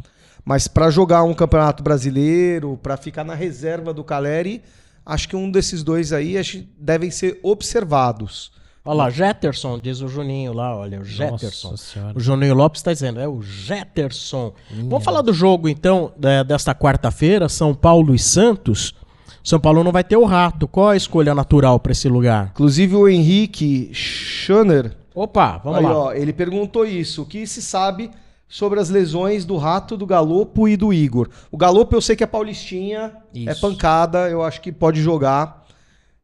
Mas 0.46 0.68
pra 0.68 0.90
jogar 0.90 1.24
um 1.24 1.34
campeonato 1.34 1.82
brasileiro, 1.82 2.78
pra 2.82 2.98
ficar 2.98 3.24
na 3.24 3.34
reserva 3.34 3.94
do 3.94 4.04
Caleri, 4.04 4.62
acho 5.06 5.30
que 5.30 5.36
um 5.36 5.50
desses 5.50 5.84
dois 5.84 6.12
aí 6.12 6.36
devem 6.78 7.10
ser 7.10 7.40
observados. 7.44 8.52
Olha 8.86 8.98
lá, 8.98 9.10
Jetterson, 9.10 9.80
diz 9.80 10.02
o 10.02 10.10
Juninho 10.10 10.52
lá, 10.52 10.76
olha, 10.76 11.00
o 11.00 11.06
Jetterson. 11.06 11.74
O 12.14 12.20
Juninho 12.20 12.54
Lopes 12.54 12.80
está 12.80 12.92
dizendo, 12.92 13.18
é 13.18 13.28
o 13.28 13.42
Jetterson. 13.42 14.54
Vamos 14.90 15.06
falar 15.06 15.22
do 15.22 15.32
jogo, 15.32 15.70
então, 15.70 16.12
desta 16.46 16.76
quarta-feira, 16.76 17.48
São 17.48 17.74
Paulo 17.74 18.14
e 18.14 18.20
Santos. 18.20 18.94
São 19.42 19.58
Paulo 19.58 19.86
não 19.86 19.92
vai 19.92 20.04
ter 20.04 20.18
o 20.18 20.26
rato. 20.26 20.68
Qual 20.68 20.90
a 20.90 20.98
escolha 20.98 21.34
natural 21.34 21.80
para 21.80 21.94
esse 21.94 22.10
lugar? 22.10 22.50
Inclusive 22.54 22.96
o 22.96 23.08
Henrique 23.08 23.90
Schoner, 23.94 24.96
Opa, 25.16 25.60
vamos 25.64 25.80
aí, 25.80 25.86
lá. 25.86 25.98
ó, 25.98 26.14
ele 26.14 26.34
perguntou 26.34 26.86
isso. 26.86 27.22
O 27.22 27.26
que 27.26 27.48
se 27.48 27.62
sabe 27.62 28.12
sobre 28.50 28.80
as 28.80 28.90
lesões 28.90 29.46
do 29.46 29.56
Rato, 29.58 29.96
do 29.96 30.06
Galopo 30.06 30.68
e 30.68 30.76
do 30.76 30.92
Igor? 30.94 31.30
O 31.52 31.58
Galopo 31.58 31.96
eu 31.96 32.02
sei 32.02 32.16
que 32.16 32.24
é 32.24 32.28
paulistinha, 32.28 33.14
é 33.34 33.52
Isso. 33.52 33.62
pancada, 33.62 34.30
eu 34.30 34.42
acho 34.44 34.60
que 34.60 34.72
pode 34.72 35.02
jogar. 35.02 35.63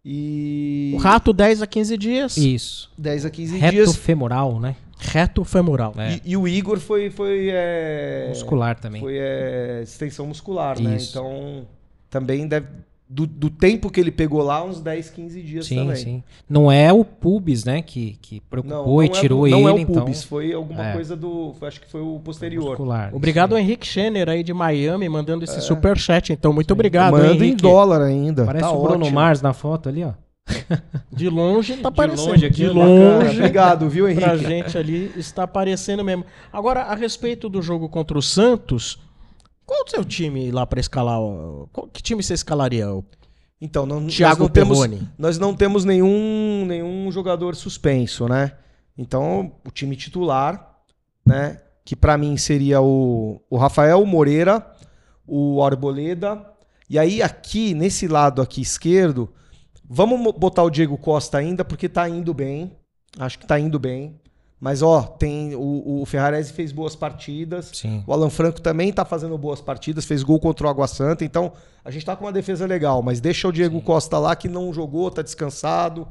E 0.04 0.94
O 0.96 0.98
rato 0.98 1.34
10 1.34 1.62
a 1.62 1.68
15 1.68 1.98
dias. 1.98 2.38
Isso. 2.38 2.92
10 2.98 3.26
a 3.26 3.30
15 3.30 3.58
Reto 3.58 3.74
dias. 3.74 3.96
femoral, 3.96 4.60
né? 4.60 4.76
Reto 4.98 5.44
femoral. 5.44 5.94
É. 5.98 6.16
E, 6.26 6.32
e 6.32 6.38
o 6.38 6.48
Igor 6.48 6.80
foi. 6.80 7.10
foi 7.10 7.50
é, 7.52 8.28
Muscular 8.30 8.80
também. 8.80 9.02
Foi 9.02 9.18
é, 9.18 9.82
extensão 9.84 10.28
muscular, 10.28 10.80
né? 10.80 10.96
Isso. 10.96 11.12
Então, 11.12 11.68
também 12.10 12.48
deve. 12.48 12.68
Do, 13.12 13.26
do 13.26 13.50
tempo 13.50 13.90
que 13.90 14.00
ele 14.00 14.12
pegou 14.12 14.44
lá, 14.44 14.64
uns 14.64 14.80
10, 14.80 15.10
15 15.10 15.42
dias 15.42 15.66
Sim, 15.66 15.78
também. 15.78 15.96
sim. 15.96 16.24
Não 16.48 16.72
é 16.72 16.94
o 16.94 17.04
pubis, 17.04 17.66
né, 17.66 17.82
que, 17.82 18.20
que 18.22 18.40
preocupou 18.42 19.02
e 19.02 19.08
é 19.08 19.10
tirou 19.10 19.40
do- 19.40 19.48
ele, 19.48 19.56
não 19.56 19.68
é 19.68 19.74
o 19.74 19.80
então. 19.80 19.96
pubis, 19.96 20.24
foi 20.24 20.54
alguma 20.54 20.90
É. 20.90 20.94
coisa 20.94 21.16
do. 21.16 21.56
Acho 21.64 21.82
que 21.82 21.90
foi 21.90 22.02
o 22.02 22.20
posterior. 22.24 22.64
muscular. 22.68 23.10
Obrigado, 23.12 23.54
Isso 23.58 23.58
Henrique 23.58 23.88
Schenner 23.88 24.30
aí 24.30 24.44
de 24.44 24.54
Miami, 24.54 25.10
mandando 25.10 25.44
esse 25.44 25.60
superchat. 25.60 26.32
Então, 26.32 26.54
muito 26.54 26.72
obrigado, 26.72 27.14
Manda 27.14 27.44
em 27.44 27.56
dólar 27.56 28.02
ainda. 28.04 28.46
Parece 28.46 28.66
tá 28.66 28.72
o 28.72 28.84
Bruno 28.84 29.02
ótimo. 29.06 29.16
Mars 29.16 29.42
na 29.42 29.54
foto 29.54 29.90
ali, 29.90 30.04
ó. 30.04 30.12
De 31.12 31.30
longe 31.30 31.78
tá 31.78 31.90
aparecendo. 31.90 32.30
longe 32.30 32.46
aqui, 32.46 32.56
de 32.58 32.68
Bacana, 32.68 32.86
longe. 33.24 33.38
Obrigado, 33.42 33.90
viu, 33.90 34.06
pra 34.14 34.36
Henrique? 34.36 34.48
gente 34.50 34.78
ali 34.78 35.12
está 35.16 35.44
aparecendo 35.44 36.04
mesmo. 36.04 36.24
Agora, 36.54 36.84
a 36.84 36.96
respeito 36.96 37.50
do 37.50 37.60
jogo 37.62 37.90
contra 37.90 38.18
o 38.18 38.22
Santos, 38.22 39.00
qual 39.70 39.84
o 39.86 39.90
seu 39.90 40.04
time 40.04 40.52
lá 40.52 40.66
para 40.66 40.80
escalar? 40.80 41.20
Qual- 41.72 41.88
que 41.94 42.02
time 42.02 42.24
você 42.24 42.34
escalaria? 42.34 42.86
Então, 43.62 43.86
não, 43.86 44.08
Thiago 44.08 44.32
nós, 44.32 44.40
não 44.40 44.50
temos, 44.50 44.80
nós 45.18 45.38
não 45.40 45.54
temos 45.54 45.86
nenhum, 45.86 46.66
nenhum 46.66 47.12
jogador 47.12 47.56
suspenso, 47.56 48.28
né? 48.28 48.54
Então, 48.98 49.52
o 49.68 49.70
time 49.72 49.96
titular, 49.96 50.78
né? 51.26 51.62
Que 51.86 51.96
pra 51.96 52.18
mim 52.18 52.36
seria 52.38 52.82
o, 52.82 53.42
o 53.50 53.58
Rafael 53.58 54.04
Moreira, 54.06 54.66
o 55.28 55.62
Arboleda. 55.64 56.44
E 56.90 56.98
aí, 56.98 57.22
aqui, 57.22 57.74
nesse 57.74 58.08
lado 58.08 58.42
aqui 58.42 58.62
esquerdo, 58.62 59.30
vamos 59.88 60.20
mo- 60.20 60.34
botar 60.34 60.64
o 60.64 60.70
Diego 60.70 60.98
Costa 60.98 61.38
ainda, 61.38 61.64
porque 61.64 61.88
tá 61.90 62.08
indo 62.10 62.34
bem. 62.34 62.72
Acho 63.20 63.38
que 63.40 63.46
tá 63.46 63.60
indo 63.60 63.78
bem. 63.78 64.20
Mas, 64.60 64.82
ó, 64.82 65.04
tem 65.04 65.56
o, 65.56 66.02
o 66.02 66.06
Ferrarese 66.06 66.52
fez 66.52 66.72
boas 66.72 66.96
partidas. 66.96 67.72
Sim. 67.74 68.04
O 68.06 68.12
Alan 68.12 68.30
Franco 68.30 68.60
também 68.60 68.92
tá 68.92 69.06
fazendo 69.06 69.38
boas 69.38 69.62
partidas, 69.62 70.06
fez 70.06 70.22
gol 70.22 70.40
contra 70.40 70.68
o 70.68 70.70
Água 70.70 70.88
Santa, 70.88 71.24
então 71.24 71.54
a 71.84 71.90
gente 71.92 72.06
tá 72.06 72.16
com 72.16 72.26
uma 72.26 72.32
defesa 72.32 72.66
legal, 72.66 73.02
mas 73.02 73.22
deixa 73.22 73.48
o 73.48 73.52
Diego 73.52 73.82
Costa 73.82 74.20
lá 74.20 74.36
que 74.36 74.50
não 74.50 74.74
jogou, 74.74 75.10
tá 75.10 75.22
descansado. 75.22 76.08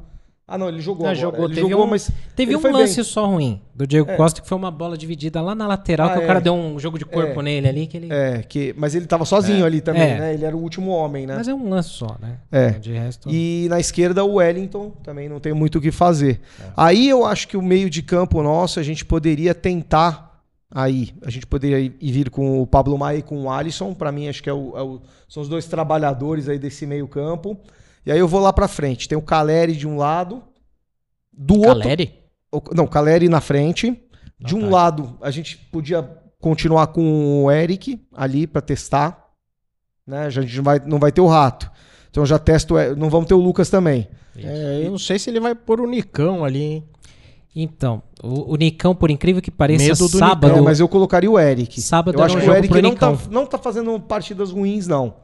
Ah, 0.51 0.57
não, 0.57 0.67
ele 0.71 0.81
jogou 0.81 1.05
Não, 1.05 1.11
agora. 1.13 1.21
jogou, 1.21 1.45
ele 1.45 1.55
teve 1.57 1.69
jogou, 1.69 1.85
um- 1.85 1.91
mas 1.91 2.11
Teve 2.35 2.57
um 2.57 2.73
lance 2.73 2.95
bem. 2.97 3.05
só 3.05 3.27
ruim 3.27 3.61
do 3.75 3.87
Diego 3.87 4.11
É. 4.11 4.17
Costa, 4.17 4.41
que 4.41 4.49
foi 4.49 4.57
uma 4.57 4.71
bola 4.71 4.97
dividida 4.97 5.43
lá 5.43 5.55
na 5.55 5.67
lateral, 5.67 6.09
Ah, 6.09 6.13
que 6.15 6.21
é. 6.21 6.25
o 6.25 6.27
cara 6.27 6.41
deu 6.41 6.55
um 6.55 6.79
jogo 6.81 6.99
de 6.99 7.05
corpo 7.05 7.41
É. 7.41 7.43
nele 7.43 7.69
ali, 7.69 7.87
que 7.87 7.99
ele... 7.99 8.09
É, 8.11 8.43
que, 8.43 8.75
mas 8.79 8.95
ele 8.95 9.05
tava 9.07 9.27
sozinho 9.27 9.63
ali 9.67 9.83
também, 9.83 10.03
É. 10.03 10.19
né? 10.19 10.33
Ele 10.35 10.47
era 10.47 10.57
o 10.57 10.61
último 10.63 10.91
homem, 10.91 11.27
né? 11.27 11.37
Mas 11.37 11.49
é 11.49 11.55
um 11.55 11.69
lance 11.69 11.91
só, 11.91 12.17
né? 12.19 12.39
É. 12.51 12.71
De 12.71 12.95
resto... 12.95 13.29
E 13.31 13.67
na 13.69 13.79
esquerda 13.79 14.25
o 14.25 14.37
Wellington 14.37 14.91
também 15.05 15.29
não 15.29 15.39
tem 15.39 15.53
muito 15.53 15.77
o 15.77 15.81
que 15.83 15.91
fazer. 15.93 16.41
É. 16.59 16.65
Aí 16.75 17.07
eu 17.11 17.27
acho 17.27 17.47
que 17.47 17.57
o 17.57 17.61
meio 17.63 17.91
de 17.91 18.01
campo 18.03 18.43
nosso 18.43 18.81
a 18.81 18.83
gente 18.83 19.05
poderia 19.05 19.55
tentar 19.55 20.43
aí, 20.75 21.11
a 21.23 21.31
gente 21.31 21.47
poderia 21.47 21.79
ir 21.79 21.95
ir 22.01 22.11
vir 22.13 22.31
com 22.31 22.63
o 22.63 22.67
Pablo 22.67 22.97
Maia 22.97 23.19
e 23.19 23.23
com 23.23 23.43
o 23.43 23.51
Alisson, 23.51 23.93
Pra 23.93 24.11
mim 24.11 24.29
acho 24.29 24.43
que 24.43 24.49
é 24.49 24.53
o- 24.55 24.73
é 24.77 24.83
o- 24.83 25.01
são 25.29 25.43
os 25.43 25.49
dois 25.49 25.67
trabalhadores 25.67 26.49
aí 26.49 26.59
desse 26.59 26.87
meio 26.87 27.07
campo. 27.07 27.59
E 28.07 28.13
aí 28.13 28.19
eu 28.19 28.29
vou 28.29 28.41
lá 28.41 28.53
pra 28.53 28.69
frente, 28.69 29.09
tem 29.09 29.17
o 29.19 29.23
Caleri 29.23 29.75
de 29.77 29.87
um 29.87 29.97
lado, 29.97 30.43
do 31.33 31.55
outro 31.59 31.81
Caleri? 31.83 32.15
o- 32.53 32.75
Não, 32.75 32.87
Caleri 32.87 33.29
na 33.29 33.41
frente. 33.41 34.01
De 34.41 34.55
um 34.55 34.61
tá. 34.63 34.69
lado, 34.69 35.19
a 35.21 35.31
gente 35.31 35.57
podia 35.57 36.03
continuar 36.41 36.87
com 36.89 37.45
o 37.45 37.51
Eric 37.51 38.01
ali 38.15 38.47
pra 38.47 38.63
testar. 38.63 39.27
Né? 40.07 40.27
A 40.27 40.31
gente 40.31 40.57
não 40.57 40.63
vai, 40.63 40.79
não 40.87 40.99
vai 40.99 41.11
ter 41.13 41.21
o 41.21 41.27
rato. 41.27 41.71
Então 42.11 42.25
já 42.25 42.39
testo. 42.39 42.75
Não 42.97 43.11
vamos 43.11 43.27
ter 43.29 43.35
o 43.35 43.41
Lucas 43.41 43.69
também. 43.69 44.09
É, 44.37 44.83
eu 44.85 44.91
não 44.93 44.99
sei 44.99 45.19
se 45.19 45.29
ele 45.29 45.41
vai 45.41 45.55
pôr 45.55 45.81
o 45.81 45.87
Nicão 45.91 46.45
ali, 46.45 46.63
hein? 46.63 46.85
Então, 47.55 48.01
o, 48.23 48.53
o 48.53 48.57
Nicão, 48.57 48.95
por 48.95 49.11
incrível 49.11 49.43
que 49.43 49.51
pareça, 49.51 49.85
Medo 49.85 50.09
do 50.09 50.19
sábado... 50.19 50.55
É, 50.59 50.61
mas 50.61 50.79
eu 50.79 50.89
colocaria 50.89 51.29
o 51.29 51.37
Eric. 51.39 51.81
Sábado 51.81 52.17
eu 52.19 52.23
acho 52.23 52.39
um 52.39 52.41
que 52.41 52.49
o 52.49 52.55
Eric 52.55 52.81
não 52.81 52.95
tá, 52.95 53.11
Nicão. 53.11 53.31
não 53.33 53.47
tá 53.47 53.59
fazendo 53.59 53.99
partidas 53.99 54.53
ruins, 54.53 54.87
não. 54.87 55.17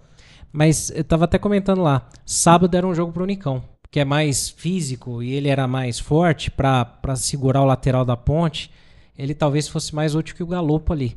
Mas 0.56 0.90
eu 0.94 1.02
tava 1.02 1.24
até 1.24 1.36
comentando 1.36 1.82
lá. 1.82 2.08
Sábado 2.24 2.76
era 2.76 2.86
um 2.86 2.94
jogo 2.94 3.12
pro 3.12 3.26
Nicão. 3.26 3.60
que 3.90 3.98
é 4.00 4.04
mais 4.04 4.48
físico 4.48 5.22
e 5.22 5.32
ele 5.32 5.48
era 5.48 5.68
mais 5.68 5.98
forte 5.98 6.50
pra 6.50 7.14
segurar 7.16 7.62
o 7.62 7.64
lateral 7.64 8.04
da 8.04 8.16
ponte, 8.16 8.70
ele 9.16 9.34
talvez 9.34 9.68
fosse 9.68 9.94
mais 9.94 10.14
útil 10.14 10.34
que 10.34 10.42
o 10.42 10.46
Galopo 10.46 10.92
ali. 10.92 11.16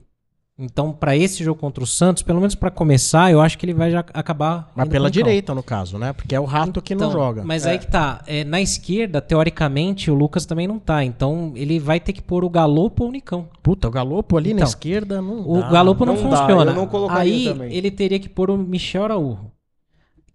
Então, 0.59 0.91
pra 0.91 1.15
esse 1.15 1.43
jogo 1.43 1.59
contra 1.59 1.83
o 1.83 1.87
Santos, 1.87 2.23
pelo 2.23 2.39
menos 2.39 2.55
pra 2.55 2.71
começar, 2.71 3.31
eu 3.31 3.39
acho 3.39 3.59
que 3.59 3.65
ele 3.65 3.75
vai 3.75 3.91
já 3.91 3.99
acabar. 3.99 4.71
Mas 4.75 4.89
pela 4.89 5.11
direita, 5.11 5.53
no 5.53 5.61
caso, 5.61 5.99
né? 5.99 6.13
Porque 6.13 6.33
é 6.33 6.39
o 6.39 6.45
rato 6.45 6.81
que 6.81 6.95
não 6.95 7.09
Então, 7.09 7.11
joga. 7.11 7.43
Mas 7.43 7.67
aí 7.67 7.77
que 7.77 7.85
tá. 7.85 8.23
é, 8.25 8.43
na 8.43 8.59
esquerda, 8.59 9.21
teoricamente, 9.21 10.09
o 10.09 10.15
Lucas 10.15 10.47
também 10.47 10.67
não 10.67 10.79
tá. 10.79 11.03
Então, 11.03 11.53
ele 11.55 11.77
vai 11.79 11.99
ter 11.99 12.11
que 12.11 12.23
pôr 12.23 12.43
o 12.43 12.49
Galopo 12.49 13.03
ou 13.03 13.09
o 13.09 13.11
Nicão. 13.11 13.47
Puta, 13.61 13.87
o 13.87 13.91
Galopo 13.91 14.35
ali 14.35 14.49
na 14.49 14.61
Então, 14.61 14.67
esquerda 14.67 15.21
não 15.21 15.47
O 15.47 15.59
dá. 15.61 15.69
Galopo 15.69 16.05
não, 16.07 16.15
não 16.15 16.27
dá, 16.29 16.37
funciona. 16.37 16.71
eu 16.71 16.75
não 16.75 16.87
colocaria 16.87 17.33
Aí 17.33 17.45
também. 17.45 17.71
ele 17.73 17.91
teria 17.91 18.19
que 18.19 18.27
pôr 18.27 18.49
o 18.49 18.57
Michel 18.57 19.03
Araújo, 19.03 19.51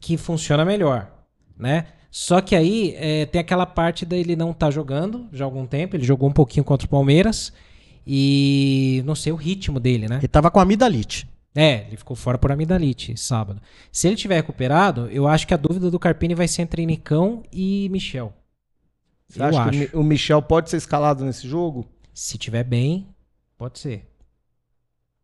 que 0.01 0.17
funciona 0.17 0.65
melhor, 0.65 1.11
né? 1.59 1.87
Só 2.13 2.41
que 2.41 2.55
aí 2.55 2.95
é, 2.97 3.27
tem 3.27 3.41
aquela 3.41 3.67
parte 3.67 4.07
dele 4.07 4.37
não 4.37 4.53
tá 4.53 4.71
jogando 4.71 5.27
já 5.33 5.45
há 5.45 5.47
algum 5.47 5.67
tempo. 5.67 5.97
Ele 5.97 6.05
jogou 6.05 6.29
um 6.29 6.33
pouquinho 6.33 6.63
contra 6.63 6.87
o 6.87 6.91
Palmeiras 6.91 7.53
e 8.07 9.03
não 9.05 9.15
sei 9.15 9.33
o 9.33 9.37
ritmo 9.37 9.79
dele, 9.81 10.09
né? 10.09 10.17
Ele 10.19 10.29
tava 10.29 10.51
com 10.51 10.61
amidalite. 10.61 11.29
É, 11.55 11.85
ele 11.87 11.97
ficou 11.99 12.17
fora 12.17 12.39
por 12.39 12.51
amidalite 12.51 13.15
sábado. 13.17 13.61
Se 13.91 14.07
ele 14.09 14.17
tiver 14.17 14.37
recuperado, 14.37 15.09
eu 15.11 15.29
acho 15.29 15.47
que 15.47 15.53
a 15.53 15.59
dúvida 15.59 15.91
do 15.91 15.99
Carpini 15.99 16.35
vai 16.35 16.49
ser 16.49 16.63
entre 16.63 16.87
Nicão 16.87 17.43
e 17.53 17.89
Michel. 17.91 18.33
Você 19.29 19.41
eu 19.41 19.45
acha 19.47 19.63
acho. 19.63 19.71
que 19.71 19.77
o 19.77 19.81
Mi- 19.81 19.91
o 19.93 20.03
Michel 20.03 20.41
pode 20.43 20.71
ser 20.71 20.79
escalado 20.79 21.25
nesse 21.25 21.47
jogo? 21.47 21.87
Se 22.15 22.39
tiver 22.39 22.65
bem, 22.65 23.07
pode 23.59 23.79
ser. 23.79 24.09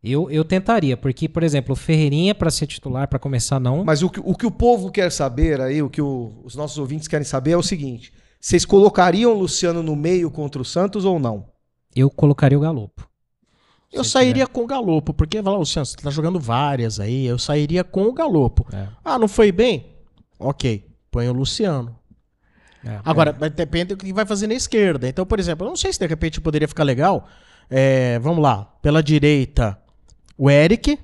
Eu, 0.02 0.30
eu 0.30 0.44
tentaria, 0.44 0.96
porque, 0.96 1.28
por 1.28 1.42
exemplo, 1.42 1.72
o 1.72 1.76
Ferreirinha 1.76 2.34
para 2.34 2.50
ser 2.50 2.66
titular, 2.66 3.08
para 3.08 3.18
começar, 3.18 3.58
não. 3.58 3.84
Mas 3.84 4.02
o 4.02 4.08
que, 4.08 4.20
o 4.22 4.34
que 4.34 4.46
o 4.46 4.50
povo 4.50 4.92
quer 4.92 5.10
saber 5.10 5.60
aí, 5.60 5.82
o 5.82 5.90
que 5.90 6.00
o- 6.00 6.40
os 6.44 6.54
nossos 6.54 6.78
ouvintes 6.78 7.08
querem 7.08 7.24
saber 7.24 7.50
é 7.52 7.56
o 7.56 7.62
seguinte: 7.62 8.12
vocês 8.40 8.64
colocariam 8.64 9.32
o 9.34 9.38
Luciano 9.38 9.82
no 9.82 9.96
meio 9.96 10.30
contra 10.30 10.62
o 10.62 10.64
Santos 10.64 11.04
ou 11.04 11.18
não? 11.18 11.46
Eu 11.94 12.10
colocaria 12.10 12.58
o 12.58 12.60
Galopo. 12.60 13.08
Eu 13.92 14.04
Se 14.04 14.10
sairia 14.10 14.46
com 14.46 14.62
o 14.62 14.66
Galopo, 14.66 15.14
porque, 15.14 15.40
vai 15.40 15.52
lá, 15.52 15.58
Luciano, 15.58 15.86
você 15.86 15.96
tá 15.96 16.10
jogando 16.10 16.38
várias 16.38 17.00
aí, 17.00 17.26
eu 17.26 17.38
sairia 17.38 17.82
com 17.82 18.02
o 18.02 18.12
Galopo. 18.12 18.66
É. 18.72 18.86
Ah, 19.02 19.18
não 19.18 19.26
foi 19.26 19.50
bem? 19.50 19.96
Ok, 20.38 20.84
põe 21.10 21.28
o 21.28 21.32
Luciano. 21.32 21.96
É. 22.84 23.00
Agora, 23.04 23.34
mas 23.38 23.50
depende 23.52 23.94
do 23.94 23.96
que 23.96 24.12
vai 24.12 24.26
fazer 24.26 24.46
na 24.46 24.54
esquerda. 24.54 25.08
Então, 25.08 25.24
por 25.24 25.40
exemplo, 25.40 25.66
eu 25.66 25.70
não 25.70 25.76
sei 25.76 25.92
se 25.92 25.98
de 25.98 26.06
repente 26.06 26.40
poderia 26.40 26.68
ficar 26.68 26.84
legal. 26.84 27.26
É, 27.70 28.18
vamos 28.18 28.42
lá, 28.42 28.64
pela 28.82 29.02
direita, 29.02 29.78
o 30.36 30.50
Eric, 30.50 30.98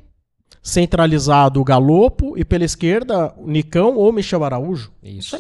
centralizado 0.63 1.61
o 1.61 1.65
Galopo, 1.65 2.39
e 2.39 2.45
pela 2.45 2.65
esquerda, 2.65 3.35
o 3.37 3.51
Nicão 3.51 3.97
ou 3.97 4.11
o 4.11 4.13
Michel 4.13 4.45
Araújo. 4.45 4.93
Isso. 5.03 5.37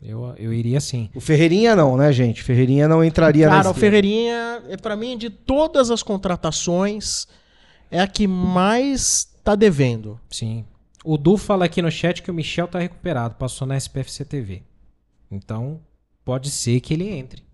Eu, 0.00 0.32
eu 0.38 0.52
iria 0.52 0.80
sim. 0.80 1.10
O 1.14 1.20
Ferreirinha 1.20 1.74
não, 1.74 1.96
né, 1.96 2.12
gente? 2.12 2.42
Ferreirinha 2.42 2.86
não 2.86 3.02
entraria 3.02 3.48
Cara, 3.48 3.58
nesse 3.58 3.70
o 3.70 3.74
Ferreirinha, 3.74 4.62
é 4.68 4.76
para 4.76 4.94
mim, 4.94 5.18
de 5.18 5.28
todas 5.28 5.90
as 5.90 6.02
contratações, 6.02 7.26
é 7.90 8.00
a 8.00 8.06
que 8.06 8.26
mais 8.26 9.28
tá 9.42 9.56
devendo. 9.56 10.20
Sim. 10.30 10.64
O 11.04 11.16
Du 11.16 11.36
fala 11.36 11.64
aqui 11.64 11.82
no 11.82 11.90
chat 11.90 12.22
que 12.22 12.30
o 12.30 12.34
Michel 12.34 12.68
tá 12.68 12.78
recuperado, 12.78 13.34
passou 13.34 13.66
na 13.66 13.76
SPFC 13.76 14.24
TV. 14.24 14.62
Então, 15.30 15.80
pode 16.24 16.50
ser 16.50 16.80
que 16.80 16.94
ele 16.94 17.08
entre. 17.08 17.47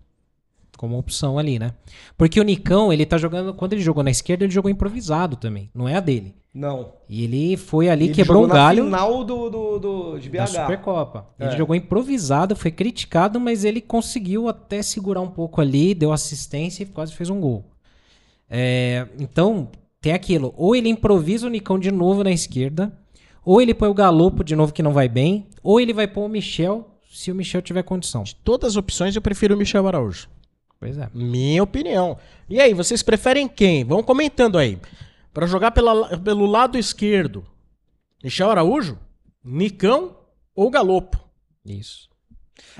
Como 0.75 0.97
opção 0.97 1.37
ali, 1.39 1.57
né? 1.57 1.71
Porque 2.17 2.39
o 2.39 2.43
Nicão, 2.43 2.91
ele 2.91 3.05
tá 3.05 3.17
jogando. 3.17 3.53
Quando 3.53 3.73
ele 3.73 3.81
jogou 3.81 4.03
na 4.03 4.11
esquerda, 4.11 4.43
ele 4.43 4.51
jogou 4.53 4.69
improvisado 4.69 5.35
também. 5.35 5.69
Não 5.73 5.87
é 5.87 5.95
a 5.95 5.99
dele. 5.99 6.35
Não. 6.53 6.93
E 7.09 7.23
ele 7.25 7.57
foi 7.57 7.89
ali, 7.89 8.05
Ele 8.05 8.13
quebrou 8.13 8.43
jogou 8.43 8.49
um 8.49 8.57
galho. 8.57 8.83
Na 8.85 8.97
final 8.99 9.23
do, 9.25 9.49
do, 9.49 9.79
do- 9.79 10.19
de 10.19 10.29
BH. 10.29 10.37
da 10.37 10.47
Supercopa. 10.47 11.27
Ele 11.39 11.49
É. 11.53 11.57
jogou 11.57 11.75
improvisado, 11.75 12.55
foi 12.55 12.71
criticado, 12.71 13.39
mas 13.39 13.63
ele 13.65 13.81
conseguiu 13.81 14.47
até 14.47 14.81
segurar 14.81 15.19
um 15.21 15.29
pouco 15.29 15.59
ali, 15.59 15.93
deu 15.93 16.13
assistência 16.13 16.83
e 16.83 16.85
quase 16.85 17.13
fez 17.13 17.29
um 17.29 17.39
gol. 17.41 17.65
É, 18.49 19.07
então, 19.19 19.69
tem 20.01 20.13
aquilo. 20.13 20.53
Ou 20.57 20.75
ele 20.75 20.89
improvisa 20.89 21.47
o 21.47 21.49
Nicão 21.49 21.77
de 21.79 21.91
novo 21.91 22.23
na 22.23 22.31
esquerda, 22.31 22.93
ou 23.43 23.61
ele 23.61 23.73
põe 23.73 23.89
o 23.89 23.93
Galopo 23.93 24.43
de 24.43 24.55
novo 24.55 24.73
que 24.73 24.83
não 24.83 24.93
vai 24.93 25.09
bem, 25.09 25.47
ou 25.63 25.79
ele 25.79 25.93
vai 25.93 26.07
pôr 26.07 26.25
o 26.25 26.29
Michel 26.29 26.89
se 27.11 27.31
o 27.31 27.35
Michel 27.35 27.61
tiver 27.61 27.83
condição. 27.83 28.23
De 28.23 28.35
todas 28.35 28.71
as 28.73 28.77
opções, 28.77 29.15
eu 29.15 29.21
prefiro 29.21 29.55
o 29.55 29.57
Michel 29.57 29.87
Araújo. 29.87 30.27
Pois 30.85 30.97
é. 30.99 31.09
Minha 31.15 31.63
opinião. 31.63 32.15
E 32.47 32.61
aí, 32.61 32.71
vocês 32.73 33.01
preferem 33.01 33.47
quem? 33.47 33.83
Vão 33.83 34.03
comentando 34.03 34.55
aí. 34.57 34.77
Pra 35.33 35.47
jogar 35.47 35.71
pela- 35.71 36.15
pelo 36.19 36.45
lado 36.45 36.77
esquerdo, 36.77 37.43
Michel 38.23 38.51
Araújo, 38.51 38.97
Nicão 39.43 40.15
ou 40.55 40.69
Galopo? 40.69 41.19
Isso. 41.65 42.07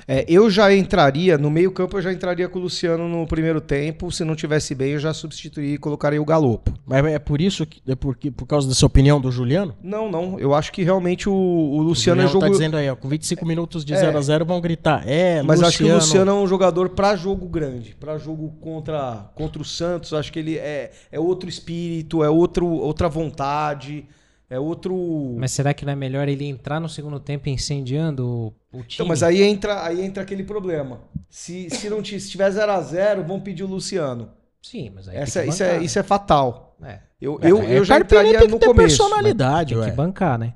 É, 0.08 0.24
eu 0.28 0.48
já 0.50 0.72
entraria, 0.74 1.36
no 1.38 1.50
meio-campo, 1.50 1.96
eu 1.96 2.02
já 2.02 2.12
entraria 2.12 2.48
com 2.48 2.58
o 2.58 2.62
Luciano 2.62 3.08
no 3.08 3.26
primeiro 3.26 3.60
tempo. 3.60 4.10
Se 4.12 4.24
não 4.24 4.34
tivesse 4.36 4.74
bem, 4.74 4.92
eu 4.92 4.98
já 4.98 5.12
substituiria 5.12 5.74
e 5.74 5.78
colocaria 5.78 6.20
o 6.20 6.24
Galopo. 6.24 6.72
Mas 6.86 7.04
é 7.06 7.18
por 7.18 7.40
isso 7.40 7.66
que 7.66 7.80
é 7.90 7.94
porque, 7.94 8.30
por 8.30 8.46
causa 8.46 8.68
dessa 8.68 8.86
opinião 8.86 9.20
do 9.20 9.30
Juliano? 9.30 9.74
Não, 9.82 10.10
não. 10.10 10.38
Eu 10.38 10.54
acho 10.54 10.70
que 10.72 10.82
realmente 10.82 11.28
o, 11.28 11.32
o 11.32 11.82
Luciano, 11.82 12.22
o 12.22 12.24
é 12.24 12.28
jogo. 12.28 12.40
tá 12.44 12.48
dizendo 12.50 12.76
aí, 12.76 12.88
ó, 12.88 12.94
com 12.96 13.08
25 13.08 13.44
minutos 13.44 13.84
de 13.84 13.94
É. 13.94 13.96
0 13.98 14.18
a 14.18 14.20
0 14.20 14.44
vão 14.44 14.60
gritar. 14.60 15.02
É, 15.06 15.42
Mas 15.42 15.60
Luciano. 15.60 15.66
acho 15.68 15.78
que 15.78 15.84
o 15.84 15.94
Luciano 15.94 16.30
é 16.30 16.34
um 16.34 16.46
jogador 16.46 16.90
pra 16.90 17.16
jogo 17.16 17.46
grande, 17.48 17.96
Pra 17.98 18.18
jogo 18.18 18.54
contra, 18.60 19.30
contra 19.34 19.60
o 19.60 19.64
Santos. 19.64 20.12
Acho 20.12 20.32
que 20.32 20.38
ele 20.38 20.56
é, 20.56 20.90
é 21.10 21.18
outro 21.18 21.48
espírito, 21.48 22.22
é 22.22 22.30
outro, 22.30 22.66
outra 22.66 23.08
vontade, 23.08 24.06
é 24.48 24.58
outro. 24.58 24.94
Mas 25.38 25.52
será 25.52 25.72
que 25.74 25.84
não 25.84 25.92
é 25.92 25.96
melhor 25.96 26.28
ele 26.28 26.44
entrar 26.46 26.78
no 26.80 26.88
segundo 26.88 27.18
tempo 27.20 27.48
incendiando 27.48 28.26
o, 28.26 28.46
o 28.72 28.82
time? 28.82 28.86
Então, 28.94 29.06
mas 29.06 29.22
aí 29.22 29.42
entra, 29.42 29.84
aí 29.84 30.00
entra 30.02 30.22
aquele 30.22 30.42
problema. 30.44 31.00
Se, 31.28 31.68
se 31.70 31.88
não 31.90 32.04
se 32.04 32.18
tiver 32.30 32.50
0 32.50 32.72
a 32.72 32.80
0 32.80 33.24
vão 33.24 33.40
pedir 33.40 33.64
o 33.64 33.66
Luciano. 33.66 34.30
Sim, 34.62 34.90
mas 34.94 35.08
aí 35.08 35.16
Essa, 35.16 35.40
tem 35.40 35.48
que 35.48 35.54
isso, 35.54 35.62
é, 35.62 35.78
isso 35.82 35.98
é 35.98 36.02
fatal. 36.02 36.74
né? 36.80 37.00
Eu, 37.20 37.38
É, 37.42 37.50
eu, 37.50 37.58
é, 37.62 37.78
eu 37.78 37.84
já 37.84 37.98
entraria 37.98 38.38
tem 38.38 38.46
que 38.48 38.52
no 38.54 38.58
ter 38.58 38.66
começo. 38.66 38.98
personalidade, 38.98 39.74
Tem 39.74 39.82
ué. 39.82 39.90
que 39.90 39.96
bancar, 39.96 40.38
né? 40.38 40.54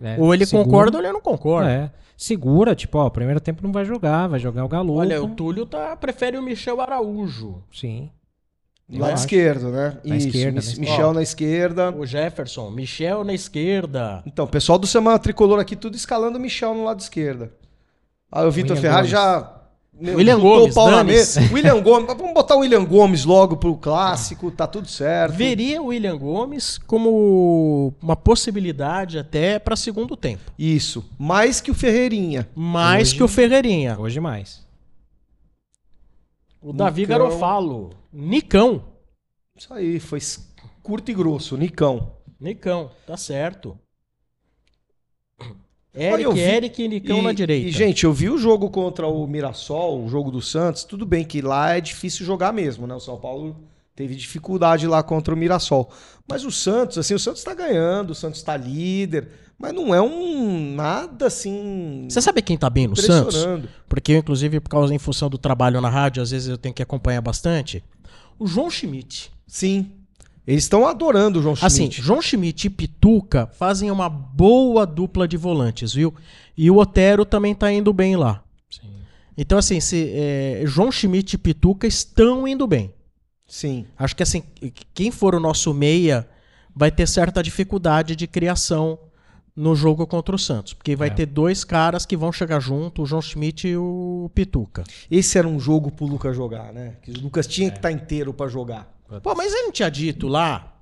É, 0.00 0.16
Ou 0.18 0.32
ele 0.32 0.46
segura- 0.46 0.64
concorda 0.64 0.96
ou 0.98 1.04
ele 1.04 1.12
não 1.12 1.20
concorda. 1.20 1.70
É. 1.70 1.90
Segura, 2.16 2.74
tipo, 2.74 2.98
ó, 2.98 3.06
o 3.06 3.10
primeiro 3.10 3.40
tempo 3.40 3.62
não 3.62 3.72
vai 3.72 3.84
jogar, 3.84 4.26
vai 4.28 4.38
jogar 4.38 4.64
o 4.64 4.68
Galo. 4.68 4.94
Olha, 4.94 5.22
o 5.22 5.28
Túlio 5.34 5.66
tá, 5.66 5.94
prefere 5.96 6.36
o 6.38 6.42
Michel 6.42 6.80
Araújo. 6.80 7.62
Sim. 7.72 8.10
Lado 8.98 9.14
esquerdo, 9.16 9.70
né? 9.70 9.96
Na 10.04 10.16
Isso, 10.16 10.26
esquerda, 10.28 10.52
Mich- 10.52 10.66
na 10.66 10.70
esquerda. 10.72 10.90
Michel 10.90 11.12
na 11.14 11.22
esquerda. 11.22 11.90
O 11.96 12.06
Jefferson, 12.06 12.70
Michel 12.70 13.24
na 13.24 13.32
esquerda. 13.32 14.22
Então, 14.26 14.44
o 14.44 14.48
pessoal 14.48 14.78
do 14.78 14.86
Semana 14.86 15.18
Tricolor 15.18 15.60
aqui, 15.60 15.76
tudo 15.76 15.96
escalando 15.96 16.38
o 16.38 16.40
Michel 16.40 16.74
no 16.74 16.84
lado 16.84 17.00
esquerdo. 17.00 17.50
Aí 18.32 18.46
o 18.46 18.50
Vitor 18.50 18.76
William 18.76 18.82
Ferrari 18.82 19.08
Gomes. 19.08 19.10
já. 19.10 19.56
William 20.02 20.40
Gomes, 20.40 20.74
o 20.76 20.90
na 20.90 21.04
mesa. 21.04 21.40
William 21.52 21.82
Gomes. 21.82 22.06
Vamos 22.16 22.32
botar 22.32 22.56
o 22.56 22.60
William 22.60 22.84
Gomes 22.84 23.24
logo 23.26 23.56
pro 23.58 23.76
clássico, 23.76 24.50
tá 24.50 24.66
tudo 24.66 24.88
certo. 24.88 25.34
Veria 25.34 25.82
o 25.82 25.86
William 25.86 26.16
Gomes 26.16 26.78
como 26.78 27.92
uma 28.00 28.16
possibilidade 28.16 29.18
até 29.18 29.58
para 29.58 29.76
segundo 29.76 30.16
tempo. 30.16 30.50
Isso. 30.58 31.04
Mais 31.18 31.60
que 31.60 31.70
o 31.70 31.74
Ferreirinha. 31.74 32.48
Mais 32.54 33.08
Hoje- 33.08 33.16
que 33.18 33.22
o 33.22 33.28
Ferreirinha. 33.28 33.96
Hoje 33.98 34.18
mais. 34.20 34.62
O 36.62 36.72
Davi 36.72 37.02
Nicão. 37.02 37.18
Garofalo. 37.18 37.90
Nicão. 38.12 38.84
Isso 39.56 39.72
aí, 39.72 39.98
foi 40.00 40.20
curto 40.82 41.10
e 41.10 41.14
grosso, 41.14 41.56
Nicão. 41.56 42.12
Nicão, 42.38 42.90
tá 43.06 43.16
certo. 43.16 43.78
Olha, 45.92 46.22
Eric, 46.22 46.34
vi- 46.34 46.40
Eric 46.40 46.82
e 46.82 46.88
Nicão 46.88 47.18
e, 47.18 47.22
na 47.22 47.32
direita. 47.32 47.66
E, 47.68 47.72
gente, 47.72 48.04
eu 48.04 48.12
vi 48.12 48.30
o 48.30 48.38
jogo 48.38 48.70
contra 48.70 49.06
o 49.08 49.26
Mirassol, 49.26 50.04
o 50.04 50.08
jogo 50.08 50.30
do 50.30 50.40
Santos. 50.40 50.84
Tudo 50.84 51.04
bem 51.04 51.24
que 51.24 51.42
lá 51.42 51.76
é 51.76 51.80
difícil 51.80 52.24
jogar 52.24 52.52
mesmo, 52.52 52.86
né? 52.86 52.94
O 52.94 53.00
São 53.00 53.18
Paulo 53.18 53.56
teve 53.96 54.14
dificuldade 54.14 54.86
lá 54.86 55.02
contra 55.02 55.34
o 55.34 55.36
Mirassol. 55.36 55.90
Mas 56.28 56.44
o 56.44 56.50
Santos, 56.50 56.96
assim, 56.96 57.12
o 57.14 57.18
Santos 57.18 57.42
tá 57.42 57.54
ganhando, 57.54 58.10
o 58.10 58.14
Santos 58.14 58.42
tá 58.42 58.56
líder. 58.56 59.28
Mas 59.60 59.74
não 59.74 59.94
é 59.94 60.00
um 60.00 60.74
nada 60.74 61.26
assim. 61.26 62.06
Você 62.08 62.22
sabe 62.22 62.40
quem 62.40 62.56
tá 62.56 62.70
bem 62.70 62.86
no 62.86 62.96
Santos? 62.96 63.46
Porque 63.86 64.12
eu, 64.12 64.16
inclusive, 64.16 64.58
por 64.58 64.70
causa 64.70 64.94
em 64.94 64.98
função 64.98 65.28
do 65.28 65.36
trabalho 65.36 65.82
na 65.82 65.90
rádio, 65.90 66.22
às 66.22 66.30
vezes 66.30 66.48
eu 66.48 66.56
tenho 66.56 66.74
que 66.74 66.82
acompanhar 66.82 67.20
bastante. 67.20 67.84
O 68.38 68.46
João 68.46 68.70
Schmidt. 68.70 69.30
Sim. 69.46 69.90
Eles 70.46 70.64
estão 70.64 70.86
adorando 70.86 71.38
o 71.38 71.42
João 71.42 71.54
Assim, 71.60 71.90
Schmidt. 71.90 72.00
João 72.00 72.22
Schmidt 72.22 72.66
e 72.66 72.70
Pituca 72.70 73.48
fazem 73.52 73.90
uma 73.90 74.08
boa 74.08 74.86
dupla 74.86 75.28
de 75.28 75.36
volantes, 75.36 75.92
viu? 75.92 76.14
E 76.56 76.70
o 76.70 76.78
Otero 76.78 77.26
também 77.26 77.54
tá 77.54 77.70
indo 77.70 77.92
bem 77.92 78.16
lá. 78.16 78.42
Sim. 78.70 78.88
Então, 79.36 79.58
assim, 79.58 79.78
se, 79.78 80.10
é, 80.14 80.62
João 80.64 80.90
Schmidt 80.90 81.34
e 81.34 81.38
Pituca 81.38 81.86
estão 81.86 82.48
indo 82.48 82.66
bem. 82.66 82.94
Sim. 83.46 83.84
Acho 83.98 84.16
que, 84.16 84.22
assim, 84.22 84.42
quem 84.94 85.10
for 85.10 85.34
o 85.34 85.40
nosso 85.40 85.74
meia 85.74 86.26
vai 86.74 86.90
ter 86.90 87.06
certa 87.06 87.42
dificuldade 87.42 88.16
de 88.16 88.26
criação 88.26 88.98
no 89.54 89.74
jogo 89.74 90.06
contra 90.06 90.34
o 90.34 90.38
Santos. 90.38 90.72
Porque 90.72 90.94
vai 90.96 91.08
É. 91.08 91.10
ter 91.10 91.26
dois 91.26 91.64
caras 91.64 92.06
que 92.06 92.16
vão 92.16 92.32
chegar 92.32 92.60
junto, 92.60 93.02
o 93.02 93.06
João 93.06 93.20
Schmidt 93.22 93.68
e 93.68 93.76
o 93.76 94.30
Pituca. 94.34 94.84
Esse 95.10 95.36
era 95.38 95.46
um 95.48 95.58
jogo 95.60 95.90
pro 95.90 96.06
Lucas 96.06 96.34
jogar, 96.36 96.72
né? 96.72 96.96
Que 97.02 97.10
o 97.10 97.20
Lucas 97.20 97.46
tinha 97.46 97.70
que 97.70 97.76
estar 97.78 97.90
inteiro 97.92 98.32
pra 98.32 98.48
jogar. 98.48 98.88
Pô, 99.22 99.34
mas 99.34 99.52
ele 99.52 99.64
não 99.64 99.72
tinha 99.72 99.90
dito 99.90 100.28
lá, 100.28 100.76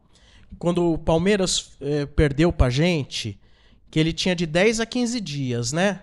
quando 0.58 0.92
o 0.92 0.98
Palmeiras 0.98 1.72
eh, 1.80 2.04
perdeu 2.06 2.52
pra 2.52 2.68
gente, 2.68 3.40
que 3.90 3.98
ele 3.98 4.12
tinha 4.12 4.36
de 4.36 4.44
10 4.44 4.80
a 4.80 4.86
15 4.86 5.18
dias, 5.20 5.72
né? 5.72 6.02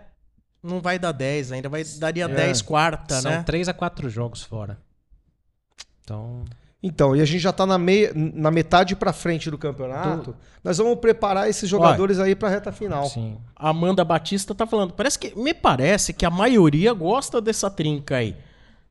Não 0.63 0.81
vai 0.81 0.97
dar 0.97 1.11
10 1.11 1.51
ainda, 1.51 1.69
vai, 1.69 1.83
daria 1.99 2.25
É. 2.25 2.27
10 2.27 2.63
quarta, 2.63 3.21
São 3.21 3.29
né? 3.31 3.43
3 3.43 3.69
a 3.69 3.73
4 3.73 4.09
jogos 4.09 4.41
fora. 4.41 4.79
Então, 6.03 6.43
Então, 6.87 7.15
e 7.15 7.21
a 7.21 7.25
gente 7.25 7.39
já 7.41 7.51
tá 7.51 7.65
na, 7.65 7.79
meia, 7.79 8.11
na 8.13 8.51
metade 8.51 8.95
pra 8.95 9.11
frente 9.11 9.49
do 9.49 9.57
campeonato. 9.57 10.35
Nós 10.63 10.77
vamos 10.77 10.99
preparar 10.99 11.49
esses 11.49 11.67
jogadores 11.67 12.19
aí 12.19 12.35
pra 12.35 12.47
reta 12.47 12.71
final. 12.71 13.05
sim. 13.05 13.37
A 13.55 13.69
Amanda 13.69 14.05
Batista 14.05 14.53
tá 14.53 14.67
falando. 14.67 14.93
Parece 14.93 15.17
que 15.17 15.33
me 15.35 15.51
parece 15.51 16.13
que 16.13 16.23
a 16.23 16.29
maioria 16.29 16.93
gosta 16.93 17.41
dessa 17.41 17.71
trinca 17.71 18.17
aí, 18.17 18.35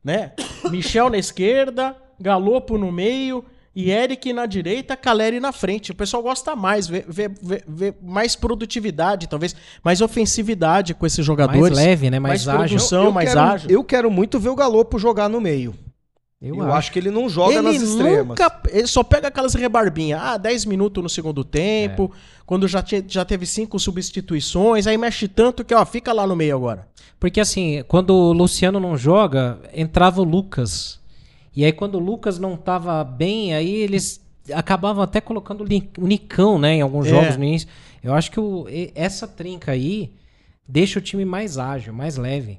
né? 0.02 0.32
Michel 0.72 1.08
na 1.08 1.18
esquerda, 1.18 1.94
Galopo 2.20 2.76
no 2.76 2.90
meio 2.90 3.44
e 3.76 3.92
Eric 3.92 4.32
na 4.32 4.44
direita, 4.46 4.96
Caleri 4.96 5.38
na 5.38 5.52
frente. 5.52 5.92
O 5.92 5.94
pessoal 5.94 6.20
gosta 6.20 6.56
mais, 6.56 6.88
vê, 6.88 7.04
vê- 7.06 7.28
vê- 7.40 7.62
vê 7.68 7.94
mais 8.02 8.34
produtividade, 8.34 9.28
talvez 9.28 9.54
mais 9.84 10.00
ofensividade 10.00 10.94
com 10.94 11.06
esses 11.06 11.24
jogadores. 11.24 11.60
Mais 11.60 11.86
leve, 11.86 12.10
né? 12.10 12.18
Mais, 12.18 12.44
mais 12.44 12.60
ágil. 12.62 12.76
produção. 12.76 13.12
mais 13.12 13.28
quero, 13.28 13.40
ágil. 13.40 13.70
eu 13.70 13.84
quero 13.84 14.10
muito 14.10 14.40
ver 14.40 14.48
o 14.48 14.56
Galopo 14.56 14.98
jogar 14.98 15.28
no 15.28 15.40
meio. 15.40 15.72
Eu, 16.42 16.56
Eu, 16.56 16.62
acho. 16.64 16.72
acho. 16.76 16.92
que 16.92 16.98
ele 16.98 17.10
não 17.10 17.28
joga 17.28 17.54
ele 17.54 17.62
nas 17.62 17.80
extremas. 17.80 18.26
nunca. 18.28 18.60
Ele 18.70 18.86
só 18.86 19.02
pega 19.02 19.28
aquelas 19.28 19.54
rebarbinhas. 19.54 20.20
Ah, 20.22 20.36
10 20.36 20.66
minutos 20.66 21.02
no 21.02 21.08
segundo 21.08 21.42
tempo. 21.42 22.12
Quando 22.44 22.68
já, 22.68 22.82
tinha, 22.82 23.02
já 23.06 23.24
teve 23.24 23.46
cinco 23.46 23.78
substituições. 23.78 24.86
Aí 24.86 24.98
mexe 24.98 25.26
tanto 25.28 25.64
que, 25.64 25.74
ó, 25.74 25.84
fica 25.86 26.12
lá 26.12 26.26
no 26.26 26.36
meio 26.36 26.54
agora. 26.56 26.86
Porque 27.18 27.40
assim, 27.40 27.82
quando 27.88 28.10
o 28.14 28.32
Luciano 28.32 28.78
não 28.78 28.96
joga, 28.96 29.58
entrava 29.72 30.20
o 30.20 30.24
Lucas. 30.24 31.00
E 31.56 31.64
aí 31.64 31.72
quando 31.72 31.94
o 31.94 31.98
Lucas 32.00 32.38
não 32.38 32.56
tava 32.56 33.02
bem, 33.04 33.54
aí 33.54 33.74
eles 33.76 34.20
acabavam 34.52 35.02
até 35.02 35.20
colocando 35.22 35.62
o 35.62 35.66
Ni- 35.66 35.90
o 35.96 36.06
Nicão, 36.06 36.58
né, 36.58 36.74
em 36.74 36.80
alguns 36.82 37.06
É. 37.06 37.10
jogos 37.10 37.36
no 37.38 37.44
início. 37.44 37.68
Eu 38.02 38.12
acho 38.12 38.30
que 38.30 38.38
o- 38.38 38.66
essa 38.94 39.26
trinca 39.26 39.72
aí 39.72 40.12
deixa 40.68 40.98
o 40.98 41.02
time 41.02 41.24
mais 41.24 41.56
ágil, 41.56 41.94
mais 41.94 42.18
leve. 42.18 42.58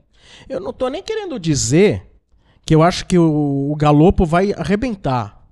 Eu 0.50 0.60
não 0.60 0.74
tô 0.74 0.88
nem 0.88 1.04
querendo 1.04 1.38
dizer 1.40 2.02
que 2.66 2.74
eu 2.74 2.82
acho 2.82 3.06
que 3.06 3.18
o, 3.18 3.72
o 3.72 3.76
Galopo 3.76 4.26
vai 4.26 4.52
arrebentar. 4.54 5.46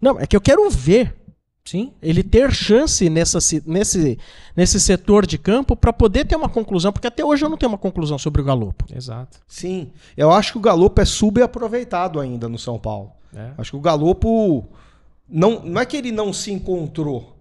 Não, 0.00 0.20
é 0.20 0.26
que 0.26 0.36
eu 0.36 0.40
quero 0.40 0.68
ver 0.70 1.16
Sim? 1.64 1.92
ele 2.00 2.22
ter 2.22 2.52
chance 2.52 3.10
nessa, 3.10 3.38
nesse, 3.66 4.18
nesse 4.56 4.80
setor 4.80 5.26
de 5.26 5.38
campo 5.38 5.74
para 5.74 5.92
poder 5.92 6.26
ter 6.26 6.36
uma 6.36 6.48
conclusão, 6.48 6.92
porque 6.92 7.06
até 7.06 7.24
hoje 7.24 7.44
eu 7.44 7.48
não 7.48 7.56
tenho 7.56 7.72
uma 7.72 7.78
conclusão 7.78 8.18
sobre 8.18 8.40
o 8.40 8.44
Galopo. 8.44 8.84
Exato. 8.94 9.38
Sim. 9.46 9.90
Eu 10.16 10.30
acho 10.30 10.52
que 10.52 10.58
o 10.58 10.62
Galopo 10.62 11.00
é 11.00 11.04
subaproveitado 11.04 12.20
ainda 12.20 12.48
no 12.48 12.58
São 12.58 12.78
Paulo. 12.78 13.12
É. 13.34 13.52
Acho 13.58 13.72
que 13.72 13.76
o 13.76 13.80
Galopo. 13.80 14.66
Não, 15.28 15.62
não 15.62 15.80
é 15.80 15.84
que 15.84 15.96
ele 15.96 16.12
não 16.12 16.32
se 16.32 16.50
encontrou. 16.50 17.36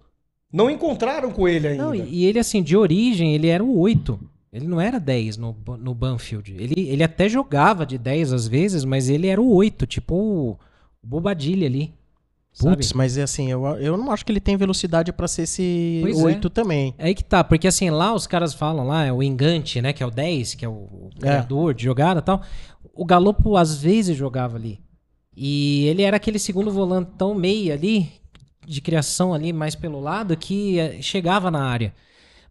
Não 0.52 0.70
encontraram 0.70 1.32
com 1.32 1.48
ele 1.48 1.68
ainda. 1.68 1.86
Não, 1.86 1.96
e, 1.96 2.02
e 2.02 2.26
ele, 2.26 2.40
assim, 2.40 2.62
de 2.62 2.76
origem, 2.76 3.34
ele 3.34 3.48
era 3.48 3.64
o 3.64 3.80
8. 3.80 4.20
Ele 4.52 4.68
não 4.68 4.80
era 4.80 5.00
10 5.00 5.38
no, 5.38 5.56
no 5.80 5.94
Banfield. 5.94 6.54
Ele, 6.58 6.90
ele 6.90 7.04
até 7.04 7.28
jogava 7.28 7.86
de 7.86 7.98
10 7.98 8.34
às 8.34 8.48
vezes, 8.48 8.84
mas 8.86 9.10
ele 9.10 9.28
era 9.28 9.42
o 9.42 9.54
8, 9.54 9.86
tipo 9.86 10.16
o, 10.16 10.52
o 10.52 11.08
Bobadilha 11.08 11.68
ali. 11.68 11.94
Putz, 12.60 12.88
sabe? 12.88 12.98
mas 12.98 13.18
é 13.18 13.22
assim, 13.24 13.52
eu, 13.52 13.64
eu 13.78 13.96
não 13.98 14.12
acho 14.12 14.26
que 14.26 14.32
ele 14.32 14.40
tem 14.40 14.58
velocidade 14.58 15.14
para 15.14 15.28
ser 15.28 15.44
esse 15.44 16.00
Pois 16.02 16.20
é. 16.20 16.24
8 16.24 16.50
também. 16.50 16.96
É 16.98 17.08
aí 17.08 17.14
que 17.14 17.24
tá, 17.24 17.44
porque 17.44 17.68
assim, 17.68 17.90
lá 17.92 18.14
os 18.16 18.26
caras 18.26 18.54
falam 18.54 18.88
lá, 18.88 19.06
é 19.06 19.14
o 19.14 19.22
engante, 19.22 19.80
né, 19.80 19.94
que 19.94 20.02
é 20.02 20.06
o 20.06 20.10
10, 20.10 20.56
que 20.56 20.66
é 20.66 20.68
o, 20.70 20.72
o 20.72 21.10
É. 21.18 21.20
criador 21.20 21.74
de 21.76 21.84
jogada 21.84 22.20
e 22.20 22.24
tal. 22.24 22.42
O 22.96 23.06
Galopo 23.06 23.56
às 23.58 23.78
vezes 23.80 24.18
jogava 24.18 24.58
ali. 24.58 24.80
E 25.36 25.86
ele 25.86 26.02
era 26.02 26.18
aquele 26.18 26.40
segundo 26.40 26.72
volantão 26.72 27.36
meia 27.36 27.76
ali, 27.76 28.10
de 28.66 28.82
criação 28.82 29.36
ali 29.36 29.54
mais 29.54 29.76
pelo 29.76 30.00
lado, 30.00 30.36
que 30.36 30.80
eh, 30.80 31.00
chegava 31.00 31.52
na 31.52 31.64
área. 31.64 31.94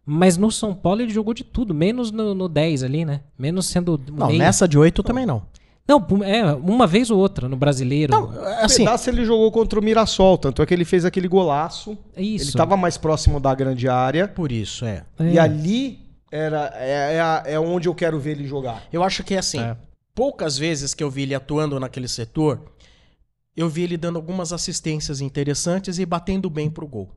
Mas 0.09 0.37
no 0.37 0.49
São 0.49 0.73
Paulo 0.73 1.01
ele 1.01 1.11
jogou 1.11 1.33
de 1.33 1.43
tudo, 1.43 1.73
menos 1.73 2.11
no, 2.11 2.33
no 2.33 2.47
10 2.47 2.81
ali, 2.83 3.03
né? 3.03 3.19
Menos 3.37 3.65
sendo 3.65 3.99
Não, 4.09 4.27
meia. 4.27 4.39
nessa 4.39 4.65
de 4.65 4.77
8 4.77 5.03
também 5.03 5.25
não. 5.25 5.43
Não, 5.85 6.05
é, 6.23 6.53
uma 6.53 6.87
vez 6.87 7.11
ou 7.11 7.19
outra, 7.19 7.49
no 7.49 7.57
brasileiro. 7.57 8.13
Não, 8.13 8.29
Um 8.29 8.63
assim, 8.63 8.85
pedaço 8.85 9.09
ele 9.09 9.25
jogou 9.25 9.51
contra 9.51 9.77
o 9.77 9.83
Mirassol, 9.83 10.37
tanto 10.37 10.61
é 10.61 10.65
que 10.65 10.73
ele 10.73 10.85
fez 10.85 11.03
aquele 11.03 11.27
golaço. 11.27 11.97
É 12.15 12.21
isso. 12.21 12.43
Ele 12.45 12.49
estava 12.51 12.77
mais 12.77 12.97
próximo 12.97 13.37
da 13.37 13.53
grande 13.53 13.89
área. 13.89 14.29
por 14.29 14.49
isso, 14.49 14.85
é. 14.85 15.03
É. 15.19 15.31
E 15.33 15.37
ali 15.39 15.99
era, 16.31 16.71
é, 16.75 17.43
é, 17.45 17.53
é 17.55 17.59
onde 17.59 17.89
eu 17.89 17.95
quero 17.95 18.17
ver 18.17 18.31
ele 18.31 18.47
jogar. 18.47 18.83
Eu 18.93 19.03
acho 19.03 19.25
que 19.25 19.35
assim, 19.35 19.59
É. 19.59 19.75
poucas 20.15 20.57
vezes 20.57 20.93
que 20.93 21.03
eu 21.03 21.11
vi 21.11 21.23
ele 21.23 21.35
atuando 21.35 21.77
naquele 21.81 22.07
setor, 22.07 22.61
eu 23.55 23.67
vi 23.67 23.83
ele 23.83 23.97
dando 23.97 24.15
algumas 24.15 24.53
assistências 24.53 25.19
interessantes 25.19 25.99
e 25.99 26.05
batendo 26.05 26.49
bem 26.49 26.69
pro 26.69 26.87
gol. 26.87 27.09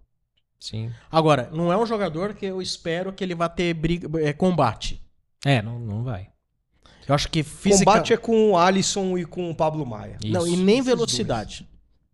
Sim. 0.61 0.93
Agora, 1.11 1.49
não 1.53 1.73
é 1.73 1.77
um 1.77 1.87
jogador 1.87 2.35
que 2.35 2.45
eu 2.45 2.61
espero 2.61 3.13
que 3.13 3.25
ele 3.25 3.35
vá 3.35 3.49
ter 3.49 3.73
briga, 3.73 4.09
é, 4.23 4.33
combate. 4.33 5.01
É, 5.45 5.63
não, 5.63 5.79
não 5.79 6.05
vai. 6.05 6.29
Eu 7.09 7.15
acho 7.15 7.29
que 7.31 7.43
física... 7.43 7.85
Combate 7.87 8.13
é 8.13 8.17
com 8.17 8.51
o 8.51 8.59
Alisson 8.59 9.17
e 9.17 9.25
com 9.25 9.51
o 9.51 9.55
Pablo 9.55 9.87
Maia. 9.87 10.19
Não, 10.25 10.47
e 10.47 10.53
Isso. 10.53 10.63
nem 10.63 10.83
velocidade. 10.83 11.67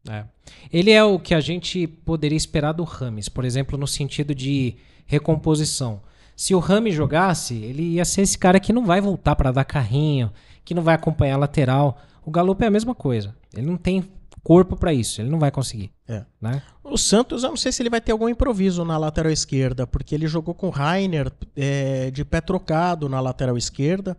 É. 0.08 0.24
Ele 0.72 0.92
é 0.92 1.02
o 1.02 1.18
que 1.18 1.34
a 1.34 1.40
gente 1.40 1.88
poderia 1.88 2.36
esperar 2.36 2.72
do 2.72 2.84
Rames, 2.84 3.28
por 3.28 3.44
exemplo, 3.44 3.76
no 3.76 3.86
sentido 3.86 4.32
de 4.32 4.76
recomposição. 5.04 6.00
Se 6.36 6.54
o 6.54 6.60
Rames 6.60 6.94
jogasse, 6.94 7.54
ele 7.56 7.82
ia 7.94 8.04
ser 8.04 8.22
esse 8.22 8.38
cara 8.38 8.60
que 8.60 8.72
não 8.72 8.86
vai 8.86 9.00
voltar 9.00 9.34
para 9.34 9.50
dar 9.50 9.64
carrinho, 9.64 10.30
que 10.64 10.74
não 10.74 10.82
vai 10.82 10.94
acompanhar 10.94 11.34
a 11.34 11.38
lateral. 11.38 11.98
O 12.24 12.30
Galopo 12.30 12.62
é 12.62 12.68
a 12.68 12.70
mesma 12.70 12.94
coisa. 12.94 13.34
Ele 13.54 13.66
não 13.66 13.76
tem 13.76 14.04
corpo 14.46 14.76
para 14.76 14.92
isso, 14.92 15.20
ele 15.20 15.28
não 15.28 15.40
vai 15.40 15.50
conseguir. 15.50 15.90
É. 16.06 16.22
Né? 16.40 16.62
O 16.84 16.96
Santos, 16.96 17.42
eu 17.42 17.48
não 17.48 17.56
sei 17.56 17.72
se 17.72 17.82
ele 17.82 17.90
vai 17.90 18.00
ter 18.00 18.12
algum 18.12 18.28
improviso 18.28 18.84
na 18.84 18.96
lateral 18.96 19.32
esquerda, 19.32 19.88
porque 19.88 20.14
ele 20.14 20.28
jogou 20.28 20.54
com 20.54 20.68
o 20.68 20.70
Rainer 20.70 21.32
é, 21.56 22.12
de 22.12 22.24
pé 22.24 22.40
trocado 22.40 23.08
na 23.08 23.18
lateral 23.18 23.58
esquerda. 23.58 24.16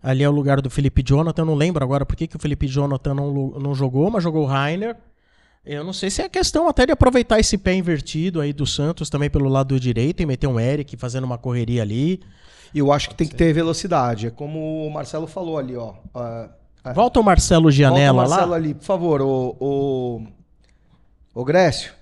Ali 0.00 0.22
é 0.22 0.28
o 0.28 0.32
lugar 0.32 0.60
do 0.60 0.70
Felipe 0.70 1.02
Jonathan, 1.04 1.42
eu 1.42 1.46
não 1.46 1.56
lembro 1.56 1.82
agora 1.82 2.06
por 2.06 2.14
que, 2.14 2.28
que 2.28 2.36
o 2.36 2.38
Felipe 2.38 2.68
Jonathan 2.68 3.12
não, 3.12 3.50
não 3.58 3.74
jogou, 3.74 4.08
mas 4.08 4.22
jogou 4.22 4.44
o 4.44 4.46
Rainer. 4.46 4.96
Eu 5.66 5.82
não 5.82 5.92
sei 5.92 6.10
se 6.10 6.22
é 6.22 6.28
questão 6.28 6.68
até 6.68 6.86
de 6.86 6.92
aproveitar 6.92 7.40
esse 7.40 7.58
pé 7.58 7.74
invertido 7.74 8.40
aí 8.40 8.52
do 8.52 8.64
Santos 8.64 9.10
também 9.10 9.28
pelo 9.28 9.48
lado 9.48 9.80
direito 9.80 10.22
e 10.22 10.26
meter 10.26 10.46
um 10.46 10.60
Eric 10.60 10.96
fazendo 10.96 11.24
uma 11.24 11.38
correria 11.38 11.82
ali. 11.82 12.20
E 12.72 12.78
eu 12.78 12.92
acho 12.92 13.08
que 13.08 13.16
tem 13.16 13.26
que 13.26 13.34
ter 13.34 13.52
velocidade. 13.52 14.28
É 14.28 14.30
como 14.30 14.86
o 14.86 14.90
Marcelo 14.92 15.26
falou 15.26 15.58
ali, 15.58 15.74
ó. 15.74 15.94
Ah, 16.14 16.50
Volta 16.92 17.20
o 17.20 17.24
Marcelo 17.24 17.70
Gianella 17.70 18.22
volta 18.22 18.26
o 18.26 18.30
Marcelo 18.30 18.50
lá. 18.50 18.56
ali, 18.56 18.74
por 18.74 18.84
favor, 18.84 19.22
o, 19.22 19.56
o, 19.60 20.26
o 21.34 21.44
Grécio. 21.44 21.92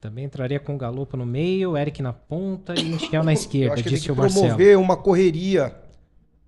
Também 0.00 0.24
entraria 0.24 0.58
com 0.60 0.74
o 0.74 0.78
Galopo 0.78 1.16
no 1.16 1.26
meio, 1.26 1.76
Eric 1.76 2.02
na 2.02 2.12
ponta 2.12 2.74
e 2.78 2.82
Michel 2.84 3.22
na 3.22 3.32
Eu 3.32 3.34
esquerda, 3.34 3.74
acho 3.74 3.82
que 3.82 3.88
tem 3.88 3.94
disse 3.96 4.06
que 4.06 4.12
o 4.12 4.16
Marcelo. 4.16 4.44
promover 4.46 4.78
uma 4.78 4.96
correria 4.96 5.74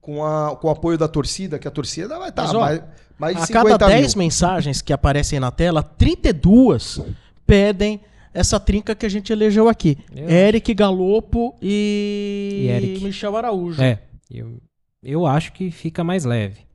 com, 0.01 0.25
a, 0.25 0.57
com 0.57 0.69
o 0.69 0.71
apoio 0.71 0.97
da 0.99 1.09
torcida, 1.09 1.59
que 1.59 1.67
a 1.69 1.71
torcida 1.71 2.19
vai 2.19 2.29
estar 2.31 2.43
Mas, 2.45 2.55
ó, 2.55 2.61
mais, 2.61 2.83
mais 3.19 3.37
de 3.37 3.43
A 3.43 3.47
50 3.47 3.69
cada 3.79 3.87
10 3.89 4.15
mil. 4.15 4.25
mensagens 4.25 4.81
que 4.83 4.93
aparecem 4.93 5.41
na 5.41 5.51
tela, 5.51 5.83
32 5.83 7.01
pedem 7.47 8.01
essa 8.35 8.61
trinca 8.61 8.95
que 8.95 9.07
a 9.07 9.09
gente 9.09 9.33
elegeu 9.33 9.69
aqui. 9.69 9.99
Eu- 10.15 10.29
Eric 10.29 10.73
Galopo 10.75 11.57
e, 11.61 12.65
E 12.65 12.69
Eric. 12.69 13.05
Michel 13.05 13.37
Araújo. 13.37 13.83
É, 13.83 13.99
eu, 14.31 14.59
eu 15.03 15.27
acho 15.27 15.53
que 15.53 15.71
fica 15.71 16.05
mais 16.05 16.25
leve. 16.25 16.68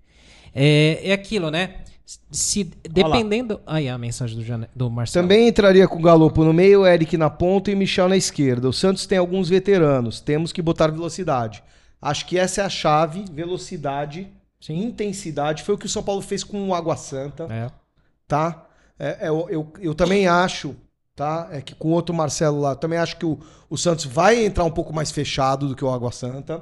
É, 0.53 1.09
é 1.09 1.13
aquilo, 1.13 1.49
né? 1.49 1.75
Se 2.31 2.65
dependendo. 2.89 3.61
Aí 3.65 3.87
a 3.87 3.97
mensagem 3.97 4.37
do, 4.37 4.43
Jane... 4.43 4.67
do 4.75 4.89
Marcelo. 4.89 5.23
Também 5.25 5.47
entraria 5.47 5.87
com 5.87 5.97
o 5.97 6.01
Galopo 6.01 6.43
no 6.43 6.53
meio, 6.53 6.85
Eric 6.85 7.17
na 7.17 7.29
ponta 7.29 7.71
e 7.71 7.75
Michel 7.75 8.09
na 8.09 8.17
esquerda. 8.17 8.67
O 8.67 8.73
Santos 8.73 9.05
tem 9.05 9.17
alguns 9.17 9.49
veteranos, 9.49 10.19
temos 10.19 10.51
que 10.51 10.61
botar 10.61 10.87
velocidade. 10.87 11.63
Acho 12.01 12.25
que 12.25 12.37
essa 12.37 12.61
é 12.61 12.65
a 12.65 12.69
chave, 12.69 13.23
velocidade, 13.31 14.27
Sim. 14.59 14.83
intensidade. 14.83 15.63
Foi 15.63 15.75
o 15.75 15.77
que 15.77 15.85
o 15.85 15.89
São 15.89 16.03
Paulo 16.03 16.21
fez 16.21 16.43
com 16.43 16.67
o 16.67 16.75
Água 16.75 16.97
Santa, 16.97 17.47
É. 17.49 17.71
tá? 18.27 18.67
É, 18.99 19.17
é, 19.21 19.29
eu, 19.29 19.47
eu, 19.49 19.73
eu 19.79 19.95
também 19.95 20.27
acho, 20.27 20.75
tá? 21.15 21.47
É 21.51 21.61
que 21.61 21.73
com 21.73 21.87
o 21.87 21.91
outro 21.91 22.13
Marcelo 22.13 22.59
lá, 22.59 22.75
também 22.75 22.99
acho 22.99 23.17
que 23.17 23.25
o, 23.25 23.39
o 23.69 23.77
Santos 23.77 24.05
vai 24.05 24.43
entrar 24.45 24.65
um 24.65 24.71
pouco 24.71 24.93
mais 24.93 25.11
fechado 25.11 25.69
do 25.69 25.75
que 25.75 25.85
o 25.85 25.89
Água 25.89 26.11
Santa. 26.11 26.61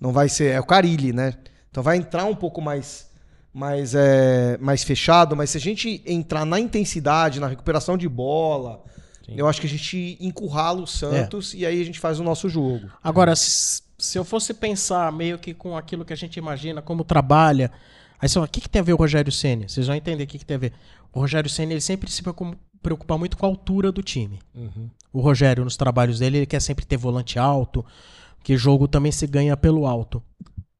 Não 0.00 0.12
vai 0.12 0.30
ser, 0.30 0.54
é 0.54 0.58
o 0.60 0.64
Carilli, 0.64 1.12
né? 1.12 1.34
Então 1.70 1.82
vai 1.82 1.98
entrar 1.98 2.24
um 2.24 2.34
pouco 2.34 2.62
mais 2.62 3.09
mais, 3.52 3.94
é, 3.94 4.56
mais 4.58 4.84
fechado, 4.84 5.34
mas 5.36 5.50
se 5.50 5.58
a 5.58 5.60
gente 5.60 6.02
entrar 6.06 6.44
na 6.44 6.58
intensidade, 6.60 7.40
na 7.40 7.48
recuperação 7.48 7.98
de 7.98 8.08
bola, 8.08 8.82
Sim. 9.26 9.34
eu 9.36 9.48
acho 9.48 9.60
que 9.60 9.66
a 9.66 9.70
gente 9.70 10.16
encurrala 10.20 10.80
o 10.80 10.86
Santos 10.86 11.52
e 11.54 11.66
aí 11.66 11.80
a 11.80 11.84
gente 11.84 11.98
faz 11.98 12.20
o 12.20 12.24
nosso 12.24 12.48
jogo. 12.48 12.88
Agora, 13.02 13.34
se, 13.34 13.82
eu 14.14 14.24
fosse 14.24 14.54
pensar 14.54 15.10
meio 15.12 15.38
que 15.38 15.52
com 15.52 15.76
aquilo 15.76 16.04
que 16.04 16.12
a 16.12 16.16
gente 16.16 16.36
imagina, 16.36 16.80
como 16.80 17.02
trabalha, 17.04 17.72
aí 18.20 18.28
você 18.28 18.34
fala, 18.34 18.46
o 18.46 18.48
que, 18.48 18.60
que 18.60 18.68
tem 18.68 18.80
a 18.80 18.84
ver 18.84 18.92
o 18.92 18.96
Rogério 18.96 19.32
Senna? 19.32 19.68
Vocês 19.68 19.86
vão 19.86 19.96
entender 19.96 20.24
o 20.24 20.26
que, 20.26 20.38
que 20.38 20.46
tem 20.46 20.54
a 20.56 20.60
ver. 20.60 20.72
O 21.12 21.20
Rogério 21.20 21.50
Senna, 21.50 21.72
ele 21.72 21.80
sempre 21.80 22.10
se 22.10 22.22
preocupa- 22.22 22.56
preocupa 22.80 23.18
muito 23.18 23.36
com 23.36 23.44
a 23.44 23.48
altura 23.48 23.90
do 23.90 24.02
time. 24.02 24.38
Uhum. 24.54 24.88
O 25.12 25.20
Rogério, 25.20 25.64
nos 25.64 25.76
trabalhos 25.76 26.20
dele, 26.20 26.38
ele 26.38 26.46
quer 26.46 26.60
sempre 26.60 26.86
ter 26.86 26.96
volante 26.96 27.36
alto, 27.36 27.84
que 28.44 28.56
jogo 28.56 28.86
também 28.86 29.10
se 29.10 29.26
ganha 29.26 29.56
pelo 29.56 29.86
alto. 29.86 30.22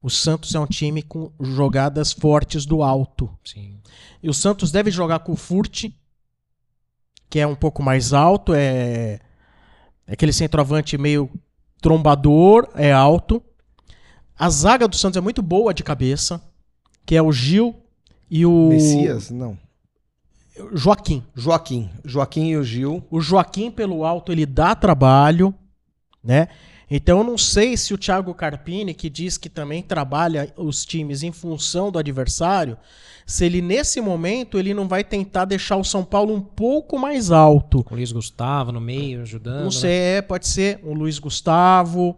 O 0.03 0.09
Santos 0.09 0.55
é 0.55 0.61
um 0.61 0.67
time 0.67 1.03
com 1.03 1.31
jogadas 1.39 2.13
fortes 2.13 2.65
do 2.65 2.83
alto. 2.83 3.31
Sim. 3.45 3.79
E 4.23 4.31
o 4.31 4.35
Santos 4.35 4.71
deve 4.71 4.91
jogar 4.91 5.19
com 5.21 5.33
o 5.33 5.37
Furt, 5.37 5.91
que 7.29 7.39
é 7.39 7.47
um 7.47 7.55
pouco 7.55 7.83
mais 7.83 8.13
alto, 8.13 8.55
é, 8.55 9.21
é 10.07 10.13
aquele 10.13 10.33
centroavante 10.33 10.97
meio 10.97 11.31
trombador, 11.83 12.69
é 12.75 12.93
alto. 12.93 13.43
A 14.39 14.49
zaga 14.49 14.89
do 14.89 14.97
Santos 14.97 15.19
é 15.19 15.21
muito 15.21 15.43
boa 15.43 15.75
de 15.75 15.85
cabeça, 15.85 16.43
que 17.05 17.15
é 17.15 17.23
o 17.23 17.31
Gil 17.31 17.75
e 18.31 18.47
o 18.47 18.69
Messias? 18.69 19.31
Não. 19.31 19.59
Joaquim. 20.73 21.23
Joaquim. 21.35 21.91
Joaquim 22.05 22.49
e 22.49 22.57
o 22.57 22.65
Gil. 22.65 23.05
O 23.11 23.21
Joaquim 23.21 23.71
pelo 23.71 24.05
alto 24.05 24.33
ele 24.33 24.47
dá 24.47 24.75
trabalho, 24.75 25.55
né? 26.25 26.49
Então 26.91 27.19
eu 27.19 27.25
não 27.25 27.39
sei 27.39 27.77
se 27.77 27.95
o 27.95 27.99
Thiago 27.99 28.35
Carpini, 28.35 28.93
que 28.93 29.09
diz 29.09 29.39
que 29.39 29.49
também 29.49 29.81
trabalha 29.81 30.53
os 30.57 30.85
times 30.85 31.23
em 31.23 31.31
função 31.31 31.91
do 31.91 31.99
adversário, 31.99 32.77
se 33.25 33.45
ele 33.45 33.63
nesse 33.63 34.01
momento 34.01 34.59
ele 34.59 34.75
não 34.75 34.89
vai 34.89 35.05
tentar 35.05 35.45
deixar 35.45 35.77
o 35.77 35.85
São 35.85 36.05
Paulo 36.05 36.35
um 36.35 36.41
pouco 36.41 36.99
mais 36.99 37.31
alto. 37.31 37.87
O 37.89 37.95
Luiz 37.95 38.11
Gustavo 38.11 38.73
no 38.73 38.81
meio, 38.81 39.23
ajudando. 39.23 39.59
Não 39.59 39.65
né? 39.67 39.71
sei, 39.71 39.99
é, 40.17 40.23
pode 40.23 40.49
ser 40.49 40.81
o 40.83 40.93
Luiz 40.93 41.21
Gustavo. 41.21 42.17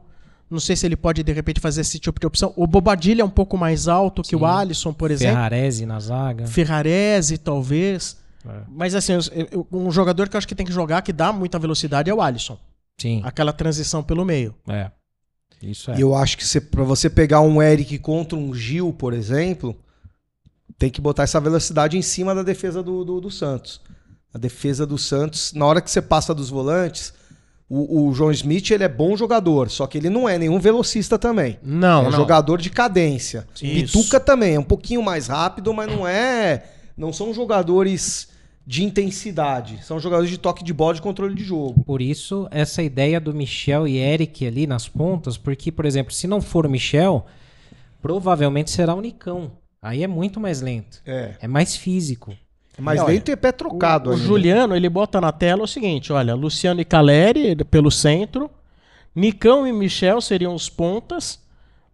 Não 0.50 0.60
sei 0.60 0.74
se 0.74 0.86
ele 0.86 0.96
pode, 0.96 1.22
de 1.22 1.32
repente, 1.32 1.60
fazer 1.60 1.82
esse 1.82 1.98
tipo 1.98 2.18
de 2.18 2.26
opção. 2.26 2.52
O 2.56 2.66
Bobadilha 2.66 3.22
é 3.22 3.24
um 3.24 3.30
pouco 3.30 3.58
mais 3.58 3.88
alto 3.88 4.22
que 4.22 4.30
Sim. 4.30 4.36
o 4.36 4.46
Alisson, 4.46 4.92
por 4.92 5.10
exemplo. 5.10 5.34
Ferrarese 5.34 5.86
na 5.86 6.00
zaga. 6.00 6.46
Ferrarese, 6.46 7.36
talvez. 7.38 8.18
É. 8.46 8.60
Mas 8.68 8.94
assim, 8.94 9.12
um 9.70 9.90
jogador 9.90 10.28
que 10.28 10.36
eu 10.36 10.38
acho 10.38 10.48
que 10.48 10.54
tem 10.54 10.66
que 10.66 10.72
jogar, 10.72 11.02
que 11.02 11.12
dá 11.12 11.32
muita 11.32 11.58
velocidade, 11.58 12.10
é 12.10 12.14
o 12.14 12.20
Alisson. 12.20 12.58
Sim, 13.01 13.20
Aquela 13.24 13.53
transição 13.53 14.03
pelo 14.03 14.24
meio. 14.24 14.55
é. 14.68 14.90
Isso 15.62 15.93
é. 15.93 15.97
E 15.97 16.01
eu 16.01 16.12
acho 16.14 16.36
que 16.36 16.61
pra 16.61 16.82
você 16.82 17.09
pegar 17.09 17.40
um 17.40 17.62
Eric 17.62 17.97
contra 17.99 18.36
um 18.36 18.53
Gil, 18.53 18.93
por 18.93 19.12
exemplo, 19.12 19.76
tem 20.76 20.90
que 20.90 21.01
botar 21.01 21.22
essa 21.22 21.40
velocidade 21.40 21.97
em 21.97 22.03
cima 22.03 22.34
da 22.34 22.43
defesa 22.43 22.82
do, 22.82 23.05
do, 23.05 23.20
do 23.20 23.30
Santos. 23.30 23.80
A 24.34 24.38
defesa 24.38 24.84
do 24.84 24.99
Santos, 24.99 25.53
na 25.53 25.64
hora 25.64 25.80
que 25.80 25.88
você 25.88 26.03
passa 26.03 26.34
dos 26.34 26.51
volantes, 26.51 27.14
o, 27.68 28.09
o 28.09 28.12
João 28.12 28.32
Smith 28.32 28.70
ele 28.72 28.82
é 28.82 28.88
bom 28.88 29.16
jogador, 29.16 29.70
só 29.70 29.86
que 29.86 29.97
ele 29.99 30.11
não 30.11 30.28
é 30.28 30.36
nenhum 30.36 30.59
velocista 30.59 31.16
também. 31.16 31.61
Não, 31.62 32.01
é 32.01 32.05
não. 32.05 32.12
jogador 32.12 32.61
de 32.61 32.68
cadência. 32.68 33.47
Isso. 33.62 33.99
Pituca 33.99 34.18
também, 34.18 34.57
é 34.57 34.59
um 34.59 34.64
pouquinho 34.64 35.03
mais 35.03 35.28
rápido, 35.28 35.72
mas 35.72 35.88
não 35.88 36.07
é. 36.07 36.64
Não 36.97 37.12
são 37.12 37.32
jogadores 37.32 38.28
de 38.66 38.84
intensidade. 38.84 39.84
São 39.84 39.98
jogadores 39.98 40.30
de 40.30 40.38
toque 40.38 40.62
de 40.62 40.72
bola 40.72 40.94
de 40.94 41.02
controle 41.02 41.34
de 41.34 41.42
jogo. 41.42 41.82
Por 41.84 42.00
isso, 42.00 42.46
essa 42.50 42.82
ideia 42.82 43.20
do 43.20 43.34
Michel 43.34 43.86
e 43.88 43.98
Eric 43.98 44.46
ali 44.46 44.66
nas 44.66 44.88
pontas, 44.88 45.36
porque, 45.36 45.72
por 45.72 45.84
exemplo, 45.84 46.12
se 46.12 46.26
não 46.26 46.40
for 46.40 46.66
o 46.66 46.70
Michel, 46.70 47.26
provavelmente 48.00 48.70
será 48.70 48.94
o 48.94 49.00
Nicão. 49.00 49.52
Aí 49.80 50.04
é 50.04 50.06
muito 50.06 50.38
mais 50.38 50.60
lento. 50.60 51.02
É. 51.04 51.34
É 51.40 51.48
mais 51.48 51.74
físico. 51.74 52.36
Mas 52.78 53.00
Olha, 53.00 53.12
dentro 53.12 53.32
é 53.32 53.36
pé 53.36 53.52
trocado 53.52 54.10
O, 54.10 54.14
o. 54.14 54.16
Juliano, 54.16 54.74
ele 54.74 54.88
bota 54.88 55.20
na 55.20 55.32
tela 55.32 55.64
o 55.64 55.68
seguinte, 55.68 56.12
olha, 56.12 56.34
Luciano 56.34 56.80
e 56.80 56.84
Caleri 56.84 57.54
pelo 57.64 57.90
centro, 57.90 58.50
Nicão 59.14 59.66
e 59.66 59.72
Michel 59.72 60.20
seriam 60.20 60.54
os 60.54 60.68
pontas, 60.70 61.40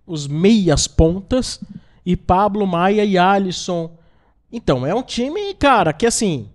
os 0.07 0.29
meias 0.29 0.87
pontas, 0.87 1.61
e 2.07 2.17
Pablo, 2.17 2.67
Maia 2.67 3.05
e 3.05 3.19
Alisson. 3.19 3.91
Então, 4.53 4.87
é 4.87 4.95
um 4.95 5.03
time, 5.03 5.53
cara, 5.55 5.93
que 5.93 6.07
assim, 6.07 6.49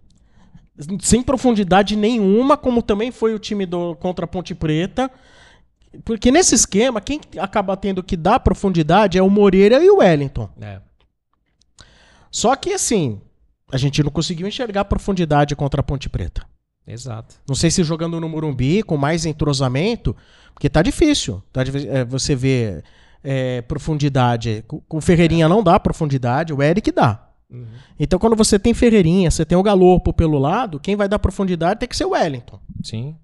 sem 1.01 1.21
profundidade 1.21 1.95
nenhuma, 1.95 2.57
como 2.57 2.81
também 2.81 3.11
foi 3.11 3.33
o 3.33 3.39
time 3.39 3.65
do 3.65 3.95
contra 3.95 4.25
a 4.25 4.27
Ponte 4.27 4.55
Preta. 4.55 5.09
Porque 6.03 6.31
nesse 6.31 6.55
esquema, 6.55 6.99
quem 6.99 7.21
acaba 7.37 7.77
tendo 7.77 8.01
que 8.01 8.17
dar 8.17 8.39
profundidade 8.39 9.17
é 9.17 9.21
o 9.21 9.29
Moreira 9.29 9.83
e 9.83 9.89
o 9.89 9.97
Wellington. 9.97 10.49
É. 10.59 10.81
Só 12.31 12.55
que 12.55 12.73
assim, 12.73 13.21
a 13.71 13.77
gente 13.77 14.01
não 14.01 14.09
conseguiu 14.09 14.47
enxergar 14.47 14.85
profundidade 14.85 15.55
contra 15.55 15.81
a 15.81 15.83
Ponte 15.83 16.09
Preta. 16.09 16.43
Exato. 16.85 17.35
Não 17.47 17.55
sei 17.55 17.71
se 17.71 17.83
jogando 17.83 18.19
no 18.19 18.27
Morumbi, 18.27 18.83
com 18.83 18.97
mais 18.97 19.25
entrosamento, 19.25 20.15
porque 20.53 20.69
tá 20.69 20.81
difícil. 20.81 21.41
Tá 21.53 21.63
difícil, 21.63 21.91
é, 21.91 22.03
você 22.03 22.35
vê 22.35 22.83
é, 23.23 23.61
profundidade. 23.61 24.63
Com, 24.67 24.81
o 24.89 25.01
Ferreirinha 25.01 25.47
não 25.47 25.63
dá 25.63 25.79
profundidade, 25.79 26.51
o 26.53 26.61
Eric 26.61 26.91
dá. 26.91 27.29
Uhum. 27.53 27.67
Então, 27.99 28.17
quando 28.17 28.35
você 28.35 28.57
tem 28.57 28.73
Ferreirinha, 28.73 29.29
você 29.29 29.45
tem 29.45 29.57
o 29.57 29.63
Galopo 29.63 30.11
pelo 30.11 30.39
lado, 30.39 30.79
quem 30.79 30.95
vai 30.95 31.07
dar 31.07 31.19
profundidade 31.19 31.79
tem 31.79 31.87
que 31.87 31.95
ser 31.95 32.05
o 32.05 32.11
Wellington. 32.11 32.59
Sim. 32.83 33.15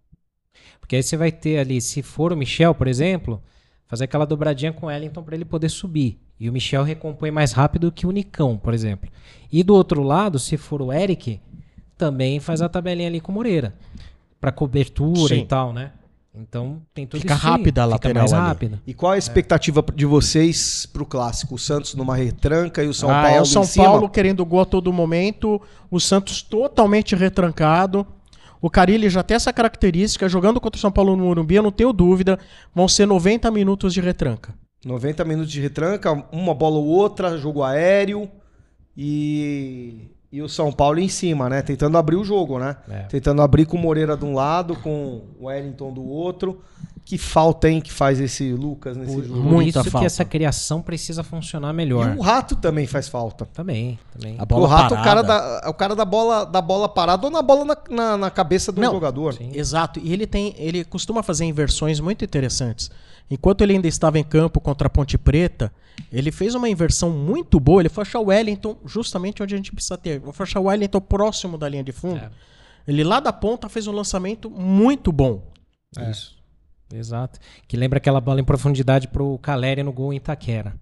Porque 0.80 0.96
aí 0.96 1.04
você 1.04 1.18
vai 1.18 1.32
ter 1.32 1.58
ali, 1.58 1.82
se 1.82 2.04
for 2.04 2.32
o 2.32 2.38
Michel, 2.38 2.76
por 2.76 2.88
exemplo, 2.88 3.42
fazer 3.88 4.06
aquela 4.06 4.26
dobradinha 4.26 4.72
com 4.72 4.86
o 4.86 4.90
Wellington 4.90 5.24
para 5.24 5.36
ele 5.36 5.46
poder 5.46 5.70
subir. 5.70 6.20
E 6.40 6.50
o 6.50 6.54
Michel 6.54 6.84
recompõe 6.84 7.32
mais 7.32 7.52
rápido 7.52 7.92
que 7.92 8.08
o 8.08 8.12
Nicão, 8.12 8.58
por 8.58 8.74
exemplo. 8.74 9.10
E 9.52 9.64
do 9.64 9.74
outro 9.74 10.02
lado, 10.04 10.40
se 10.40 10.56
for 10.56 10.82
o 10.82 10.94
Eric, 10.94 11.42
também 11.98 12.40
faz 12.40 12.62
a 12.62 12.70
tabelinha 12.70 13.10
ali 13.10 13.20
com 13.20 13.32
o 13.32 13.36
Moreira. 13.36 13.76
Pra 14.40 14.52
cobertura 14.52 15.36
Sim. 15.36 15.42
e 15.42 15.46
tal, 15.46 15.74
né? 15.74 15.92
Então 16.40 16.82
tem 16.94 17.06
tudo 17.06 17.22
Fica 17.22 17.34
isso 17.34 17.44
rápida 17.44 17.82
a 17.82 17.86
Fica 17.86 17.94
lateral 17.96 18.22
mais 18.22 18.34
ali. 18.34 18.42
rápida. 18.48 18.82
E 18.88 18.94
qual 18.94 19.12
a 19.12 19.18
expectativa 19.18 19.84
de 19.94 20.06
vocês 20.06 20.86
pro 20.86 21.06
clássico? 21.06 21.56
O 21.56 21.60
Santos 21.60 21.96
numa 21.96 22.16
retranca 22.16 22.84
e 22.84 22.88
o 22.88 22.94
São 22.94 23.10
ah, 23.10 23.24
Paulo 23.24 23.38
é 23.38 23.42
o 23.42 23.46
São 23.46 23.64
em 23.64 23.66
cima? 23.66 23.86
Paulo 23.86 24.10
querendo 24.10 24.46
gol 24.46 24.62
a 24.62 24.66
todo 24.66 24.92
momento, 24.94 25.62
o 25.92 26.00
Santos 26.00 26.42
totalmente 26.42 27.16
retrancado. 27.16 28.06
O 28.62 28.70
Carilli 28.70 29.10
já 29.10 29.24
tem 29.24 29.36
essa 29.36 29.54
característica, 29.54 30.28
jogando 30.28 30.60
contra 30.60 30.78
o 30.78 30.82
São 30.82 30.92
Paulo 30.92 31.16
no 31.16 31.24
Morumbi, 31.24 31.56
eu 31.56 31.64
não 31.64 31.72
tenho 31.72 31.94
dúvida, 31.94 32.38
vão 32.76 32.88
ser 32.88 33.06
90 33.06 33.50
minutos 33.52 33.94
de 33.94 34.02
retranca. 34.02 34.54
90 34.86 35.26
minutos 35.26 35.52
de 35.52 35.62
retranca, 35.62 36.12
uma 36.32 36.54
bola 36.54 36.78
ou 36.78 36.86
outra, 36.86 37.38
jogo 37.38 37.64
aéreo 37.64 38.30
e, 38.98 40.10
e 40.32 40.42
o 40.42 40.50
São 40.50 40.72
Paulo 40.72 41.00
em 41.00 41.10
cima, 41.10 41.50
né? 41.50 41.62
Tentando 41.62 41.98
abrir 41.98 42.16
o 42.16 42.24
jogo, 42.24 42.60
né? 42.60 42.78
É. 42.90 43.00
Tentando 43.04 43.42
abrir 43.42 43.66
com 43.66 43.78
o 43.78 43.80
Moreira 43.80 44.16
de 44.16 44.26
um 44.26 44.34
lado, 44.36 44.76
com 44.76 45.24
o 45.40 45.46
Wellington 45.46 45.92
do 45.92 46.04
outro. 46.04 46.62
Que 47.04 47.18
falta, 47.18 47.68
hein, 47.68 47.82
que 47.82 47.92
faz 47.92 48.20
esse 48.20 48.52
Lucas 48.54 48.96
nesse 48.96 49.12
Por, 49.16 49.24
jogo. 49.24 49.42
por 49.42 49.52
Muita 49.52 49.80
isso 49.80 49.90
falta. 49.90 50.00
que 50.00 50.06
essa 50.06 50.24
criação 50.24 50.80
precisa 50.80 51.24
funcionar 51.24 51.72
E 51.72 51.76
melhor. 51.76 52.16
o 52.16 52.22
Rato 52.22 52.56
também 52.56 52.86
faz 52.86 53.08
falta. 53.08 53.48
Também, 53.52 53.98
também. 54.14 54.38
A 54.38 54.56
o 54.56 54.66
Rato 54.66 54.94
é 54.94 55.00
o 55.00 55.04
cara, 55.04 55.24
da, 55.24 55.62
é 55.66 55.70
o 55.70 55.74
cara 55.74 55.96
da 55.96 56.06
bola 56.06 56.46
da 56.46 56.62
bola 56.62 56.88
parada 56.88 57.26
ou 57.26 57.32
na 57.32 57.42
bola 57.42 57.66
na, 57.66 57.78
na, 57.90 58.18
na 58.18 58.30
cabeça 58.30 58.72
do 58.72 58.80
Não, 58.80 58.92
jogador. 58.92 59.34
Sim. 59.34 59.50
Exato, 59.56 60.00
e 60.04 60.14
ele 60.14 60.28
tem, 60.28 60.54
ele 60.60 60.84
costuma 60.84 61.24
fazer 61.24 61.46
inversões 61.46 62.00
muito 62.00 62.24
interessantes. 62.24 62.92
Enquanto 63.30 63.62
ele 63.62 63.74
ainda 63.74 63.88
estava 63.88 64.18
em 64.18 64.24
campo 64.24 64.60
contra 64.60 64.88
a 64.88 64.90
Ponte 64.90 65.18
Preta, 65.18 65.72
ele 66.12 66.32
fez 66.32 66.56
uma 66.56 66.68
inversão 66.68 67.12
muito 67.12 67.60
boa. 67.60 67.82
Ele 67.82 67.90
foi 67.90 68.02
achar 68.02 68.20
o 68.20 68.26
Wellington 68.26 68.78
justamente 68.86 69.44
onde 69.44 69.54
a 69.54 69.58
gente 69.58 69.72
precisa 69.72 69.98
ter. 69.98 70.22
Foi 70.34 70.44
achar 70.44 70.60
o 70.60 70.64
Wellington 70.64 71.02
próximo 71.02 71.58
da 71.58 71.70
linha 71.70 71.84
de 71.84 71.92
fundo. 71.92 72.20
É. 72.20 72.32
Ele 72.88 73.04
lá 73.04 73.20
da 73.20 73.32
ponta 73.32 73.70
fez 73.70 73.86
um 73.86 73.92
lançamento 73.92 74.50
muito 74.50 75.12
bom. 75.12 75.44
Isso. 76.10 76.38
Exato. 76.92 77.40
Que 77.68 77.78
lembra 77.78 77.98
aquela 77.98 78.20
bola 78.20 78.40
em 78.40 78.44
profundidade 78.44 79.08
pro 79.08 79.38
Caleri 79.40 79.84
no 79.84 79.94
gol 79.94 80.12
em 80.12 80.18
Itaquera. 80.18 80.74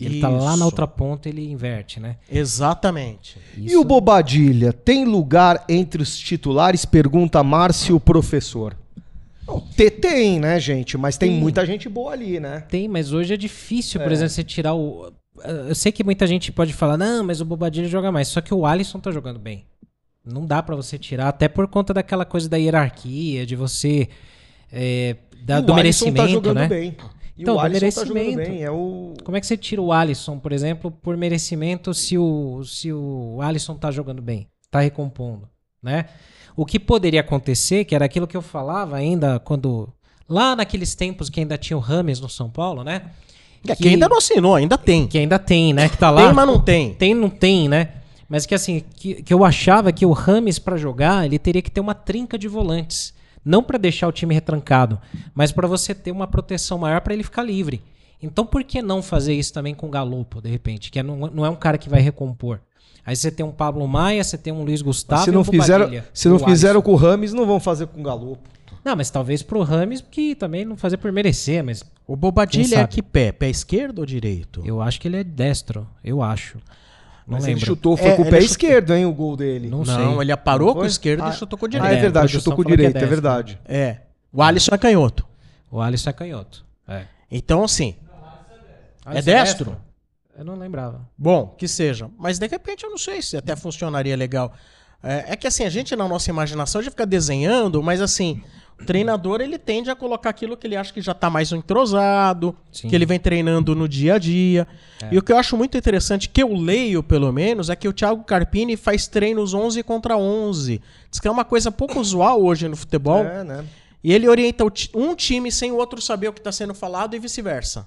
Ele 0.00 0.20
tá 0.20 0.28
lá 0.28 0.50
Isso. 0.50 0.58
na 0.58 0.64
outra 0.64 0.86
ponta 0.86 1.28
ele 1.28 1.50
inverte, 1.50 1.98
né? 1.98 2.18
Exatamente. 2.30 3.36
E 3.56 3.76
o 3.76 3.82
Bobadilha, 3.82 4.72
tem 4.72 5.04
lugar 5.04 5.64
entre 5.68 6.00
os 6.00 6.16
titulares? 6.16 6.84
Pergunta 6.84 7.42
Márcio 7.42 7.98
Professor. 7.98 8.76
Não, 9.48 9.60
T 9.60 9.90
tem, 9.90 10.38
né, 10.38 10.60
gente? 10.60 10.96
Mas 10.98 11.16
tem, 11.16 11.30
Tem. 11.30 11.40
muita 11.40 11.64
gente 11.64 11.88
boa 11.88 12.12
ali, 12.12 12.38
né? 12.38 12.60
Tem, 12.68 12.86
mas 12.86 13.12
hoje 13.12 13.32
é 13.32 13.36
difícil, 13.36 14.00
por 14.00 14.12
exemplo, 14.12 14.30
você 14.30 14.44
tirar 14.44 14.74
o. 14.74 15.10
Eu 15.68 15.74
sei 15.74 15.90
que 15.90 16.04
muita 16.04 16.26
gente 16.26 16.52
pode 16.52 16.72
falar, 16.72 16.96
não, 16.96 17.24
mas 17.24 17.40
o 17.40 17.44
Bobadilha 17.44 17.88
joga 17.88 18.12
mais. 18.12 18.28
Só 18.28 18.40
que 18.40 18.52
o 18.52 18.66
Alisson 18.66 18.98
tá 19.00 19.10
jogando 19.10 19.38
bem. 19.38 19.64
Não 20.24 20.44
dá 20.44 20.62
pra 20.62 20.76
você 20.76 20.98
tirar, 20.98 21.28
até 21.28 21.48
por 21.48 21.66
conta 21.68 21.94
daquela 21.94 22.24
coisa 22.26 22.48
da 22.48 22.56
hierarquia, 22.58 23.46
de 23.46 23.56
você. 23.56 24.08
é, 24.70 25.16
da- 25.42 25.60
do 25.60 25.72
Alisson 25.72 26.06
merecimento, 26.06 26.16
tá 26.26 26.26
jogando 26.28 26.56
né? 26.58 26.68
bem. 26.68 26.96
E 27.36 27.42
Então, 27.42 27.54
o 27.56 27.60
Alisson 27.60 28.04
tá 28.04 28.12
merecimento. 28.12 28.50
bem. 28.50 28.62
É 28.64 28.70
o... 28.70 29.14
Como 29.24 29.36
é 29.36 29.40
que 29.40 29.46
você 29.46 29.56
tira 29.56 29.80
o 29.80 29.92
Alisson, 29.92 30.38
por 30.38 30.52
exemplo, 30.52 30.90
por 30.90 31.16
merecimento 31.16 31.94
se 31.94 32.18
o, 32.18 32.62
se 32.64 32.92
o 32.92 33.38
Alisson 33.40 33.76
tá 33.76 33.90
jogando 33.92 34.20
bem, 34.20 34.48
tá 34.70 34.80
recompondo, 34.80 35.48
né? 35.80 36.06
O 36.58 36.66
que 36.66 36.78
poderia 36.80 37.20
acontecer, 37.20 37.84
que 37.84 37.94
era 37.94 38.04
aquilo 38.04 38.26
que 38.26 38.36
eu 38.36 38.42
falava 38.42 38.96
ainda 38.96 39.38
quando 39.38 39.88
lá 40.28 40.56
naqueles 40.56 40.94
tempos 40.94 41.30
que 41.30 41.38
ainda 41.38 41.56
tinha 41.56 41.76
o 41.76 41.80
Rames 41.80 42.18
no 42.20 42.28
São 42.28 42.50
Paulo, 42.50 42.82
né? 42.82 43.02
Que, 43.62 43.76
que 43.76 43.88
ainda 43.88 44.08
não 44.08 44.18
assinou, 44.18 44.56
ainda 44.56 44.76
tem. 44.76 45.06
que 45.06 45.18
ainda 45.18 45.38
tem, 45.38 45.72
né? 45.72 45.88
Que 45.88 45.96
tá 45.96 46.10
lá. 46.10 46.24
Tem, 46.26 46.32
mas 46.32 46.46
não 46.46 46.60
tem. 46.60 46.94
Tem, 46.94 47.14
não 47.14 47.30
tem, 47.30 47.68
né? 47.68 47.90
Mas 48.28 48.44
que 48.44 48.54
assim, 48.54 48.82
que, 48.96 49.22
que 49.22 49.32
eu 49.32 49.44
achava 49.44 49.92
que 49.92 50.04
o 50.04 50.12
Rames 50.12 50.58
pra 50.58 50.76
jogar, 50.76 51.24
ele 51.24 51.38
teria 51.38 51.62
que 51.62 51.70
ter 51.70 51.80
uma 51.80 51.94
trinca 51.94 52.36
de 52.36 52.46
volantes, 52.48 53.14
não 53.44 53.62
pra 53.62 53.78
deixar 53.78 54.08
o 54.08 54.12
time 54.12 54.34
retrancado, 54.34 55.00
mas 55.34 55.50
pra 55.52 55.66
você 55.68 55.94
ter 55.94 56.10
uma 56.10 56.26
proteção 56.26 56.76
maior 56.76 57.00
pra 57.00 57.14
ele 57.14 57.22
ficar 57.22 57.42
livre. 57.42 57.80
Então 58.20 58.44
por 58.44 58.64
que 58.64 58.82
não 58.82 59.00
fazer 59.00 59.32
isso 59.34 59.52
também 59.52 59.74
com 59.74 59.86
o 59.86 59.90
Galopo, 59.90 60.42
de 60.42 60.50
repente, 60.50 60.90
que 60.90 60.98
é- 60.98 61.02
não, 61.04 61.16
não 61.28 61.46
é 61.46 61.48
um 61.50 61.54
cara 61.56 61.78
que 61.78 61.88
vai 61.88 62.00
recompor. 62.00 62.60
Aí 63.08 63.16
você 63.16 63.30
tem 63.30 63.44
um 63.46 63.50
Pablo 63.50 63.88
Maia, 63.88 64.22
você 64.22 64.36
tem 64.36 64.52
um 64.52 64.62
Luiz 64.62 64.82
Gustavo 64.82 65.20
Mas 65.20 65.24
se 65.24 65.30
e 65.30 65.32
não 65.32 65.40
um 65.40 65.44
fizeram, 65.44 65.86
Bobadilha, 65.86 66.08
se 66.12 66.28
não 66.28 66.38
fizeram 66.38 66.82
com 66.82 66.92
o 66.92 66.94
Rames, 66.94 67.32
não 67.32 67.46
vão 67.46 67.58
fazer 67.58 67.86
com 67.86 68.00
o 68.00 68.02
Galo. 68.02 68.36
Não, 68.84 68.94
mas 68.94 69.08
talvez 69.08 69.42
pro 69.42 69.62
Rames, 69.62 70.04
que 70.10 70.34
também 70.34 70.62
não 70.66 70.76
fazer 70.76 70.98
por 70.98 71.10
merecer, 71.10 71.64
mas 71.64 71.82
O 72.06 72.14
Bobadilha 72.14 72.80
é 72.80 72.86
que 72.86 73.00
pé? 73.02 73.32
Pé 73.32 73.48
esquerdo 73.48 74.00
ou 74.00 74.04
direito? 74.04 74.60
eu 74.62 74.82
acho 74.82 75.00
que 75.00 75.08
ele 75.08 75.16
é 75.16 75.24
destro, 75.24 75.88
eu 76.04 76.20
acho. 76.22 76.58
Não 77.26 77.36
Mas 77.38 77.44
lembro. 77.44 77.60
ele 77.60 77.66
chutou, 77.66 77.96
foi 77.96 78.08
É, 78.08 78.14
com 78.16 78.22
o 78.22 78.24
pé 78.26 78.32
chutou. 78.32 78.44
esquerdo, 78.46 78.94
hein, 78.94 79.06
o 79.06 79.12
gol 79.14 79.36
dele. 79.38 79.68
Não 79.70 79.78
Não, 79.84 79.84
sei. 80.16 80.20
ele 80.20 80.36
parou 80.36 80.68
Não 80.68 80.74
com 80.74 80.80
o 80.82 80.86
esquerdo 80.86 81.22
Ah, 81.22 81.30
e 81.30 81.32
chutou 81.32 81.58
com 81.58 81.64
o 81.64 81.68
Ah, 81.68 81.70
direito. 81.70 81.92
é 81.94 82.00
verdade, 82.00 82.28
chutou 82.32 82.54
com 82.54 82.60
o 82.60 82.64
é 82.64 82.68
direito, 82.68 82.90
é 82.90 82.92
destro. 82.92 83.08
verdade. 83.08 83.58
É. 83.64 83.96
O 84.30 84.42
Alisson 84.42 84.74
é 84.74 84.78
canhoto. 84.78 85.26
O 85.70 85.80
Alisson 85.80 86.10
é 86.10 86.12
canhoto. 86.12 86.62
É. 86.86 87.04
Então, 87.30 87.64
assim. 87.64 87.94
Ah, 89.04 89.14
É 89.14 89.18
esse 89.20 89.26
destro? 89.26 89.76
Eu 90.38 90.44
não 90.44 90.54
lembrava. 90.54 91.00
Bom, 91.18 91.48
que 91.58 91.66
seja. 91.66 92.08
Mas 92.16 92.38
de 92.38 92.46
repente 92.46 92.84
eu 92.84 92.90
não 92.90 92.96
sei 92.96 93.20
se 93.20 93.36
até 93.36 93.56
funcionaria 93.56 94.16
legal. 94.16 94.52
É, 95.02 95.32
é 95.32 95.36
que 95.36 95.48
assim, 95.48 95.64
a 95.64 95.70
gente 95.70 95.96
na 95.96 96.06
nossa 96.06 96.30
imaginação 96.30 96.80
já 96.80 96.90
fica 96.90 97.04
desenhando, 97.04 97.82
mas 97.82 98.00
assim, 98.00 98.40
o 98.80 98.84
treinador 98.84 99.40
ele 99.40 99.58
tende 99.58 99.90
a 99.90 99.96
colocar 99.96 100.30
aquilo 100.30 100.56
que 100.56 100.64
ele 100.66 100.76
acha 100.76 100.92
que 100.92 101.00
já 101.00 101.12
tá 101.12 101.28
mais 101.28 101.50
entrosado, 101.50 102.54
Sim. 102.70 102.88
que 102.88 102.94
ele 102.94 103.04
vem 103.04 103.18
treinando 103.18 103.74
no 103.74 103.88
dia 103.88 104.14
a 104.14 104.18
dia. 104.18 104.66
É. 105.02 105.08
E 105.12 105.18
o 105.18 105.22
que 105.22 105.32
eu 105.32 105.36
acho 105.36 105.56
muito 105.56 105.76
interessante, 105.76 106.28
que 106.28 106.40
eu 106.40 106.52
leio 106.54 107.02
pelo 107.02 107.32
menos, 107.32 107.68
é 107.68 107.74
que 107.74 107.88
o 107.88 107.92
Thiago 107.92 108.22
Carpini 108.22 108.76
faz 108.76 109.08
treinos 109.08 109.54
11 109.54 109.82
contra 109.82 110.16
11. 110.16 110.80
Diz 111.10 111.18
que 111.18 111.26
é 111.26 111.30
uma 111.30 111.44
coisa 111.44 111.72
pouco 111.72 111.98
usual 111.98 112.44
hoje 112.44 112.68
no 112.68 112.76
futebol. 112.76 113.24
É, 113.24 113.42
né? 113.42 113.64
E 114.02 114.12
ele 114.12 114.28
orienta 114.28 114.64
um 114.94 115.14
time 115.16 115.50
sem 115.50 115.72
o 115.72 115.76
outro 115.76 116.00
saber 116.00 116.28
o 116.28 116.32
que 116.32 116.38
está 116.38 116.52
sendo 116.52 116.72
falado 116.72 117.16
e 117.16 117.18
vice-versa. 117.18 117.86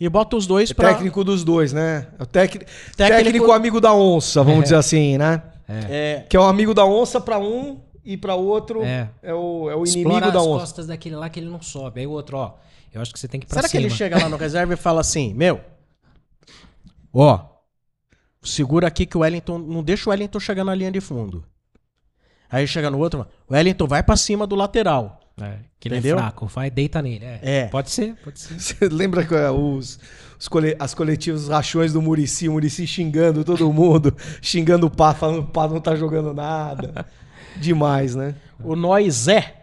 E 0.00 0.08
bota 0.08 0.36
os 0.36 0.46
dois 0.46 0.70
É 0.70 0.74
pra. 0.74 0.92
técnico 0.94 1.24
dos 1.24 1.42
dois, 1.42 1.72
né? 1.72 2.06
É 2.18 2.22
o 2.22 2.26
tec... 2.26 2.52
Técnico- 2.52 2.70
técnico... 2.96 3.52
amigo 3.52 3.80
da 3.80 3.92
onça, 3.92 4.42
vamos 4.44 4.62
dizer 4.64 4.76
assim, 4.76 5.18
né? 5.18 5.42
É, 5.68 6.24
Que 6.28 6.36
é 6.36 6.40
o 6.40 6.44
amigo 6.44 6.72
da 6.72 6.84
onça 6.84 7.20
pra 7.20 7.38
um 7.38 7.80
e 8.04 8.16
pra 8.16 8.34
outro 8.34 8.82
É. 8.84 9.10
é, 9.22 9.34
o, 9.34 9.68
é 9.68 9.74
o 9.76 9.84
inimigo 9.84 10.08
Explora 10.10 10.30
da 10.32 10.38
as 10.38 10.46
onça. 10.46 10.60
costas 10.60 10.86
daquele 10.86 11.16
lá 11.16 11.28
que 11.28 11.40
ele 11.40 11.48
não 11.50 11.60
sobe. 11.60 12.00
Aí 12.00 12.06
o 12.06 12.10
outro, 12.12 12.36
ó, 12.38 12.54
eu 12.94 13.02
acho 13.02 13.12
que 13.12 13.18
você 13.18 13.26
tem 13.28 13.38
que 13.40 13.46
ir 13.46 13.48
pra 13.48 13.56
Será 13.56 13.68
que 13.68 13.72
cima. 13.76 13.82
ele 13.86 13.90
chega 13.94 14.18
lá 14.22 14.28
no 14.28 14.36
reserva 14.38 14.72
e 14.72 14.76
fala 14.76 15.00
assim, 15.00 15.34
meu, 15.34 15.60
ó, 17.12 17.40
segura 18.42 18.86
aqui 18.86 19.04
que 19.04 19.16
o 19.16 19.20
Wellington, 19.20 19.58
não 19.58 19.82
deixa 19.82 20.08
o 20.08 20.10
Wellington 20.12 20.40
chegar 20.40 20.64
na 20.64 20.74
linha 20.74 20.90
de 20.92 21.00
fundo. 21.00 21.44
Aí 22.50 22.66
chega 22.66 22.90
no 22.90 22.98
outro, 22.98 23.26
o 23.48 23.52
Wellington 23.54 23.86
vai 23.86 24.02
pra 24.02 24.16
cima 24.16 24.46
do 24.46 24.54
lateral. 24.54 25.17
É, 25.40 25.58
que 25.78 25.88
ele 25.88 25.96
Entendeu? 25.96 26.16
é 26.16 26.20
fraco, 26.20 26.46
vai, 26.46 26.70
deita 26.70 27.00
nele. 27.02 27.24
É. 27.24 27.40
É. 27.42 27.66
Pode 27.66 27.90
ser, 27.90 28.14
pode 28.24 28.38
ser. 28.40 28.54
Você 28.60 28.88
lembra 28.88 29.24
que 29.24 29.34
é, 29.34 29.50
os, 29.50 29.98
os 30.38 30.48
cole- 30.48 30.76
as 30.78 30.94
coletivas 30.94 31.48
rachões 31.48 31.92
do 31.92 32.02
Murici, 32.02 32.48
o 32.48 32.52
Murici 32.52 32.86
xingando 32.86 33.44
todo 33.44 33.70
mundo, 33.72 34.14
xingando 34.42 34.86
o 34.86 34.90
Pá, 34.90 35.14
falando 35.14 35.42
que 35.44 35.48
o 35.50 35.52
Pá 35.52 35.68
não 35.68 35.80
tá 35.80 35.94
jogando 35.94 36.32
nada. 36.34 37.06
Demais, 37.56 38.14
né? 38.14 38.34
O 38.62 38.74
Noizé 38.76 39.54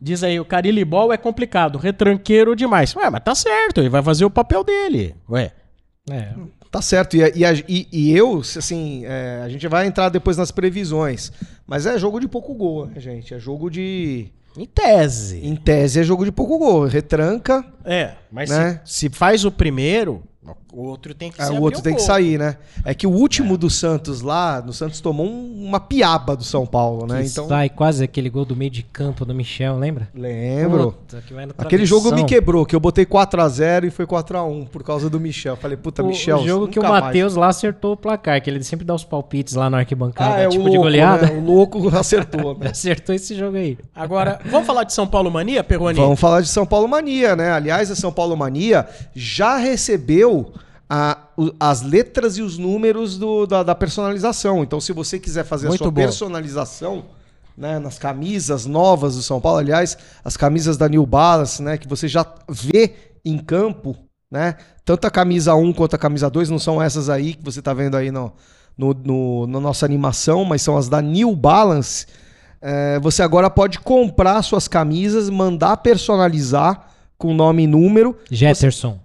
diz 0.00 0.22
aí, 0.22 0.38
o 0.40 0.44
Carilibol 0.44 1.12
é 1.12 1.16
complicado, 1.16 1.76
retranqueiro 1.78 2.56
demais. 2.56 2.94
Ué, 2.96 3.10
mas 3.10 3.22
tá 3.22 3.34
certo, 3.34 3.80
ele 3.80 3.88
vai 3.88 4.02
fazer 4.02 4.24
o 4.24 4.30
papel 4.30 4.64
dele. 4.64 5.14
Ué, 5.28 5.52
É. 6.10 6.32
Tá 6.70 6.80
certo. 6.80 7.16
E, 7.16 7.20
e- 7.68 7.88
e 7.92 8.16
eu, 8.16 8.38
assim, 8.38 9.02
é, 9.04 9.42
a 9.44 9.48
gente 9.48 9.66
vai 9.66 9.86
entrar 9.88 10.08
depois 10.08 10.36
nas 10.36 10.52
previsões. 10.52 11.32
Mas 11.66 11.84
é 11.84 11.98
jogo 11.98 12.20
de 12.20 12.28
pouco 12.28 12.54
gol, 12.54 12.86
né, 12.86 13.00
gente? 13.00 13.34
É 13.34 13.40
jogo 13.40 13.68
de. 13.68 14.32
Em 14.56 14.66
tese. 14.66 15.40
Em 15.46 15.54
tese 15.56 16.00
é 16.00 16.02
jogo 16.02 16.24
de 16.24 16.32
pouco 16.32 16.58
gol. 16.58 16.86
Retranca, 16.86 17.64
É, 17.84 18.12
mas 18.30 18.50
Né? 18.50 18.80
se, 18.84 19.08
se 19.08 19.08
faz 19.10 19.44
o 19.44 19.50
primeiro, 19.52 20.22
o 20.72 20.82
outro 20.82 21.14
tem 21.14 21.30
que 21.30 21.44
se 21.44 21.52
o 21.52 21.60
outro 21.60 21.80
um 21.80 21.82
tem 21.82 21.94
que 21.94 22.02
sair, 22.02 22.38
né? 22.38 22.56
É 22.84 22.94
que 22.94 23.06
o 23.06 23.10
último 23.10 23.58
do 23.58 23.68
Santos 23.68 24.20
lá, 24.20 24.62
no 24.64 24.72
Santos 24.72 25.00
tomou 25.00 25.26
um- 25.26 25.64
uma 25.66 25.80
piaba 25.80 26.36
do 26.36 26.44
São 26.44 26.64
Paulo, 26.66 27.06
né? 27.06 27.22
Que 27.22 27.28
Então. 27.28 27.48
Sai 27.48 27.68
quase 27.68 28.04
aquele 28.04 28.30
gol 28.30 28.44
do 28.44 28.54
meio 28.54 28.70
de 28.70 28.82
campo 28.82 29.24
do 29.24 29.34
Michel, 29.34 29.76
lembra? 29.78 30.08
Lembro. 30.14 30.92
Puta, 30.92 31.22
que 31.26 31.34
vai 31.34 31.46
no 31.46 31.54
Aquele 31.58 31.84
jogo 31.84 32.12
me 32.14 32.24
quebrou, 32.24 32.64
que 32.64 32.74
eu 32.76 32.80
botei 32.80 33.04
4x0 33.04 33.86
e 33.86 33.90
foi 33.90 34.06
4x1 34.06 34.66
por 34.66 34.82
causa 34.84 35.10
do 35.10 35.18
Michel. 35.18 35.56
Falei, 35.56 35.76
puta, 35.76 36.02
O, 36.02 36.06
Michel. 36.06 36.38
o 36.38 36.46
jogo 36.46 36.68
que 36.68 36.78
o. 36.78 36.82
Matheus 36.82 37.34
lá 37.36 37.48
acertou 37.48 37.92
o 37.92 37.96
placar, 37.96 38.40
que 38.42 38.50
ele 38.50 38.62
sempre 38.62 38.84
dá 38.84 38.94
os 38.94 39.04
palpites 39.04 39.54
lá 39.54 39.68
na 39.70 39.78
arquibancada, 39.78 40.34
Ah, 40.36 40.40
é 40.40 40.48
tipo 40.48 40.62
o 40.62 40.64
de 40.64 40.70
louco, 40.76 40.82
goleada. 40.84 41.26
né? 41.26 41.32
O 41.38 41.44
louco 41.44 41.88
acertou, 41.96 42.56
né? 42.58 42.68
Acertou 42.70 43.14
esse 43.14 43.34
jogo 43.34 43.56
aí. 43.56 43.78
Agora, 43.94 44.40
vamos 44.50 44.66
falar 44.66 44.84
de 44.84 44.92
São 44.92 45.06
Paulo 45.06 45.30
Mania, 45.30 45.62
Perrone? 45.64 45.98
Vamos 45.98 46.18
falar 46.20 46.40
de 46.40 46.48
São 46.48 46.66
Paulo 46.66 46.86
Mania, 46.88 47.34
né? 47.36 47.50
Aliás, 47.52 47.90
a 47.90 47.96
São 47.96 48.12
Paulo 48.12 48.36
Mania 48.36 48.86
já 49.14 49.56
recebeu 49.56 50.52
a- 50.90 51.16
o- 51.36 51.52
as 51.60 51.82
letras 51.82 52.36
e 52.36 52.42
os 52.42 52.58
números 52.58 53.16
do- 53.16 53.46
da, 53.46 53.62
da 53.62 53.74
personalização. 53.76 54.64
Então, 54.64 54.80
se 54.80 54.92
você 54.92 55.18
quiser 55.20 55.44
fazer 55.44 55.68
Muito 55.68 55.80
a 55.82 55.84
sua 55.84 55.90
bom. 55.92 56.00
personalização 56.02 57.04
né, 57.56 57.78
nas 57.78 57.98
camisas 57.98 58.66
novas 58.66 59.14
do 59.16 59.22
São 59.22 59.40
Paulo, 59.40 59.58
aliás, 59.58 59.96
as 60.24 60.36
camisas 60.36 60.76
da 60.76 60.88
New 60.88 61.04
Balance, 61.06 61.62
né, 61.62 61.78
que 61.78 61.86
você 61.86 62.08
já 62.08 62.26
vê 62.48 62.94
em 63.24 63.38
campo, 63.38 63.94
né? 64.30 64.56
Tanto 64.84 65.06
a 65.06 65.10
camisa 65.10 65.54
1 65.54 65.72
quanto 65.72 65.94
a 65.94 65.98
camisa 65.98 66.28
2 66.30 66.48
não 66.50 66.58
são 66.58 66.80
essas 66.82 67.08
aí 67.10 67.34
que 67.34 67.44
você 67.44 67.60
tá 67.60 67.74
vendo 67.74 67.96
aí 67.96 68.10
no, 68.10 68.32
no, 68.78 68.94
no- 68.94 69.46
na 69.46 69.60
nossa 69.60 69.84
animação, 69.84 70.44
mas 70.44 70.62
são 70.62 70.76
as 70.76 70.88
da 70.88 71.02
New 71.02 71.36
Balance. 71.36 72.06
É, 72.62 72.98
você 73.00 73.22
agora 73.22 73.48
pode 73.50 73.78
comprar 73.78 74.40
suas 74.42 74.66
camisas, 74.66 75.28
mandar 75.28 75.76
personalizar 75.78 76.88
com 77.18 77.34
nome 77.34 77.64
e 77.64 77.66
número. 77.66 78.16
Jetterson. 78.30 78.98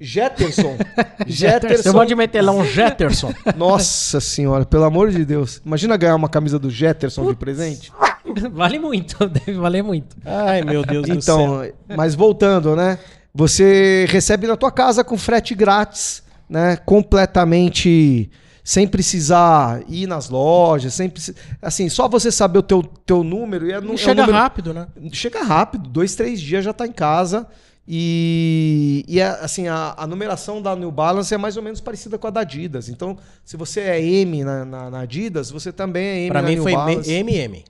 Jetterson. 0.00 0.76
Você 0.76 1.26
Jetterson. 1.26 1.92
pode 1.92 2.14
meter 2.14 2.40
lá 2.42 2.52
um 2.52 2.64
Jetterson. 2.64 3.32
Nossa 3.56 4.20
senhora, 4.20 4.64
pelo 4.64 4.84
amor 4.84 5.10
de 5.10 5.24
Deus. 5.24 5.60
Imagina 5.66 5.96
ganhar 5.96 6.14
uma 6.14 6.28
camisa 6.28 6.58
do 6.58 6.70
Jetterson 6.70 7.28
de 7.30 7.36
presente. 7.36 7.92
vale 8.52 8.78
muito, 8.78 9.16
deve 9.28 9.54
valer 9.54 9.82
muito. 9.82 10.16
Ai, 10.24 10.62
meu 10.62 10.84
Deus 10.84 11.06
do 11.08 11.20
céu. 11.22 11.64
Então, 11.64 11.96
mas 11.96 12.14
voltando, 12.14 12.76
né? 12.76 12.98
Você 13.34 14.06
recebe 14.08 14.46
na 14.46 14.56
tua 14.56 14.70
casa 14.70 15.02
com 15.02 15.18
frete 15.18 15.54
grátis, 15.54 16.22
né? 16.48 16.76
Completamente 16.76 18.30
sem 18.62 18.86
precisar 18.86 19.80
ir 19.88 20.06
nas 20.06 20.28
lojas, 20.28 20.92
sem 20.92 21.08
precis- 21.08 21.34
assim, 21.62 21.88
só 21.88 22.06
você 22.06 22.30
saber 22.30 22.58
o 22.58 22.62
teu, 22.62 22.82
teu 22.82 23.24
número 23.24 23.66
e 23.66 23.72
é, 23.72 23.80
nu- 23.80 23.92
é 23.92 23.94
um 23.94 23.96
Chega 23.96 24.20
número- 24.22 24.32
rápido, 24.38 24.74
né? 24.74 24.86
Chega 25.10 25.42
rápido, 25.42 25.88
dois, 25.88 26.14
três 26.14 26.38
dias 26.40 26.64
já 26.64 26.72
tá 26.72 26.86
em 26.86 26.92
casa. 26.92 27.46
E, 27.90 29.02
e 29.08 29.18
é, 29.18 29.26
assim, 29.40 29.66
a, 29.66 29.94
a 29.96 30.06
numeração 30.06 30.60
da 30.60 30.76
New 30.76 30.90
Balance 30.92 31.32
é 31.32 31.38
mais 31.38 31.56
ou 31.56 31.62
menos 31.62 31.80
parecida 31.80 32.18
com 32.18 32.26
a 32.26 32.30
da 32.30 32.40
Adidas. 32.40 32.88
Então, 32.90 33.16
se 33.42 33.56
você 33.56 33.80
é 33.80 34.02
M 34.04 34.44
na, 34.44 34.64
na- 34.64 34.90
na 34.90 35.00
Adidas, 35.00 35.50
você 35.50 35.72
também 35.72 36.04
é 36.06 36.18
M 36.24 36.28
Pra 36.30 36.42
na 36.42 36.48
mim 36.48 36.54
New 36.56 36.62
foi 36.64 36.72
Balance. 36.72 37.10
MM. 37.10 37.64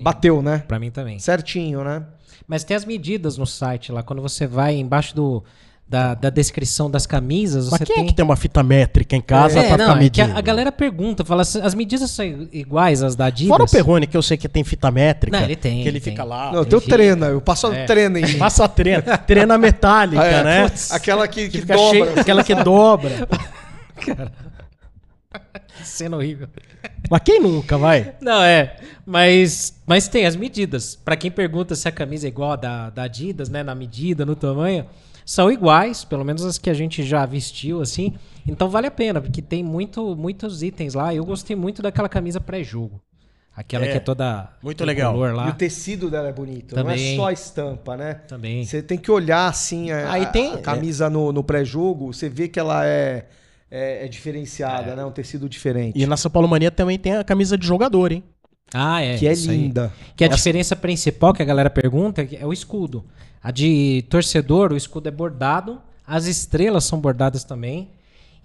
Bateu, 0.00 0.42
né? 0.42 0.58
Pra 0.68 0.78
mim 0.78 0.90
também. 0.90 1.18
Certinho, 1.18 1.82
né? 1.82 2.06
Mas 2.46 2.64
tem 2.64 2.76
as 2.76 2.84
medidas 2.84 3.38
no 3.38 3.46
site 3.46 3.90
lá. 3.90 4.02
Quando 4.02 4.20
você 4.20 4.46
vai 4.46 4.74
embaixo 4.76 5.16
do, 5.16 5.42
da, 5.88 6.14
da 6.14 6.30
descrição 6.30 6.90
das 6.90 7.06
camisas, 7.06 7.70
Mas 7.70 7.78
você 7.78 7.84
quem 7.86 7.94
tem. 7.94 8.04
é 8.04 8.06
que 8.08 8.14
tem 8.14 8.24
uma 8.24 8.34
fita 8.34 8.60
métrica 8.60 9.14
em 9.14 9.20
casa 9.20 9.60
É, 9.60 9.68
pra 9.68 9.78
não, 9.78 9.84
ficar 9.84 9.90
é 9.92 9.94
que 9.94 10.02
medindo? 10.20 10.32
a, 10.34 10.38
a 10.38 10.40
galera 10.40 10.72
pergunta, 10.72 11.24
fala 11.24 11.42
assim, 11.42 11.60
as 11.60 11.74
medidas 11.76 12.10
são 12.10 12.24
iguais 12.52 13.04
às 13.04 13.14
da 13.14 13.26
Adidas? 13.26 13.48
Fora 13.50 13.62
o 13.62 13.70
Perrone, 13.70 14.06
que 14.06 14.16
eu 14.16 14.22
sei 14.22 14.36
que 14.36 14.48
tem 14.48 14.64
fita 14.64 14.90
métrica. 14.90 15.36
Não, 15.38 15.44
ele 15.44 15.54
tem, 15.54 15.82
Que 15.82 15.88
ele 15.88 16.00
tem. 16.00 16.12
fica 16.12 16.24
lá. 16.24 16.50
Não, 16.50 16.58
eu 16.58 16.64
tenho 16.64 16.78
enfim. 16.80 16.90
treina, 16.90 17.26
eu 17.26 17.40
passo 17.40 17.72
É. 17.72 17.84
treina 17.84 18.18
em 18.18 18.24
mim. 18.24 18.38
Passa 18.38 18.64
a 18.64 18.68
trena. 18.68 19.16
Trena 19.18 19.56
metálica, 19.56 20.20
Ah, 20.24 20.26
é, 20.26 20.42
né? 20.44 20.62
putz, 20.68 20.90
Aquela 20.90 21.28
que, 21.28 21.48
que, 21.48 21.60
Que 21.60 21.64
dobra. 21.66 21.90
cheia, 21.90 22.20
aquela 22.20 22.42
que 22.42 22.54
dobra. 22.56 23.28
Cena 25.84 26.16
horrível. 26.16 26.48
Mas 27.10 27.20
quem 27.24 27.40
nunca, 27.40 27.78
vai? 27.78 28.14
Não, 28.20 28.42
é. 28.42 28.76
Mas, 29.04 29.74
mas 29.86 30.08
tem 30.08 30.26
as 30.26 30.34
medidas. 30.34 30.96
Pra 30.96 31.16
quem 31.16 31.30
pergunta 31.30 31.74
se 31.74 31.86
a 31.86 31.92
camisa 31.92 32.26
é 32.26 32.28
igual 32.28 32.52
a 32.52 32.56
da, 32.56 32.90
da 32.90 33.02
Adidas, 33.04 33.48
né? 33.48 33.62
Na 33.62 33.74
medida, 33.74 34.24
no 34.26 34.34
tamanho, 34.34 34.86
são 35.26 35.50
iguais, 35.50 36.04
pelo 36.04 36.24
menos 36.24 36.44
as 36.44 36.56
que 36.56 36.70
a 36.70 36.74
gente 36.74 37.02
já 37.02 37.26
vestiu, 37.26 37.82
assim. 37.82 38.14
Então 38.46 38.70
vale 38.70 38.86
a 38.86 38.90
pena, 38.90 39.20
porque 39.20 39.42
tem 39.42 39.62
muito, 39.62 40.14
muitos 40.16 40.62
itens 40.62 40.94
lá. 40.94 41.12
Eu 41.14 41.24
gostei 41.26 41.54
muito 41.56 41.82
daquela 41.82 42.08
camisa 42.08 42.40
pré-jogo. 42.40 43.00
Aquela 43.54 43.86
É, 43.86 43.90
que 43.90 43.96
é 43.96 44.00
toda. 44.00 44.50
muito 44.62 44.84
legal. 44.84 45.16
E 45.16 45.30
o 45.30 45.34
lá. 45.34 45.50
tecido 45.52 46.10
dela 46.10 46.28
é 46.28 46.32
bonito, 46.32 46.76
não 46.76 46.82
Também. 46.84 47.14
é 47.14 47.16
só 47.16 47.26
a 47.28 47.32
estampa, 47.32 47.96
né? 47.96 48.14
Também. 48.14 48.64
Você 48.64 48.82
tem 48.82 48.98
que 48.98 49.10
olhar 49.10 49.48
assim 49.48 49.90
a, 49.90 50.12
Aí 50.12 50.26
tem- 50.26 50.52
a 50.54 50.58
camisa 50.58 51.08
no, 51.10 51.32
no 51.32 51.42
pré-jogo, 51.42 52.12
você 52.12 52.28
vê 52.28 52.48
que 52.48 52.60
ela 52.60 52.84
é, 52.86 53.26
é, 53.70 54.04
é 54.04 54.08
diferenciada, 54.08 54.94
né? 54.94 55.02
Um 55.06 55.10
tecido 55.10 55.48
diferente. 55.48 55.98
E 55.98 56.06
na 56.06 56.18
São 56.18 56.30
Paulo 56.30 56.46
Mania 56.46 56.70
também 56.70 56.98
tem 56.98 57.16
a 57.16 57.24
camisa 57.24 57.56
de 57.56 57.66
jogador, 57.66 58.12
hein? 58.12 58.22
Ah, 58.76 59.02
é. 59.02 59.16
que 59.16 59.26
é 59.26 59.32
isso 59.32 59.50
aí. 59.50 59.56
linda. 59.56 59.92
Que 60.14 60.24
a 60.24 60.26
Essa- 60.26 60.36
diferença 60.36 60.76
principal 60.76 61.32
que 61.32 61.42
a 61.42 61.44
galera 61.46 61.70
pergunta 61.70 62.26
é 62.32 62.44
o 62.46 62.52
escudo. 62.52 63.04
A 63.42 63.50
de 63.50 64.04
torcedor, 64.10 64.72
o 64.72 64.76
escudo 64.76 65.08
é 65.08 65.10
bordado, 65.12 65.80
as 66.06 66.26
estrelas 66.26 66.84
são 66.84 66.98
bordadas 67.00 67.44
também. 67.44 67.90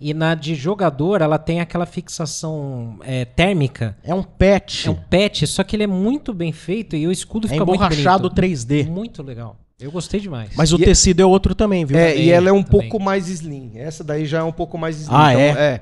E 0.03 0.13
na 0.15 0.33
de 0.33 0.55
jogador, 0.55 1.21
ela 1.21 1.37
tem 1.37 1.59
aquela 1.59 1.85
fixação 1.85 2.97
é, 3.03 3.23
térmica. 3.25 3.95
É 4.03 4.13
um 4.15 4.23
patch. 4.23 4.87
É 4.87 4.89
um 4.89 4.95
patch, 4.95 5.43
só 5.45 5.63
que 5.63 5.75
ele 5.75 5.83
é 5.83 5.87
muito 5.87 6.33
bem 6.33 6.51
feito 6.51 6.95
e 6.95 7.05
o 7.07 7.11
escudo 7.11 7.45
É 7.47 7.51
fica 7.51 7.63
muito 7.65 7.83
emborrachado 7.83 8.23
bonito. 8.29 8.35
3D. 8.35 8.87
Muito 8.89 9.21
legal. 9.21 9.57
Eu 9.79 9.91
gostei 9.91 10.19
demais. 10.19 10.51
Mas 10.55 10.71
o 10.73 10.75
E- 10.77 10.85
tecido 10.85 11.21
é 11.21 11.25
outro 11.25 11.53
também, 11.55 11.85
viu? 11.85 11.97
É, 11.97 12.15
e 12.15 12.29
ela 12.31 12.49
é 12.49 12.51
um 12.51 12.63
também. 12.63 12.89
pouco 12.89 13.03
mais 13.03 13.27
slim. 13.27 13.71
Essa 13.75 14.03
daí 14.03 14.25
já 14.25 14.39
é 14.39 14.43
um 14.43 14.51
pouco 14.51 14.77
mais 14.77 14.97
slim. 15.01 15.13
Ah, 15.15 15.33
Então, 15.33 15.61
é? 15.61 15.81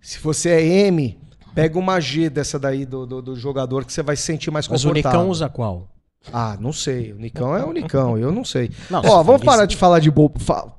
Se 0.00 0.18
você 0.20 0.50
é 0.50 0.64
M, 0.88 1.18
pega 1.58 1.76
uma 1.76 1.98
G 1.98 2.30
dessa 2.30 2.56
daí 2.56 2.86
do, 2.86 3.04
do, 3.04 3.20
do 3.20 3.34
jogador 3.34 3.84
que 3.84 3.92
você 3.92 4.00
vai 4.00 4.14
se 4.14 4.22
sentir 4.22 4.48
mais 4.48 4.68
Mas 4.68 4.84
o 4.84 4.88
confortável. 4.88 5.18
Nicão 5.18 5.28
usa 5.28 5.48
qual? 5.48 5.88
Ah, 6.32 6.56
não 6.60 6.72
sei. 6.72 7.12
O 7.12 7.16
Nicão 7.18 7.56
é 7.56 7.64
o 7.64 7.72
Nicão, 7.72 8.16
eu 8.16 8.30
não 8.30 8.44
sei. 8.44 8.70
Não, 8.88 9.02
Ó, 9.04 9.24
vamos 9.24 9.42
parar 9.42 9.66
de 9.66 9.76
falar 9.76 9.98
de 9.98 10.08
bo... 10.08 10.30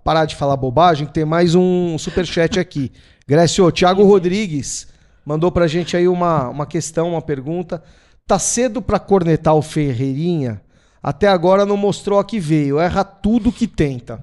parar 0.06 0.24
de 0.24 0.38
falar 0.38 0.56
bobagem, 0.56 1.06
que 1.06 1.14
tem 1.14 1.26
mais 1.26 1.54
um 1.54 1.98
superchat 1.98 2.58
aqui. 2.58 2.94
Grécio, 3.28 3.70
Thiago 3.74 4.06
Rodrigues 4.06 4.88
mandou 5.26 5.52
pra 5.52 5.68
gente 5.68 5.98
aí 5.98 6.08
uma, 6.08 6.48
uma 6.48 6.66
questão, 6.66 7.10
uma 7.10 7.22
pergunta. 7.22 7.84
Tá 8.26 8.40
cedo 8.40 8.82
pra 8.82 9.00
cornetar 9.00 9.56
o 9.56 9.62
Ferreirinha? 9.62 10.62
Até 11.04 11.28
agora 11.28 11.66
não 11.66 11.76
mostrou 11.76 12.20
a 12.20 12.24
que 12.24 12.40
veio. 12.40 12.80
Erra 12.80 13.04
tudo 13.04 13.52
que 13.52 13.68
tenta. 13.68 14.22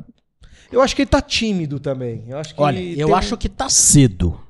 Eu 0.72 0.80
acho 0.80 0.96
que 0.96 1.02
ele 1.02 1.10
tá 1.10 1.20
tímido 1.20 1.78
também. 1.78 2.24
Eu 2.28 2.38
acho 2.38 2.54
que 2.54 2.62
Olha, 2.62 2.80
eu 2.80 3.08
tem 3.08 3.14
acho 3.14 3.36
que 3.36 3.48
tá 3.48 3.68
cedo. 3.68 4.45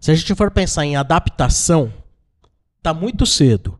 Se 0.00 0.10
a 0.10 0.14
gente 0.14 0.34
for 0.34 0.50
pensar 0.50 0.86
em 0.86 0.96
adaptação, 0.96 1.92
tá 2.82 2.94
muito 2.94 3.26
cedo. 3.26 3.78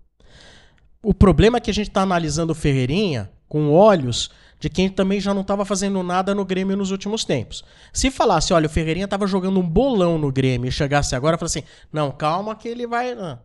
O 1.02 1.14
problema 1.14 1.56
é 1.56 1.60
que 1.60 1.70
a 1.70 1.74
gente 1.74 1.90
tá 1.90 2.02
analisando 2.02 2.52
o 2.52 2.54
Ferreirinha 2.54 3.30
com 3.48 3.72
olhos 3.72 4.30
de 4.60 4.68
quem 4.68 4.90
também 4.90 5.18
já 5.18 5.32
não 5.32 5.40
estava 5.40 5.64
fazendo 5.64 6.02
nada 6.02 6.34
no 6.34 6.44
Grêmio 6.44 6.76
nos 6.76 6.90
últimos 6.90 7.24
tempos. 7.24 7.64
Se 7.90 8.10
falasse, 8.10 8.52
olha, 8.52 8.66
o 8.66 8.70
Ferreirinha 8.70 9.08
tava 9.08 9.26
jogando 9.26 9.58
um 9.58 9.66
bolão 9.66 10.18
no 10.18 10.30
Grêmio 10.30 10.68
e 10.68 10.72
chegasse 10.72 11.16
agora 11.16 11.38
falasse 11.38 11.60
assim, 11.60 11.68
não, 11.90 12.12
calma 12.12 12.54
que 12.54 12.68
ele 12.68 12.86
vai... 12.86 13.14
não." 13.14 13.38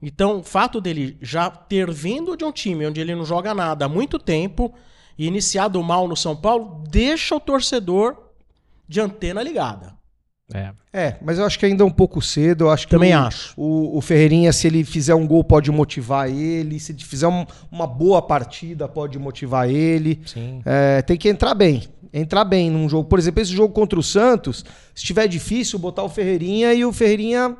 Então, 0.00 0.38
o 0.38 0.42
fato 0.42 0.80
dele 0.80 1.18
já 1.20 1.50
ter 1.50 1.90
vindo 1.90 2.36
de 2.36 2.44
um 2.44 2.52
time 2.52 2.86
onde 2.86 3.00
ele 3.00 3.14
não 3.14 3.24
joga 3.24 3.54
nada 3.54 3.84
há 3.84 3.88
muito 3.88 4.18
tempo 4.18 4.72
e 5.18 5.26
iniciado 5.26 5.82
mal 5.82 6.08
no 6.08 6.16
São 6.16 6.34
Paulo, 6.34 6.82
deixa 6.88 7.36
o 7.36 7.40
torcedor 7.40 8.16
de 8.88 9.00
antena 9.00 9.42
ligada. 9.42 9.94
É. 10.52 10.72
É, 10.92 11.16
mas 11.22 11.38
eu 11.38 11.44
acho 11.46 11.58
que 11.58 11.64
ainda 11.64 11.82
é 11.82 11.86
um 11.86 11.90
pouco 11.90 12.20
cedo. 12.20 12.64
Eu 12.64 12.70
acho 12.70 12.86
que 12.86 12.90
Também 12.90 13.14
o, 13.14 13.18
acho. 13.18 13.54
O, 13.56 13.96
o 13.96 14.00
Ferreirinha, 14.00 14.52
se 14.52 14.66
ele 14.66 14.84
fizer 14.84 15.14
um 15.14 15.26
gol, 15.26 15.42
pode 15.42 15.70
motivar 15.70 16.28
ele. 16.28 16.78
Se 16.78 16.92
ele 16.92 17.02
fizer 17.02 17.26
um- 17.28 17.46
uma 17.72 17.86
boa 17.86 18.20
partida, 18.20 18.86
pode 18.86 19.18
motivar 19.18 19.68
ele. 19.70 20.20
Sim. 20.26 20.60
É, 20.64 21.00
tem 21.02 21.16
que 21.16 21.28
entrar 21.28 21.54
bem. 21.54 21.84
Entrar 22.12 22.44
bem 22.44 22.70
num 22.70 22.88
jogo. 22.88 23.08
Por 23.08 23.18
exemplo, 23.18 23.40
esse 23.42 23.52
jogo 23.52 23.72
contra 23.74 23.98
o 23.98 24.02
Santos, 24.02 24.58
se 24.94 25.02
estiver 25.02 25.26
difícil, 25.26 25.78
botar 25.78 26.02
o 26.04 26.08
Ferreirinha 26.08 26.72
e 26.74 26.84
o 26.84 26.92
Ferreirinha 26.92 27.56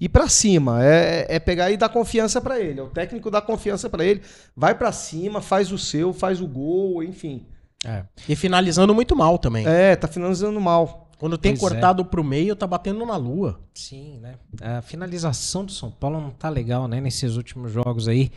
ir 0.00 0.08
pra 0.08 0.26
cima. 0.28 0.82
É, 0.84 1.26
é 1.28 1.38
pegar 1.38 1.70
e 1.70 1.76
dar 1.76 1.88
confiança 1.90 2.40
pra 2.40 2.58
ele. 2.58 2.80
É 2.80 2.82
o 2.82 2.88
técnico 2.88 3.30
dá 3.30 3.40
confiança 3.40 3.88
pra 3.90 4.04
ele. 4.04 4.22
Vai 4.56 4.74
pra 4.74 4.90
cima, 4.90 5.40
faz 5.40 5.70
o 5.70 5.78
seu, 5.78 6.12
faz 6.12 6.40
o 6.40 6.46
gol, 6.48 7.04
enfim. 7.04 7.46
É. 7.84 8.02
E 8.28 8.34
finalizando 8.34 8.94
muito 8.94 9.14
mal 9.14 9.38
também. 9.38 9.66
É, 9.68 9.94
tá 9.94 10.08
finalizando 10.08 10.60
mal. 10.60 11.01
Quando 11.22 11.38
tem 11.38 11.52
Pois 11.52 11.60
cortado 11.60 12.04
pro 12.04 12.24
meio, 12.24 12.56
tá 12.56 12.66
batendo 12.66 13.06
na 13.06 13.14
lua. 13.16 13.60
Sim, 13.72 14.18
né? 14.18 14.34
A 14.60 14.82
finalização 14.82 15.64
do 15.64 15.70
São 15.70 15.88
Paulo 15.88 16.20
não 16.20 16.30
tá 16.30 16.48
legal, 16.48 16.88
né? 16.88 17.00
Nesses 17.00 17.36
últimos 17.36 17.70
jogos 17.70 18.08
aí. 18.08 18.28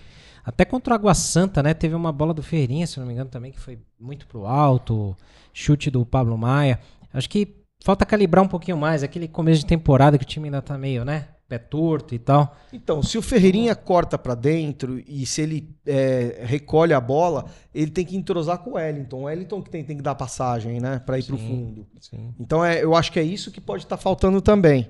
Até 0.43 0.65
contra 0.65 0.93
o 0.93 0.95
Água 0.95 1.15
Santa, 1.15 1.63
né? 1.63 1.73
Teve 1.73 1.95
uma 1.95 2.11
bola 2.11 2.31
do 2.31 2.43
Ferreirinha, 2.43 2.85
se 2.85 2.99
não 2.99 3.07
me 3.07 3.13
engano, 3.13 3.27
também, 3.27 3.51
que 3.51 3.59
foi 3.59 3.79
muito 3.99 4.27
pro 4.27 4.45
alto. 4.45 5.17
Chute 5.51 5.89
do 5.89 6.05
Pablo 6.05 6.37
Maia. 6.37 6.79
Acho 7.11 7.27
que 7.27 7.55
falta 7.83 8.05
calibrar 8.05 8.45
um 8.45 8.47
pouquinho 8.47 8.77
mais. 8.77 9.01
Aquele 9.01 9.27
começo 9.27 9.61
de 9.61 9.65
temporada 9.65 10.15
que 10.19 10.23
o 10.23 10.27
time 10.27 10.45
ainda 10.45 10.61
tá 10.61 10.77
meio, 10.77 11.03
né? 11.03 11.29
Pé 11.47 11.59
torto 11.59 12.15
e 12.15 12.19
tal. 12.19 12.55
Então, 12.73 13.03
se 13.03 13.17
o 13.19 13.21
Ferreirinha 13.21 13.75
corta 13.75 14.17
pra 14.17 14.33
dentro 14.33 14.99
e 15.07 15.25
se 15.27 15.41
ele 15.43 15.69
é, 15.85 16.41
recolhe 16.43 16.91
a 16.91 16.99
bola, 16.99 17.45
ele 17.73 17.91
tem 17.91 18.03
que 18.03 18.17
entrosar 18.17 18.57
com 18.57 18.71
o 18.71 18.73
Wellington. 18.73 19.17
O 19.17 19.23
Wellington 19.25 19.61
que 19.61 19.69
tem, 19.69 19.83
tem 19.83 19.95
que 19.97 20.01
dar 20.03 20.15
passagem, 20.15 20.79
né? 20.79 20.99
Pra 21.05 21.19
ir 21.19 21.23
pro 21.23 21.37
Sim. 21.37 21.47
fundo. 21.47 21.87
Sim. 22.01 22.33
Então, 22.39 22.65
é, 22.65 22.83
eu 22.83 22.95
acho 22.95 23.11
que 23.11 23.19
é 23.19 23.23
isso 23.23 23.51
que 23.51 23.61
pode 23.61 23.83
estar 23.83 23.97
faltando 23.97 24.41
também. 24.41 24.87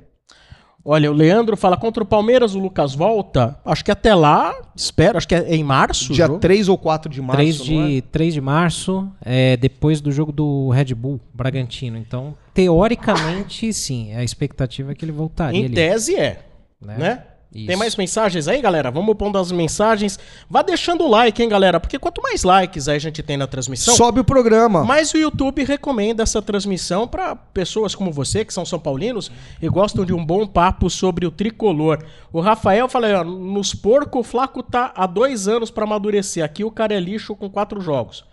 Olha, 0.87 1.09
o 1.11 1.15
Leandro 1.15 1.57
fala 1.57 1.75
contra 1.75 2.03
o 2.03 2.05
Palmeiras, 2.05 2.53
o 2.53 2.59
Lucas 2.59 2.93
volta. 2.93 3.59
Acho 3.65 3.83
que 3.83 3.89
até 3.89 4.13
lá, 4.13 4.53
espero, 4.75 5.17
acho 5.17 5.27
que 5.27 5.33
é 5.33 5.55
em 5.55 5.63
março. 5.63 6.11
o 6.11 6.15
Dia 6.15 6.27
jogo. 6.27 6.39
3 6.39 6.69
ou 6.69 6.77
4 6.77 7.11
de 7.11 7.21
março. 7.23 7.37
3 7.37 7.57
não 7.57 7.65
de, 7.65 7.97
é? 7.97 8.01
3 8.01 8.33
de 8.35 8.39
março, 8.41 9.11
é, 9.19 9.57
depois 9.57 9.99
do 9.99 10.11
jogo 10.11 10.31
do 10.31 10.69
Red 10.69 10.93
Bull, 10.93 11.19
Bragantino. 11.33 11.97
Então, 11.97 12.35
teoricamente, 12.53 13.73
sim. 13.73 14.13
A 14.13 14.23
expectativa 14.23 14.91
é 14.91 14.95
que 14.95 15.03
ele 15.03 15.11
voltaria 15.11 15.59
Em 15.59 15.65
ali. 15.65 15.73
tese 15.73 16.15
é, 16.15 16.44
né? 16.81 16.97
né? 16.97 17.23
Isso. 17.55 17.67
Tem 17.67 17.77
mais 17.77 17.95
mensagens 17.95 18.49
aí, 18.49 18.61
galera? 18.61 18.91
Vamos 18.91 19.15
pondo 19.15 19.37
as 19.37 19.49
mensagens. 19.49 20.19
Vá 20.49 20.61
deixando 20.61 21.05
o 21.05 21.09
like, 21.09 21.41
hein, 21.41 21.47
galera? 21.47 21.79
Porque 21.79 21.97
quanto 21.97 22.21
mais 22.21 22.43
likes 22.43 22.89
a 22.89 22.99
gente 22.99 23.23
tem 23.23 23.37
na 23.37 23.47
transmissão, 23.47 23.95
Sobe 23.95 24.19
o 24.19 24.25
programa. 24.25 24.83
mais 24.83 25.13
o 25.13 25.17
YouTube 25.17 25.63
recomenda 25.63 26.21
essa 26.21 26.41
transmissão 26.41 27.07
para 27.07 27.33
pessoas 27.33 27.95
como 27.95 28.11
você, 28.11 28.43
que 28.43 28.53
são 28.53 28.65
São 28.65 28.77
Paulinos 28.77 29.31
e 29.61 29.69
gostam 29.69 30.03
de 30.03 30.13
um 30.13 30.25
bom 30.25 30.45
papo 30.45 30.89
sobre 30.89 31.25
o 31.25 31.31
tricolor. 31.31 32.03
O 32.33 32.41
Rafael 32.41 32.89
fala 32.89 33.07
aí, 33.07 33.13
ó, 33.13 33.23
nos 33.23 33.73
porco 33.73 34.19
o 34.19 34.23
Flaco 34.23 34.61
tá 34.61 34.91
há 34.93 35.07
dois 35.07 35.47
anos 35.47 35.71
para 35.71 35.85
amadurecer. 35.85 36.43
Aqui 36.43 36.65
o 36.65 36.71
cara 36.71 36.93
é 36.93 36.99
lixo 36.99 37.37
com 37.37 37.49
quatro 37.49 37.79
jogos. 37.79 38.25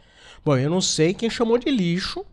Bom, 0.45 0.57
eu 0.57 0.69
não 0.69 0.81
sei 0.81 1.15
quem 1.15 1.31
chamou 1.31 1.59
de 1.59 1.71
lixo, 1.71 2.27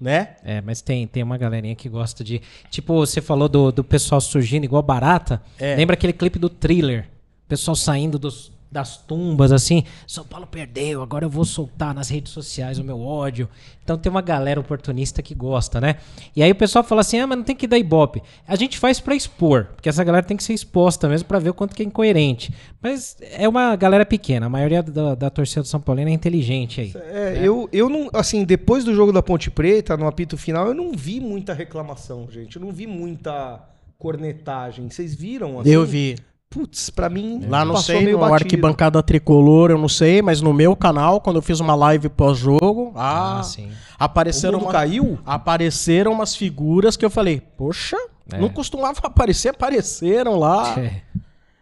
né? 0.00 0.36
É, 0.42 0.60
mas 0.60 0.80
tem, 0.80 1.06
tem 1.06 1.22
uma 1.22 1.36
galerinha 1.36 1.74
que 1.74 1.88
gosta 1.88 2.24
de. 2.24 2.40
Tipo, 2.70 2.94
você 2.94 3.20
falou 3.20 3.48
do, 3.48 3.70
do 3.70 3.84
pessoal 3.84 4.20
surgindo 4.20 4.64
igual 4.64 4.82
barata. 4.82 5.42
É. 5.58 5.76
Lembra 5.76 5.94
aquele 5.94 6.12
clipe 6.12 6.38
do 6.38 6.48
thriller? 6.48 7.08
O 7.44 7.48
pessoal 7.48 7.74
saindo 7.74 8.18
dos, 8.18 8.50
das 8.70 8.96
tumbas, 8.96 9.52
assim. 9.52 9.84
São 10.06 10.24
Paulo 10.24 10.46
perdeu, 10.46 11.02
agora 11.02 11.24
eu 11.24 11.30
vou 11.30 11.44
soltar 11.44 11.94
nas 11.94 12.08
redes 12.08 12.32
sociais 12.32 12.78
o 12.78 12.84
meu 12.84 13.00
ódio. 13.00 13.48
Então 13.82 13.98
tem 13.98 14.10
uma 14.10 14.22
galera 14.22 14.60
oportunista 14.60 15.20
que 15.22 15.34
gosta, 15.34 15.80
né? 15.80 15.96
E 16.36 16.42
aí 16.42 16.50
o 16.52 16.54
pessoal 16.54 16.84
fala 16.84 17.00
assim: 17.00 17.18
ah, 17.18 17.26
mas 17.26 17.38
não 17.38 17.44
tem 17.44 17.56
que 17.56 17.66
dar 17.66 17.78
ibope. 17.78 18.22
A 18.46 18.54
gente 18.54 18.78
faz 18.78 19.00
pra 19.00 19.14
expor, 19.14 19.66
porque 19.74 19.88
essa 19.88 20.04
galera 20.04 20.24
tem 20.24 20.36
que 20.36 20.44
ser 20.44 20.52
exposta 20.52 21.08
mesmo 21.08 21.26
pra 21.26 21.40
ver 21.40 21.50
o 21.50 21.54
quanto 21.54 21.74
que 21.74 21.82
é 21.82 21.86
incoerente. 21.86 22.54
Mas 22.80 23.16
é 23.32 23.48
uma 23.48 23.74
galera 23.74 24.06
pequena, 24.06 24.46
a 24.46 24.50
maioria 24.50 24.82
da, 24.82 25.14
da 25.14 25.30
torcida 25.30 25.62
do 25.62 25.68
São 25.68 25.80
Paulino 25.80 26.08
é 26.10 26.12
inteligente 26.12 26.80
aí. 26.80 26.92
É, 26.94 27.40
eu, 27.42 27.68
eu 27.72 27.88
não, 27.88 28.08
assim, 28.12 28.44
depois 28.44 28.84
do 28.84 28.94
jogo 28.94 29.12
da 29.12 29.22
Ponte 29.22 29.50
Preta, 29.50 29.96
no 29.96 30.06
apito 30.06 30.36
final, 30.36 30.68
eu 30.68 30.74
não 30.74 30.92
vi 30.92 31.20
muita 31.20 31.52
reclamação, 31.52 32.28
gente. 32.30 32.56
Eu 32.56 32.62
não 32.62 32.70
vi 32.70 32.86
muita 32.86 33.60
cornetagem. 33.98 34.88
Vocês 34.88 35.14
viram? 35.14 35.60
assim? 35.60 35.70
Eu 35.70 35.84
vi. 35.84 36.16
Putz, 36.52 36.90
pra 36.90 37.08
mim, 37.08 37.46
Lá 37.48 37.64
não 37.64 37.76
sei, 37.76 38.00
meio 38.02 38.16
no 38.16 38.18
batido. 38.18 38.34
arquibancada 38.34 39.00
tricolor, 39.04 39.70
eu 39.70 39.78
não 39.78 39.88
sei, 39.88 40.20
mas 40.20 40.42
no 40.42 40.52
meu 40.52 40.74
canal, 40.74 41.20
quando 41.20 41.36
eu 41.36 41.42
fiz 41.42 41.60
uma 41.60 41.76
live 41.76 42.08
pós-jogo, 42.08 42.90
ah, 42.96 43.38
Ah, 43.38 43.42
sim. 43.44 43.68
O 43.68 43.70
apareceram 44.00 44.54
mundo 44.58 44.66
uma- 44.66 44.72
caiu? 44.72 45.16
apareceram 45.24 46.10
umas 46.10 46.34
figuras 46.34 46.96
que 46.96 47.04
eu 47.04 47.10
falei, 47.10 47.40
poxa, 47.56 47.96
É. 48.32 48.36
não 48.36 48.48
costumava 48.48 48.98
aparecer, 49.04 49.50
apareceram 49.50 50.36
lá. 50.40 50.74
É. 50.76 51.02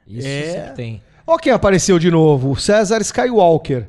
Isso 0.06 0.26
É. 0.26 0.72
tem. 0.74 1.02
Ó 1.26 1.36
quem 1.36 1.52
apareceu 1.52 1.98
de 1.98 2.10
novo, 2.10 2.52
o 2.52 2.56
César 2.56 3.02
Skywalker. 3.02 3.86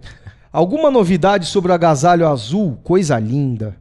Alguma 0.52 0.91
novidade 0.91 1.45
sobre 1.45 1.72
o 1.72 1.76
agasalho 1.76 2.28
azul? 2.28 2.78
Coisa 2.84 3.18
linda. 3.18 3.78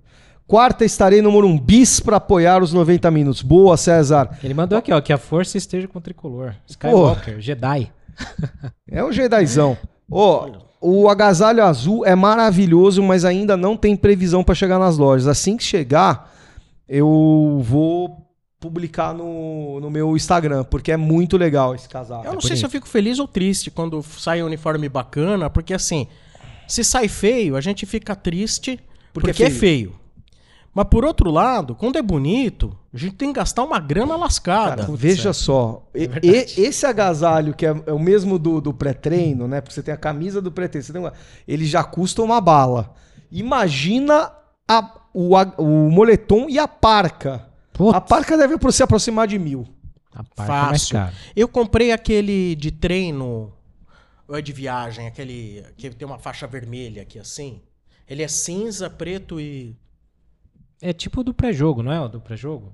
Quarta 0.48 0.82
estarei 0.82 1.20
no 1.20 1.30
Morumbis 1.30 2.00
pra 2.00 2.16
apoiar 2.16 2.62
os 2.62 2.72
90 2.72 3.10
minutos. 3.10 3.42
Boa, 3.42 3.76
César. 3.76 4.30
Ele 4.42 4.54
mandou 4.54 4.78
aqui, 4.78 4.90
ó, 4.90 4.98
que 4.98 5.12
a 5.12 5.18
força 5.18 5.58
esteja 5.58 5.86
com 5.86 5.98
o 5.98 6.02
tricolor. 6.02 6.54
Skywalker, 6.66 7.38
Jedi. 7.38 7.92
É 8.90 9.04
um 9.04 9.12
Jedizão. 9.12 9.76
Ó, 10.10 10.48
o 10.80 11.08
agasalho 11.08 11.62
azul 11.62 12.04
é 12.06 12.14
maravilhoso, 12.16 13.02
mas 13.02 13.24
ainda 13.24 13.56
não 13.56 13.76
tem 13.76 13.94
previsão 13.94 14.42
pra 14.42 14.54
chegar 14.54 14.78
nas 14.78 14.96
lojas. 14.96 15.28
Assim 15.28 15.56
que 15.56 15.62
chegar, 15.62 16.34
eu 16.88 17.60
vou 17.62 18.26
publicar 18.58 19.12
no, 19.12 19.78
no 19.80 19.90
meu 19.90 20.16
Instagram, 20.16 20.64
porque 20.64 20.90
é 20.90 20.96
muito 20.96 21.36
legal 21.36 21.74
esse 21.74 21.88
casaco. 21.88 22.24
Eu 22.26 22.32
não 22.32 22.38
É 22.38 22.42
sei 22.42 22.56
se 22.56 22.64
eu 22.64 22.70
fico 22.70 22.88
feliz 22.88 23.18
ou 23.18 23.28
triste 23.28 23.70
quando 23.70 24.02
sai 24.02 24.42
um 24.42 24.46
uniforme 24.46 24.88
bacana, 24.88 25.50
porque 25.50 25.74
assim, 25.74 26.08
se 26.66 26.82
sai 26.82 27.06
feio, 27.06 27.54
a 27.54 27.60
gente 27.60 27.84
fica 27.84 28.16
triste 28.16 28.80
porque, 29.12 29.28
Porque 29.28 29.44
é 29.44 29.46
é 29.46 29.50
feio. 29.50 29.97
Mas 30.74 30.86
por 30.90 31.04
outro 31.04 31.30
lado, 31.30 31.74
quando 31.74 31.96
é 31.96 32.02
bonito, 32.02 32.76
a 32.92 32.96
gente 32.96 33.16
tem 33.16 33.32
que 33.32 33.38
gastar 33.40 33.64
uma 33.64 33.80
grana 33.80 34.16
lascada. 34.16 34.82
Cara, 34.84 34.96
veja 34.96 35.32
só, 35.32 35.88
e- 35.94 36.08
e- 36.22 36.60
esse 36.62 36.86
agasalho 36.86 37.52
que 37.54 37.66
é, 37.66 37.74
é 37.86 37.92
o 37.92 37.98
mesmo 37.98 38.38
do, 38.38 38.60
do 38.60 38.72
pré-treino, 38.72 39.48
né? 39.48 39.60
Porque 39.60 39.74
você 39.74 39.82
tem 39.82 39.92
a 39.92 39.96
camisa 39.96 40.40
do 40.40 40.52
pré-treino, 40.52 40.84
você 40.84 40.92
tem 40.92 41.00
uma- 41.02 41.12
ele 41.48 41.64
já 41.66 41.82
custa 41.82 42.22
uma 42.22 42.40
bala. 42.40 42.94
Imagina 43.30 44.30
a- 44.68 45.00
o, 45.14 45.36
a- 45.36 45.54
o 45.58 45.90
moletom 45.90 46.48
e 46.48 46.58
a 46.58 46.68
parca. 46.68 47.48
Putz. 47.72 47.94
A 47.96 48.00
parca 48.00 48.36
deve 48.36 48.56
se 48.72 48.82
aproximar 48.82 49.26
de 49.26 49.38
mil. 49.38 49.66
A 50.14 50.22
parte 50.22 50.50
é 50.50 50.54
mais 50.54 50.82
Fácil. 50.82 50.94
caro. 50.96 51.14
Eu 51.34 51.48
comprei 51.48 51.92
aquele 51.92 52.54
de 52.56 52.70
treino, 52.70 53.52
ou 54.28 54.36
é 54.36 54.42
de 54.42 54.52
viagem, 54.52 55.06
aquele 55.06 55.64
que 55.76 55.90
tem 55.90 56.06
uma 56.06 56.18
faixa 56.18 56.46
vermelha 56.46 57.02
aqui 57.02 57.18
assim. 57.18 57.62
Ele 58.08 58.22
é 58.22 58.28
cinza, 58.28 58.88
preto 58.90 59.40
e. 59.40 59.76
É 60.80 60.92
tipo 60.92 61.20
o 61.20 61.24
do 61.24 61.34
pré-jogo, 61.34 61.82
não 61.82 61.92
é 61.92 62.00
o 62.00 62.08
do 62.08 62.20
pré-jogo? 62.20 62.72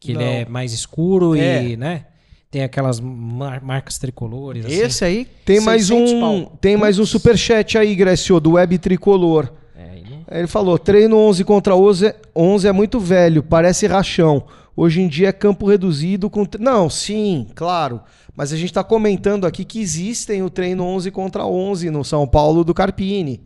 Que 0.00 0.12
Não. 0.12 0.20
ele 0.20 0.30
é 0.30 0.44
mais 0.46 0.72
escuro 0.72 1.34
É. 1.36 1.62
e, 1.64 1.76
né? 1.76 2.06
Tem 2.50 2.62
aquelas 2.62 3.00
mar- 3.00 3.62
marcas 3.62 3.98
tricolores, 3.98 4.64
assim. 4.64 4.74
Esse 4.76 5.04
aí. 5.04 5.26
Tem 5.44 5.60
mais 5.60 5.86
600 5.88 6.12
um, 6.12 6.20
pau. 6.20 6.58
tem 6.60 6.76
mais 6.76 6.98
um 6.98 7.04
superchat 7.04 7.76
aí, 7.76 7.94
Grecio, 7.96 8.38
do 8.38 8.52
Web 8.52 8.78
Tricolor. 8.78 9.52
É, 9.76 10.38
Ele 10.38 10.46
falou: 10.46 10.78
treino 10.78 11.16
11 11.16 11.42
contra 11.44 11.74
11, 11.74 12.14
11 12.34 12.68
é 12.68 12.72
muito 12.72 13.00
velho, 13.00 13.42
parece 13.42 13.86
rachão. 13.88 14.44
Hoje 14.76 15.00
em 15.00 15.08
dia 15.08 15.28
é 15.28 15.32
campo 15.32 15.66
reduzido 15.66 16.30
com. 16.30 16.46
Não, 16.60 16.88
sim, 16.88 17.48
claro. 17.54 18.00
Mas 18.36 18.52
a 18.52 18.56
gente 18.56 18.70
está 18.70 18.82
comentando 18.84 19.46
aqui 19.46 19.64
que 19.64 19.80
existem 19.80 20.42
o 20.42 20.50
treino 20.50 20.84
11 20.84 21.10
contra 21.10 21.44
11 21.46 21.90
no 21.90 22.04
São 22.04 22.26
Paulo 22.26 22.62
do 22.64 22.72
Carpini. 22.74 23.42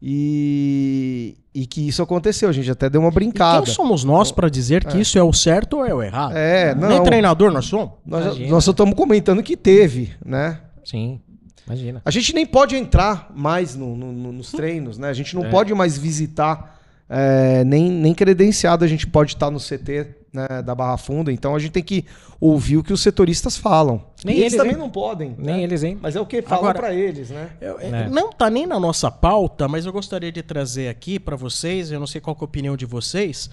E, 0.00 1.36
e 1.62 1.66
que 1.66 1.86
isso 1.88 2.02
aconteceu. 2.02 2.48
A 2.48 2.52
gente 2.52 2.70
até 2.70 2.88
deu 2.90 3.00
uma 3.00 3.10
E 3.10 3.14
brincada. 3.14 3.64
quem 3.64 3.74
somos 3.74 4.04
nós 4.04 4.30
pra 4.32 4.48
dizer 4.48 4.84
que 4.84 4.98
isso 4.98 5.18
é 5.18 5.22
o 5.22 5.32
certo 5.32 5.78
ou 5.78 5.84
é 5.86 5.94
o 5.94 6.02
errado? 6.02 6.36
É, 6.36 6.74
não. 6.74 6.88
Nem 6.88 7.02
treinador 7.02 7.50
nós 7.52 7.64
somos? 7.66 7.90
Nós, 8.06 8.24
Imagina. 8.24 8.50
nós 8.50 8.64
só 8.64 8.70
estamos 8.70 8.94
comentando 8.94 9.42
que 9.42 9.56
teve, 9.56 10.12
né? 10.24 10.60
Sim, 10.84 11.20
imagina. 11.66 12.00
A 12.04 12.10
gente 12.10 12.34
nem 12.34 12.46
pode 12.46 12.76
entrar 12.76 13.30
mais 13.34 13.74
no- 13.74 13.96
no- 13.96 14.12
no- 14.12 14.32
nos 14.32 14.50
treinos, 14.52 14.98
né? 14.98 15.08
A 15.08 15.12
gente 15.12 15.34
não 15.34 15.44
É. 15.46 15.50
pode 15.50 15.72
mais 15.74 15.96
visitar 15.98 16.76
é, 17.10 17.64
nem, 17.64 17.90
nem 17.90 18.12
credenciado 18.12 18.84
a 18.84 18.88
gente 18.88 19.06
pode 19.06 19.32
estar 19.32 19.50
no 19.50 19.58
CT 19.58 20.06
né, 20.32 20.62
da 20.62 20.74
Barra 20.74 20.96
Funda. 20.96 21.32
Então 21.32 21.54
a 21.54 21.58
gente 21.58 21.72
tem 21.72 21.82
que 21.82 22.04
ouvir 22.40 22.76
o 22.76 22.82
que 22.82 22.92
os 22.92 23.00
setoristas 23.00 23.56
falam. 23.56 24.02
Nem 24.24 24.36
E 24.36 24.40
eles, 24.40 24.52
eles, 24.52 24.56
também 24.58 24.72
hein? 24.74 24.78
não 24.78 24.90
podem. 24.90 25.34
Nem 25.38 25.56
né? 25.56 25.62
eles, 25.62 25.82
hein? 25.82 25.98
Mas 26.00 26.16
é 26.16 26.20
o 26.20 26.26
que 26.26 26.42
falam 26.42 26.72
pra 26.72 26.92
eles, 26.94 27.30
né? 27.30 27.50
Eu- 27.60 27.78
É. 27.80 28.08
Não 28.08 28.32
tá 28.32 28.48
nem 28.50 28.66
na 28.66 28.78
nossa 28.78 29.10
pauta, 29.10 29.66
mas 29.68 29.86
eu 29.86 29.92
gostaria 29.92 30.30
de 30.30 30.42
trazer 30.42 30.88
aqui 30.88 31.18
pra 31.18 31.36
vocês, 31.36 31.90
eu 31.90 31.98
não 32.00 32.06
sei 32.06 32.20
qual 32.20 32.34
que 32.36 32.42
é 32.42 32.44
a 32.44 32.48
opinião 32.48 32.76
de 32.76 32.86
vocês, 32.86 33.50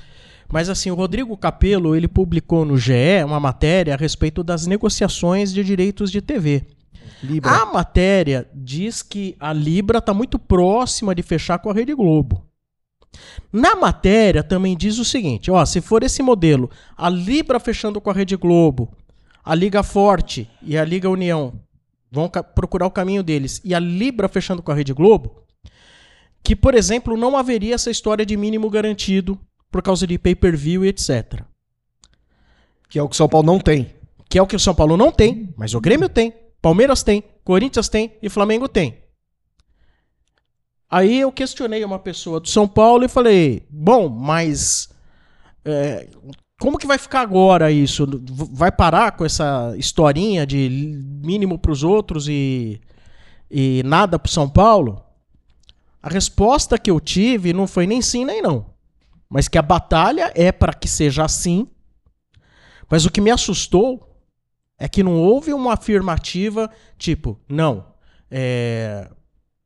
mas 0.51 0.69
assim, 0.69 0.91
o 0.91 0.95
Rodrigo 0.95 1.36
Capello, 1.38 1.95
ele 1.95 2.07
publicou 2.07 2.65
no 2.65 2.78
GE 2.78 2.93
uma 3.26 3.39
matéria 3.39 3.93
a 3.93 3.97
respeito 3.97 4.43
das 4.43 4.67
negociações 4.67 5.53
de 5.53 5.63
direitos 5.63 6.11
de 6.11 6.21
TV. 6.21 6.63
Libra. 7.23 7.49
A 7.49 7.65
matéria 7.65 8.47
diz 8.53 9.01
que 9.01 9.36
a 9.39 9.51
Libra 9.53 9.97
está 9.99 10.13
muito 10.13 10.38
próxima 10.38 11.15
de 11.15 11.23
fechar 11.23 11.57
com 11.59 11.69
a 11.69 11.73
Rede 11.73 11.95
Globo. 11.95 12.45
Na 13.51 13.76
matéria 13.76 14.43
também 14.43 14.76
diz 14.76 14.97
o 14.97 15.05
seguinte: 15.05 15.49
ó, 15.51 15.63
se 15.66 15.82
for 15.82 16.03
esse 16.03 16.22
modelo, 16.22 16.70
a 16.97 17.09
Libra 17.09 17.59
fechando 17.59 18.01
com 18.01 18.09
a 18.09 18.13
Rede 18.13 18.36
Globo, 18.36 18.91
a 19.43 19.53
Liga 19.53 19.84
Forte 19.84 20.49
e 20.61 20.78
a 20.78 20.84
Liga 20.84 21.09
União 21.09 21.53
vão 22.11 22.30
procurar 22.30 22.88
o 22.88 22.91
caminho 22.91 23.22
deles, 23.22 23.61
e 23.63 23.76
a 23.76 23.80
Libra 23.80 24.28
fechando 24.28 24.61
com 24.61 24.72
a 24.72 24.76
Rede 24.76 24.93
Globo, 24.93 25.43
que, 26.41 26.55
por 26.55 26.74
exemplo, 26.76 27.18
não 27.18 27.36
haveria 27.36 27.76
essa 27.76 27.91
história 27.91 28.26
de 28.26 28.38
mínimo 28.38 28.70
garantido 28.70 29.39
por 29.72 29.82
causa 29.82 30.07
de 30.07 30.18
pay-per-view 30.18 30.86
e 30.86 30.88
etc. 30.88 31.41
Que 32.88 32.99
é 32.99 33.03
o 33.03 33.09
que 33.09 33.16
o 33.16 33.18
São 33.18 33.28
Paulo 33.28 33.45
não 33.45 33.59
tem. 33.59 33.93
Que 34.30 34.38
é 34.39 34.41
o 34.41 34.47
que 34.47 34.55
o 34.55 34.59
São 34.59 34.74
Paulo 34.74 34.95
não 34.95 35.11
tem, 35.11 35.53
mas 35.57 35.74
o 35.74 35.82
Grêmio 35.82 36.07
tem, 36.07 36.34
Palmeiras 36.61 37.03
tem, 37.03 37.24
Corinthians 37.43 37.89
tem 37.89 38.13
e 38.22 38.30
Flamengo 38.30 38.68
tem. 38.68 39.04
Aí 40.95 41.19
eu 41.19 41.29
questionei 41.29 41.83
uma 41.83 41.99
pessoa 41.99 42.39
do 42.39 42.47
São 42.47 42.65
Paulo 42.65 43.03
e 43.03 43.09
falei: 43.09 43.67
bom, 43.69 44.07
mas 44.07 44.87
é, 45.65 46.07
como 46.57 46.77
que 46.77 46.87
vai 46.87 46.97
ficar 46.97 47.19
agora 47.19 47.69
isso? 47.69 48.07
Vai 48.31 48.71
parar 48.71 49.11
com 49.11 49.25
essa 49.25 49.75
historinha 49.77 50.47
de 50.47 50.69
mínimo 51.21 51.59
para 51.59 51.73
os 51.73 51.83
outros 51.83 52.29
e, 52.29 52.79
e 53.51 53.83
nada 53.83 54.17
para 54.17 54.31
São 54.31 54.49
Paulo? 54.49 55.03
A 56.01 56.07
resposta 56.07 56.79
que 56.79 56.89
eu 56.89 57.01
tive 57.01 57.51
não 57.51 57.67
foi 57.67 57.85
nem 57.85 58.01
sim 58.01 58.23
nem 58.23 58.41
não, 58.41 58.65
mas 59.29 59.49
que 59.49 59.57
a 59.57 59.61
batalha 59.61 60.31
é 60.33 60.49
para 60.49 60.73
que 60.73 60.87
seja 60.87 61.25
assim. 61.25 61.67
Mas 62.89 63.05
o 63.05 63.11
que 63.11 63.19
me 63.19 63.31
assustou 63.31 64.17
é 64.79 64.87
que 64.87 65.03
não 65.03 65.17
houve 65.17 65.51
uma 65.51 65.73
afirmativa 65.73 66.71
tipo, 66.97 67.37
não, 67.49 67.85
é, 68.31 69.09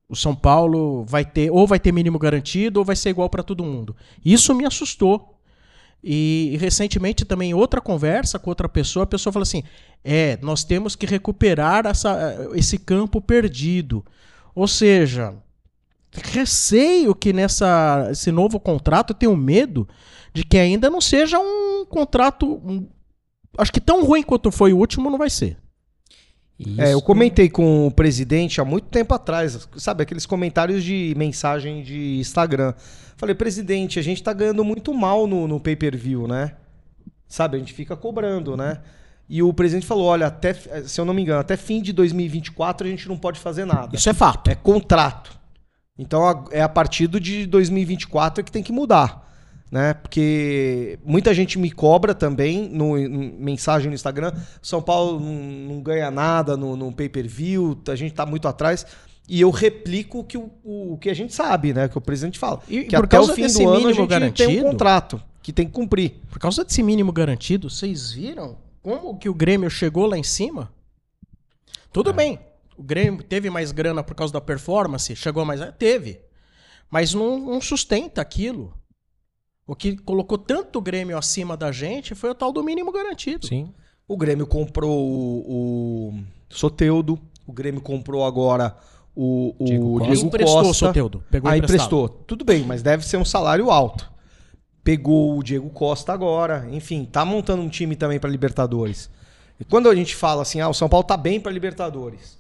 o 0.10 0.16
São 0.16 0.36
Paulo 0.36 1.06
vai 1.06 1.24
ter, 1.24 1.52
ou 1.52 1.68
vai 1.68 1.80
ter 1.80 1.92
mínimo 1.92 2.18
garantido, 2.18 2.80
ou 2.80 2.86
vai 2.86 2.96
ser 2.96 3.12
igual 3.12 3.30
para 3.30 3.44
todo 3.44 3.64
mundo. 3.64 3.96
Isso 4.26 4.56
me 4.56 4.66
assustou. 4.66 5.36
E, 6.04 6.52
e 6.54 6.58
recentemente 6.58 7.26
também 7.26 7.54
outra 7.54 7.80
conversa 7.82 8.40
com 8.40 8.50
outra 8.50 8.68
pessoa, 8.68 9.04
a 9.04 9.08
pessoa 9.08 9.32
falou 9.34 9.44
assim: 9.44 9.64
é, 10.04 10.40
nós 10.42 10.64
temos 10.64 10.96
que 10.96 11.06
recuperar 11.06 11.86
essa, 11.86 12.50
esse 12.56 12.78
campo 12.80 13.22
perdido. 13.22 14.04
Ou 14.56 14.68
seja, 14.68 15.36
receio 16.12 17.14
que 17.14 17.32
nessa 17.32 18.08
esse 18.12 18.32
novo 18.32 18.60
contrato 18.60 19.12
eu 19.12 19.16
tenho 19.16 19.38
medo 19.38 19.88
de 20.34 20.44
que 20.44 20.58
ainda 20.58 20.90
não 20.90 21.02
seja 21.02 21.38
um 21.40 21.86
contrato. 21.86 22.46
um- 22.66 22.88
acho 23.58 23.72
que 23.72 23.82
tão 23.82 24.04
ruim 24.04 24.24
quanto 24.24 24.52
foi 24.52 24.74
o 24.74 24.78
último 24.78 25.10
não 25.10 25.18
vai 25.20 25.30
ser. 25.30 25.59
É, 26.78 26.88
eu 26.92 26.98
Isso- 26.98 27.02
comentei 27.04 27.50
com 27.50 27.88
o 27.88 27.92
presidente 27.92 28.60
há 28.60 28.66
muito 28.66 28.88
tempo 28.88 29.14
atrás, 29.14 29.68
sabe, 29.78 30.04
aqueles 30.04 30.26
comentários 30.26 30.84
de 30.84 31.14
mensagem 31.18 31.82
de 31.82 32.18
Instagram. 32.20 32.74
Falei, 33.16 33.34
presidente, 33.34 33.98
a 33.98 34.02
gente 34.02 34.22
tá 34.22 34.34
ganhando 34.34 34.64
muito 34.64 34.94
mal 34.94 35.26
no, 35.26 35.48
no 35.48 35.60
pay-per-view, 35.60 36.28
né? 36.28 36.54
Sabe, 37.28 37.56
a 37.56 37.60
gente 37.60 37.74
fica 37.74 37.96
cobrando, 37.96 38.58
né? 38.58 38.80
E 39.30 39.44
o 39.44 39.54
presidente 39.54 39.86
falou, 39.86 40.06
olha, 40.06 40.28
até, 40.28 40.54
se 40.54 41.00
eu 41.00 41.06
não 41.06 41.14
me 41.14 41.22
engano, 41.22 41.40
até 41.40 41.56
fim 41.56 41.82
de 41.82 41.94
2024 41.94 42.88
a 42.88 42.90
gente 42.90 43.08
não 43.08 43.16
pode 43.16 43.40
fazer 43.40 43.64
nada. 43.64 43.96
Isso 43.96 44.10
é 44.10 44.14
fato. 44.14 44.50
É 44.50 44.56
contrato. 44.56 45.38
Então 45.98 46.46
é 46.52 46.62
a 46.62 46.70
partir 46.70 47.08
de 47.08 47.46
2024 47.46 48.44
que 48.44 48.52
tem 48.52 48.64
que 48.64 48.72
mudar. 48.72 49.29
Né? 49.72 49.94
Porque 49.94 50.98
muita 51.04 51.32
gente 51.34 51.60
me 51.60 51.70
cobra 51.70 52.16
também 52.16 52.68
no, 52.70 52.98
em 52.98 53.08
mensagem 53.34 53.88
no 53.90 53.94
Instagram. 53.94 54.34
São 54.62 54.82
Paulo 54.82 55.20
não, 55.20 55.34
não 55.76 55.82
ganha 55.82 56.10
nada 56.10 56.58
no, 56.58 56.76
no 56.76 56.92
pay-per-view, 56.92 57.80
a 57.88 57.96
gente 57.96 58.14
tá 58.14 58.26
muito 58.26 58.48
atrás. 58.48 58.86
E 59.28 59.42
eu 59.42 59.52
replico 59.52 60.20
o 60.20 60.24
que, 60.24 60.38
o, 60.38 60.50
o 60.64 60.98
que 61.00 61.08
a 61.08 61.14
gente 61.14 61.36
sabe, 61.36 61.72
né? 61.72 61.88
Que 61.88 61.96
o 61.96 62.02
presidente 62.02 62.40
fala. 62.40 62.64
E 62.68 62.86
que 62.86 62.96
por 62.96 63.06
até 63.06 63.20
o 63.20 63.28
fim 63.28 63.44
desse 63.44 63.64
do 63.64 63.70
ano 63.70 63.88
a 63.90 63.94
gente 63.94 63.98
tem 63.98 64.08
garantido- 64.08 64.52
um 64.66 64.72
contrato 64.72 65.22
que 65.44 65.54
tem 65.54 65.68
que 65.68 65.72
cumprir. 65.72 66.14
Por 66.32 66.40
causa 66.40 66.66
desse 66.66 66.82
mínimo 66.82 67.12
garantido, 67.12 67.70
vocês 67.70 68.12
viram 68.12 68.58
como 68.82 69.20
que 69.20 69.30
o 69.30 69.34
Grêmio 69.36 69.70
chegou 69.70 70.08
lá 70.08 70.18
em 70.18 70.24
cima? 70.24 70.72
Tudo 71.94 72.12
bem, 72.12 72.40
o 72.76 72.82
Grêmio 72.82 73.22
teve 73.24 73.52
mais 73.52 73.72
grana 73.72 74.04
por 74.04 74.16
causa 74.16 74.34
da 74.34 74.42
performance, 74.42 75.16
chegou 75.16 75.46
mais. 75.46 75.62
é, 75.62 75.72
Teve. 75.72 76.22
Mas 76.90 77.14
não, 77.14 77.38
não 77.38 77.62
sustenta 77.62 78.20
aquilo. 78.22 78.74
O 79.70 79.76
que 79.76 79.96
colocou 79.98 80.36
tanto 80.36 80.80
o 80.80 80.82
Grêmio 80.82 81.16
acima 81.16 81.56
da 81.56 81.72
gente 81.72 82.16
foi 82.16 82.32
o 82.32 82.34
tal 82.34 82.52
do 82.52 82.64
mínimo 82.64 82.92
garantido. 82.92 83.46
Sim. 83.46 83.72
O 84.08 84.18
Grêmio 84.18 84.48
comprou 84.48 85.00
o, 85.00 86.10
o 86.10 86.24
Soteudo, 86.50 87.20
o 87.46 87.54
Grêmio 87.54 87.80
comprou 87.80 88.26
agora 88.26 88.76
o, 89.16 89.54
o 89.60 89.66
Diego 89.66 90.00
Diego, 90.00 90.10
Costa. 90.10 90.26
emprestou 90.26 90.60
o 90.60 90.64
Costa. 90.64 90.88
Soteudo. 90.88 91.24
Pegou 91.30 91.52
ah, 91.52 91.56
emprestado. 91.56 91.86
emprestou. 91.86 92.10
Tudo 92.10 92.44
bem, 92.44 92.64
mas 92.64 92.82
deve 92.82 93.06
ser 93.06 93.18
um 93.18 93.26
salário 93.26 93.70
alto. 93.70 94.12
Pegou 94.84 95.38
o 95.38 95.44
Diego 95.44 95.70
Costa 95.70 96.12
agora. 96.14 96.68
Enfim, 96.72 97.06
tá 97.06 97.24
montando 97.24 97.62
um 97.62 97.70
time 97.70 97.96
também 97.96 98.20
para 98.20 98.28
Libertadores. 98.28 99.08
E 99.60 99.64
quando 99.64 99.88
a 99.88 99.94
gente 99.94 100.16
fala 100.16 100.42
assim, 100.42 100.60
ah, 100.60 100.70
o 100.70 100.74
São 100.74 100.90
Paulo 100.90 101.06
tá 101.06 101.16
bem 101.16 101.40
para 101.40 101.52
Libertadores. 101.52 102.40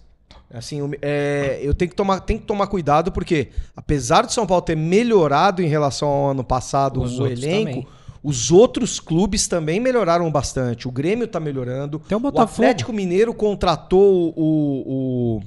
Assim, 0.51 0.81
é, 1.01 1.59
eu 1.61 1.73
tenho 1.75 1.89
que, 1.89 1.95
tomar, 1.95 2.21
tenho 2.21 2.39
que 2.39 2.45
tomar 2.45 2.67
cuidado 2.67 3.11
porque, 3.11 3.49
apesar 3.75 4.25
do 4.25 4.31
São 4.31 4.47
Paulo 4.47 4.63
ter 4.63 4.75
melhorado 4.75 5.61
em 5.61 5.67
relação 5.67 6.07
ao 6.07 6.31
ano 6.31 6.43
passado 6.43 7.01
Os 7.01 7.19
o 7.19 7.27
elenco, 7.27 7.65
também. 7.69 7.87
os 8.23 8.51
outros 8.51 8.99
clubes 8.99 9.47
também 9.47 9.79
melhoraram 9.79 10.29
bastante. 10.31 10.87
O 10.87 10.91
Grêmio 10.91 11.27
tá 11.27 11.39
melhorando. 11.39 12.01
Até 12.03 12.15
o 12.17 12.19
O. 12.19 12.39
Atlético 12.63 12.91
Mineiro 12.91 13.31
contratou 13.33 14.33
o- 14.35 14.83
o 15.37 15.41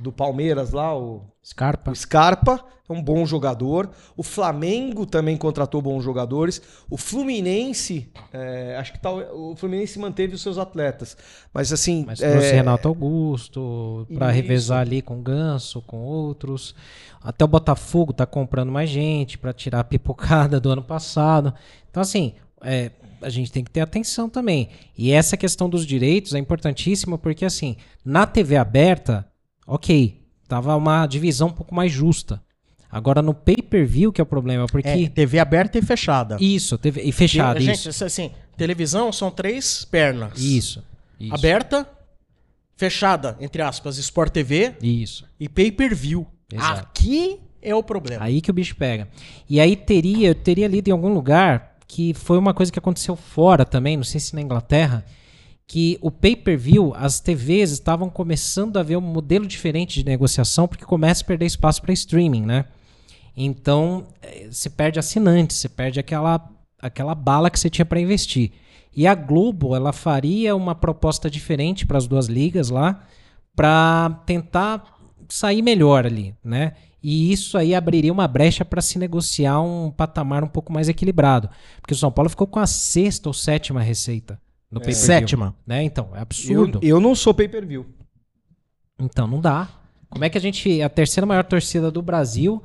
do 0.00 0.12
Palmeiras 0.12 0.72
lá, 0.72 0.96
o 0.96 1.22
Scarpa. 1.44 1.90
o 1.90 1.94
Scarpa 1.94 2.64
é 2.88 2.92
um 2.92 3.02
bom 3.02 3.24
jogador. 3.26 3.90
O 4.16 4.22
Flamengo 4.22 5.06
também 5.06 5.36
contratou 5.36 5.80
bons 5.82 6.02
jogadores. 6.02 6.60
O 6.90 6.96
Fluminense, 6.96 8.08
é, 8.32 8.76
acho 8.78 8.92
que 8.92 9.00
tá, 9.00 9.10
o 9.10 9.54
Fluminense 9.56 9.98
manteve 9.98 10.34
os 10.34 10.42
seus 10.42 10.58
atletas. 10.58 11.16
Mas 11.52 11.72
assim. 11.72 12.04
Mas 12.06 12.20
é, 12.20 12.30
trouxe 12.30 12.52
Renato 12.52 12.88
Augusto 12.88 14.06
Isso. 14.08 14.24
revezar 14.24 14.80
ali 14.80 15.02
com 15.02 15.18
o 15.18 15.22
Ganso, 15.22 15.82
com 15.82 15.98
outros. 15.98 16.74
Até 17.22 17.44
o 17.44 17.48
Botafogo 17.48 18.12
tá 18.12 18.26
comprando 18.26 18.70
mais 18.70 18.90
gente 18.90 19.38
pra 19.38 19.52
tirar 19.52 19.80
a 19.80 19.84
pipocada 19.84 20.60
do 20.60 20.70
ano 20.70 20.82
passado. 20.82 21.54
Então, 21.90 22.00
assim, 22.00 22.34
é, 22.62 22.90
a 23.22 23.28
gente 23.28 23.52
tem 23.52 23.64
que 23.64 23.70
ter 23.70 23.80
atenção 23.80 24.28
também. 24.28 24.68
E 24.96 25.12
essa 25.12 25.36
questão 25.36 25.68
dos 25.68 25.86
direitos 25.86 26.34
é 26.34 26.38
importantíssima 26.38 27.16
porque, 27.16 27.44
assim, 27.44 27.76
na 28.04 28.26
TV 28.26 28.56
aberta, 28.56 29.26
ok, 29.66 30.20
tava 30.48 30.76
uma 30.76 31.06
divisão 31.06 31.48
um 31.48 31.52
pouco 31.52 31.74
mais 31.74 31.92
justa. 31.92 32.42
Agora 32.90 33.22
no 33.22 33.32
pay-per-view 33.32 34.12
que 34.12 34.20
é 34.20 34.24
o 34.24 34.26
problema, 34.26 34.66
porque... 34.66 34.88
É, 34.88 35.08
TV 35.08 35.38
aberta 35.38 35.78
e 35.78 35.82
fechada. 35.82 36.36
Isso, 36.40 36.76
TV, 36.76 37.02
e 37.02 37.12
fechado, 37.12 37.58
Gente, 37.58 37.76
isso. 37.76 37.88
isso, 37.88 38.04
assim, 38.04 38.30
televisão 38.56 39.10
são 39.10 39.30
três 39.30 39.84
pernas. 39.84 40.38
Isso, 40.38 40.84
isso. 41.18 41.34
Aberta, 41.34 41.88
fechada, 42.76 43.36
entre 43.40 43.62
aspas, 43.62 43.96
Sport 43.96 44.32
TV 44.32 44.74
Isso. 44.82 45.24
e 45.38 45.48
pay-per-view. 45.48 46.26
Aqui 46.58 47.40
é 47.62 47.74
o 47.74 47.82
problema. 47.82 48.24
Aí 48.24 48.40
que 48.40 48.50
o 48.50 48.54
bicho 48.54 48.76
pega. 48.76 49.08
E 49.48 49.60
aí 49.60 49.76
teria, 49.76 50.28
eu 50.28 50.34
teria 50.34 50.66
lido 50.66 50.88
em 50.88 50.92
algum 50.92 51.14
lugar 51.14 51.76
que 51.86 52.12
foi 52.12 52.38
uma 52.38 52.52
coisa 52.52 52.72
que 52.72 52.78
aconteceu 52.78 53.14
fora 53.14 53.64
também, 53.64 53.96
não 53.96 54.04
sei 54.04 54.20
se 54.20 54.34
na 54.34 54.40
Inglaterra, 54.40 55.04
que 55.66 55.98
o 56.00 56.10
pay-per-view, 56.10 56.92
as 56.96 57.20
TVs 57.20 57.70
estavam 57.70 58.10
começando 58.10 58.76
a 58.76 58.82
ver 58.82 58.96
um 58.96 59.00
modelo 59.00 59.46
diferente 59.46 60.00
de 60.00 60.04
negociação, 60.04 60.68
porque 60.68 60.84
começa 60.84 61.22
a 61.22 61.26
perder 61.26 61.46
espaço 61.46 61.80
para 61.80 61.92
streaming, 61.92 62.42
né? 62.42 62.66
Então, 63.36 64.06
eh, 64.20 64.48
você 64.50 64.68
perde 64.68 64.98
assinantes, 64.98 65.56
você 65.56 65.68
perde 65.68 65.98
aquela, 65.98 66.46
aquela 66.78 67.14
bala 67.14 67.50
que 67.50 67.58
você 67.58 67.70
tinha 67.70 67.86
para 67.86 68.00
investir. 68.00 68.52
E 68.94 69.06
a 69.06 69.14
Globo, 69.14 69.74
ela 69.74 69.92
faria 69.92 70.54
uma 70.54 70.74
proposta 70.74 71.30
diferente 71.30 71.86
para 71.86 71.96
as 71.96 72.06
duas 72.06 72.26
ligas 72.26 72.68
lá, 72.68 73.04
para 73.56 74.22
tentar 74.26 74.84
sair 75.28 75.62
melhor 75.62 76.04
ali, 76.04 76.34
né? 76.44 76.74
E 77.02 77.32
isso 77.32 77.56
aí 77.56 77.74
abriria 77.74 78.12
uma 78.12 78.28
brecha 78.28 78.64
para 78.64 78.82
se 78.82 78.98
negociar 78.98 79.60
um 79.62 79.90
patamar 79.90 80.44
um 80.44 80.48
pouco 80.48 80.72
mais 80.72 80.88
equilibrado, 80.88 81.48
porque 81.80 81.94
o 81.94 81.96
São 81.96 82.12
Paulo 82.12 82.28
ficou 82.28 82.46
com 82.46 82.60
a 82.60 82.66
sexta 82.66 83.28
ou 83.28 83.32
sétima 83.32 83.80
receita 83.80 84.38
no 84.72 84.80
pay-per-view, 84.80 85.06
Sétima. 85.06 85.54
né? 85.66 85.82
Então, 85.82 86.08
é 86.12 86.18
eu, 86.18 86.22
absurdo. 86.22 86.80
eu 86.82 86.98
não 87.00 87.14
sou 87.14 87.32
pay-per-view. 87.34 87.86
Então 88.98 89.26
não 89.26 89.40
dá. 89.40 89.68
Como 90.08 90.24
é 90.24 90.28
que 90.30 90.36
a 90.36 90.40
gente, 90.40 90.82
a 90.82 90.88
terceira 90.88 91.26
maior 91.26 91.44
torcida 91.44 91.90
do 91.90 92.02
Brasil, 92.02 92.62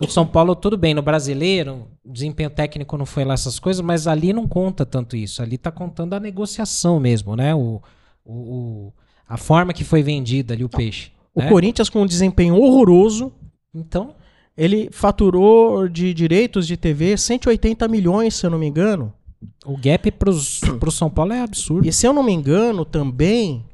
o 0.00 0.06
São 0.06 0.24
Paulo, 0.26 0.54
tudo 0.54 0.76
bem, 0.78 0.94
no 0.94 1.02
brasileiro, 1.02 1.88
o 2.04 2.12
desempenho 2.12 2.48
técnico 2.50 2.96
não 2.96 3.04
foi 3.06 3.24
lá 3.24 3.34
essas 3.34 3.58
coisas, 3.58 3.80
mas 3.84 4.06
ali 4.06 4.32
não 4.32 4.46
conta 4.46 4.86
tanto 4.86 5.16
isso. 5.16 5.42
Ali 5.42 5.58
tá 5.58 5.72
contando 5.72 6.14
a 6.14 6.20
negociação 6.20 7.00
mesmo, 7.00 7.34
né? 7.34 7.52
O, 7.54 7.82
o, 8.24 8.32
o- 8.34 8.92
a 9.28 9.36
forma 9.36 9.72
que 9.72 9.82
foi 9.82 10.02
vendida 10.02 10.54
ali 10.54 10.62
o 10.64 10.68
peixe. 10.68 11.10
O 11.34 11.40
né? 11.40 11.48
Corinthians 11.48 11.88
com 11.88 12.02
um 12.02 12.06
desempenho 12.06 12.54
horroroso, 12.56 13.32
Então, 13.74 14.14
ele 14.56 14.88
faturou 14.92 15.88
de 15.88 16.14
direitos 16.14 16.64
de 16.64 16.76
TV 16.76 17.16
180 17.16 17.88
milhões, 17.88 18.34
se 18.36 18.46
eu 18.46 18.50
não 18.50 18.58
me 18.58 18.66
engano. 18.68 19.12
O 19.64 19.76
gap 19.76 20.10
pros, 20.12 20.60
pro 20.80 20.90
São 20.90 21.08
Paulo 21.10 21.32
é 21.32 21.40
absurdo. 21.40 21.86
E 21.88 21.92
se 21.92 22.06
eu 22.06 22.12
não 22.12 22.22
me 22.22 22.32
engano, 22.32 22.84
também 22.84 23.64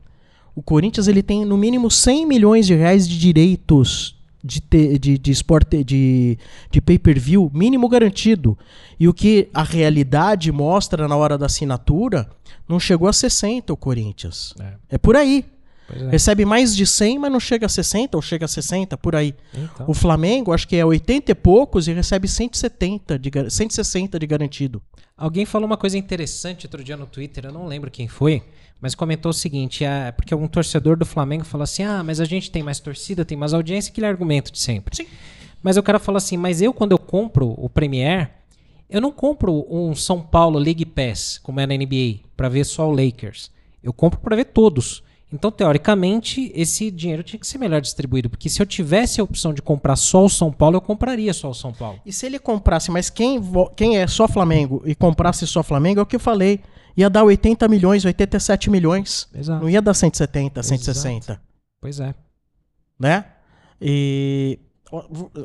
o 0.55 0.62
Corinthians 0.62 1.09
ele 1.09 1.23
tem 1.23 1.45
no 1.45 1.57
mínimo 1.57 1.91
100 1.91 2.27
milhões 2.27 2.66
de 2.66 2.75
reais 2.75 3.09
de 3.09 3.18
direitos 3.18 4.16
de, 4.43 4.61
te- 4.61 4.99
de, 4.99 5.18
de, 5.18 5.31
esporte, 5.31 5.85
de, 5.85 6.39
de 6.71 6.81
pay-per-view, 6.81 7.51
mínimo 7.55 7.89
garantido. 7.89 8.57
E 8.99 9.07
o 9.09 9.14
que 9.14 9.49
a 9.53 9.62
realidade 9.62 10.51
mostra 10.51 11.07
na 11.07 11.16
hora 11.16 11.37
da 11.37 11.47
assinatura, 11.47 12.29
não 12.68 12.81
chegou 12.81 13.09
a 13.09 13.12
60 13.12 13.73
o 13.73 13.77
Corinthians. 13.77 14.55
É. 14.61 14.73
É 14.91 14.99
por 14.99 15.16
aí. 15.16 15.45
É. 15.93 16.09
Recebe 16.11 16.45
mais 16.45 16.75
de 16.77 16.87
100, 16.87 17.18
mas 17.18 17.33
não 17.33 17.41
chega 17.41 17.66
a 17.66 17.68
60, 17.68 18.16
ou 18.16 18.23
chega 18.23 18.45
a 18.45 18.49
60, 18.49 18.97
por 18.97 19.16
aí. 19.16 19.35
Então. 19.53 19.87
O 19.89 19.93
Flamengo, 19.95 20.53
acho 20.53 20.68
que 20.68 20.77
é 20.77 20.85
80 20.87 21.33
e 21.33 21.35
poucos 21.35 21.89
e 21.89 21.93
recebe 21.93 22.29
170 22.29 23.18
de, 23.18 23.29
gar- 23.29 23.51
160 23.51 24.16
de 24.18 24.27
garantido. 24.27 24.81
Alguém 25.21 25.45
falou 25.45 25.66
uma 25.66 25.77
coisa 25.77 25.99
interessante 25.99 26.64
outro 26.64 26.83
dia 26.83 26.97
no 26.97 27.05
Twitter, 27.05 27.45
eu 27.45 27.53
não 27.53 27.66
lembro 27.66 27.91
quem 27.91 28.09
foi, 28.09 28.43
mas 28.81 28.95
comentou 28.95 29.29
o 29.29 29.35
seguinte: 29.35 29.85
é 29.85 30.11
porque 30.11 30.35
um 30.35 30.49
torcedor 30.49 30.97
do 30.97 31.05
Flamengo 31.05 31.45
falou 31.45 31.64
assim: 31.64 31.83
ah, 31.83 32.03
mas 32.03 32.21
a 32.21 32.25
gente 32.25 32.51
tem 32.51 32.62
mais 32.62 32.81
torcida, 32.81 33.23
tem 33.23 33.37
mais 33.37 33.53
audiência, 33.53 33.91
aquele 33.91 34.07
argumento 34.07 34.51
de 34.51 34.59
sempre. 34.59 34.97
Sim. 34.97 35.07
Mas 35.62 35.77
o 35.77 35.83
cara 35.83 35.99
falou 35.99 36.16
assim: 36.16 36.39
mas 36.39 36.62
eu, 36.62 36.73
quando 36.73 36.93
eu 36.93 36.99
compro 36.99 37.55
o 37.59 37.68
Premier, 37.68 38.31
eu 38.89 38.99
não 38.99 39.12
compro 39.12 39.66
um 39.71 39.95
São 39.95 40.23
Paulo 40.23 40.59
League 40.59 40.87
Pass, 40.87 41.39
como 41.43 41.61
é 41.61 41.66
na 41.66 41.75
NBA, 41.75 42.21
pra 42.35 42.49
ver 42.49 42.64
só 42.64 42.89
o 42.89 42.91
Lakers. 42.91 43.51
Eu 43.83 43.93
compro 43.93 44.21
pra 44.21 44.37
ver 44.37 44.47
todos. 44.47 45.03
Então, 45.33 45.51
teoricamente, 45.51 46.51
esse 46.55 46.91
dinheiro 46.91 47.22
tinha 47.22 47.39
que 47.39 47.47
ser 47.47 47.59
melhor 47.59 47.81
distribuído, 47.81 48.28
porque 48.28 48.49
se 48.49 48.61
eu 48.61 48.66
tivesse 48.66 49.20
a 49.20 49.24
opção 49.24 49.55
de 49.55 49.62
comprar 49.62 49.95
só 49.95 50.24
o 50.24 50.28
São 50.28 50.53
Paulo, 50.53 50.76
eu 50.76 50.81
compraria 50.81 51.33
só 51.33 51.51
o 51.51 51.55
São 51.55 51.72
Paulo. 51.72 52.01
E 52.05 52.12
se 52.12 52.26
ele 52.26 52.39
comprasse, 52.39 52.91
mas 52.91 53.09
quem, 53.09 53.41
quem 53.76 53.99
é 53.99 54.07
só 54.09 54.26
Flamengo 54.26 54.83
e 54.85 54.95
comprasse 54.95 55.47
só 55.47 55.62
Flamengo, 55.62 56.01
é 56.01 56.03
o 56.03 56.07
que 56.07 56.16
eu 56.16 56.20
falei. 56.20 56.61
Ia 56.97 57.09
dar 57.09 57.22
80 57.22 57.68
milhões, 57.68 58.05
87 58.05 58.68
milhões. 58.68 59.28
Exato. 59.33 59.62
Não 59.62 59.70
ia 59.70 59.81
dar 59.81 59.95
170, 59.95 60.62
160. 60.62 61.41
Pois 61.81 62.01
é. 62.01 62.14
Né? 62.99 63.24
E. 63.81 64.59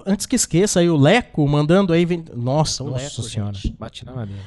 Antes 0.07 0.25
que 0.25 0.35
esqueça 0.35 0.79
aí, 0.79 0.89
o 0.89 0.97
Leco 0.97 1.47
mandando 1.47 1.93
aí. 1.93 2.05
Nossa, 2.35 2.83
o 2.83 2.89
Nossa 2.89 3.03
Leco. 3.03 3.21
senhora. 3.21 3.53
gente. 3.53 3.75
Bate 3.77 4.03
na 4.03 4.13
madeira. 4.13 4.41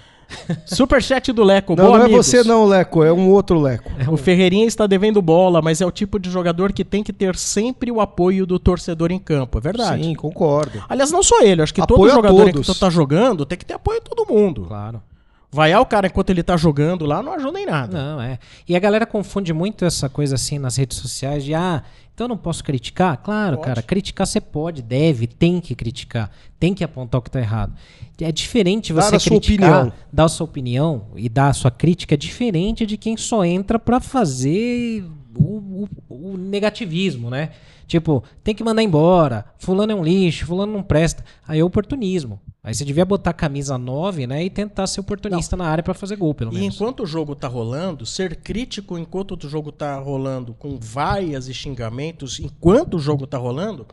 Superchat 0.66 1.32
do 1.32 1.42
Leco. 1.42 1.74
Não, 1.74 1.86
Boa, 1.86 1.98
não 1.98 2.06
é 2.06 2.08
você 2.08 2.42
não, 2.44 2.64
Leco, 2.66 3.02
é 3.02 3.12
um 3.12 3.30
outro 3.30 3.60
Leco. 3.60 3.90
O 4.10 4.16
Ferreirinha 4.16 4.66
está 4.66 4.86
devendo 4.86 5.20
bola, 5.22 5.60
mas 5.62 5.80
é 5.80 5.86
o 5.86 5.90
tipo 5.90 6.18
de 6.18 6.30
jogador 6.30 6.72
que 6.72 6.84
tem 6.84 7.02
que 7.02 7.12
ter 7.12 7.36
sempre 7.36 7.90
o 7.90 8.00
apoio 8.00 8.46
do 8.46 8.58
torcedor 8.58 9.10
em 9.10 9.18
campo. 9.18 9.58
É 9.58 9.60
verdade. 9.60 10.02
Sim, 10.02 10.14
concordo. 10.14 10.82
Aliás, 10.88 11.10
não 11.10 11.22
só 11.22 11.42
ele, 11.42 11.62
acho 11.62 11.74
que 11.74 11.80
Apoio 11.80 11.98
todo 11.98 12.10
jogador 12.10 12.46
que 12.46 12.52
todos. 12.52 12.66
tu 12.66 12.74
tá 12.78 12.90
jogando 12.90 13.44
tem 13.46 13.58
que 13.58 13.64
ter 13.64 13.74
apoio 13.74 14.00
de 14.00 14.04
todo 14.08 14.32
mundo. 14.32 14.64
Claro. 14.68 15.02
Vaiar 15.50 15.80
o 15.80 15.86
cara 15.86 16.08
enquanto 16.08 16.28
ele 16.30 16.42
tá 16.42 16.56
jogando 16.58 17.06
lá 17.06 17.22
não 17.22 17.32
ajuda 17.32 17.58
em 17.58 17.64
nada. 17.66 17.96
Não, 17.96 18.20
é. 18.20 18.38
E 18.68 18.76
a 18.76 18.78
galera 18.78 19.06
confunde 19.06 19.52
muito 19.52 19.84
essa 19.84 20.08
coisa 20.08 20.34
assim 20.34 20.58
nas 20.58 20.76
redes 20.76 20.98
sociais 20.98 21.42
de 21.42 21.54
ah, 21.54 21.82
então 22.12 22.26
eu 22.26 22.28
não 22.28 22.36
posso 22.36 22.62
criticar? 22.62 23.16
Claro, 23.16 23.56
Pode. 23.56 23.66
cara, 23.68 23.82
criticar 23.82 24.26
você 24.26 24.40
pode, 24.42 24.82
deve, 24.82 25.26
tem 25.26 25.58
que 25.60 25.74
criticar, 25.74 26.30
tem 26.60 26.74
que 26.74 26.84
apontar 26.84 27.18
o 27.18 27.22
que 27.22 27.30
tá 27.30 27.40
errado. 27.40 27.72
É 28.20 28.30
diferente 28.30 28.92
Dar 28.92 29.02
você 29.02 29.18
sua 29.18 29.30
criticar, 29.30 29.70
opinião. 29.86 29.92
dar 30.12 30.24
a 30.24 30.28
sua 30.28 30.44
opinião 30.44 31.06
e 31.16 31.28
dar 31.30 31.48
a 31.48 31.52
sua 31.54 31.70
crítica, 31.70 32.14
é 32.14 32.18
diferente 32.18 32.84
de 32.84 32.96
quem 32.98 33.16
só 33.16 33.42
entra 33.44 33.78
pra 33.78 34.00
fazer 34.00 35.04
o, 35.34 35.86
o- 36.08 36.34
o 36.34 36.36
negativismo, 36.36 37.30
né? 37.30 37.50
Tipo, 37.86 38.22
tem 38.44 38.54
que 38.54 38.62
mandar 38.62 38.82
embora, 38.82 39.46
fulano 39.56 39.92
é 39.92 39.94
um 39.94 40.02
lixo, 40.04 40.44
fulano 40.44 40.72
não 40.72 40.82
presta. 40.82 41.24
Aí 41.46 41.60
é 41.60 41.64
oportunismo. 41.64 42.38
Aí 42.62 42.74
você 42.74 42.84
devia 42.84 43.04
botar 43.04 43.30
a 43.30 43.34
camisa 43.34 43.78
9, 43.78 44.26
né, 44.26 44.44
e 44.44 44.50
tentar 44.50 44.86
ser 44.88 45.00
oportunista 45.00 45.56
na 45.56 45.66
área 45.66 45.82
pra 45.82 45.94
fazer 45.94 46.16
gol, 46.16 46.34
pelo 46.34 46.52
E 46.52 46.56
menos. 46.58 46.74
enquanto 46.74 47.04
o 47.04 47.06
jogo 47.06 47.34
tá 47.34 47.46
rolando, 47.48 48.04
ser 48.04 48.36
crítico 48.36 48.98
enquanto 48.98 49.32
o 49.46 49.48
jogo 49.48 49.70
tá 49.70 49.96
rolando 49.98 50.52
com 50.54 50.76
vaias 50.80 51.48
e 51.48 51.54
xingamentos 51.54 52.40
enquanto 52.40 52.94
o 52.94 52.98
jogo 52.98 53.26
tá 53.26 53.38
rolando, 53.38 53.86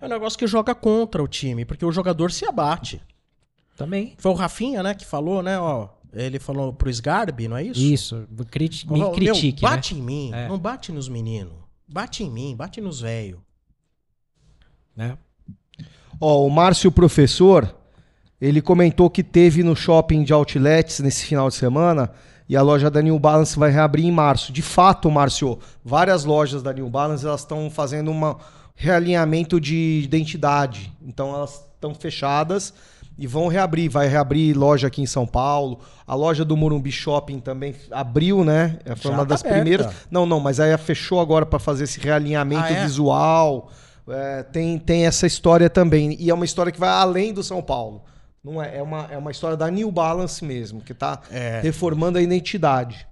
é 0.00 0.04
um 0.06 0.08
negócio 0.08 0.38
que 0.38 0.46
joga 0.46 0.74
contra 0.74 1.22
o 1.22 1.26
time, 1.28 1.64
porque 1.64 1.84
o 1.86 1.90
jogador 1.92 2.30
se 2.30 2.44
abate. 2.44 3.00
Também. 3.76 4.14
Foi 4.18 4.30
o 4.30 4.34
Rafinha, 4.34 4.82
né, 4.82 4.94
que 4.94 5.06
falou, 5.06 5.42
né, 5.42 5.58
ó, 5.58 5.88
ele 6.12 6.38
falou 6.38 6.70
pro 6.72 6.90
Sgarbi, 6.90 7.48
não 7.48 7.56
é 7.56 7.64
isso? 7.64 7.80
Isso, 7.80 8.28
criti 8.50 8.86
me 8.92 8.98
Falou, 8.98 9.14
critique, 9.14 9.62
Meu, 9.62 9.70
né? 9.70 9.76
bate 9.76 9.94
em 9.94 10.02
mim, 10.02 10.30
É. 10.34 10.48
não 10.48 10.58
bate 10.58 10.92
nos 10.92 11.08
meninos. 11.08 11.54
Bate 11.88 12.22
em 12.22 12.30
mim, 12.30 12.54
bate 12.54 12.78
nos 12.80 13.00
velhos. 13.00 13.40
né? 14.94 15.16
Ó, 16.20 16.46
o 16.46 16.50
Márcio 16.50 16.92
Professor, 16.92 17.74
ele 18.48 18.60
comentou 18.60 19.08
que 19.08 19.22
teve 19.22 19.62
no 19.62 19.76
shopping 19.76 20.24
de 20.24 20.32
outlets 20.32 20.98
nesse 20.98 21.24
final 21.24 21.48
de 21.48 21.54
semana 21.54 22.10
e 22.48 22.56
a 22.56 22.60
loja 22.62 22.90
da 22.90 23.00
New 23.00 23.16
Balance 23.16 23.56
vai 23.56 23.70
reabrir 23.70 24.04
em 24.04 24.10
março. 24.10 24.52
De 24.52 24.60
fato, 24.62 25.08
Márcio, 25.08 25.60
várias 25.84 26.24
lojas 26.24 26.60
da 26.60 26.72
New 26.72 26.90
Balance 26.90 27.24
elas 27.24 27.42
estão 27.42 27.70
fazendo 27.70 28.10
um 28.10 28.34
realinhamento 28.74 29.60
de 29.60 30.02
identidade. 30.04 30.92
Então 31.00 31.32
elas 31.32 31.64
estão 31.72 31.94
fechadas 31.94 32.74
e 33.16 33.28
vão 33.28 33.46
reabrir. 33.46 33.88
Vai 33.88 34.08
reabrir 34.08 34.58
loja 34.58 34.88
aqui 34.88 35.00
em 35.00 35.06
São 35.06 35.24
Paulo. 35.24 35.78
A 36.04 36.16
loja 36.16 36.44
do 36.44 36.56
Morumbi 36.56 36.90
Shopping 36.90 37.38
também 37.38 37.76
abriu, 37.92 38.42
né? 38.42 38.76
Foi 38.96 38.96
Já 38.96 39.10
uma 39.10 39.18
tá 39.18 39.24
das 39.24 39.40
aberta. 39.40 39.56
primeiras. 39.60 39.94
Não, 40.10 40.26
não, 40.26 40.40
mas 40.40 40.58
aí 40.58 40.76
fechou 40.78 41.20
agora 41.20 41.46
para 41.46 41.60
fazer 41.60 41.84
esse 41.84 42.00
realinhamento 42.00 42.64
Ah, 42.64 42.72
é? 42.72 42.82
visual. 42.82 43.70
É, 44.08 44.42
tem, 44.42 44.78
tem 44.78 45.06
essa 45.06 45.28
história 45.28 45.70
também. 45.70 46.16
E 46.18 46.28
é 46.28 46.34
uma 46.34 46.44
história 46.44 46.72
que 46.72 46.80
vai 46.80 46.90
além 46.90 47.32
do 47.32 47.44
São 47.44 47.62
Paulo. 47.62 48.02
Não 48.44 48.60
é, 48.62 48.78
é, 48.78 48.82
uma, 48.82 49.06
é 49.10 49.16
uma 49.16 49.30
história 49.30 49.56
da 49.56 49.70
New 49.70 49.90
Balance 49.90 50.44
mesmo, 50.44 50.80
que 50.80 50.92
tá 50.92 51.20
É. 51.30 51.60
reformando 51.62 52.18
a 52.18 52.22
identidade. 52.22 53.06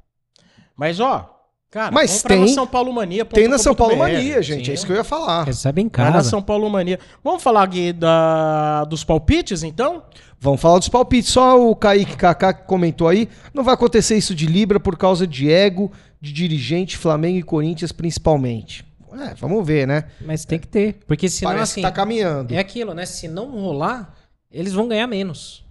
Mas, 0.76 0.98
ó, 0.98 1.38
cara, 1.70 1.92
Mas 1.92 2.22
compra 2.22 2.36
na 2.36 2.44
tem- 2.46 2.54
São 2.54 2.66
Paulo 2.66 2.92
Mania. 2.92 3.24
Tem 3.24 3.46
na 3.46 3.58
São 3.58 3.74
Paulo 3.74 3.96
Mania, 3.96 4.42
gente. 4.42 4.64
sim. 4.64 4.70
É 4.72 4.74
isso 4.74 4.84
que 4.86 4.90
eu 4.92 4.96
ia 4.96 5.04
falar. 5.04 5.44
Recebe 5.44 5.82
em 5.82 5.88
Vai 5.88 6.06
na 6.06 6.12
casa. 6.14 6.30
São 6.30 6.42
Paulo 6.42 6.68
Mania. 6.68 6.98
Vamos 7.22 7.42
falar 7.42 7.62
aqui 7.62 7.92
da, 7.92 8.84
dos 8.86 9.04
palpites, 9.04 9.62
então? 9.62 10.02
Vamos 10.40 10.60
falar 10.60 10.78
dos 10.78 10.88
palpites. 10.88 11.30
Só 11.30 11.60
o 11.60 11.76
Kaique 11.76 12.16
Kaká 12.16 12.52
que 12.52 12.64
comentou 12.66 13.06
aí. 13.06 13.28
Não 13.54 13.62
vai 13.62 13.74
acontecer 13.74 14.16
isso 14.16 14.34
de 14.34 14.46
Libra 14.46 14.80
por 14.80 14.96
causa 14.96 15.26
de 15.28 15.48
ego, 15.50 15.92
de 16.20 16.32
dirigente, 16.32 16.96
Flamengo 16.96 17.38
e 17.38 17.42
Corinthians 17.42 17.92
principalmente. 17.92 18.84
É, 19.12 19.34
vamos 19.34 19.66
ver, 19.66 19.86
né? 19.86 20.04
Mas 20.20 20.44
tem 20.44 20.58
que 20.58 20.66
ter. 20.68 21.00
Porque 21.06 21.28
senão, 21.28 21.52
Parece 21.52 21.72
assim, 21.72 21.80
que 21.82 21.86
tá 21.86 21.92
caminhando. 21.92 22.54
é 22.54 22.58
aquilo, 22.58 22.94
né? 22.94 23.04
Se 23.04 23.26
não 23.28 23.50
rolar, 23.50 24.14
eles 24.50 24.72
vão 24.72 24.88
ganhar 24.88 25.06
menos. 25.06 25.64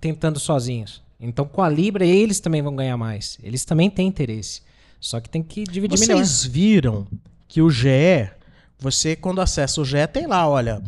Tentando 0.00 0.40
sozinhos. 0.40 1.02
Então, 1.20 1.46
com 1.46 1.62
a 1.62 1.68
Libra, 1.68 2.04
eles 2.04 2.40
também 2.40 2.60
vão 2.60 2.74
ganhar 2.74 2.96
mais. 2.96 3.38
Eles 3.42 3.64
também 3.64 3.88
têm 3.88 4.08
interesse. 4.08 4.62
Só 5.00 5.20
que 5.20 5.28
tem 5.28 5.42
que 5.42 5.64
dividir 5.64 5.98
melhor. 5.98 6.16
Vocês 6.16 6.44
viram 6.44 7.06
que 7.46 7.62
o 7.62 7.70
GE, 7.70 8.30
você 8.78 9.14
quando 9.14 9.40
acessa 9.40 9.80
o 9.80 9.84
GE, 9.84 10.06
tem 10.12 10.26
lá, 10.26 10.48
olha, 10.48 10.82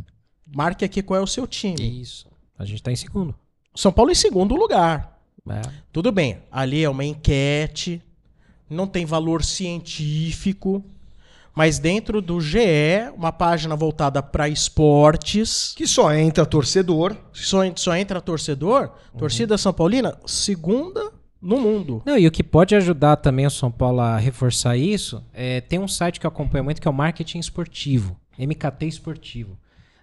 marque 0.47 0.85
aqui 0.85 1.03
qual 1.03 1.21
é 1.21 1.23
o 1.23 1.27
seu 1.27 1.47
time. 1.47 2.01
Isso. 2.01 2.27
A 2.59 2.65
gente 2.65 2.83
tá 2.83 2.91
em 2.91 2.97
segundo. 2.97 3.35
São 3.75 3.93
Paulo 3.93 4.11
em 4.11 4.17
segundo 4.17 4.57
lugar. 4.57 5.19
É. 5.49 5.63
Tudo 5.93 6.13
bem, 6.13 6.39
ali 6.51 6.85
é 6.85 6.91
uma 6.91 7.05
enquete, 7.05 8.03
não 8.69 8.87
tem 8.87 9.07
valor 9.07 9.43
científico, 9.43 10.85
mas 11.59 11.81
dentro 11.81 12.23
do 12.23 12.41
GE, 12.41 13.11
uma 13.17 13.33
página 13.33 13.75
voltada 13.75 14.23
para 14.23 14.49
esportes, 14.49 15.75
Que 15.77 15.89
só 15.89 16.15
entra 16.15 16.47
torcedor. 16.47 17.17
só, 17.33 17.63
só 17.75 17.97
entra 17.97 18.21
torcedor, 18.21 18.93
torcida 19.19 19.59
São 19.59 19.73
Paulina, 19.73 20.17
segunda 20.25 21.11
no 21.43 21.59
mundo. 21.59 22.01
Não, 22.07 22.17
e 22.17 22.29
o 22.29 22.31
que 22.31 22.45
pode 22.45 22.77
ajudar 22.77 23.17
também 23.17 23.45
o 23.45 23.51
São 23.51 23.73
Paulo 23.73 23.99
a 23.99 24.17
reforçar 24.17 24.77
isso, 24.77 25.21
é, 25.35 25.61
tem 25.61 25.81
um 25.81 25.89
site 25.89 26.21
que 26.21 26.27
eu 26.27 26.29
acompanho 26.29 26.63
muito 26.63 26.81
que 26.81 26.87
é 26.87 26.91
o 26.93 26.95
Marketing 26.95 27.41
Esportivo, 27.41 28.17
MKT 28.39 28.87
Esportivo. 28.87 29.59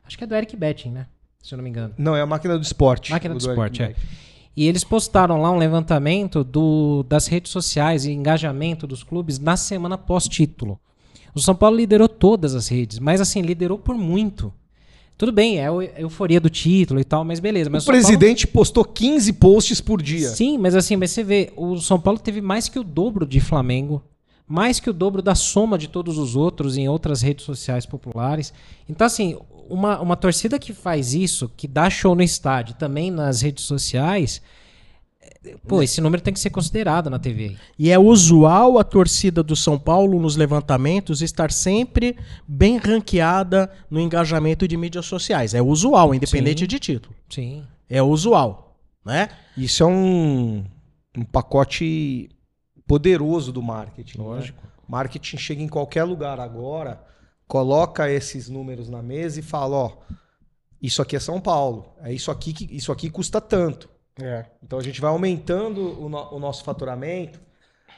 Acho 0.06 0.18
que 0.18 0.26
é 0.26 0.28
do 0.28 0.36
Eric 0.36 0.58
Betting, 0.58 0.89
né? 0.89 1.08
Se 1.41 1.53
eu 1.53 1.58
não 1.58 1.64
me 1.64 1.70
engano. 1.70 1.93
Não, 1.97 2.18
é 2.18 2.22
a 2.22 2.26
máquina 2.26 2.58
do 2.58 2.64
esporte. 2.64 3.14
Máquina 3.14 3.34
do 3.34 3.38
Eric 3.38 3.49
esporte, 3.49 3.82
é. 3.82 3.88
Beck. 3.88 3.99
E 4.58 4.68
eles 4.68 4.84
postaram 4.84 5.41
lá 5.41 5.49
um 5.51 5.58
levantamento 5.58 6.43
do, 6.43 7.03
das 7.03 7.28
redes 7.28 7.49
sociais 7.49 8.03
e 8.03 8.12
engajamento 8.12 8.86
dos 8.86 9.03
clubes 9.03 9.39
na 9.39 9.56
semana 9.56 9.97
pós-título. 9.97 10.78
O 11.36 11.39
São 11.41 11.53
Paulo 11.53 11.75
liderou 11.77 12.07
todas 12.07 12.55
as 12.55 12.67
redes, 12.69 12.97
mas 12.97 13.19
assim, 13.21 13.41
liderou 13.41 13.77
por 13.77 13.95
muito. 13.95 14.51
Tudo 15.17 15.31
bem, 15.31 15.59
é 15.59 15.67
a 15.67 16.01
euforia 16.01 16.39
do 16.41 16.49
título 16.49 16.99
e 16.99 17.03
tal, 17.03 17.23
mas 17.23 17.39
beleza. 17.39 17.69
Mas 17.69 17.83
O 17.83 17.86
Paulo- 17.88 18.01
presidente 18.01 18.47
postou 18.47 18.83
15 18.83 19.31
posts 19.33 19.79
por 19.79 20.01
dia. 20.01 20.29
Sim, 20.29 20.57
mas 20.57 20.75
assim, 20.75 20.95
mas 20.95 21.11
você 21.11 21.23
vê, 21.23 21.53
o 21.55 21.77
São 21.77 21.99
Paulo 21.99 22.19
teve 22.19 22.41
mais 22.41 22.67
que 22.67 22.79
o 22.79 22.83
dobro 22.83 23.25
de 23.25 23.39
Flamengo, 23.39 24.01
mais 24.47 24.79
que 24.79 24.89
o 24.89 24.93
dobro 24.93 25.21
da 25.21 25.33
soma 25.33 25.77
de 25.77 25.88
todos 25.88 26.17
os 26.17 26.36
outros 26.36 26.77
em 26.77 26.88
outras 26.89 27.21
redes 27.21 27.45
sociais 27.45 27.86
populares. 27.86 28.53
Então, 28.89 29.07
assim, 29.07 29.38
uma, 29.69 29.99
uma 30.01 30.15
torcida 30.17 30.59
que 30.59 30.73
faz 30.73 31.13
isso, 31.13 31.49
que 31.55 31.67
dá 31.67 31.89
show 31.89 32.13
no 32.13 32.21
estádio, 32.21 32.75
também 32.75 33.09
nas 33.09 33.41
redes 33.41 33.63
sociais, 33.63 34.41
pô, 35.67 35.82
esse 35.82 36.01
número 36.01 36.21
tem 36.21 36.34
que 36.34 36.39
ser 36.39 36.49
considerado 36.49 37.09
na 37.09 37.19
TV. 37.19 37.55
E 37.78 37.91
é 37.91 37.99
usual 37.99 38.78
a 38.78 38.84
torcida 38.84 39.43
do 39.43 39.55
São 39.55 39.78
Paulo 39.78 40.19
nos 40.19 40.36
levantamentos 40.36 41.21
estar 41.21 41.51
sempre 41.51 42.17
bem 42.47 42.78
ranqueada 42.78 43.71
no 43.89 43.99
engajamento 43.99 44.67
de 44.67 44.78
mídias 44.78 45.05
sociais. 45.05 45.53
É 45.53 45.61
usual, 45.61 46.13
independente 46.13 46.61
Sim. 46.61 46.67
de 46.67 46.80
título. 46.80 47.15
Sim. 47.30 47.63
É 47.89 48.01
usual, 48.01 48.78
né? 49.05 49.30
Isso 49.55 49.84
é 49.84 49.86
um, 49.86 50.65
um 51.17 51.23
pacote 51.23 52.30
poderoso 52.88 53.51
do 53.51 53.61
marketing. 53.61 54.17
Lógico. 54.17 54.61
Né? 54.61 54.69
Marketing 54.88 55.38
chega 55.38 55.61
em 55.61 55.67
qualquer 55.67 56.03
lugar 56.03 56.39
agora, 56.39 57.03
coloca 57.47 58.09
esses 58.09 58.49
números 58.49 58.89
na 58.89 59.01
mesa 59.01 59.39
e 59.39 59.43
fala, 59.43 59.76
ó, 59.76 59.91
isso 60.82 61.01
aqui 61.01 61.15
é 61.15 61.19
São 61.19 61.41
Paulo, 61.41 61.93
é 62.01 62.13
isso 62.13 62.30
aqui 62.30 62.53
que 62.53 62.76
isso 62.76 62.91
aqui 62.91 63.09
custa 63.09 63.41
tanto. 63.41 63.89
Então 64.63 64.80
a 64.80 64.84
gente 64.84 65.01
vai 65.01 65.09
aumentando 65.11 66.01
o, 66.01 66.09
no- 66.09 66.34
o 66.36 66.39
nosso 66.39 66.63
faturamento. 66.63 67.39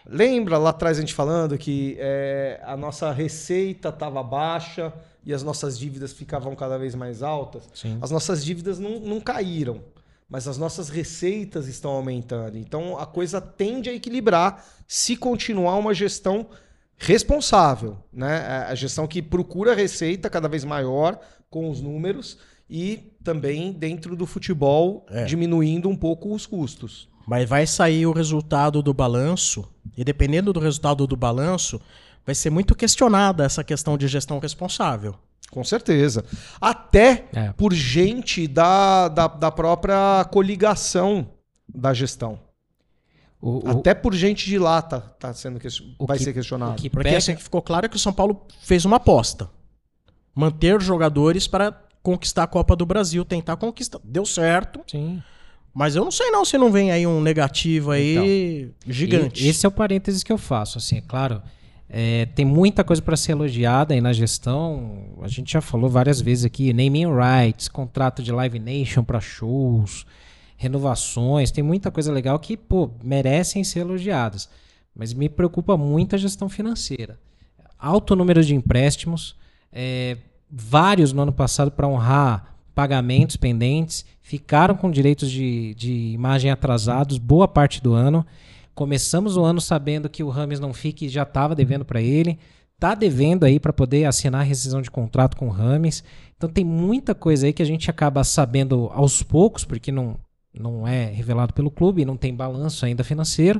Lembra 0.06 0.58
lá 0.58 0.70
atrás 0.70 0.98
a 0.98 1.02
gente 1.02 1.14
falando 1.14 1.58
que 1.58 1.96
é, 2.00 2.62
a 2.64 2.78
nossa 2.78 3.12
receita 3.12 3.90
estava 3.90 4.24
baixa 4.24 4.94
e 5.26 5.34
as 5.34 5.44
nossas 5.44 5.78
dívidas 5.78 6.14
ficavam 6.14 6.56
cada 6.56 6.78
vez 6.78 6.96
mais 6.96 7.22
altas? 7.22 7.64
Sim. 7.74 7.98
As 8.02 8.10
nossas 8.10 8.44
dívidas 8.44 8.80
não, 8.80 9.00
não 9.00 9.20
caíram, 9.20 9.82
mas 10.30 10.48
as 10.48 10.58
nossas 10.58 10.88
receitas 10.90 11.68
estão 11.68 11.92
aumentando. 11.92 12.58
Então 12.58 12.98
a 12.98 13.06
coisa 13.06 13.42
tende 13.42 13.90
a 13.90 13.94
equilibrar 13.94 14.66
se 14.88 15.18
continuar 15.18 15.76
uma 15.76 15.94
gestão 15.94 16.48
responsável, 16.98 17.98
né? 18.12 18.66
A 18.70 18.74
gestão 18.76 19.06
que 19.06 19.22
procura 19.22 19.76
receita 19.76 20.30
cada 20.30 20.48
vez 20.48 20.64
maior 20.64 21.20
com 21.50 21.70
os 21.70 21.82
números 21.82 22.40
e 22.70 22.98
também 23.24 23.72
dentro 23.72 24.16
do 24.16 24.26
futebol 24.26 25.06
É. 25.10 25.26
diminuindo 25.26 25.88
um 25.90 25.96
pouco 25.96 26.34
os 26.34 26.46
custos. 26.46 27.08
Mas 27.28 27.48
vai 27.48 27.68
sair 27.68 28.06
o 28.06 28.12
resultado 28.14 28.82
do 28.82 28.94
balanço, 28.94 29.68
e 29.98 30.04
dependendo 30.04 30.54
do 30.54 30.60
resultado 30.60 31.06
do 31.06 31.16
balanço, 31.18 31.80
vai 32.26 32.34
ser 32.36 32.50
muito 32.50 32.74
questionada 32.76 33.44
essa 33.44 33.64
questão 33.64 33.98
de 33.98 34.08
gestão 34.08 34.40
responsável. 34.40 35.16
Com 35.52 35.64
certeza. 35.64 36.26
Até 36.60 37.26
É. 37.34 37.54
por 37.54 37.74
gente 37.74 38.48
da, 38.48 39.08
da, 39.08 39.28
da 39.28 39.52
própria 39.52 40.26
coligação 40.32 41.30
da 41.74 41.94
gestão. 41.94 42.40
O, 43.42 43.66
o- 43.66 43.70
Até 43.70 43.94
por 43.94 44.14
gente 44.16 44.46
de 44.46 44.58
lá 44.58 44.82
tá, 44.82 45.00
tá 45.00 45.34
sendo 45.34 45.60
O 46.00 46.06
vai 46.06 46.18
que- 46.18 46.24
ser 46.24 46.34
questionado. 46.34 46.72
o 46.74 46.76
que 46.76 46.90
Porque 46.90 47.04
pega- 47.04 47.18
assim 47.18 47.36
que 47.36 47.44
ficou 47.44 47.62
claro 47.62 47.86
é 47.86 47.90
que 47.90 47.96
o 47.96 48.00
São 48.00 48.12
Paulo 48.12 48.46
fez 48.62 48.84
uma 48.84 48.98
aposta. 48.98 49.50
Manter 50.36 50.82
jogadores 50.82 51.48
para 51.48 51.72
conquistar 52.02 52.44
a 52.44 52.48
Copa 52.48 52.76
do 52.76 52.86
Brasil, 52.86 53.26
tentar 53.26 53.58
conquistar. 53.58 54.00
Deu 54.04 54.26
certo, 54.26 54.82
Sim. 54.88 55.22
mas 55.74 55.96
eu 55.96 56.04
não 56.04 56.12
sei 56.12 56.32
não 56.32 56.46
se 56.46 56.58
não 56.58 56.72
vem 56.72 56.92
aí 56.92 57.06
um 57.06 57.22
negativo 57.22 57.92
aí 57.92 58.72
gigante. 58.88 59.44
E 59.44 59.50
esse 59.50 59.66
é 59.66 59.70
o 59.70 59.72
parênteses 59.72 60.24
que 60.24 60.32
eu 60.32 60.38
faço, 60.38 60.78
assim, 60.78 60.98
é 60.98 61.02
claro. 61.02 61.42
é, 61.90 62.26
tem 62.28 62.46
muita 62.46 62.84
coisa 62.84 63.02
para 63.02 63.16
ser 63.16 63.34
elogiada 63.34 63.94
aí 63.94 64.02
na 64.02 64.14
gestão. 64.14 65.16
A 65.22 65.28
gente 65.28 65.52
já 65.52 65.62
falou 65.62 65.90
várias 65.90 66.22
vezes 66.22 66.46
aqui, 66.46 66.74
naming 66.74 67.08
rights, 67.08 67.68
contrato 67.68 68.22
de 68.24 68.32
Live 68.32 68.60
Nation 68.60 69.04
para 69.04 69.20
shows, 69.20 70.06
renovações, 70.58 71.52
tem 71.52 71.64
muita 71.64 71.92
coisa 71.92 72.12
legal 72.12 72.40
que, 72.40 72.58
pô, 72.58 72.90
merecem 73.04 73.64
ser 73.64 73.80
elogiadas. 73.82 74.50
Mas 74.96 75.14
me 75.14 75.30
preocupa 75.30 75.78
muito 75.78 76.16
a 76.16 76.18
gestão 76.18 76.50
financeira. 76.50 77.20
Alto 77.78 78.16
número 78.16 78.44
de 78.44 78.56
empréstimos, 78.56 79.36
é, 79.72 80.18
vários 80.50 81.14
no 81.14 81.22
ano 81.22 81.34
passado 81.34 81.72
para 81.72 81.88
honrar 81.88 82.56
pagamentos 82.74 83.36
pendentes, 83.36 84.06
ficaram 84.22 84.76
com 84.76 84.92
direitos 84.92 85.32
de, 85.32 85.74
de 85.74 85.92
imagem 86.14 86.52
atrasados 86.52 87.18
boa 87.18 87.48
parte 87.48 87.82
do 87.82 87.94
ano. 87.94 88.26
Começamos 88.76 89.36
o 89.36 89.44
ano 89.44 89.60
sabendo 89.60 90.08
que 90.08 90.24
o 90.24 90.30
Rames 90.30 90.60
não 90.60 90.74
fique 90.74 91.08
e 91.08 91.10
já 91.10 91.24
estava 91.24 91.56
devendo 91.56 91.84
para 91.84 92.00
ele. 92.00 92.38
Tá 92.80 92.94
devendo 92.94 93.44
aí 93.44 93.60
para 93.60 93.74
poder 93.74 94.06
assinar 94.06 94.42
a 94.42 94.44
rescisão 94.44 94.84
de 94.84 94.92
contrato 94.92 95.36
com 95.36 95.48
o 95.48 95.52
Rames. 95.52 96.04
Então 96.38 96.48
tem 96.48 96.64
muita 96.64 97.16
coisa 97.16 97.48
aí 97.48 97.54
que 97.54 97.64
a 97.64 97.66
gente 97.66 97.90
acaba 97.90 98.24
sabendo 98.24 98.92
aos 98.94 99.24
poucos, 99.24 99.66
porque 99.66 99.92
não, 99.92 100.20
não 100.54 100.88
é 100.88 101.06
revelado 101.06 101.56
pelo 101.56 101.72
clube, 101.72 102.06
não 102.06 102.16
tem 102.16 102.36
balanço 102.36 102.86
ainda 102.86 103.04
financeiro. 103.04 103.60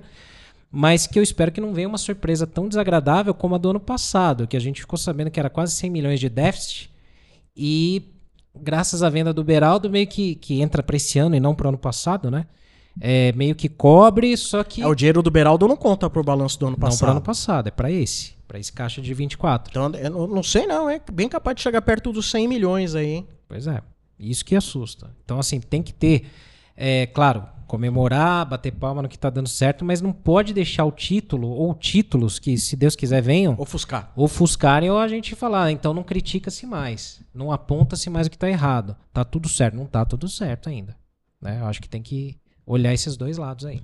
Mas 0.72 1.08
que 1.08 1.18
eu 1.18 1.24
espero 1.24 1.52
que 1.52 1.62
não 1.62 1.74
venha 1.74 1.88
uma 1.88 1.98
surpresa 1.98 2.46
tão 2.46 2.68
desagradável 2.68 3.34
como 3.34 3.56
a 3.56 3.58
do 3.58 3.70
ano 3.70 3.80
passado, 3.80 4.46
que 4.48 4.58
a 4.58 4.60
gente 4.60 4.82
ficou 4.82 4.98
sabendo 4.98 5.32
que 5.32 5.40
era 5.40 5.50
quase 5.50 5.74
100 5.76 5.90
milhões 5.90 6.20
de 6.20 6.28
déficit. 6.30 6.92
E 7.56 8.04
graças 8.56 9.02
à 9.02 9.10
venda 9.10 9.34
do 9.34 9.44
Beraldo, 9.44 9.90
meio 9.90 10.08
que, 10.08 10.36
que 10.36 10.62
entra 10.62 10.84
para 10.84 10.96
esse 10.98 11.18
ano 11.20 11.36
e 11.36 11.40
não 11.40 11.56
para 11.56 11.68
o 11.68 11.70
ano 11.70 11.78
passado, 11.78 12.30
né? 12.30 12.46
É, 13.00 13.32
meio 13.34 13.56
que 13.56 13.70
cobre, 13.70 14.36
só 14.36 14.64
que. 14.64 14.82
É, 14.82 14.88
o 14.88 14.96
dinheiro 14.96 15.22
do 15.22 15.30
Beraldo 15.32 15.68
não 15.68 15.78
conta 15.78 16.10
pro 16.10 16.24
balanço 16.24 16.60
do 16.60 16.66
ano 16.66 16.72
não 16.72 16.80
para 16.80 16.88
o 16.88 16.92
passado. 16.92 17.10
ano 17.12 17.22
passado, 17.22 17.68
é 17.68 17.72
para 17.72 17.92
esse. 17.92 18.34
Para 18.48 18.60
esse 18.60 18.72
caixa 18.74 19.02
de 19.02 19.14
24. 19.14 19.70
Então, 19.72 19.92
eu 20.00 20.10
não- 20.10 20.28
não 20.28 20.44
sei 20.44 20.66
não, 20.66 20.90
é 20.90 21.00
bem 21.12 21.30
capaz 21.30 21.56
de 21.56 21.62
chegar 21.62 21.82
perto 21.82 22.12
dos 22.12 22.30
100 22.32 22.48
milhões 22.48 22.96
aí, 22.96 23.08
hein? 23.08 23.28
Pois 23.48 23.68
é. 23.68 23.82
Isso 24.20 24.44
que 24.44 24.56
assusta. 24.56 25.12
Então, 25.24 25.38
assim, 25.40 25.60
tem 25.60 25.84
que 25.84 25.94
ter, 25.94 26.26
é, 26.76 27.06
claro, 27.06 27.44
comemorar, 27.68 28.46
bater 28.46 28.72
palma 28.72 29.02
no 29.02 29.10
que 29.10 29.20
tá 29.20 29.30
dando 29.30 29.50
certo, 29.50 29.84
mas 29.84 30.02
não 30.02 30.14
pode 30.14 30.54
deixar 30.54 30.86
o 30.86 30.92
título 30.92 31.50
ou 31.50 31.76
títulos 31.76 32.40
que, 32.40 32.58
se 32.58 32.76
Deus 32.76 32.96
quiser, 32.96 33.22
venham, 33.22 33.56
Ofuscar. 33.60 34.12
ofuscarem 34.16 34.90
ou 34.90 34.98
a 34.98 35.08
gente 35.08 35.36
falar, 35.36 35.66
"Ah, 35.66 35.72
então 35.72 35.94
não 35.94 36.04
critica-se 36.04 36.66
mais. 36.66 37.22
Não 37.34 37.52
aponta-se 37.52 38.10
mais 38.10 38.28
o 38.28 38.30
que 38.30 38.38
tá 38.38 38.50
errado. 38.50 38.96
Tá 39.14 39.24
tudo 39.24 39.50
certo. 39.50 39.76
Não 39.76 39.86
tá 39.86 40.06
tudo 40.06 40.28
certo 40.28 40.70
ainda. 40.70 40.96
Né? 41.42 41.60
Eu 41.62 41.68
acho 41.68 41.82
que 41.82 41.90
tem 41.90 42.02
que 42.02 42.38
olhar 42.66 42.94
esses 42.94 43.16
dois 43.18 43.38
lados 43.38 43.66
aí. 43.66 43.82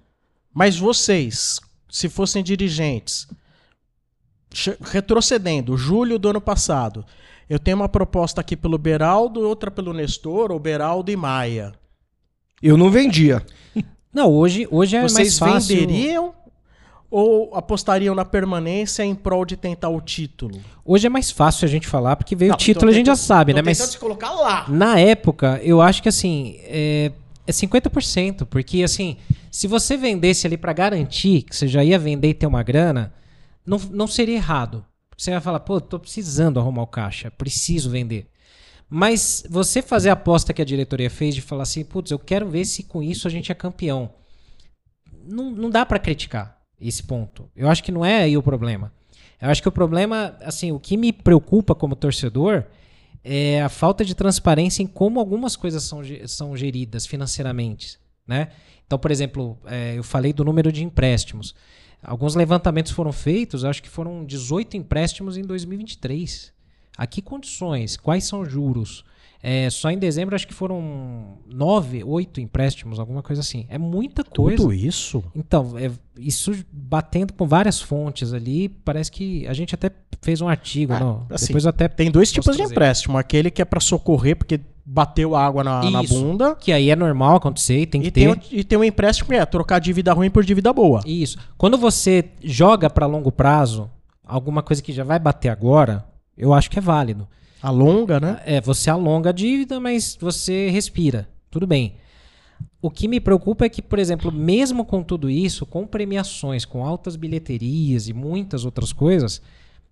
Mas 0.53 0.77
vocês, 0.77 1.59
se 1.89 2.07
fossem 2.09 2.43
dirigentes, 2.43 3.27
retrocedendo, 4.81 5.77
julho 5.77 6.17
do 6.19 6.29
ano 6.29 6.41
passado, 6.41 7.05
eu 7.49 7.59
tenho 7.59 7.77
uma 7.77 7.89
proposta 7.89 8.39
aqui 8.41 8.55
pelo 8.55 8.77
Beraldo, 8.77 9.41
outra 9.41 9.69
pelo 9.69 9.93
Nestor, 9.93 10.51
ou 10.51 10.59
Beraldo 10.59 11.11
e 11.11 11.15
Maia. 11.15 11.73
Eu 12.63 12.77
não 12.77 12.89
vendia. 12.89 13.45
Não, 14.13 14.31
hoje, 14.31 14.65
hoje 14.71 14.95
é 14.95 15.01
Vocês 15.01 15.37
mais 15.37 15.53
fácil. 15.53 15.75
venderiam 15.75 16.33
ou 17.11 17.53
apostariam 17.53 18.15
na 18.15 18.23
permanência 18.23 19.03
em 19.03 19.13
prol 19.13 19.43
de 19.43 19.57
tentar 19.57 19.89
o 19.89 19.99
título? 19.99 20.61
Hoje 20.85 21.05
é 21.05 21.09
mais 21.09 21.29
fácil 21.29 21.65
a 21.65 21.67
gente 21.67 21.85
falar, 21.85 22.15
porque 22.15 22.37
veio 22.37 22.49
Não, 22.49 22.55
o 22.55 22.57
título 22.57 22.85
tô 22.85 22.91
a 22.91 22.95
gente 22.95 23.07
já 23.07 23.17
sabe, 23.17 23.53
né? 23.53 23.61
Mas 23.61 23.79
se 23.79 23.97
colocar 23.97 24.31
lá. 24.31 24.65
Na 24.69 24.97
época, 24.97 25.59
eu 25.61 25.81
acho 25.81 26.01
que 26.01 26.07
assim, 26.07 26.55
é, 26.61 27.11
é 27.45 27.51
50%, 27.51 28.45
porque 28.45 28.81
assim, 28.81 29.17
se 29.51 29.67
você 29.67 29.97
vendesse 29.97 30.47
ali 30.47 30.55
pra 30.55 30.71
garantir 30.71 31.41
que 31.41 31.55
você 31.55 31.67
já 31.67 31.83
ia 31.83 31.99
vender 31.99 32.29
e 32.29 32.33
ter 32.33 32.47
uma 32.47 32.63
grana, 32.63 33.13
não, 33.65 33.77
não 33.91 34.07
seria 34.07 34.35
errado. 34.35 34.85
Você 35.17 35.31
vai 35.31 35.41
falar, 35.41 35.59
pô, 35.59 35.81
tô 35.81 35.99
precisando 35.99 36.59
arrumar 36.59 36.83
o 36.83 36.87
caixa, 36.87 37.29
preciso 37.29 37.89
vender. 37.89 38.27
Mas 38.95 39.43
você 39.49 39.81
fazer 39.81 40.11
a 40.11 40.13
aposta 40.13 40.53
que 40.53 40.61
a 40.61 40.65
diretoria 40.65 41.09
fez 41.09 41.33
de 41.33 41.41
falar 41.41 41.63
assim, 41.63 41.83
putz, 41.83 42.11
eu 42.11 42.19
quero 42.19 42.47
ver 42.47 42.63
se 42.63 42.83
com 42.83 43.01
isso 43.01 43.27
a 43.27 43.31
gente 43.31 43.51
é 43.51 43.55
campeão. 43.55 44.11
Não, 45.25 45.49
não 45.49 45.67
dá 45.67 45.83
pra 45.83 45.97
criticar 45.97 46.61
esse 46.79 47.01
ponto. 47.01 47.49
Eu 47.55 47.67
acho 47.71 47.83
que 47.83 47.91
não 47.91 48.05
é 48.05 48.17
aí 48.17 48.37
o 48.37 48.43
problema. 48.43 48.93
Eu 49.41 49.49
acho 49.49 49.63
que 49.63 49.67
o 49.67 49.71
problema, 49.71 50.37
assim, 50.41 50.71
o 50.71 50.79
que 50.79 50.95
me 50.95 51.11
preocupa 51.11 51.73
como 51.73 51.95
torcedor 51.95 52.65
é 53.23 53.63
a 53.63 53.67
falta 53.67 54.05
de 54.05 54.13
transparência 54.13 54.83
em 54.83 54.87
como 54.87 55.19
algumas 55.19 55.55
coisas 55.55 55.81
são, 55.81 56.01
são 56.27 56.55
geridas 56.55 57.07
financeiramente, 57.07 57.97
né? 58.27 58.49
Então, 58.85 58.99
por 58.99 59.09
exemplo, 59.09 59.57
é, 59.65 59.97
eu 59.97 60.03
falei 60.03 60.33
do 60.33 60.45
número 60.45 60.71
de 60.71 60.83
empréstimos. 60.83 61.55
Alguns 61.99 62.35
levantamentos 62.35 62.91
foram 62.91 63.11
feitos, 63.11 63.65
acho 63.65 63.81
que 63.81 63.89
foram 63.89 64.23
18 64.23 64.77
empréstimos 64.77 65.35
em 65.35 65.41
2023. 65.41 66.52
A 66.97 67.07
que 67.07 67.21
condições? 67.21 67.97
Quais 67.97 68.23
são 68.25 68.41
os 68.41 68.51
juros? 68.51 69.03
É, 69.45 69.69
só 69.69 69.91
em 69.91 69.97
dezembro 69.97 70.35
acho 70.35 70.47
que 70.47 70.53
foram 70.53 71.37
9, 71.51 72.01
8 72.05 72.39
empréstimos, 72.39 72.97
alguma 72.97 73.21
coisa 73.21 73.41
assim. 73.41 73.65
É 73.67 73.77
muita 73.77 74.23
coisa. 74.23 74.55
Tudo 74.55 74.73
isso? 74.73 75.21
Então, 75.35 75.77
é, 75.77 75.91
isso 76.17 76.53
batendo 76.71 77.33
com 77.33 77.45
várias 77.45 77.81
fontes 77.81 78.31
ali, 78.31 78.69
parece 78.69 79.11
que 79.11 79.45
a 79.47 79.51
gente 79.53 79.75
até 79.75 79.91
fez 80.21 80.39
um 80.39 80.47
artigo, 80.47 80.93
Ah, 80.93 80.99
não, 81.01 81.27
assim, 81.29 81.47
depois 81.47 81.65
até 81.65 81.89
Tem 81.89 82.09
dois 82.09 82.31
tipos 82.31 82.55
de 82.55 82.61
empréstimo. 82.63 83.17
Aquele 83.17 83.51
que 83.51 83.61
é 83.61 83.65
pra 83.65 83.81
socorrer 83.81 84.37
porque 84.37 84.61
bateu 84.85 85.35
água 85.35 85.61
na, 85.61 85.89
na 85.91 86.03
Isso. 86.03 86.13
bunda. 86.17 86.55
que 86.55 86.71
aí 86.71 86.89
é 86.89 86.95
normal 86.95 87.35
acontecer 87.35 87.79
e 87.81 87.85
tem 87.85 88.01
que 88.01 88.07
E 88.07 88.11
ter. 88.11 88.37
tem, 88.39 88.59
e 88.59 88.63
tem 88.63 88.77
um 88.79 88.83
empréstimo 88.83 89.27
que 89.29 89.35
é 89.35 89.45
trocar 89.45 89.79
dívida 89.79 90.13
ruim 90.13 90.29
por 90.29 90.45
dívida 90.45 90.71
boa. 90.71 91.01
Isso. 91.05 91.37
Quando 91.57 91.77
você 91.77 92.29
joga 92.41 92.89
para 92.89 93.05
longo 93.05 93.31
prazo, 93.31 93.89
alguma 94.25 94.63
coisa 94.63 94.81
que 94.81 94.93
já 94.93 95.03
vai 95.03 95.19
bater 95.19 95.49
agora, 95.49 96.05
eu 96.37 96.53
acho 96.53 96.69
que 96.69 96.79
é 96.79 96.81
válido. 96.81 97.27
A 97.61 97.69
longa, 97.69 98.19
né? 98.19 98.41
É, 98.45 98.59
você 98.59 98.89
alonga 98.89 99.29
a 99.29 99.33
dívida, 99.33 99.79
mas 99.79 100.17
você 100.19 100.69
respira. 100.69 101.29
Tudo 101.49 101.65
bem. 101.65 101.95
O 102.81 102.89
que 102.91 103.07
me 103.07 103.19
preocupa 103.19 103.65
é 103.65 103.69
que, 103.69 103.81
por 103.81 103.99
exemplo, 103.99 104.31
mesmo 104.31 104.83
com 104.83 105.01
tudo 105.01 105.29
isso, 105.29 105.65
com 105.65 105.87
premiações, 105.87 106.65
com 106.65 106.85
altas 106.85 107.15
bilheterias 107.15 108.09
e 108.09 108.13
muitas 108.13 108.65
outras 108.65 108.91
coisas, 108.91 109.41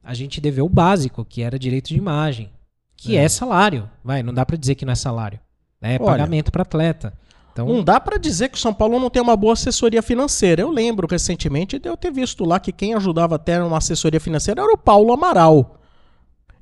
a 0.04 0.14
gente 0.14 0.42
deveu 0.42 0.66
o 0.66 0.70
básico, 0.70 1.24
que 1.24 1.42
era 1.42 1.58
direito 1.58 1.88
de 1.90 1.98
imagem, 1.98 2.50
que 2.98 3.16
é, 3.16 3.30
salário. 3.30 3.90
Vai, 4.04 4.22
não 4.22 4.34
dá 4.34 4.46
pra 4.46 4.58
dizer 4.58 4.76
que 4.76 4.84
não 4.86 4.92
é 4.92 4.96
salário. 4.96 5.40
né? 5.80 5.96
É 5.96 5.98
Olha, 5.98 6.06
pagamento 6.12 6.52
para 6.52 6.64
atleta. 6.64 7.14
Então, 7.54 7.68
Não 7.68 7.84
dá 7.84 8.00
pra 8.00 8.18
dizer 8.18 8.50
que 8.50 8.58
o 8.58 8.62
São 8.62 8.74
Paulo 8.74 9.00
não 9.00 9.10
tem 9.10 9.22
uma 9.22 9.36
boa 9.36 9.54
assessoria 9.54 10.02
financeira. 10.02 10.62
Eu 10.62 10.70
lembro 10.70 11.08
recentemente 11.10 11.78
de 11.80 11.90
eu 11.90 11.98
ter 11.98 12.12
visto 12.12 12.46
lá 12.46 12.60
que 12.60 12.72
quem 12.72 12.94
ajudava 12.94 13.36
até 13.36 13.60
numa 13.60 13.78
assessoria 13.78 14.20
financeira 14.20 14.62
era 14.62 14.72
o 14.74 14.78
Paulo 14.78 15.12
Amaral, 15.14 15.81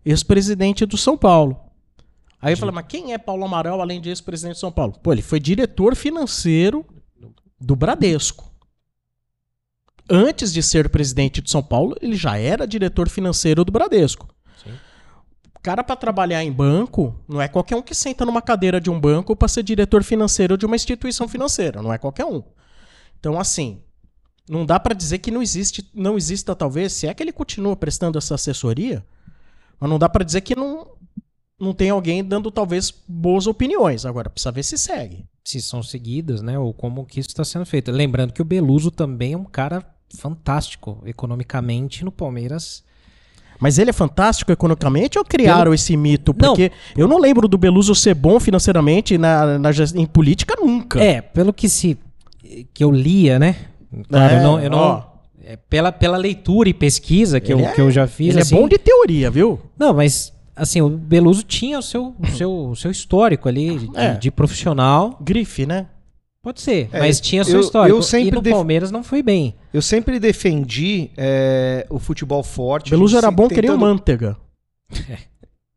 ex-presidente 0.06 0.86
do 0.86 0.98
São 0.98 1.18
Paulo. 1.18 1.60
Aí 2.42 2.54
eu 2.54 2.58
falei, 2.58 2.74
mas 2.74 2.86
quem 2.88 3.14
é 3.14 3.18
Paulo 3.18 3.44
Amaral 3.44 3.82
além 3.82 4.00
de 4.00 4.10
ex-presidente 4.10 4.56
de 4.56 4.60
São 4.60 4.72
Paulo? 4.72 4.94
Pô, 5.04 5.12
ele 5.12 5.22
foi 5.22 5.40
diretor 5.40 5.96
financeiro 5.96 6.86
do 7.60 7.76
Bradesco. 7.76 8.50
Antes 10.10 10.54
de 10.54 10.64
ser 10.64 10.90
presidente 10.90 11.42
de 11.42 11.52
São 11.52 11.62
Paulo, 11.62 11.96
ele 12.02 12.16
já 12.16 12.38
era 12.38 12.66
diretor 12.66 13.10
financeiro 13.10 13.64
do 13.64 13.72
Bradesco. 13.72 14.28
Sim. 14.64 14.72
Cara, 15.62 15.84
pra 15.84 15.96
trabalhar 15.96 16.44
em 16.44 16.52
banco, 16.52 17.14
não 17.28 17.42
é 17.42 17.48
qualquer 17.48 17.76
um 17.76 17.82
que 17.82 17.94
senta 17.94 18.26
numa 18.26 18.42
cadeira 18.42 18.80
de 18.80 18.90
um 18.90 19.00
banco 19.00 19.36
pra 19.36 19.48
ser 19.48 19.62
diretor 19.62 20.04
financeiro 20.04 20.58
de 20.58 20.66
uma 20.66 20.76
instituição 20.76 21.28
financeira. 21.28 21.82
Não 21.82 21.94
é 21.94 21.98
qualquer 21.98 22.26
um. 22.26 22.42
Então, 23.20 23.38
assim, 23.38 23.84
não 24.50 24.66
dá 24.66 24.80
pra 24.80 24.96
dizer 24.96 25.20
que 25.20 25.30
não 25.30 25.44
existe, 25.44 25.92
não 25.94 26.18
exista 26.18 26.56
talvez, 26.56 26.94
se 26.94 27.06
é 27.06 27.14
que 27.14 27.22
ele 27.22 27.34
continua 27.34 27.76
prestando 27.76 28.18
essa 28.18 28.36
assessoria, 28.36 29.06
mas 29.80 29.90
não 29.90 29.98
dá 30.00 30.08
pra 30.10 30.24
dizer 30.26 30.42
que 30.42 30.56
não, 30.56 30.88
não 31.60 31.74
tem 31.74 31.90
alguém 31.90 32.24
dando 32.24 32.52
talvez 32.52 32.94
boas 33.08 33.48
opiniões. 33.48 34.06
Agora, 34.06 34.30
precisa 34.30 34.52
ver 34.52 34.64
se 34.64 34.78
segue. 34.78 35.26
se 35.44 35.62
são 35.62 35.82
seguidas, 35.82 36.42
né? 36.42 36.58
Ou 36.60 36.74
como 36.74 37.06
que 37.06 37.20
isso 37.20 37.30
está 37.30 37.44
sendo 37.44 37.66
feito. 37.66 37.92
Lembrando 37.92 38.34
que 38.34 38.42
o 38.42 38.46
Beluso 38.46 38.92
também 38.92 39.34
é 39.34 39.38
um 39.38 39.44
cara 39.46 39.84
fantástico 40.18 41.02
economicamente 41.06 42.04
no 42.06 42.12
Palmeiras. 42.12 42.84
Mas 43.60 43.78
ele 43.78 43.90
é 43.90 43.94
fantástico 43.94 44.52
economicamente 44.52 45.18
ou 45.20 45.26
criaram 45.26 45.64
Pelo- 45.64 45.74
esse 45.76 45.96
mito? 45.98 46.34
Não. 46.40 46.50
Porque 46.50 46.72
eu 46.96 47.08
não 47.08 47.18
lembro 47.20 47.48
do 47.48 47.58
Beluso 47.58 47.94
ser 47.94 48.14
bom 48.14 48.40
financeiramente 48.40 49.18
na, 49.18 49.60
na 49.60 49.70
em 49.96 50.06
política 50.06 50.56
nunca. 50.60 51.04
É, 51.04 51.20
pelo 51.22 51.52
que 51.52 51.68
se 51.68 51.98
que 52.74 52.84
eu 52.84 52.90
lia, 52.92 53.38
né? 53.38 53.56
Claro, 54.08 54.34
É, 54.34 54.38
eu 54.40 54.44
não, 54.44 54.60
eu 54.62 54.70
não- 54.70 54.78
ó. 54.78 55.09
É, 55.50 55.58
pela, 55.58 55.92
pela 55.92 56.16
leitura 56.18 56.70
e 56.70 56.74
pesquisa 56.74 57.40
que, 57.40 57.52
eu, 57.52 57.58
Ele 57.58 57.68
é- 57.68 57.72
que 57.74 57.82
eu 57.82 57.90
já 57.90 58.06
fiz. 58.06 58.30
Ele 58.30 58.42
assim, 58.42 58.56
é 58.56 58.60
bom 58.60 58.68
de 58.68 58.78
teoria, 58.78 59.32
viu? 59.32 59.60
Não, 59.78 59.94
mas 59.94 60.32
assim, 60.56 60.80
o 60.82 60.90
Beluso 60.90 61.42
tinha 61.44 61.80
o 61.80 61.82
seu, 61.82 62.14
o 62.20 62.28
seu, 62.28 62.52
o 62.70 62.76
seu 62.76 62.92
histórico 62.92 63.50
ali 63.50 63.80
de, 63.80 63.98
É. 63.98 64.14
de 64.16 64.30
profissional. 64.30 65.18
Grife, 65.22 65.66
né? 65.66 65.88
Pode 66.44 66.62
ser, 66.62 66.88
É, 66.94 67.00
mas 67.00 67.20
tinha 67.20 67.42
o 67.42 67.46
seu 67.46 67.56
eu- 67.56 67.62
histórico. 67.62 67.98
eu 67.98 68.02
sempre 68.04 68.28
e 68.30 68.32
no 68.32 68.42
def- 68.42 68.54
Palmeiras 68.54 68.92
não 68.92 69.04
foi 69.04 69.22
bem. 69.24 69.56
Eu 69.74 69.82
sempre 69.82 70.20
defendi 70.20 71.10
é, 71.18 71.86
o 71.90 71.98
futebol 72.00 72.44
forte. 72.44 72.92
Beluso 72.92 73.18
era 73.18 73.30
bom 73.32 73.48
que 73.48 73.56
nem 73.56 73.72
o 73.72 73.74
tentando- 73.74 73.80
Manteiga. 73.80 74.38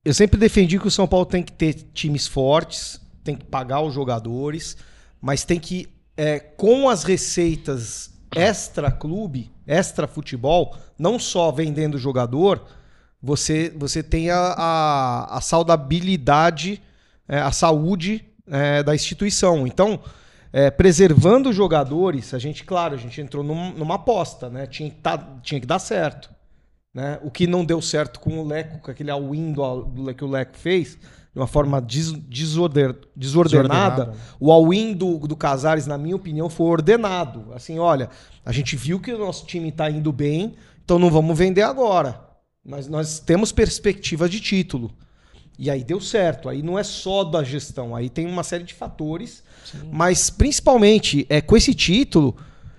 Eu 0.05 0.13
sempre 0.13 0.37
defendi 0.39 0.81
que 0.81 0.89
o 0.89 0.91
São 0.91 1.07
Paulo 1.07 1.25
tem 1.25 1.45
que 1.45 1.53
ter 1.53 1.75
times 1.95 2.27
fortes, 2.27 3.01
tem 3.23 3.37
que 3.37 3.45
pagar 3.45 3.81
os 3.83 3.95
jogadores, 3.95 4.77
mas 5.21 5.45
tem 5.45 5.61
que, 5.61 5.89
é, 6.17 6.41
com 6.41 6.89
as 6.89 7.05
receitas 7.05 8.11
extra-clube, 8.35 9.52
extra-futebol, 9.67 10.77
não 10.99 11.19
só 11.19 11.51
vendendo 11.51 11.99
jogador, 11.99 12.65
você, 13.23 13.73
você 13.77 14.03
tem 14.03 14.31
a, 14.31 14.39
a, 14.39 15.39
a 15.39 15.41
saudabilidade, 15.41 16.83
é, 17.29 17.39
a 17.39 17.53
saúde 17.53 18.25
é, 18.47 18.83
da 18.83 18.95
instituição. 18.95 19.67
Então, 19.67 20.01
é, 20.53 20.71
preservando 20.71 21.51
os 21.51 21.57
jogadores, 21.57 22.35
a 22.35 22.39
gente, 22.39 22.65
claro, 22.65 22.95
a 22.95 22.99
gente 22.99 23.21
entrou 23.21 23.43
num- 23.45 23.73
numa 23.73 23.95
aposta, 23.95 24.51
né? 24.51 24.67
Tinha 24.67 24.91
que, 24.91 24.97
tá- 24.97 25.39
tinha 25.43 25.61
que 25.61 25.67
dar 25.67 25.79
certo 25.79 26.31
né? 26.95 27.19
O 27.23 27.31
que 27.31 27.47
não 27.47 27.65
deu 27.65 27.81
certo 27.81 28.21
com 28.21 28.39
o 28.39 28.47
Leco, 28.47 28.79
com 28.81 28.91
aquele 28.91 29.11
all-in 29.11 29.55
que 30.17 30.25
o 30.25 30.29
Leco 30.29 30.57
fez, 30.57 30.99
de 31.33 31.39
uma 31.41 31.47
forma 31.47 31.81
des- 31.81 32.13
desorder- 32.29 32.95
desordenada. 33.17 34.05
Desordenada. 34.05 34.19
O 34.39 34.53
all-in 34.53 34.93
do, 34.93 35.19
do 35.21 35.35
Casares, 35.37 35.87
na 35.87 35.97
minha 35.97 36.15
opinião, 36.17 36.51
foi 36.51 36.67
ordenado. 36.67 37.47
Assim, 37.55 37.79
olha, 37.79 38.11
a 38.45 38.53
gente 38.53 38.77
viu 38.77 39.01
que 39.01 39.13
o 39.13 39.19
nosso 39.19 39.47
time 39.47 39.71
está 39.71 39.91
indo 39.91 40.13
bem, 40.13 40.55
então 40.85 40.99
não 40.99 41.11
vamos 41.11 41.37
vender 41.37 41.63
agora. 41.63 42.21
Mas 42.65 42.87
nós 42.87 43.19
temos 43.19 43.51
perspectiva 43.51 44.29
de 44.29 44.41
título. 44.41 44.91
E 45.59 45.71
aí 45.71 45.83
deu 45.83 46.01
certo. 46.01 46.49
Aí 46.49 46.63
não 46.63 46.79
é 46.79 46.83
só 46.83 47.25
da 47.25 47.43
gestão, 47.43 47.97
aí 47.97 48.09
tem 48.09 48.27
uma 48.27 48.43
série 48.43 48.65
de 48.65 48.75
fatores. 48.75 49.43
Mas 49.91 50.29
principalmente 50.29 51.27
é 51.29 51.41
com 51.41 51.57
esse 51.57 51.75
título, 51.75 52.37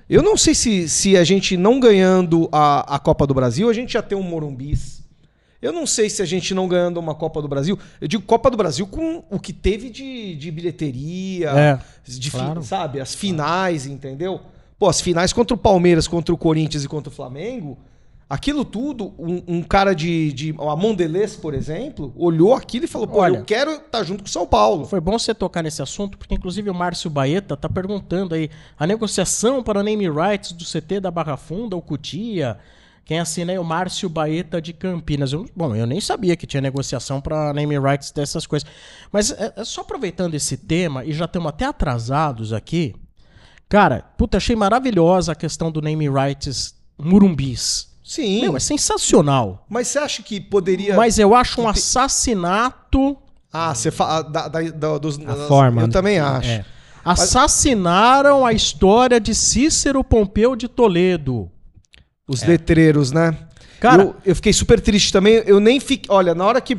eu 0.09 0.21
não 0.21 0.37
sei 0.37 0.53
se, 0.53 0.87
se 0.87 1.17
a 1.17 1.23
gente 1.23 1.57
não 1.57 1.79
ganhando 1.79 2.47
a, 2.51 2.95
a 2.95 2.99
Copa 2.99 3.25
do 3.25 3.33
Brasil, 3.33 3.69
a 3.69 3.73
gente 3.73 3.93
já 3.93 4.01
tem 4.01 4.17
um 4.17 4.21
Morumbis. 4.23 5.02
Eu 5.63 5.71
não 5.71 5.87
sei 5.87 6.09
se 6.09 6.21
a 6.21 6.25
gente 6.25 6.53
não 6.53 6.67
ganhando 6.67 6.99
uma 6.99 7.15
Copa 7.15 7.41
do 7.41 7.47
Brasil. 7.47 7.79
Eu 8.01 8.07
digo 8.07 8.21
Copa 8.23 8.51
do 8.51 8.57
Brasil 8.57 8.85
com 8.85 9.23
o 9.29 9.39
que 9.39 9.53
teve 9.53 9.89
de, 9.89 10.35
de 10.35 10.51
bilheteria, 10.51 11.49
É, 11.51 11.79
de 12.05 12.29
fi- 12.29 12.37
claro. 12.37 12.61
sabe? 12.61 12.99
As 12.99 13.15
finais, 13.15 13.85
entendeu? 13.87 14.41
Pô, 14.77 14.89
as 14.89 14.99
finais 14.99 15.31
contra 15.31 15.53
o 15.55 15.57
Palmeiras, 15.57 16.07
contra 16.07 16.33
o 16.33 16.37
Corinthians 16.37 16.83
e 16.83 16.87
contra 16.89 17.09
o 17.09 17.15
Flamengo, 17.15 17.77
aquilo 18.29 18.65
tudo, 18.65 19.13
um, 19.17 19.41
um 19.47 19.63
cara 19.63 19.93
de, 19.93 20.33
de. 20.33 20.55
A 20.59 20.75
Mondelez, 20.75 21.35
por 21.37 21.53
exemplo, 21.53 22.11
olhou 22.17 22.53
aquilo 22.53 22.83
e 22.85 22.87
falou: 22.87 23.07
pô, 23.07 23.19
Olha. 23.19 23.37
eu 23.37 23.45
quero 23.45 23.71
estar 23.71 24.03
junto 24.03 24.23
com 24.23 24.27
o 24.27 24.31
São 24.31 24.45
Paulo. 24.45 24.85
Foi 24.85 24.99
bom 24.99 25.17
você 25.17 25.33
tocar 25.33 25.63
nesse 25.63 25.81
assunto, 25.81 26.17
porque 26.17 26.35
inclusive 26.35 26.69
o 26.69 26.73
Márcio 26.73 27.09
Baeta 27.09 27.55
tá 27.55 27.69
perguntando 27.69 28.35
aí 28.35 28.49
a 28.77 28.85
negociação 28.85 29.63
para 29.63 29.81
name 29.83 30.09
rights 30.09 30.51
do 30.51 30.65
CT 30.65 30.99
da 30.99 31.09
Barra 31.11 31.37
Funda, 31.37 31.75
o 31.77 31.81
Cutia. 31.81 32.57
Quem 33.05 33.19
assina 33.19 33.51
é 33.51 33.59
o 33.59 33.63
Márcio 33.65 34.07
Baeta 34.07 34.61
de 34.61 34.71
Campinas. 34.71 35.33
Eu- 35.33 35.45
bom, 35.55 35.75
eu 35.75 35.85
nem 35.85 35.99
sabia 35.99 36.35
que 36.37 36.47
tinha 36.47 36.61
negociação 36.61 37.19
para 37.19 37.53
name 37.53 37.77
rights 37.77 38.11
dessas 38.11 38.47
coisas. 38.47 38.67
Mas 39.11 39.31
é, 39.31 39.53
é 39.57 39.65
só 39.65 39.81
aproveitando 39.81 40.35
esse 40.35 40.55
tema, 40.55 41.03
e 41.03 41.11
já 41.11 41.25
estamos 41.25 41.49
até 41.49 41.65
atrasados 41.65 42.53
aqui. 42.53 42.95
Cara, 43.67 44.03
puta, 44.17 44.37
achei 44.37 44.55
maravilhosa 44.55 45.31
a 45.33 45.35
questão 45.35 45.69
do 45.71 45.81
name 45.81 46.07
rights 46.09 46.75
Murumbis. 46.97 47.91
Sim. 48.03 48.41
Meu, 48.41 48.55
é 48.55 48.59
sensacional. 48.59 49.65
Mas 49.69 49.87
você 49.87 49.99
acha 49.99 50.21
que 50.23 50.39
poderia. 50.39 50.95
Mas 50.95 51.17
eu 51.17 51.33
acho 51.35 51.59
um 51.61 51.67
assassinato. 51.67 53.17
Ah, 53.51 53.73
você 53.73 53.91
fala. 53.91 54.21
Da, 54.23 54.47
da, 54.47 54.61
da- 54.61 54.97
dos, 54.97 55.19
A 55.19 55.23
das- 55.23 55.47
forma. 55.47 55.81
Eu 55.81 55.87
né? 55.87 55.93
também 55.93 56.19
acho. 56.19 56.49
É. 56.49 56.65
Assassinaram 57.03 58.45
a 58.45 58.53
história 58.53 59.19
de 59.19 59.33
Cícero 59.35 60.03
Pompeu 60.03 60.55
de 60.55 60.67
Toledo. 60.67 61.49
Os 62.33 62.41
letreiros, 62.47 63.11
né? 63.11 63.37
Cara- 63.79 64.03
eu, 64.03 64.15
eu 64.25 64.35
fiquei 64.35 64.53
super 64.53 64.79
triste 64.79 65.11
também. 65.11 65.43
Eu 65.45 65.59
nem 65.59 65.79
fiquei. 65.79 66.13
Olha, 66.13 66.33
na 66.33 66.45
hora 66.45 66.61
que, 66.61 66.77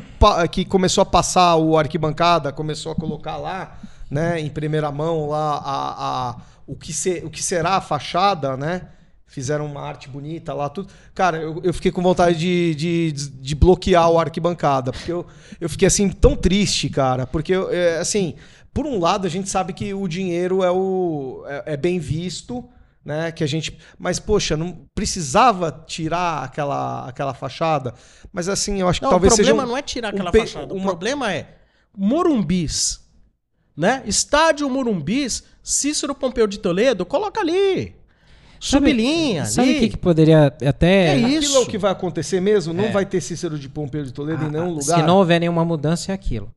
que 0.51 0.65
começou 0.65 1.01
a 1.01 1.05
passar 1.05 1.55
o 1.55 1.77
arquibancada, 1.77 2.51
começou 2.51 2.91
a 2.91 2.95
colocar 2.95 3.37
lá, 3.37 3.77
né, 4.09 4.39
em 4.39 4.49
primeira 4.49 4.91
mão, 4.91 5.27
lá 5.29 5.61
a, 5.63 6.29
a- 6.29 6.35
o, 6.65 6.75
que 6.75 6.91
se- 6.93 7.21
o 7.23 7.29
que 7.29 7.43
será 7.43 7.75
a 7.75 7.81
fachada, 7.81 8.57
né? 8.57 8.81
Fizeram 9.27 9.65
uma 9.65 9.81
arte 9.81 10.07
bonita 10.09 10.53
lá, 10.53 10.69
tudo. 10.69 10.87
Cara, 11.13 11.37
eu, 11.37 11.59
eu 11.63 11.73
fiquei 11.73 11.91
com 11.91 12.01
vontade 12.01 12.37
de, 12.37 12.73
de, 12.75 13.11
de 13.11 13.55
bloquear 13.55 14.09
o 14.09 14.17
arquibancada, 14.19 14.91
porque 14.91 15.11
eu, 15.11 15.25
eu 15.59 15.67
fiquei 15.69 15.87
assim 15.87 16.09
tão 16.09 16.35
triste, 16.35 16.89
cara. 16.89 17.27
Porque, 17.27 17.53
é, 17.53 17.97
assim, 17.99 18.35
por 18.73 18.85
um 18.85 18.99
lado, 18.99 19.27
a 19.27 19.29
gente 19.29 19.49
sabe 19.49 19.73
que 19.73 19.93
o 19.93 20.07
dinheiro 20.07 20.63
é, 20.63 20.71
o, 20.71 21.43
é, 21.47 21.73
é 21.73 21.77
bem 21.77 21.99
visto, 21.99 22.63
né? 23.05 23.31
Que 23.31 23.43
a 23.43 23.47
gente. 23.47 23.77
Mas, 23.99 24.19
poxa, 24.19 24.57
não 24.57 24.85
precisava 24.95 25.71
tirar 25.87 26.43
aquela, 26.43 27.07
aquela 27.07 27.33
fachada. 27.33 27.93
Mas 28.33 28.49
assim, 28.49 28.81
eu 28.81 28.89
acho 28.89 28.99
que 28.99 29.03
Não, 29.05 29.11
talvez 29.11 29.33
o 29.33 29.35
problema 29.37 29.59
seja. 29.61 29.65
um- 29.67 29.69
não 29.71 29.77
é 29.77 29.81
tirar 29.83 30.07
um 30.07 30.15
aquela 30.15 30.31
pe- 30.31 30.39
fachada. 30.39 30.73
O 30.73 30.77
uma- 30.77 30.85
problema 30.87 31.31
é 31.31 31.55
Morumbis. 31.95 32.99
Né? 33.77 34.03
Estádio 34.05 34.69
Morumbis, 34.69 35.43
Cícero 35.61 36.15
Pompeu 36.15 36.47
de 36.47 36.59
Toledo, 36.59 37.05
coloca 37.05 37.41
ali. 37.41 37.93
Sublinha 38.57 39.45
Sabe 39.45 39.67
ali. 39.69 39.77
o 39.77 39.79
que, 39.81 39.89
que 39.89 39.97
poderia 39.97 40.45
até. 40.47 41.07
É 41.07 41.11
Aquilo 41.25 41.27
isso. 41.43 41.57
é 41.57 41.59
o 41.59 41.65
que 41.65 41.77
vai 41.77 41.91
acontecer 41.91 42.39
mesmo? 42.39 42.73
Não 42.73 42.85
É. 42.85 42.91
vai 42.91 43.05
ter 43.05 43.19
Cícero 43.19 43.59
de 43.59 43.67
Pompeu 43.67 44.03
de 44.03 44.13
Toledo 44.13 44.43
em 44.43 44.47
Ah, 44.47 44.49
nenhum 44.51 44.79
Se 44.81 44.91
lugar. 44.91 45.05
não 45.05 45.17
houver 45.17 45.39
nenhuma 45.41 45.65
mudança, 45.65 46.11
é 46.11 46.15
aquilo. 46.15 46.51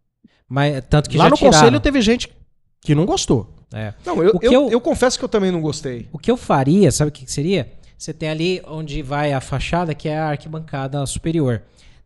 Mas 0.48 0.80
tanto 0.88 1.10
que 1.10 1.18
Lá 1.18 1.24
já 1.24 1.30
no 1.30 1.36
tiraram. 1.36 1.58
conselho 1.58 1.80
teve 1.80 2.00
gente 2.00 2.30
que 2.80 2.94
não 2.94 3.04
gostou. 3.06 3.52
É. 3.72 3.92
Não, 4.04 4.22
eu, 4.22 4.38
eu, 4.40 4.52
eu- 4.52 4.70
eu 4.70 4.80
confesso 4.80 5.18
que 5.18 5.24
eu 5.24 5.28
também 5.28 5.50
não 5.50 5.60
gostei. 5.60 6.08
O 6.12 6.18
que 6.18 6.30
eu 6.30 6.36
faria, 6.36 6.90
sabe 6.90 7.10
o 7.10 7.12
que 7.12 7.24
que 7.24 7.32
seria? 7.32 7.70
Você 7.98 8.14
tem 8.14 8.28
ali 8.30 8.62
onde 8.66 9.02
vai 9.02 9.32
a 9.32 9.40
fachada, 9.40 9.94
que 9.94 10.08
é 10.08 10.16
a 10.18 10.28
arquibancada 10.30 11.04
superior. 11.04 11.62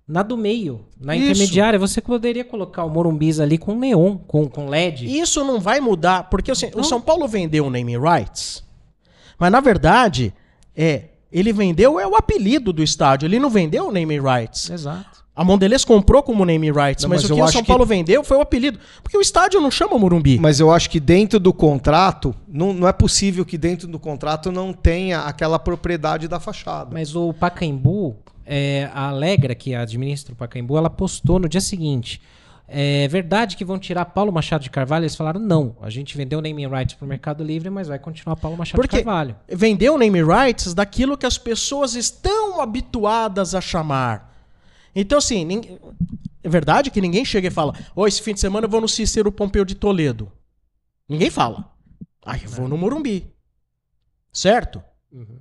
Na 0.08 0.22
do 0.22 0.36
meio, 0.36 0.84
na 1.00 1.14
Isso. 1.14 1.26
intermediária, 1.26 1.78
você 1.78 2.00
poderia 2.00 2.44
colocar 2.44 2.84
o 2.84 2.90
Morumbis 2.90 3.38
ali 3.38 3.56
com 3.56 3.76
neon, 3.76 4.16
com, 4.16 4.48
com 4.48 4.68
LED. 4.68 5.06
Isso 5.06 5.44
não 5.44 5.60
vai 5.60 5.80
mudar, 5.80 6.24
porque 6.28 6.50
assim, 6.50 6.70
o 6.74 6.82
São 6.82 7.00
Paulo 7.00 7.28
vendeu 7.28 7.66
o 7.66 7.70
name 7.70 7.96
rights, 7.96 8.64
mas 9.38 9.52
na 9.52 9.60
verdade, 9.60 10.34
é, 10.76 11.04
ele 11.30 11.52
vendeu 11.52 12.00
é 12.00 12.06
o 12.06 12.16
apelido 12.16 12.72
do 12.72 12.82
estádio, 12.82 13.26
ele 13.26 13.38
não 13.38 13.48
vendeu 13.48 13.86
o 13.88 13.92
name 13.92 14.18
rights. 14.18 14.68
Exato. 14.70 15.21
A 15.34 15.42
Mondelez 15.42 15.82
comprou 15.84 16.22
como 16.22 16.44
name 16.44 16.70
rights, 16.70 17.04
Não, 17.04 17.08
mas, 17.10 17.22
mas 17.22 17.30
o 17.30 17.34
que 17.34 17.40
o 17.40 17.48
São 17.48 17.62
que- 17.62 17.68
Paulo 17.68 17.86
vendeu 17.86 18.22
foi 18.22 18.36
o 18.36 18.42
apelido. 18.42 18.78
Porque 19.02 19.16
o 19.16 19.20
estádio 19.20 19.60
não 19.62 19.70
chama 19.70 19.98
Morumbi. 19.98 20.38
Mas 20.38 20.60
eu 20.60 20.70
acho 20.70 20.90
que 20.90 21.00
dentro 21.00 21.40
do 21.40 21.54
contrato, 21.54 22.34
não, 22.46 22.74
não 22.74 22.86
é 22.86 22.92
possível 22.92 23.42
que 23.44 23.56
dentro 23.56 23.88
do 23.88 23.98
contrato 23.98 24.52
não 24.52 24.74
tenha 24.74 25.20
aquela 25.20 25.58
propriedade 25.58 26.28
da 26.28 26.38
fachada. 26.38 26.90
Mas 26.92 27.16
o 27.16 27.32
Pacaembu, 27.32 28.16
é, 28.44 28.90
a 28.92 29.08
Alegra, 29.08 29.54
que 29.54 29.74
administra 29.74 30.34
o 30.34 30.36
Pacaembu, 30.36 30.76
ela 30.76 30.90
postou 30.90 31.38
no 31.38 31.48
dia 31.48 31.62
seguinte. 31.62 32.20
É 32.68 33.08
verdade 33.08 33.56
que 33.56 33.64
vão 33.64 33.78
tirar 33.78 34.04
Paulo 34.06 34.32
Machado 34.32 34.62
de 34.62 34.70
Carvalho? 34.70 35.02
Eles 35.04 35.16
falaram, 35.16 35.40
não. 35.40 35.76
A 35.82 35.88
gente 35.90 36.16
vendeu 36.16 36.38
o 36.38 36.42
naming 36.42 36.66
rights 36.68 36.94
pro 36.94 37.06
Mercado 37.06 37.42
Livre, 37.44 37.68
mas 37.70 37.88
vai 37.88 37.98
continuar 37.98 38.36
Paulo 38.36 38.56
Machado 38.56 38.76
Por 38.76 38.86
de? 38.86 38.96
Carvalho. 38.96 39.34
Vendeu 39.48 39.96
name 39.98 40.22
rights 40.22 40.72
daquilo 40.74 41.16
que 41.16 41.26
as 41.26 41.36
pessoas 41.38 41.94
estão 41.94 42.60
habituadas 42.60 43.54
a 43.54 43.60
chamar. 43.60 44.31
Então, 44.94 45.18
assim, 45.18 45.46
é 46.42 46.48
verdade 46.48 46.90
que 46.90 47.00
ninguém 47.00 47.24
chega 47.24 47.48
e 47.48 47.50
fala: 47.50 47.74
Ô, 47.94 48.06
esse 48.06 48.20
fim 48.22 48.34
de 48.34 48.40
semana 48.40 48.66
eu 48.66 48.70
vou 48.70 48.80
no 48.80 48.88
Cícero 48.88 49.30
Pompeu 49.32 49.64
de 49.64 49.74
Toledo. 49.74 50.30
Ninguém 51.08 51.30
fala. 51.30 51.70
Ah, 52.24 52.36
eu 52.36 52.48
vou 52.48 52.68
no 52.68 52.76
Morumbi. 52.76 53.32
Certo? 54.32 54.82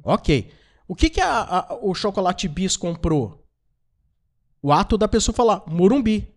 Ok. 0.03 0.51
O 0.87 0.95
que, 0.95 1.09
que 1.09 1.21
a- 1.21 1.41
a- 1.69 1.79
o 1.81 1.93
Chocolate 1.93 2.47
Bis 2.47 2.75
comprou? 2.75 3.45
O 4.61 4.71
ato 4.71 4.97
da 4.97 5.07
pessoa 5.07 5.33
falar 5.35 5.63
Morumbi. 5.67 6.27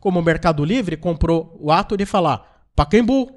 Como 0.00 0.18
o 0.20 0.22
Mercado 0.22 0.64
Livre 0.64 0.96
comprou 0.96 1.56
o 1.60 1.70
ato 1.72 1.96
de 1.96 2.04
falar 2.06 2.66
Pacaembu. 2.74 3.30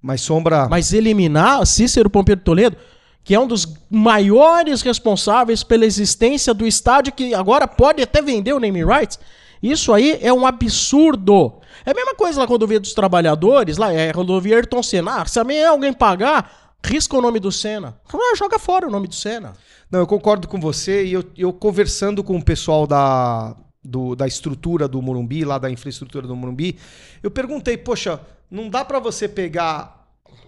Mas 0.00 0.20
Sombra, 0.20 0.68
Mas 0.68 0.92
eliminar 0.92 1.64
Cícero 1.66 2.10
Pompeu 2.10 2.34
de 2.34 2.42
Toledo, 2.42 2.76
que 3.24 3.34
é 3.34 3.38
um 3.40 3.46
dos 3.46 3.66
maiores 3.90 4.82
responsáveis 4.82 5.62
pela 5.62 5.84
existência 5.86 6.52
do 6.52 6.66
estádio, 6.66 7.12
que 7.12 7.34
agora 7.34 7.68
pode 7.68 8.02
até 8.02 8.20
vender 8.20 8.52
o 8.52 8.58
name 8.60 8.84
rights, 8.84 9.18
isso 9.62 9.92
aí 9.92 10.18
é 10.20 10.32
um 10.32 10.44
absurdo. 10.46 11.54
É 11.86 11.90
a 11.92 11.94
mesma 11.94 12.14
coisa 12.14 12.40
lá 12.40 12.46
com 12.46 12.52
a 12.52 12.54
rodovia 12.54 12.80
dos 12.80 12.92
trabalhadores, 12.94 13.76
lá 13.76 13.92
é 13.92 14.10
a 14.10 14.12
rodovia 14.12 14.56
Ayrton 14.56 14.82
Senna. 14.82 15.20
Ah, 15.22 15.26
Se 15.26 15.34
também 15.34 15.64
alguém 15.64 15.92
pagar, 15.92 16.74
risca 16.84 17.16
o 17.16 17.20
nome 17.22 17.38
do 17.38 17.52
Senna. 17.52 17.96
Ah, 18.12 18.36
joga 18.36 18.58
fora 18.58 18.86
o 18.88 18.90
nome 18.90 19.06
do 19.06 19.14
Senna. 19.14 19.52
Não, 19.90 20.00
eu 20.00 20.06
concordo 20.06 20.48
com 20.48 20.58
você 20.60 21.04
e 21.04 21.12
eu, 21.12 21.24
eu 21.36 21.52
conversando 21.52 22.24
com 22.24 22.36
o 22.36 22.44
pessoal 22.44 22.86
da, 22.86 23.54
do- 23.84 24.16
da 24.16 24.26
estrutura 24.26 24.88
do 24.88 25.00
Morumbi, 25.02 25.44
lá 25.44 25.58
da 25.58 25.70
infraestrutura 25.70 26.26
do 26.26 26.34
Morumbi, 26.34 26.78
eu 27.22 27.30
perguntei, 27.30 27.76
poxa, 27.76 28.20
não 28.50 28.68
dá 28.68 28.84
pra 28.84 28.98
você 28.98 29.28
pegar 29.28 30.01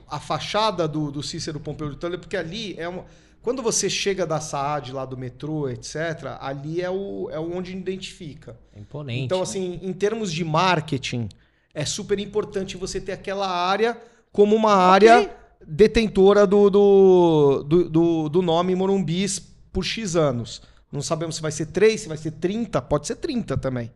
a 0.08 0.18
fachada 0.20 0.86
do, 0.88 1.10
do 1.10 1.22
Cícero 1.22 1.58
Pompeu 1.60 1.90
de 1.90 1.96
Toledo, 1.96 2.20
porque 2.20 2.36
ali 2.36 2.74
é 2.78 2.88
uma... 2.88 3.04
Quando 3.42 3.62
você 3.62 3.90
chega 3.90 4.26
da 4.26 4.40
SAAD, 4.40 4.92
lá 4.92 5.04
do 5.04 5.18
metrô, 5.18 5.68
etc., 5.68 6.38
ali 6.40 6.80
é, 6.80 6.88
o, 6.88 7.28
é 7.30 7.38
onde 7.38 7.76
identifica. 7.76 8.56
É 8.74 8.80
imponente. 8.80 9.20
Então, 9.20 9.38
né? 9.38 9.42
assim, 9.42 9.78
em 9.82 9.92
termos 9.92 10.32
de 10.32 10.42
marketing, 10.44 11.28
é 11.74 11.84
super 11.84 12.18
importante 12.18 12.76
você 12.78 12.98
ter 13.00 13.12
aquela 13.12 13.46
área 13.46 14.00
como 14.32 14.56
uma 14.56 14.74
área 14.74 15.30
detentora 15.66 16.46
do, 16.46 16.70
do, 16.70 17.64
do, 17.68 17.88
do- 17.90 18.28
do 18.30 18.42
nome 18.42 18.74
Morumbis 18.74 19.38
por 19.72 19.84
X 19.84 20.16
anos. 20.16 20.62
Não 20.90 21.02
sabemos 21.02 21.36
se 21.36 21.42
vai 21.42 21.52
ser 21.52 21.66
3, 21.66 22.00
se 22.00 22.08
vai 22.08 22.16
ser 22.16 22.30
30, 22.32 22.80
pode 22.82 23.06
ser 23.06 23.16
30 23.16 23.56
também. 23.58 23.92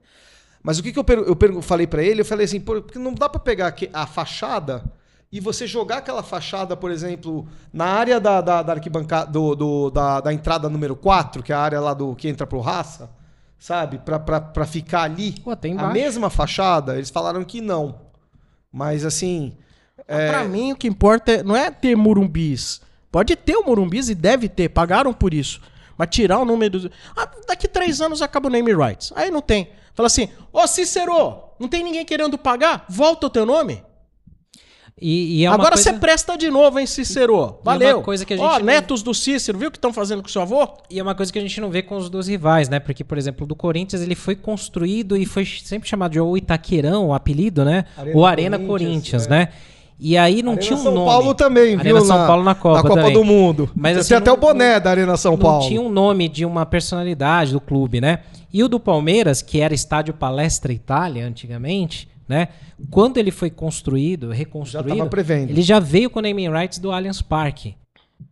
Mas 0.63 0.79
o 0.79 0.83
que, 0.83 0.93
que 0.93 0.99
eu, 0.99 1.05
eu 1.41 1.63
falei 1.63 1.87
pra 1.87 2.03
ele? 2.03 2.21
Eu 2.21 2.25
falei 2.25 2.45
assim, 2.45 2.61
pô, 2.61 2.83
porque 2.83 2.99
não 2.99 3.15
dá 3.15 3.29
pra 3.29 3.39
pegar 3.41 3.75
a 3.93 4.07
fachada 4.07 4.85
e 5.31 5.41
você 5.41 5.67
jogar 5.67 5.99
aquela 5.99 6.23
fachada, 6.23 6.77
por 6.77 6.91
exemplo, 6.91 7.47
na 7.73 7.85
área 7.87 8.19
da, 8.19 8.41
da, 8.41 8.63
da 8.63 8.73
arquibancada, 8.73 9.31
do, 9.31 9.55
do- 9.55 9.91
da, 9.91 10.21
da 10.21 10.33
entrada 10.33 10.69
número 10.69 10.97
4, 10.97 11.43
que 11.43 11.53
é 11.53 11.55
a 11.55 11.61
área 11.61 11.81
lá 11.81 11.93
do 11.95 12.15
que 12.17 12.29
entra 12.29 12.47
pro 12.47 12.61
raça, 12.61 13.11
sabe? 13.59 13.99
Pra, 13.99 14.19
pra, 14.19 14.41
pra 14.41 14.65
ficar 14.67 15.03
ali. 15.03 15.33
Pô, 15.41 15.55
tem 15.55 15.79
a 15.79 15.89
mesma 15.93 16.31
fachada, 16.31 16.95
eles 16.97 17.11
falaram 17.11 17.45
que 17.45 17.61
não. 17.61 17.97
Mas 18.73 19.05
assim. 19.05 19.57
É, 20.07 20.31
Pra 20.31 20.45
mim, 20.45 20.73
o 20.73 20.77
que 20.77 20.89
importa 20.89 21.33
é- 21.33 21.43
não 21.43 21.55
é 21.57 21.71
ter 21.71 21.95
Morumbis. 21.97 22.81
Pode 23.11 23.35
ter 23.37 23.57
o 23.57 23.65
Morumbis 23.67 24.09
e 24.09 24.15
deve 24.15 24.49
ter, 24.49 24.69
pagaram 24.69 25.13
por 25.13 25.35
isso. 25.35 25.61
Mas 25.97 26.09
tirar 26.11 26.39
o 26.39 26.45
número. 26.45 26.91
Ah, 27.17 27.29
daqui 27.47 27.67
três 27.67 28.01
anos 28.01 28.23
acaba 28.23 28.47
o 28.47 28.51
name 28.51 28.73
rights. 28.73 29.13
Aí 29.17 29.31
não 29.31 29.41
tem. 29.43 29.71
Fala 29.95 30.07
assim: 30.07 30.29
Ô 30.53 30.65
Cícero, 30.67 31.41
não 31.59 31.67
tem 31.69 31.83
ninguém 31.83 32.05
querendo 32.05 32.39
pagar? 32.39 32.85
Volta 32.89 33.27
o 33.27 33.31
teu 33.31 33.45
nome. 33.45 33.83
E, 35.01 35.41
e 35.41 35.45
é 35.45 35.49
Agora 35.49 35.75
coisa- 35.75 35.93
você 35.93 35.93
presta 35.99 36.37
de 36.37 36.51
novo, 36.51 36.79
hein, 36.79 36.87
Cícero? 36.87 37.59
Valeu. 37.63 38.03
coisa 38.03 38.25
que 38.25 38.35
a 38.35 38.37
Ó, 38.37 38.51
gente 38.51 38.59
não- 38.61 38.67
netos 38.67 39.03
do 39.03 39.15
Cícero, 39.15 39.57
viu 39.57 39.69
o 39.69 39.71
que 39.71 39.79
estão 39.79 39.93
fazendo 39.93 40.23
com 40.23 40.29
o 40.29 40.31
seu 40.31 40.43
avô? 40.43 40.69
E 40.91 40.99
é 40.99 41.03
uma 41.03 41.15
coisa 41.15 41.33
que 41.33 41.39
a 41.39 41.43
gente 41.43 41.61
não 41.61 41.71
vê 41.71 41.83
com 41.83 41.97
os 41.97 42.11
dos 42.11 42.27
rivais, 42.27 42.69
né? 42.69 42.81
Porque, 42.81 43.05
por 43.05 43.17
exemplo, 43.17 43.45
o 43.45 43.47
do 43.47 43.55
Corinthians 43.55 44.03
ele 44.03 44.15
foi 44.17 44.35
construído 44.35 45.17
e 45.17 45.25
foi 45.25 45.45
sempre 45.47 45.89
chamado 45.89 46.13
de 46.13 46.21
o 46.21 46.37
Itaquerão, 46.37 47.09
o 47.09 47.15
apelido, 47.15 47.65
né? 47.65 47.85
Arena 47.97 48.17
ou 48.17 48.27
Arena 48.27 48.59
Corinthians, 48.59 49.25
Corinthians, 49.25 49.27
é. 49.27 49.31
né? 49.31 49.49
E 50.01 50.17
aí 50.17 50.43
não 50.43 50.53
Arena 50.53 50.63
tinha 50.67 50.77
um 50.79 50.83
São 50.83 50.95
nome. 50.95 51.07
Paulo 51.07 51.35
também, 51.35 51.71
viu? 51.71 51.81
Arena 51.81 52.01
São 52.01 52.27
Paulo 52.27 52.43
na 52.45 52.55
Copa 52.55 52.89
também. 52.89 53.13
do 53.13 53.25
Mundo. 53.25 53.71
Mas, 53.77 53.97
assim, 53.99 54.15
até 54.15 54.31
não- 54.31 54.37
o 54.37 54.41
boné 54.41 54.79
da 54.81 54.91
Arena 54.91 55.17
São 55.17 55.33
não 55.33 55.39
Paulo. 55.39 55.67
tinha 55.67 55.81
um 55.81 55.89
nome 55.89 56.29
de 56.29 56.45
uma 56.45 56.65
personalidade 56.67 57.53
do 57.53 57.61
clube, 57.61 58.01
né? 58.01 58.21
E 58.53 58.63
o 58.65 58.69
do 58.69 58.79
Palmeiras, 58.81 59.43
que 59.43 59.61
era 59.61 59.75
Estádio 59.75 60.15
Palestra 60.15 60.73
Itália 60.73 61.27
antigamente, 61.27 62.09
né? 62.29 62.49
Quando 62.91 63.17
ele 63.17 63.31
foi 63.31 63.51
construído, 63.51 64.31
reconstruído, 64.31 65.07
prevendo. 65.09 65.51
ele 65.51 65.63
já 65.63 65.79
veio 65.79 66.11
com 66.11 66.19
o 66.19 66.23
naming 66.23 66.51
rights 66.51 66.79
do 66.79 66.93
Allianz 66.93 67.23
Parque, 67.23 67.75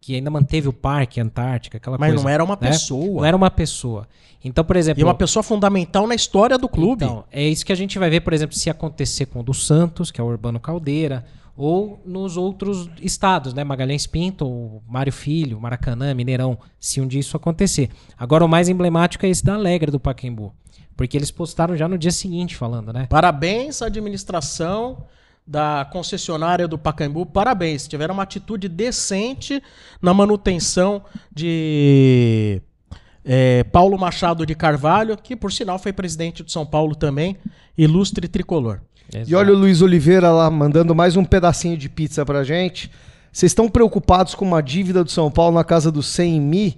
que 0.01 0.15
ainda 0.15 0.31
manteve 0.31 0.69
o 0.69 0.73
Parque 0.73 1.21
Antártica, 1.21 1.79
aquela 1.79 1.97
Mas 1.99 2.11
coisa. 2.11 2.23
não 2.23 2.31
era 2.31 2.45
uma 2.45 2.59
né? 2.61 2.69
pessoa. 2.69 3.17
Não 3.21 3.25
era 3.25 3.37
uma 3.37 3.51
pessoa. 3.51 4.07
Então, 4.45 4.65
por 4.65 4.77
exemplo, 4.77 5.01
E 5.01 5.05
uma 5.05 5.15
pessoa 5.15 5.43
fundamental 5.43 6.07
na 6.07 6.15
história 6.15 6.57
do 6.59 6.69
clube. 6.69 7.05
então, 7.05 7.25
é 7.33 7.43
isso 7.43 7.65
que 7.65 7.73
a 7.73 7.77
gente 7.77 7.99
vai 7.99 8.11
ver, 8.11 8.21
por 8.21 8.33
exemplo, 8.33 8.55
se 8.55 8.69
acontecer 8.71 9.27
com 9.27 9.41
o 9.41 9.43
do 9.43 9.55
Santos, 9.55 10.11
que 10.11 10.21
é 10.21 10.25
o 10.25 10.27
Urbano 10.27 10.61
Caldeira, 10.61 11.25
ou 11.57 12.01
nos 12.05 12.37
outros 12.37 12.89
estados, 13.01 13.55
né? 13.55 13.65
Magalhães 13.65 14.07
Pinto, 14.07 14.47
o 14.47 14.83
Mário 14.87 15.13
Filho, 15.13 15.59
Maracanã, 15.61 16.13
Mineirão, 16.15 16.59
se 16.79 17.01
um 17.01 17.07
dia 17.07 17.19
isso 17.19 17.37
acontecer. 17.37 17.89
Agora, 18.17 18.45
o 18.45 18.49
mais 18.49 18.69
emblemático 18.69 19.25
é 19.25 19.31
esse 19.31 19.45
da 19.45 19.55
Alegre 19.55 19.91
do 19.91 19.99
Pacaembu. 19.99 20.53
Porque 20.97 21.17
eles 21.17 21.31
postaram 21.31 21.77
já 21.77 21.87
no 21.87 21.99
dia 21.99 22.11
seguinte 22.11 22.57
falando, 22.57 22.93
né? 22.93 23.07
Parabéns 23.09 23.83
à 23.83 23.87
administração 23.87 25.05
da 25.47 25.87
concessionária 25.93 26.67
do 26.67 26.79
Pacaembu. 26.79 27.27
Parabéns. 27.27 27.87
Tiveram 27.87 28.15
uma 28.15 28.23
atitude 28.23 28.69
decente 28.69 29.63
na 30.01 30.13
manutenção 30.15 31.03
de 31.33 32.61
é, 33.25 33.63
Paulo 33.65 33.99
Machado 33.99 34.47
de 34.47 34.55
Carvalho, 34.55 35.17
que 35.17 35.37
por 35.37 35.53
sinal 35.53 35.79
foi 35.79 35.93
presidente 35.93 36.43
de 36.43 36.51
São 36.51 36.65
Paulo 36.65 36.95
também, 36.95 37.37
ilustre 37.77 38.27
tricolor. 38.27 38.81
E 39.27 39.35
olha 39.35 39.53
o 39.53 39.57
Luiz 39.57 39.83
Oliveira 39.83 40.31
lá 40.31 40.51
mandando 40.51 40.95
mais 40.95 41.17
um 41.17 41.25
pedacinho 41.25 41.77
de 41.77 41.89
pizza 41.89 42.25
pra 42.25 42.43
gente. 42.43 42.91
Vocês 43.31 43.51
estão 43.51 43.69
preocupados 43.69 44.35
com 44.35 44.45
uma 44.45 44.63
dívida 44.63 45.05
do 45.05 45.11
São 45.11 45.31
Paulo 45.31 45.55
na 45.55 45.63
casa 45.63 45.93
dos 45.93 46.07
100 46.07 46.41
mil? 46.41 46.73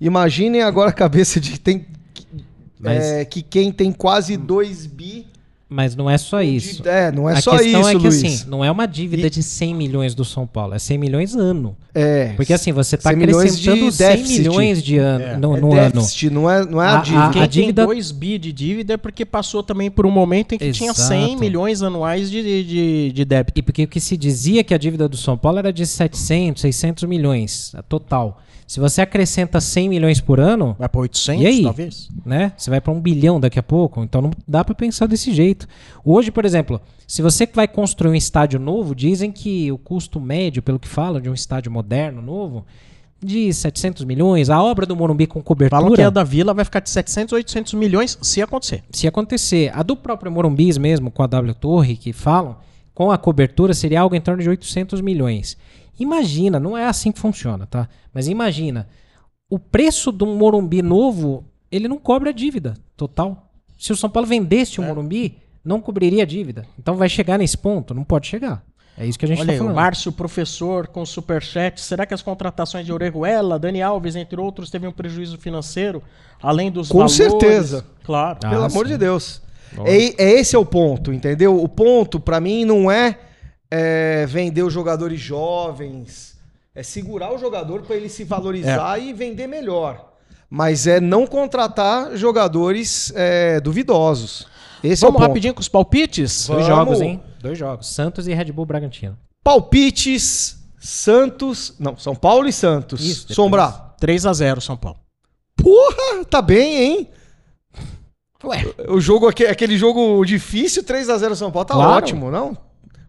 Imaginem 0.00 0.60
agora 0.60 0.90
a 0.90 0.92
cabeça 0.92 1.40
de 1.40 1.58
tem, 1.58 1.86
Mas- 2.78 3.02
é, 3.04 3.24
que 3.24 3.42
quem 3.42 3.70
tem 3.72 3.92
quase 3.92 4.36
2 4.36 4.86
bi. 4.86 5.26
Mas 5.66 5.96
não 5.96 6.08
é 6.08 6.16
só 6.18 6.40
isso. 6.42 6.82
de- 6.82 6.88
é, 6.88 7.10
não 7.10 7.28
é 7.28 7.32
a 7.32 7.40
só 7.40 7.56
questão 7.56 7.80
isso, 7.80 7.88
é 7.88 7.92
que 7.92 7.98
Luiz. 7.98 8.22
assim, 8.22 8.48
não 8.48 8.64
é 8.64 8.70
uma 8.70 8.86
dívida 8.86 9.26
E- 9.26 9.30
de 9.30 9.42
100 9.42 9.74
milhões 9.74 10.14
do 10.14 10.24
São 10.24 10.46
Paulo, 10.46 10.74
é 10.74 10.78
100 10.78 10.98
milhões 10.98 11.34
ano. 11.34 11.74
é, 11.94 12.32
Porque 12.36 12.52
assim, 12.52 12.70
você 12.70 12.94
está 12.94 13.10
100 13.10 13.18
milhões 13.18 13.58
de 13.58 13.70
acrescentando 13.70 13.92
100 13.92 14.06
déficit. 14.08 14.38
milhões 14.40 14.82
de 14.82 14.98
ano, 14.98 15.24
É. 15.24 15.36
no, 15.36 15.56
é 15.56 15.60
no 15.60 15.72
ano. 15.74 15.92
déficit, 15.92 16.30
não 16.30 16.48
é, 16.48 16.64
não 16.64 16.80
é 16.80 16.86
a, 16.86 16.98
A- 16.98 17.02
dívida. 17.02 17.24
a- 17.24 17.30
Quem 17.32 17.48
dívida- 17.48 17.82
tem 17.82 17.86
2 17.86 18.12
bi 18.12 18.38
de 18.38 18.52
dívida 18.52 18.94
é 18.94 18.96
porque 18.96 19.24
passou 19.24 19.62
também 19.64 19.90
por 19.90 20.06
um 20.06 20.10
momento 20.12 20.54
em 20.54 20.58
que 20.58 20.70
tinha 20.70 20.90
Exato. 20.92 21.08
100 21.08 21.36
milhões 21.38 21.82
anuais 21.82 22.30
de, 22.30 22.42
de, 22.64 23.12
de 23.12 23.24
débito. 23.24 23.58
E 23.58 23.62
porque 23.62 23.84
o 23.84 23.88
que 23.88 23.98
se 24.00 24.16
dizia 24.16 24.62
que 24.62 24.74
a 24.74 24.78
dívida 24.78 25.08
do 25.08 25.16
São 25.16 25.36
Paulo 25.36 25.58
era 25.58 25.72
de 25.72 25.86
700, 25.86 26.60
600 26.60 27.02
milhões, 27.04 27.72
a 27.74 27.82
total. 27.82 28.40
Se 28.66 28.80
você 28.80 29.02
acrescenta 29.02 29.60
100 29.60 29.88
milhões 29.88 30.20
por 30.20 30.40
ano, 30.40 30.74
Vai 30.78 30.88
para 30.88 31.00
800, 31.02 31.42
E 31.42 31.46
aí? 31.46 31.62
talvez? 31.62 32.08
né? 32.24 32.52
Você 32.56 32.70
vai 32.70 32.80
para 32.80 32.92
um 32.92 33.00
bilhão 33.00 33.38
daqui 33.38 33.58
a 33.58 33.62
pouco. 33.62 34.02
Então 34.02 34.22
não 34.22 34.30
dá 34.48 34.64
para 34.64 34.74
pensar 34.74 35.06
desse 35.06 35.32
jeito. 35.32 35.68
Hoje, 36.04 36.30
por 36.30 36.44
exemplo, 36.44 36.80
se 37.06 37.20
você 37.20 37.46
vai 37.52 37.68
construir 37.68 38.10
um 38.10 38.14
estádio 38.14 38.58
novo, 38.58 38.94
dizem 38.94 39.30
que 39.30 39.70
o 39.70 39.76
custo 39.78 40.18
médio, 40.20 40.62
pelo 40.62 40.78
que 40.78 40.88
falam, 40.88 41.20
de 41.20 41.28
um 41.28 41.34
estádio 41.34 41.70
moderno 41.70 42.22
novo, 42.22 42.64
de 43.22 43.52
700 43.52 44.04
milhões. 44.04 44.48
A 44.50 44.62
obra 44.62 44.84
do 44.86 44.96
Morumbi 44.96 45.26
com 45.26 45.42
cobertura. 45.42 45.80
Falam 45.82 45.94
que 45.94 46.02
a 46.02 46.10
da 46.10 46.24
Vila 46.24 46.52
vai 46.54 46.64
ficar 46.64 46.80
de 46.80 46.90
700 46.90 47.32
a 47.32 47.36
800 47.36 47.74
milhões 47.74 48.18
se 48.22 48.40
acontecer. 48.42 48.82
se 48.90 49.06
acontecer. 49.06 49.70
A 49.74 49.82
do 49.82 49.94
próprio 49.96 50.32
Morumbis 50.32 50.78
mesmo, 50.78 51.10
com 51.10 51.22
a 51.22 51.26
W 51.26 51.54
Torre, 51.54 51.96
que 51.96 52.12
falam, 52.12 52.56
com 52.94 53.10
a 53.10 53.18
cobertura 53.18 53.74
seria 53.74 54.00
algo 54.00 54.14
em 54.14 54.20
torno 54.20 54.42
de 54.42 54.48
800 54.48 55.00
milhões. 55.00 55.56
Imagina, 55.98 56.58
não 56.58 56.76
é 56.76 56.86
assim 56.86 57.12
que 57.12 57.18
funciona, 57.18 57.66
tá? 57.66 57.88
Mas 58.12 58.28
imagina, 58.28 58.88
o 59.48 59.58
preço 59.58 60.10
de 60.10 60.24
um 60.24 60.36
Morumbi 60.36 60.82
novo, 60.82 61.44
ele 61.70 61.88
não 61.88 61.98
cobre 61.98 62.30
a 62.30 62.32
dívida 62.32 62.74
total. 62.96 63.50
Se 63.78 63.92
o 63.92 63.96
São 63.96 64.10
Paulo 64.10 64.26
vendesse 64.26 64.80
o 64.80 64.82
Morumbi, 64.82 65.38
não 65.64 65.80
cobriria 65.80 66.22
a 66.22 66.26
dívida. 66.26 66.66
Então 66.78 66.96
vai 66.96 67.08
chegar 67.08 67.38
nesse 67.38 67.56
ponto? 67.56 67.94
Não 67.94 68.04
pode 68.04 68.26
chegar. 68.26 68.62
É 68.96 69.04
isso 69.04 69.18
que 69.18 69.24
a 69.24 69.28
gente 69.28 69.38
Olha 69.40 69.46
tá 69.46 69.52
aí, 69.52 69.58
o 69.58 69.62
falando. 69.62 69.74
Márcio, 69.76 70.12
professor, 70.12 70.86
com 70.86 71.04
superchat. 71.04 71.80
Será 71.80 72.06
que 72.06 72.14
as 72.14 72.22
contratações 72.22 72.86
de 72.86 72.92
Orejuela, 72.92 73.58
Dani 73.58 73.82
Alves, 73.82 74.14
entre 74.14 74.40
outros, 74.40 74.70
teve 74.70 74.86
um 74.86 74.92
prejuízo 74.92 75.36
financeiro? 75.36 76.02
Além 76.40 76.70
dos 76.70 76.88
Com 76.88 76.98
valores? 76.98 77.16
certeza. 77.16 77.84
Claro. 78.04 78.38
Ah, 78.44 78.50
Pelo 78.50 78.64
amor 78.64 78.86
sim. 78.86 78.92
de 78.92 78.98
Deus. 78.98 79.42
É, 79.84 80.22
é 80.22 80.32
esse 80.38 80.54
é 80.54 80.58
o 80.58 80.64
ponto, 80.64 81.12
entendeu? 81.12 81.60
O 81.60 81.68
ponto, 81.68 82.20
pra 82.20 82.38
mim, 82.40 82.64
não 82.64 82.88
é, 82.88 83.18
é, 83.76 84.24
vender 84.26 84.62
os 84.62 84.72
jogadores 84.72 85.20
jovens. 85.20 86.34
É 86.74 86.82
segurar 86.82 87.32
o 87.32 87.38
jogador 87.38 87.82
pra 87.82 87.96
ele 87.96 88.08
se 88.08 88.24
valorizar 88.24 88.98
e 88.98 89.12
vender 89.12 89.46
melhor. 89.46 90.12
Mas 90.50 90.86
é 90.86 91.00
não 91.00 91.26
contratar 91.26 92.16
jogadores 92.16 93.12
é, 93.16 93.58
duvidosos. 93.60 94.46
Esse 94.82 95.00
Vamos 95.00 95.02
é 95.02 95.08
o 95.08 95.12
ponto. 95.12 95.22
rapidinho 95.28 95.54
com 95.54 95.60
os 95.60 95.68
palpites? 95.68 96.46
Dois 96.46 96.66
Vamos. 96.66 96.66
jogos, 96.66 97.00
hein? 97.00 97.22
Dois 97.40 97.58
jogos. 97.58 97.88
Santos 97.88 98.28
e 98.28 98.34
Red 98.34 98.52
Bull 98.52 98.66
Bragantino. 98.66 99.16
Palpites, 99.42 100.56
Santos... 100.78 101.74
Não, 101.78 101.96
São 101.96 102.14
Paulo 102.14 102.46
e 102.48 102.52
Santos. 102.52 103.00
Isso, 103.00 103.22
depois. 103.22 103.34
Sombra. 103.36 103.68
3 103.98 104.26
a 104.26 104.32
0 104.32 104.60
São 104.60 104.76
Paulo. 104.76 104.98
Porra, 105.56 106.24
tá 106.28 106.42
bem, 106.42 106.76
hein? 106.82 107.08
Ué. 108.44 108.64
O 108.88 109.00
jogo, 109.00 109.26
aque- 109.28 109.46
aquele 109.46 109.78
jogo 109.78 110.22
difícil, 110.24 110.82
3x0 110.84 111.34
São 111.34 111.50
Paulo, 111.50 111.66
tá 111.66 111.74
Claro. 111.74 111.92
ótimo, 111.92 112.30
não? 112.30 112.56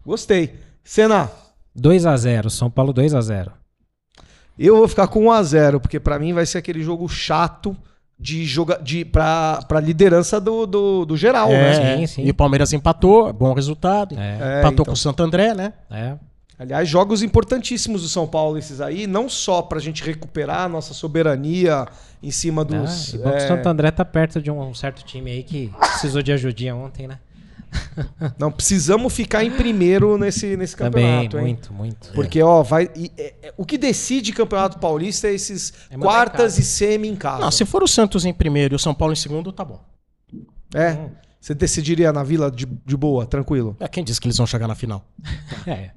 Gostei. 0.06 0.54
Senna, 0.84 1.28
2x0. 1.76 2.48
São 2.48 2.70
Paulo 2.70 2.94
2x0. 2.94 3.50
eu 4.56 4.76
vou 4.76 4.86
ficar 4.86 5.08
com 5.08 5.24
1x0, 5.24 5.80
porque 5.80 5.98
pra 5.98 6.16
mim 6.16 6.32
vai 6.32 6.46
ser 6.46 6.58
aquele 6.58 6.80
jogo 6.80 7.08
chato 7.08 7.76
de 8.18 8.44
joga 8.44 8.80
de 8.82 9.04
pra, 9.04 9.60
pra 9.68 9.80
liderança 9.80 10.40
do, 10.40 10.64
do, 10.64 11.04
do 11.04 11.16
geral, 11.16 11.48
né? 11.50 11.98
sim, 11.98 12.06
sim. 12.06 12.24
E 12.24 12.30
o 12.30 12.34
Palmeiras 12.34 12.72
empatou, 12.72 13.32
bom 13.32 13.52
resultado. 13.52 14.16
É. 14.16 14.38
É, 14.40 14.58
empatou 14.60 14.72
então. 14.72 14.84
com 14.86 14.92
o 14.92 14.96
Santo 14.96 15.22
André, 15.24 15.52
né? 15.52 15.72
É. 15.90 16.14
Aliás, 16.58 16.88
jogos 16.88 17.22
importantíssimos 17.22 18.00
do 18.00 18.08
São 18.08 18.26
Paulo 18.26 18.56
esses 18.56 18.80
aí, 18.80 19.06
não 19.06 19.28
só 19.28 19.60
pra 19.60 19.78
gente 19.80 20.02
recuperar 20.02 20.62
a 20.62 20.68
nossa 20.68 20.94
soberania 20.94 21.86
em 22.22 22.30
cima 22.30 22.64
dos... 22.64 23.12
Ah, 23.12 23.16
e 23.16 23.18
bom 23.18 23.30
que 23.30 23.36
o 23.36 23.38
é, 23.38 23.48
Santo 23.48 23.68
André 23.68 23.90
tá 23.90 24.04
perto 24.04 24.40
de 24.40 24.50
um 24.50 24.72
certo 24.72 25.04
time 25.04 25.32
aí 25.32 25.42
que 25.42 25.70
precisou 25.78 26.22
de 26.22 26.32
ajudinha 26.32 26.74
ontem, 26.74 27.06
né? 27.06 27.18
Não, 28.38 28.50
precisamos 28.52 29.12
ficar 29.14 29.44
em 29.44 29.50
primeiro 29.50 30.16
nesse, 30.18 30.56
nesse 30.56 30.76
Também, 30.76 31.04
campeonato, 31.24 31.38
hein? 31.38 31.42
muito, 31.44 31.72
muito. 31.72 32.12
Porque, 32.12 32.42
ó, 32.42 32.62
vai. 32.62 32.90
e- 32.94 33.10
é- 33.16 33.34
é- 33.42 33.54
o 33.56 33.64
que 33.64 33.76
decide 33.78 34.32
Campeonato 34.32 34.78
Paulista 34.78 35.28
é 35.28 35.34
esses 35.34 35.72
É 35.90 35.96
quartas 35.96 36.58
e 36.58 36.62
semi 36.64 37.08
em 37.08 37.16
casa. 37.16 37.40
Não, 37.40 37.50
se 37.50 37.64
for 37.64 37.82
o 37.82 37.88
Santos 37.88 38.24
em 38.24 38.32
primeiro 38.32 38.74
e 38.74 38.76
o 38.76 38.78
São 38.78 38.94
Paulo 38.94 39.12
em 39.12 39.16
segundo, 39.16 39.52
tá 39.52 39.64
bom. 39.64 39.80
É. 40.74 40.98
Você 41.40 41.54
decidiria 41.54 42.12
na 42.12 42.22
vila 42.24 42.50
de, 42.50 42.66
de 42.66 42.96
boa, 42.96 43.24
tranquilo. 43.24 43.76
É, 43.78 43.86
quem 43.86 44.02
disse 44.02 44.20
que 44.20 44.26
eles 44.26 44.36
vão 44.36 44.46
chegar 44.46 44.66
na 44.66 44.74
final? 44.74 45.06
É, 45.66 45.90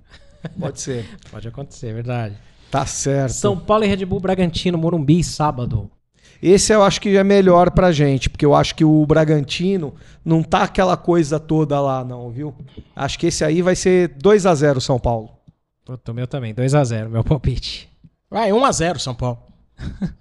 Pode 0.57 0.79
ser. 0.79 1.05
pode 1.29 1.47
acontecer, 1.47 1.87
é 1.87 1.93
verdade. 1.93 2.35
Tá 2.71 2.85
certo. 2.85 3.33
São 3.33 3.57
Paulo 3.57 3.83
e 3.83 3.87
Red 3.87 4.05
Bull 4.05 4.19
Bragantino, 4.19 4.77
Morumbi, 4.77 5.21
sábado. 5.23 5.91
Esse 6.41 6.73
eu 6.73 6.81
acho 6.83 7.01
que 7.01 7.17
é 7.17 7.23
melhor 7.23 7.71
pra 7.71 7.91
gente, 7.91 8.29
porque 8.29 8.45
eu 8.45 8.55
acho 8.55 8.73
que 8.75 8.85
o 8.85 9.05
Bragantino 9.05 9.93
não 10.23 10.41
tá 10.41 10.63
aquela 10.63 10.95
coisa 10.95 11.39
toda 11.39 11.79
lá, 11.81 12.03
não, 12.03 12.29
viu? 12.29 12.53
Acho 12.95 13.19
que 13.19 13.27
esse 13.27 13.43
aí 13.43 13.61
vai 13.61 13.75
ser 13.75 14.09
2 14.21 14.45
a 14.45 14.55
0 14.55 14.79
São 14.79 14.97
Paulo. 14.99 15.29
Puta, 15.85 16.11
o 16.11 16.15
meu 16.15 16.27
também, 16.27 16.53
2x0, 16.53 17.09
meu 17.09 17.23
palpite. 17.23 17.89
Vai, 18.29 18.53
1 18.53 18.65
a 18.65 18.71
0 18.71 18.99
São 18.99 19.15
Paulo. 19.15 19.39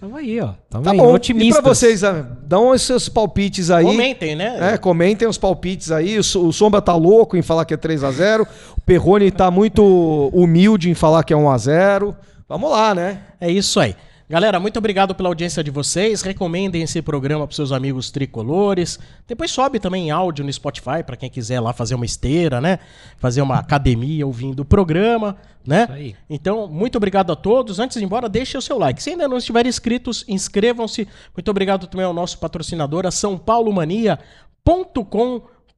Tamo 0.00 0.16
aí, 0.16 0.40
ó. 0.40 0.54
Tamo 0.70 0.84
Tá 0.84 0.92
aí, 0.92 0.96
bom. 0.96 1.12
otimistas. 1.12 1.58
E 1.58 1.62
pra 1.62 1.74
vocês, 1.74 2.04
ah, 2.04 2.22
dão 2.46 2.70
os 2.70 2.80
seus 2.80 3.08
palpites 3.08 3.70
aí. 3.70 3.84
Comentem, 3.84 4.34
né? 4.34 4.72
É, 4.74 4.78
comentem 4.78 5.28
os 5.28 5.36
palpites 5.36 5.90
aí. 5.90 6.16
O, 6.16 6.20
o 6.20 6.52
Sombra 6.52 6.80
tá 6.80 6.94
louco 6.94 7.36
em 7.36 7.42
falar 7.42 7.66
que 7.66 7.74
é 7.74 7.76
3 7.76 8.02
a 8.04 8.10
0 8.10 8.46
O 8.76 8.80
Perrone 8.80 9.30
tá 9.30 9.50
muito 9.50 10.30
humilde 10.32 10.88
em 10.88 10.94
falar 10.94 11.22
que 11.22 11.32
é 11.34 11.36
1 11.36 11.50
a 11.50 11.58
0 11.58 12.16
Vamos 12.48 12.70
lá, 12.70 12.94
né? 12.94 13.20
É 13.40 13.50
isso 13.50 13.78
aí. 13.78 13.94
Galera, 14.30 14.60
muito 14.60 14.76
obrigado 14.78 15.12
pela 15.12 15.28
audiência 15.28 15.60
de 15.60 15.72
vocês. 15.72 16.22
Recomendem 16.22 16.82
esse 16.82 17.02
programa 17.02 17.48
para 17.48 17.56
seus 17.56 17.72
amigos 17.72 18.12
tricolores. 18.12 18.96
Depois 19.26 19.50
sobe 19.50 19.80
também 19.80 20.06
em 20.06 20.10
áudio 20.12 20.44
no 20.44 20.52
Spotify 20.52 21.02
para 21.04 21.16
quem 21.16 21.28
quiser 21.28 21.58
lá 21.58 21.72
fazer 21.72 21.96
uma 21.96 22.04
esteira, 22.04 22.60
né? 22.60 22.78
Fazer 23.18 23.42
uma 23.42 23.58
academia 23.58 24.24
ouvindo 24.24 24.60
o 24.60 24.64
programa, 24.64 25.36
né? 25.66 26.14
Então, 26.30 26.68
muito 26.68 26.94
obrigado 26.94 27.32
a 27.32 27.34
todos. 27.34 27.80
Antes 27.80 27.96
de 27.96 28.04
ir 28.04 28.06
embora, 28.06 28.28
deixe 28.28 28.56
o 28.56 28.62
seu 28.62 28.78
like. 28.78 29.02
Se 29.02 29.10
ainda 29.10 29.26
não 29.26 29.36
estiverem 29.36 29.68
inscritos, 29.68 30.24
inscrevam-se. 30.28 31.08
Muito 31.36 31.50
obrigado 31.50 31.88
também 31.88 32.06
ao 32.06 32.14
nosso 32.14 32.38
patrocinador, 32.38 33.06
a 33.06 33.10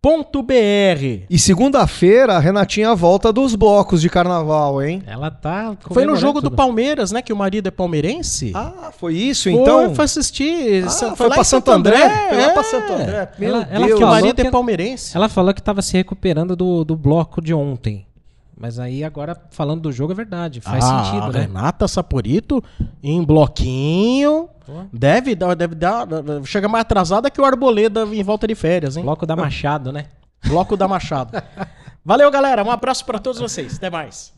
sãopaulomania.com.br. 0.02 1.26
E 1.30 1.38
segunda-feira, 1.38 2.34
a 2.34 2.38
Renatinha 2.40 2.94
volta 2.94 3.32
dos 3.32 3.54
blocos 3.54 4.00
de 4.00 4.10
carnaval, 4.10 4.82
hein? 4.82 5.02
Ela 5.06 5.30
tá. 5.30 5.76
Foi 5.92 6.04
no 6.04 6.16
jogo 6.16 6.40
do 6.40 6.50
tudo. 6.50 6.56
Palmeiras, 6.56 7.12
né? 7.12 7.22
Que 7.22 7.32
o 7.32 7.36
marido 7.36 7.68
é 7.68 7.70
palmeirense. 7.70 8.50
Ah, 8.54 8.90
foi 8.98 9.14
isso 9.14 9.44
Foi, 9.50 9.52
então? 9.52 9.94
foi 9.94 10.04
assistir. 10.04 10.84
Ah, 10.86 11.14
foi 11.16 11.28
lá 11.28 11.34
pra 11.36 11.44
Santo 11.44 11.70
André? 11.70 11.98
Foi 12.28 12.36
lá 12.38 12.42
é. 12.42 12.52
pra 12.52 12.62
Santo 12.64 12.92
André. 12.92 13.28
Meu 13.38 13.48
Ela- 13.50 13.68
ela 13.70 13.86
Deus. 13.86 13.98
Que 13.98 14.04
o 14.04 14.06
falou 14.06 14.14
marido 14.14 14.34
que- 14.42 14.46
é 14.46 14.50
palmeirense. 14.50 15.16
Ela 15.16 15.28
falou 15.28 15.54
que 15.54 15.62
tava 15.62 15.80
se 15.82 15.92
recuperando 15.96 16.56
do, 16.56 16.84
do 16.84 16.96
bloco 16.96 17.40
de 17.40 17.54
ontem. 17.54 18.04
Mas 18.56 18.78
aí 18.78 19.02
agora, 19.02 19.36
falando 19.50 19.80
do 19.82 19.92
jogo, 19.92 20.12
é 20.12 20.16
verdade. 20.16 20.60
Faz 20.60 20.84
Ah, 20.84 21.04
sentido, 21.04 21.32
né? 21.32 21.40
Renata 21.40 21.88
Saporito 21.88 22.62
em 23.02 23.22
bloquinho. 23.24 24.48
Pô. 24.64 24.84
Deve 24.92 25.34
dar, 25.34 25.54
deve 25.56 25.74
dar. 25.74 26.06
Chega 26.44 26.68
mais 26.68 26.82
atrasada 26.82 27.30
que 27.30 27.40
o 27.40 27.44
Arboleda 27.44 28.04
em 28.04 28.22
volta 28.22 28.46
de 28.46 28.54
férias, 28.54 28.96
hein? 28.96 29.02
Bloco 29.02 29.26
da 29.26 29.34
Machado, 29.34 29.90
né? 29.92 30.06
Bloco 30.46 30.76
da 30.76 30.86
Machado. 30.86 31.32
Valeu, 32.04 32.30
galera. 32.30 32.62
Um 32.64 32.70
abraço 32.70 33.04
pra 33.04 33.18
todos 33.18 33.40
vocês. 33.40 33.76
Até 33.76 33.88
mais. 33.90 34.32